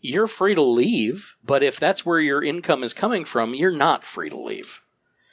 you're 0.00 0.28
free 0.28 0.54
to 0.54 0.62
leave, 0.62 1.36
but 1.44 1.62
if 1.62 1.78
that's 1.78 2.06
where 2.06 2.20
your 2.20 2.42
income 2.42 2.82
is 2.82 2.94
coming 2.94 3.24
from, 3.24 3.54
you're 3.54 3.72
not 3.72 4.04
free 4.04 4.30
to 4.30 4.40
leave. 4.40 4.80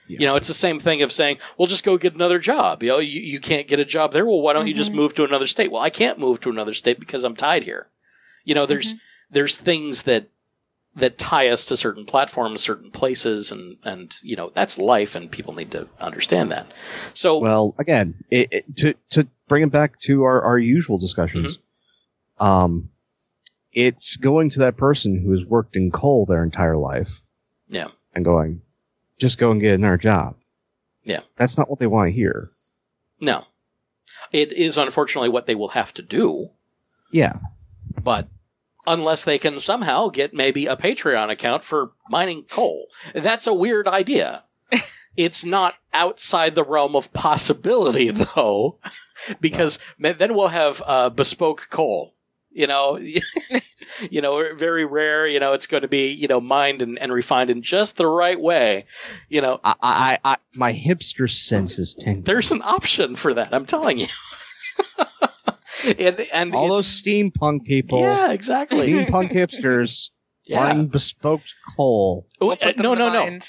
Yeah. 0.08 0.18
You 0.20 0.26
know, 0.28 0.36
it's 0.36 0.48
the 0.48 0.54
same 0.54 0.80
thing 0.80 1.02
of 1.02 1.12
saying, 1.12 1.38
well, 1.58 1.68
just 1.68 1.84
go 1.84 1.98
get 1.98 2.14
another 2.14 2.38
job. 2.40 2.84
You 2.84 2.90
know, 2.90 3.00
you, 3.00 3.22
you 3.22 3.40
can't 3.40 3.68
get 3.68 3.80
a 3.80 3.86
job 3.86 4.14
there. 4.14 4.26
Well, 4.26 4.42
why 4.42 4.54
don't 4.54 4.68
you 4.68 4.74
just 4.74 4.92
Mhm. 4.92 4.96
move 4.96 5.16
to 5.16 5.24
another 5.24 5.48
state? 5.48 5.72
Well, 5.72 5.82
I 5.82 5.90
can't 5.90 6.20
move 6.20 6.40
to 6.42 6.50
another 6.50 6.74
state 6.76 7.00
because 7.00 7.24
I'm 7.24 7.36
tied 7.36 7.64
here. 7.64 7.88
You 8.44 8.54
know, 8.54 8.66
there's, 8.68 8.94
there's 9.32 9.58
things 9.58 10.04
that, 10.04 10.28
that 10.96 11.18
tie 11.18 11.48
us 11.50 11.66
to 11.66 11.76
certain 11.76 12.06
platforms, 12.06 12.62
certain 12.62 12.92
places, 12.92 13.52
and, 13.52 13.78
and, 13.84 14.16
you 14.22 14.36
know, 14.36 14.52
that's 14.54 14.78
life 14.78 15.16
and 15.16 15.30
people 15.32 15.54
need 15.54 15.72
to 15.72 15.90
understand 16.00 16.52
that. 16.52 16.72
So, 17.14 17.40
Well, 17.40 17.76
again, 17.80 18.14
it, 18.30 18.48
it, 18.54 18.78
to 18.78 18.94
to 19.10 19.28
bring 19.50 19.64
it 19.64 19.72
back 19.72 20.00
to 20.02 20.24
our, 20.24 20.42
our 20.42 20.58
usual 20.60 20.98
discussions, 20.98 21.58
Mm-hmm. 22.40 22.46
um, 22.46 22.90
it's 23.74 24.16
going 24.18 24.50
to 24.52 24.60
that 24.60 24.78
person 24.78 25.20
who 25.22 25.32
has 25.32 25.44
worked 25.46 25.76
in 25.76 25.92
coal 25.92 26.26
their 26.26 26.44
entire 26.44 26.78
life, 26.78 27.20
Yeah. 27.68 27.88
and 28.14 28.24
going, 28.24 28.62
just 29.18 29.38
go 29.38 29.52
and 29.52 29.62
get 29.62 29.76
another 29.76 29.98
job. 29.98 30.36
Yeah. 31.04 31.20
that's 31.36 31.58
not 31.58 31.70
what 31.70 31.80
they 31.80 31.88
want 31.88 32.10
to 32.10 32.16
hear. 32.16 32.50
no. 33.22 33.46
It 34.32 34.52
is 34.54 34.78
unfortunately 34.78 35.30
what 35.30 35.46
they 35.46 35.56
will 35.56 35.70
have 35.70 35.94
to 35.94 36.02
do. 36.02 36.50
Yeah, 37.12 37.38
but 38.04 38.28
unless 38.88 39.24
they 39.24 39.38
can 39.38 39.60
somehow 39.60 40.10
get 40.10 40.34
maybe 40.34 40.66
a 40.66 40.76
Patreon 40.76 41.30
account 41.30 41.64
for 41.64 41.92
mining 42.10 42.44
coal, 42.44 42.88
that's 43.14 43.46
a 43.48 43.54
weird 43.54 43.88
idea. 43.88 44.44
it's 45.16 45.46
not 45.46 45.76
outside 45.94 46.56
the 46.56 46.64
realm 46.64 46.96
of 46.96 47.14
possibility, 47.14 48.10
though, 48.36 48.80
because 49.40 49.80
ma- 49.98 50.12
then 50.14 50.34
we'll 50.34 50.48
have 50.50 50.82
uh, 50.86 51.10
bespoke 51.12 51.68
coal. 51.70 52.15
You 52.56 52.68
know, 52.68 52.98
you 54.10 54.22
know, 54.22 54.56
very 54.56 54.86
rare. 54.86 55.28
You 55.28 55.42
know, 55.42 55.52
it's 55.52 55.68
going 55.68 55.82
to 55.82 55.90
be 55.90 56.10
you 56.10 56.28
know 56.28 56.40
mined 56.40 56.82
and, 56.82 56.98
and 56.98 57.12
refined 57.12 57.50
in 57.50 57.62
just 57.62 57.98
the 57.98 58.08
right 58.08 58.40
way. 58.40 58.86
You 59.28 59.42
know, 59.42 59.60
I, 59.64 59.76
I, 59.82 60.20
I 60.24 60.38
my 60.56 60.72
hipster 60.74 61.30
sense 61.30 61.78
is 61.78 61.94
tingling. 61.94 62.24
there's 62.24 62.52
an 62.52 62.62
option 62.64 63.16
for 63.16 63.34
that. 63.34 63.54
I'm 63.54 63.66
telling 63.66 64.00
you. 64.00 64.08
and 66.00 66.28
and 66.34 66.56
All 66.56 66.70
those 66.70 66.88
steampunk 66.88 67.66
people, 67.66 68.00
yeah, 68.00 68.32
exactly. 68.32 68.88
steampunk 68.88 69.34
hipsters, 69.34 70.12
Yeah. 70.48 70.74
buying 70.74 70.88
bespoke 70.88 71.42
coal. 71.76 72.28
Oh, 72.40 72.52
uh, 72.52 72.74
no, 72.78 72.94
no, 72.94 73.12
no. 73.12 73.40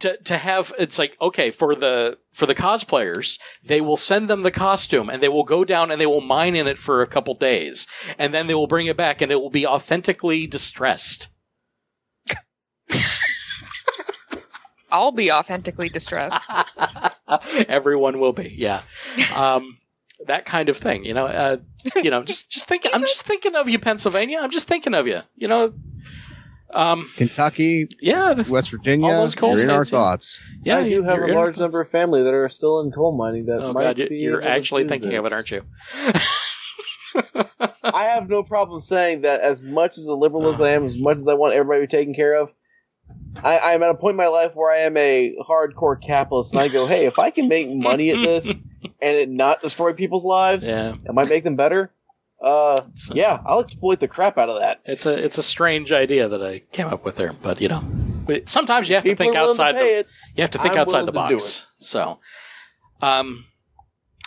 To 0.00 0.16
to 0.16 0.36
have 0.36 0.72
it's 0.78 0.98
like 0.98 1.16
okay 1.20 1.50
for 1.50 1.74
the 1.74 2.18
for 2.32 2.46
the 2.46 2.54
cosplayers, 2.54 3.38
they 3.62 3.80
will 3.80 3.96
send 3.96 4.28
them 4.28 4.42
the 4.42 4.50
costume 4.50 5.08
and 5.08 5.22
they 5.22 5.28
will 5.28 5.44
go 5.44 5.64
down 5.64 5.90
and 5.90 6.00
they 6.00 6.06
will 6.06 6.20
mine 6.20 6.54
in 6.56 6.66
it 6.66 6.78
for 6.78 7.02
a 7.02 7.06
couple 7.06 7.34
days, 7.34 7.86
and 8.18 8.32
then 8.34 8.46
they 8.46 8.54
will 8.54 8.66
bring 8.66 8.86
it 8.86 8.96
back 8.96 9.20
and 9.20 9.32
it 9.32 9.40
will 9.40 9.50
be 9.50 9.66
authentically 9.66 10.46
distressed. 10.46 11.28
I'll 14.90 15.12
be 15.12 15.32
authentically 15.32 15.88
distressed. 15.88 16.50
Everyone 17.68 18.20
will 18.20 18.32
be, 18.32 18.54
yeah. 18.56 18.82
Um, 19.34 19.78
that 20.26 20.44
kind 20.44 20.68
of 20.68 20.76
thing, 20.76 21.04
you 21.04 21.12
know. 21.14 21.26
Uh, 21.26 21.56
you 21.96 22.10
know, 22.10 22.22
just 22.22 22.50
just 22.50 22.68
thinking. 22.68 22.90
I'm 22.94 23.02
just 23.02 23.26
thinking 23.26 23.54
of 23.54 23.68
you, 23.68 23.78
Pennsylvania. 23.78 24.38
I'm 24.40 24.50
just 24.50 24.68
thinking 24.68 24.94
of 24.94 25.06
you. 25.06 25.20
You 25.34 25.48
know. 25.48 25.74
Um, 26.76 27.10
Kentucky, 27.16 27.88
yeah, 28.00 28.34
the, 28.34 28.50
West 28.52 28.70
Virginia, 28.70 29.06
All 29.06 29.22
those 29.22 29.34
coal 29.34 29.54
you're 29.56 29.64
in 29.64 29.70
our 29.70 29.84
states, 29.84 29.92
yeah. 29.92 29.98
thoughts. 29.98 30.40
yeah. 30.62 30.78
I 30.78 30.88
do 30.88 31.02
have 31.02 31.22
a 31.22 31.26
large 31.28 31.56
number 31.56 31.80
of 31.80 31.88
family 31.90 32.22
that 32.22 32.34
are 32.34 32.48
still 32.48 32.80
in 32.80 32.92
coal 32.92 33.16
mining 33.16 33.46
that 33.46 33.60
Oh 33.60 33.72
might 33.72 33.96
god, 33.96 34.08
be 34.08 34.16
you're 34.16 34.42
actually 34.42 34.82
do 34.82 34.90
thinking 34.90 35.14
of 35.14 35.24
it, 35.26 35.32
aren't 35.32 35.50
you? 35.50 35.62
I 37.82 38.04
have 38.04 38.28
no 38.28 38.42
problem 38.42 38.80
saying 38.80 39.22
that 39.22 39.40
as 39.40 39.62
much 39.62 39.96
as 39.96 40.06
a 40.06 40.14
liberal 40.14 40.48
as 40.48 40.60
I 40.60 40.72
am, 40.72 40.84
as 40.84 40.98
much 40.98 41.16
as 41.16 41.26
I 41.26 41.34
want 41.34 41.54
everybody 41.54 41.80
to 41.80 41.86
be 41.86 41.90
taken 41.98 42.14
care 42.14 42.34
of, 42.34 42.50
I, 43.42 43.58
I'm 43.58 43.82
at 43.82 43.90
a 43.90 43.94
point 43.94 44.12
in 44.14 44.16
my 44.16 44.26
life 44.28 44.52
where 44.54 44.72
I 44.72 44.80
am 44.80 44.96
a 44.96 45.34
hardcore 45.48 46.00
capitalist, 46.00 46.52
and 46.52 46.60
I 46.60 46.68
go, 46.68 46.86
hey, 46.86 47.06
if 47.06 47.18
I 47.18 47.30
can 47.30 47.48
make 47.48 47.68
money 47.70 48.10
at 48.10 48.16
this 48.16 48.50
and 48.82 49.16
it 49.16 49.30
not 49.30 49.62
destroy 49.62 49.92
people's 49.92 50.24
lives, 50.24 50.66
Yeah, 50.66 50.94
it 51.04 51.14
might 51.14 51.28
make 51.28 51.44
them 51.44 51.56
better. 51.56 51.90
Uh, 52.42 52.76
it's, 52.88 53.10
yeah, 53.14 53.40
I'll 53.46 53.60
exploit 53.60 54.00
the 54.00 54.08
crap 54.08 54.36
out 54.36 54.48
of 54.48 54.60
that. 54.60 54.80
it's 54.84 55.06
a 55.06 55.16
it's 55.16 55.38
a 55.38 55.42
strange 55.42 55.90
idea 55.90 56.28
that 56.28 56.42
I 56.42 56.60
came 56.72 56.86
up 56.88 57.04
with 57.04 57.16
there, 57.16 57.32
but 57.32 57.60
you 57.60 57.68
know, 57.68 57.82
but 58.26 58.48
sometimes 58.48 58.88
you 58.88 58.94
have 58.94 59.04
to 59.04 59.16
think 59.16 59.34
outside 59.34 59.72
to 59.72 59.78
the 59.78 59.98
it. 60.00 60.08
you 60.34 60.42
have 60.42 60.50
to 60.50 60.58
think 60.58 60.74
I'm 60.74 60.80
outside 60.80 61.06
the 61.06 61.12
willing 61.12 61.30
to 61.30 61.34
do 61.36 61.38
box. 61.38 61.66
So, 61.78 62.20
um, 63.00 63.46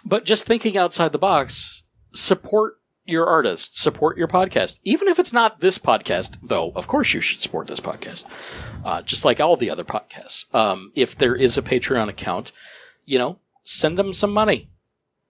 but 0.05 0.25
just 0.25 0.45
thinking 0.45 0.77
outside 0.77 1.11
the 1.11 1.19
box, 1.19 1.83
support 2.13 2.75
your 3.05 3.27
artist, 3.27 3.79
support 3.79 4.17
your 4.17 4.27
podcast, 4.27 4.79
even 4.83 5.07
if 5.07 5.19
it's 5.19 5.33
not 5.33 5.59
this 5.59 5.77
podcast. 5.77 6.37
Though, 6.41 6.71
of 6.71 6.87
course, 6.87 7.13
you 7.13 7.21
should 7.21 7.41
support 7.41 7.67
this 7.67 7.79
podcast, 7.79 8.25
uh, 8.85 9.01
just 9.01 9.25
like 9.25 9.39
all 9.39 9.55
the 9.55 9.69
other 9.69 9.83
podcasts. 9.83 10.53
Um, 10.53 10.91
if 10.95 11.15
there 11.15 11.35
is 11.35 11.57
a 11.57 11.61
Patreon 11.61 12.07
account, 12.07 12.51
you 13.05 13.19
know, 13.19 13.39
send 13.63 13.97
them 13.97 14.13
some 14.13 14.31
money. 14.31 14.69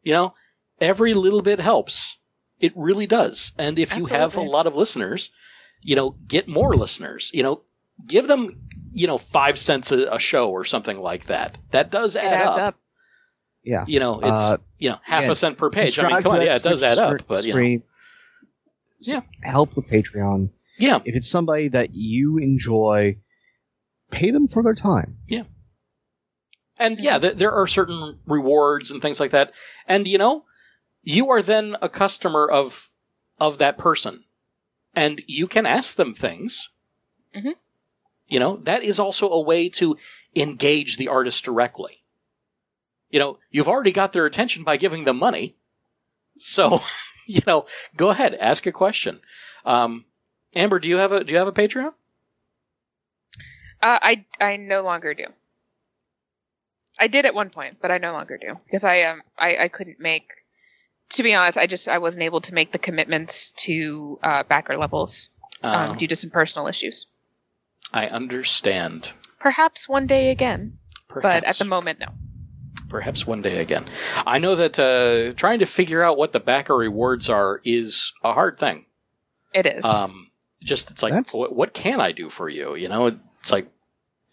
You 0.03 0.13
know, 0.13 0.33
every 0.79 1.13
little 1.13 1.41
bit 1.41 1.59
helps. 1.59 2.17
It 2.59 2.73
really 2.75 3.07
does. 3.07 3.53
And 3.57 3.79
if 3.79 3.95
you 3.95 4.05
have 4.07 4.35
a 4.35 4.41
lot 4.41 4.67
of 4.67 4.75
listeners, 4.75 5.31
you 5.81 5.95
know, 5.95 6.15
get 6.27 6.47
more 6.47 6.75
listeners. 6.75 7.31
You 7.33 7.43
know, 7.43 7.61
give 8.05 8.27
them, 8.27 8.61
you 8.91 9.07
know, 9.07 9.17
five 9.17 9.57
cents 9.57 9.91
a, 9.91 10.07
a 10.13 10.19
show 10.19 10.49
or 10.51 10.65
something 10.65 10.99
like 10.99 11.25
that. 11.25 11.57
That 11.71 11.89
does 11.89 12.15
It 12.15 12.23
add 12.23 12.41
adds 12.41 12.57
up. 12.57 12.59
up. 12.69 12.75
Yeah. 13.63 13.85
You 13.87 13.99
know, 13.99 14.19
it's 14.19 14.51
Uh, 14.51 14.57
you 14.77 14.89
know 14.89 14.99
half 15.03 15.25
yeah, 15.25 15.31
a 15.31 15.35
cent 15.35 15.57
per 15.57 15.69
page. 15.69 15.99
I 15.99 16.07
mean, 16.07 16.21
come 16.21 16.33
on, 16.33 16.41
yeah, 16.41 16.55
it 16.55 16.63
does 16.63 16.81
add 16.83 16.97
up. 16.97 17.21
But 17.27 17.45
you 17.45 17.53
know. 17.53 17.81
Yeah. 19.01 19.21
help 19.41 19.75
with 19.75 19.87
Patreon. 19.87 20.51
yeah, 20.77 20.99
If 21.05 21.15
it's 21.15 21.29
somebody 21.29 21.69
that 21.69 21.93
you 21.93 22.37
enjoy, 22.37 23.17
pay 24.11 24.31
them 24.31 24.47
for 24.49 24.61
their 24.63 24.73
time. 24.75 25.17
Yeah. 25.27 25.43
And 26.79 26.97
yeah, 26.99 27.17
th- 27.19 27.35
there 27.35 27.51
are 27.51 27.67
certain 27.67 28.19
rewards 28.25 28.91
and 28.91 29.01
things 29.01 29.19
like 29.19 29.31
that. 29.31 29.53
And 29.87 30.07
you 30.07 30.17
know, 30.17 30.45
you 31.03 31.29
are 31.29 31.41
then 31.41 31.75
a 31.81 31.89
customer 31.89 32.49
of 32.49 32.91
of 33.39 33.57
that 33.57 33.77
person, 33.77 34.25
and 34.93 35.21
you 35.27 35.47
can 35.47 35.65
ask 35.65 35.95
them 35.95 36.13
things. 36.13 36.69
Mhm. 37.35 37.55
You 38.27 38.39
know, 38.39 38.57
that 38.57 38.83
is 38.83 38.99
also 38.99 39.29
a 39.29 39.41
way 39.41 39.69
to 39.69 39.97
engage 40.35 40.97
the 40.97 41.07
artist 41.07 41.43
directly. 41.45 42.03
You 43.09 43.19
know, 43.19 43.39
you've 43.49 43.67
already 43.67 43.91
got 43.91 44.11
their 44.13 44.25
attention 44.25 44.63
by 44.63 44.77
giving 44.77 45.05
them 45.05 45.17
money. 45.17 45.55
So, 46.37 46.81
you 47.27 47.41
know, 47.47 47.65
go 47.95 48.09
ahead, 48.09 48.35
ask 48.35 48.67
a 48.67 48.71
question. 48.71 49.21
Um, 49.65 50.05
Amber, 50.55 50.79
do 50.79 50.87
you 50.87 50.97
have 50.97 51.11
a 51.11 51.23
do 51.23 51.31
you 51.31 51.37
have 51.37 51.47
a 51.47 51.51
Patreon? 51.51 51.93
Uh, 53.81 53.99
I 54.01 54.25
I 54.39 54.57
no 54.57 54.81
longer 54.81 55.13
do. 55.13 55.25
I 56.99 57.07
did 57.07 57.25
at 57.25 57.33
one 57.33 57.49
point, 57.49 57.77
but 57.81 57.91
I 57.91 57.97
no 57.97 58.11
longer 58.11 58.37
do 58.37 58.59
because 58.65 58.83
I 58.83 59.03
um 59.03 59.21
I, 59.37 59.57
I 59.57 59.67
couldn't 59.69 59.99
make. 59.99 60.27
To 61.11 61.23
be 61.23 61.33
honest, 61.33 61.57
I 61.57 61.65
just 61.67 61.87
I 61.87 61.97
wasn't 61.97 62.23
able 62.23 62.41
to 62.41 62.53
make 62.53 62.71
the 62.71 62.77
commitments 62.79 63.51
to 63.51 64.19
uh, 64.23 64.43
backer 64.43 64.77
levels 64.77 65.29
um, 65.63 65.89
Um, 65.91 65.97
due 65.97 66.07
to 66.07 66.15
some 66.15 66.29
personal 66.29 66.67
issues. 66.67 67.07
I 67.93 68.07
understand. 68.07 69.11
Perhaps 69.39 69.89
one 69.89 70.05
day 70.05 70.29
again, 70.31 70.77
but 71.21 71.43
at 71.43 71.57
the 71.57 71.65
moment, 71.65 71.99
no. 71.99 72.07
Perhaps 72.89 73.25
one 73.27 73.41
day 73.41 73.59
again. 73.59 73.85
I 74.25 74.39
know 74.39 74.55
that 74.55 74.77
uh, 74.79 75.33
trying 75.33 75.59
to 75.59 75.65
figure 75.65 76.03
out 76.03 76.17
what 76.17 76.31
the 76.33 76.39
backer 76.39 76.75
rewards 76.75 77.29
are 77.29 77.61
is 77.63 78.11
a 78.23 78.33
hard 78.33 78.57
thing. 78.59 78.85
It 79.53 79.65
is. 79.65 79.85
Um, 79.85 80.31
just 80.63 80.91
it's 80.91 81.01
like, 81.03 81.13
That's- 81.13 81.33
what, 81.33 81.55
what 81.55 81.73
can 81.73 82.01
I 82.01 82.11
do 82.11 82.29
for 82.29 82.49
you? 82.49 82.75
You 82.75 82.89
know, 82.89 83.07
it's 83.39 83.51
like, 83.51 83.67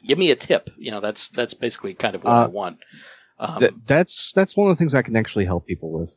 give 0.07 0.19
me 0.19 0.31
a 0.31 0.37
tip. 0.37 0.71
You 0.77 0.91
know, 0.91 1.01
that's 1.01 1.29
that's 1.29 1.55
basically 1.55 1.95
kind 1.95 2.15
of 2.15 2.25
what 2.25 2.33
I 2.33 2.43
Uh, 2.45 2.49
want. 2.49 2.79
Um, 3.39 3.61
That, 3.61 3.73
that's 3.87 4.33
that's 4.33 4.57
one 4.57 4.71
of 4.71 4.77
the 4.77 4.79
things 4.79 4.95
I 4.95 5.03
can 5.03 5.17
actually 5.17 5.45
help 5.45 5.67
people 5.67 5.91
with. 5.93 6.11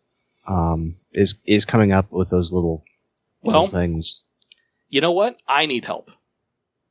Um, 0.50 0.96
is 1.14 1.36
is 1.46 1.66
coming 1.66 1.92
up 1.92 2.12
with 2.12 2.30
those 2.30 2.52
little, 2.52 2.84
little 3.44 3.64
well, 3.64 3.72
things. 3.72 4.24
you 4.90 5.00
know 5.00 5.12
what? 5.12 5.38
I 5.48 5.66
need 5.66 5.86
help. 5.86 6.10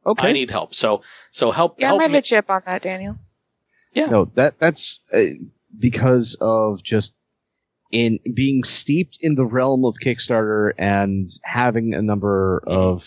Okay. 0.06 0.28
I 0.28 0.32
need 0.32 0.50
help. 0.50 0.74
So 0.74 1.02
so 1.30 1.50
help 1.50 1.78
yeah, 1.78 1.88
help 1.88 2.02
I'm 2.02 2.12
me. 2.12 2.18
the 2.18 2.22
chip 2.22 2.48
on 2.48 2.62
that, 2.66 2.82
Daniel. 2.82 3.16
Yeah, 3.92 4.06
no, 4.06 4.26
that 4.36 4.58
that's 4.58 5.00
uh, 5.12 5.24
because 5.78 6.36
of 6.40 6.82
just 6.82 7.14
in 7.90 8.18
being 8.34 8.64
steeped 8.64 9.18
in 9.20 9.34
the 9.34 9.46
realm 9.46 9.84
of 9.84 9.96
Kickstarter 10.04 10.72
and 10.78 11.28
having 11.42 11.94
a 11.94 12.02
number 12.02 12.62
of 12.66 13.04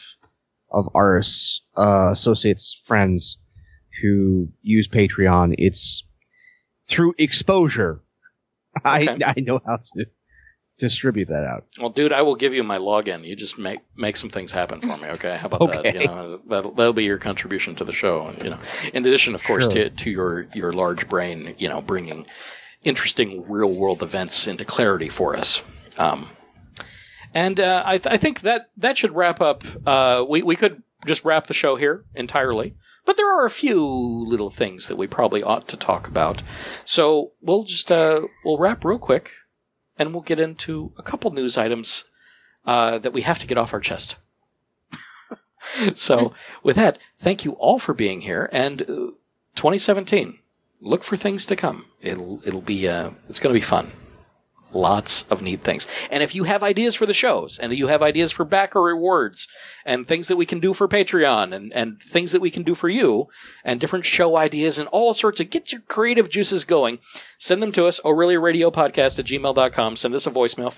of 0.70 0.90
artists, 0.94 1.62
uh, 1.78 2.10
associates, 2.12 2.80
friends 2.86 3.38
who 4.02 4.48
use 4.62 4.88
Patreon. 4.88 5.56
It's 5.58 6.04
through 6.88 7.14
exposure. 7.18 8.02
I 8.86 9.18
I 9.26 9.40
know 9.40 9.60
how 9.66 9.78
to 9.78 10.06
distribute 10.78 11.28
that 11.28 11.46
out. 11.46 11.66
Well, 11.80 11.90
dude, 11.90 12.12
I 12.14 12.22
will 12.24 12.36
give 12.36 12.54
you 12.54 12.64
my 12.64 12.78
login. 12.78 13.24
You 13.24 13.36
just 13.36 13.58
make 13.60 13.80
make 13.96 14.18
some 14.18 14.30
things 14.30 14.52
happen 14.52 14.82
for 14.82 14.98
me, 14.98 15.08
okay? 15.10 15.38
How 15.38 15.48
about 15.48 15.72
that? 15.72 15.80
Okay. 15.86 16.00
You 16.02 16.08
know, 16.08 16.40
that'll, 16.48 16.72
that'll 16.72 16.94
be 16.94 17.04
your 17.04 17.18
contribution 17.20 17.76
to 17.76 17.84
the 17.84 17.92
show. 17.94 18.34
You 18.44 18.52
know, 18.52 18.60
in 18.94 19.06
addition, 19.06 19.36
of 19.36 19.44
course, 19.44 19.64
Sure. 19.66 19.74
to 19.74 19.90
to 19.90 20.10
your 20.10 20.48
your 20.54 20.74
large 20.74 21.08
brain, 21.08 21.56
you 21.58 21.70
know, 21.70 21.82
bringing 21.82 22.26
interesting 22.84 23.48
real 23.48 23.72
world 23.74 24.02
events 24.02 24.48
into 24.48 24.66
clarity 24.66 25.10
for 25.10 25.36
us. 25.36 25.64
Um, 25.98 26.28
And 27.34 27.60
uh, 27.60 27.84
I, 27.86 27.98
th- 27.98 28.14
I 28.14 28.18
think 28.18 28.42
that 28.42 28.70
that 28.78 28.98
should 28.98 29.16
wrap 29.16 29.40
up. 29.40 29.64
Uh, 29.86 30.26
we 30.28 30.42
we 30.44 30.56
could 30.56 30.84
just 31.06 31.24
wrap 31.24 31.48
the 31.48 31.54
show 31.54 31.76
here 31.78 32.04
entirely, 32.14 32.76
but 33.06 33.16
there 33.18 33.30
are 33.32 33.46
a 33.46 33.50
few 33.50 33.82
little 34.28 34.50
things 34.50 34.88
that 34.88 34.98
we 34.98 35.08
probably 35.08 35.42
ought 35.42 35.68
to 35.70 35.78
talk 35.78 36.08
about. 36.10 36.42
So 36.86 37.32
we'll 37.42 37.64
just 37.64 37.90
uh, 37.92 38.22
we'll 38.44 38.58
wrap 38.58 38.84
real 38.84 39.00
quick, 39.00 39.32
and 40.02 40.14
we'll 40.14 40.24
get 40.24 40.40
into 40.40 40.92
a 40.98 41.04
couple 41.04 41.30
news 41.30 41.60
items 41.60 42.06
uh, 42.66 42.98
that 42.98 43.14
we 43.14 43.22
have 43.22 43.38
to 43.38 43.46
get 43.46 43.58
off 43.58 43.72
our 43.72 43.80
chest. 43.80 44.16
so 45.94 46.34
with 46.64 46.76
that, 46.76 46.98
thank 47.16 47.46
you 47.46 47.52
all 47.54 47.78
for 47.78 47.94
being 47.94 48.22
here, 48.22 48.50
and 48.52 48.82
uh, 48.82 49.14
2017. 49.56 50.40
Look 50.84 51.04
for 51.04 51.16
things 51.16 51.46
to 51.46 51.56
come. 51.56 51.86
It'll 52.02 52.42
it'll 52.44 52.62
be 52.62 52.88
uh, 52.88 53.12
it's 53.30 53.40
going 53.40 53.54
to 53.54 53.60
be 53.60 53.64
fun 53.64 53.92
lots 54.74 55.24
of 55.24 55.42
neat 55.42 55.62
things. 55.62 55.88
And 56.10 56.24
if 56.24 56.36
you 56.36 56.44
have 56.46 56.64
ideas 56.64 56.96
for 56.96 57.06
the 57.06 57.14
shows 57.14 57.60
and 57.60 57.74
you 57.74 57.88
have 57.88 58.02
ideas 58.02 58.32
for 58.32 58.46
backer 58.46 58.82
rewards 58.82 59.48
and 59.86 60.08
things 60.08 60.28
that 60.28 60.38
we 60.38 60.46
can 60.46 60.60
do 60.60 60.74
for 60.74 60.88
Patreon 60.88 61.54
and, 61.54 61.74
and 61.74 62.02
things 62.02 62.32
that 62.32 62.42
we 62.42 62.52
can 62.52 62.64
do 62.64 62.76
for 62.76 62.90
you 62.90 63.28
and 63.64 63.80
different 63.80 64.06
show 64.06 64.38
ideas 64.38 64.80
and 64.80 64.88
all 64.90 65.14
sorts 65.14 65.40
of 65.40 65.50
get 65.50 65.72
your 65.72 65.82
creative 65.82 66.30
juices 66.30 66.64
going, 66.64 67.00
send 67.38 67.62
them 67.62 67.72
to 67.74 67.86
us, 67.86 68.00
Podcast 68.02 69.20
at 69.20 69.26
gmail.com. 69.26 69.96
Send 69.96 70.16
us 70.16 70.28
a 70.28 70.32
voicemail, 70.32 70.72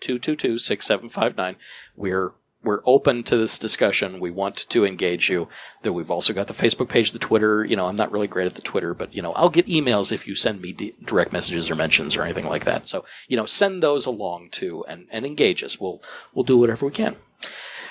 470-222-6759. 0.00 1.56
We're 1.96 2.32
we're 2.64 2.80
open 2.84 3.22
to 3.24 3.36
this 3.36 3.58
discussion. 3.58 4.20
We 4.20 4.30
want 4.30 4.56
to 4.68 4.84
engage 4.84 5.28
you. 5.28 5.48
That 5.82 5.92
we've 5.92 6.10
also 6.10 6.32
got 6.32 6.46
the 6.46 6.54
Facebook 6.54 6.88
page, 6.88 7.12
the 7.12 7.18
Twitter. 7.18 7.64
You 7.64 7.76
know, 7.76 7.86
I'm 7.86 7.96
not 7.96 8.10
really 8.10 8.26
great 8.26 8.46
at 8.46 8.54
the 8.54 8.62
Twitter, 8.62 8.94
but 8.94 9.14
you 9.14 9.22
know, 9.22 9.32
I'll 9.34 9.50
get 9.50 9.66
emails 9.66 10.12
if 10.12 10.26
you 10.26 10.34
send 10.34 10.60
me 10.60 10.72
d- 10.72 10.94
direct 11.04 11.32
messages 11.32 11.70
or 11.70 11.74
mentions 11.74 12.16
or 12.16 12.22
anything 12.22 12.48
like 12.48 12.64
that. 12.64 12.86
So 12.86 13.04
you 13.28 13.36
know, 13.36 13.46
send 13.46 13.82
those 13.82 14.06
along 14.06 14.50
too 14.50 14.84
and 14.88 15.06
and 15.10 15.26
engage 15.26 15.62
us. 15.62 15.80
We'll 15.80 16.02
we'll 16.32 16.44
do 16.44 16.58
whatever 16.58 16.86
we 16.86 16.92
can. 16.92 17.16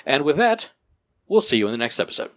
And 0.04 0.24
with 0.24 0.36
that, 0.36 0.70
we'll 1.28 1.42
see 1.42 1.58
you 1.58 1.66
in 1.66 1.72
the 1.72 1.78
next 1.78 2.00
episode. 2.00 2.30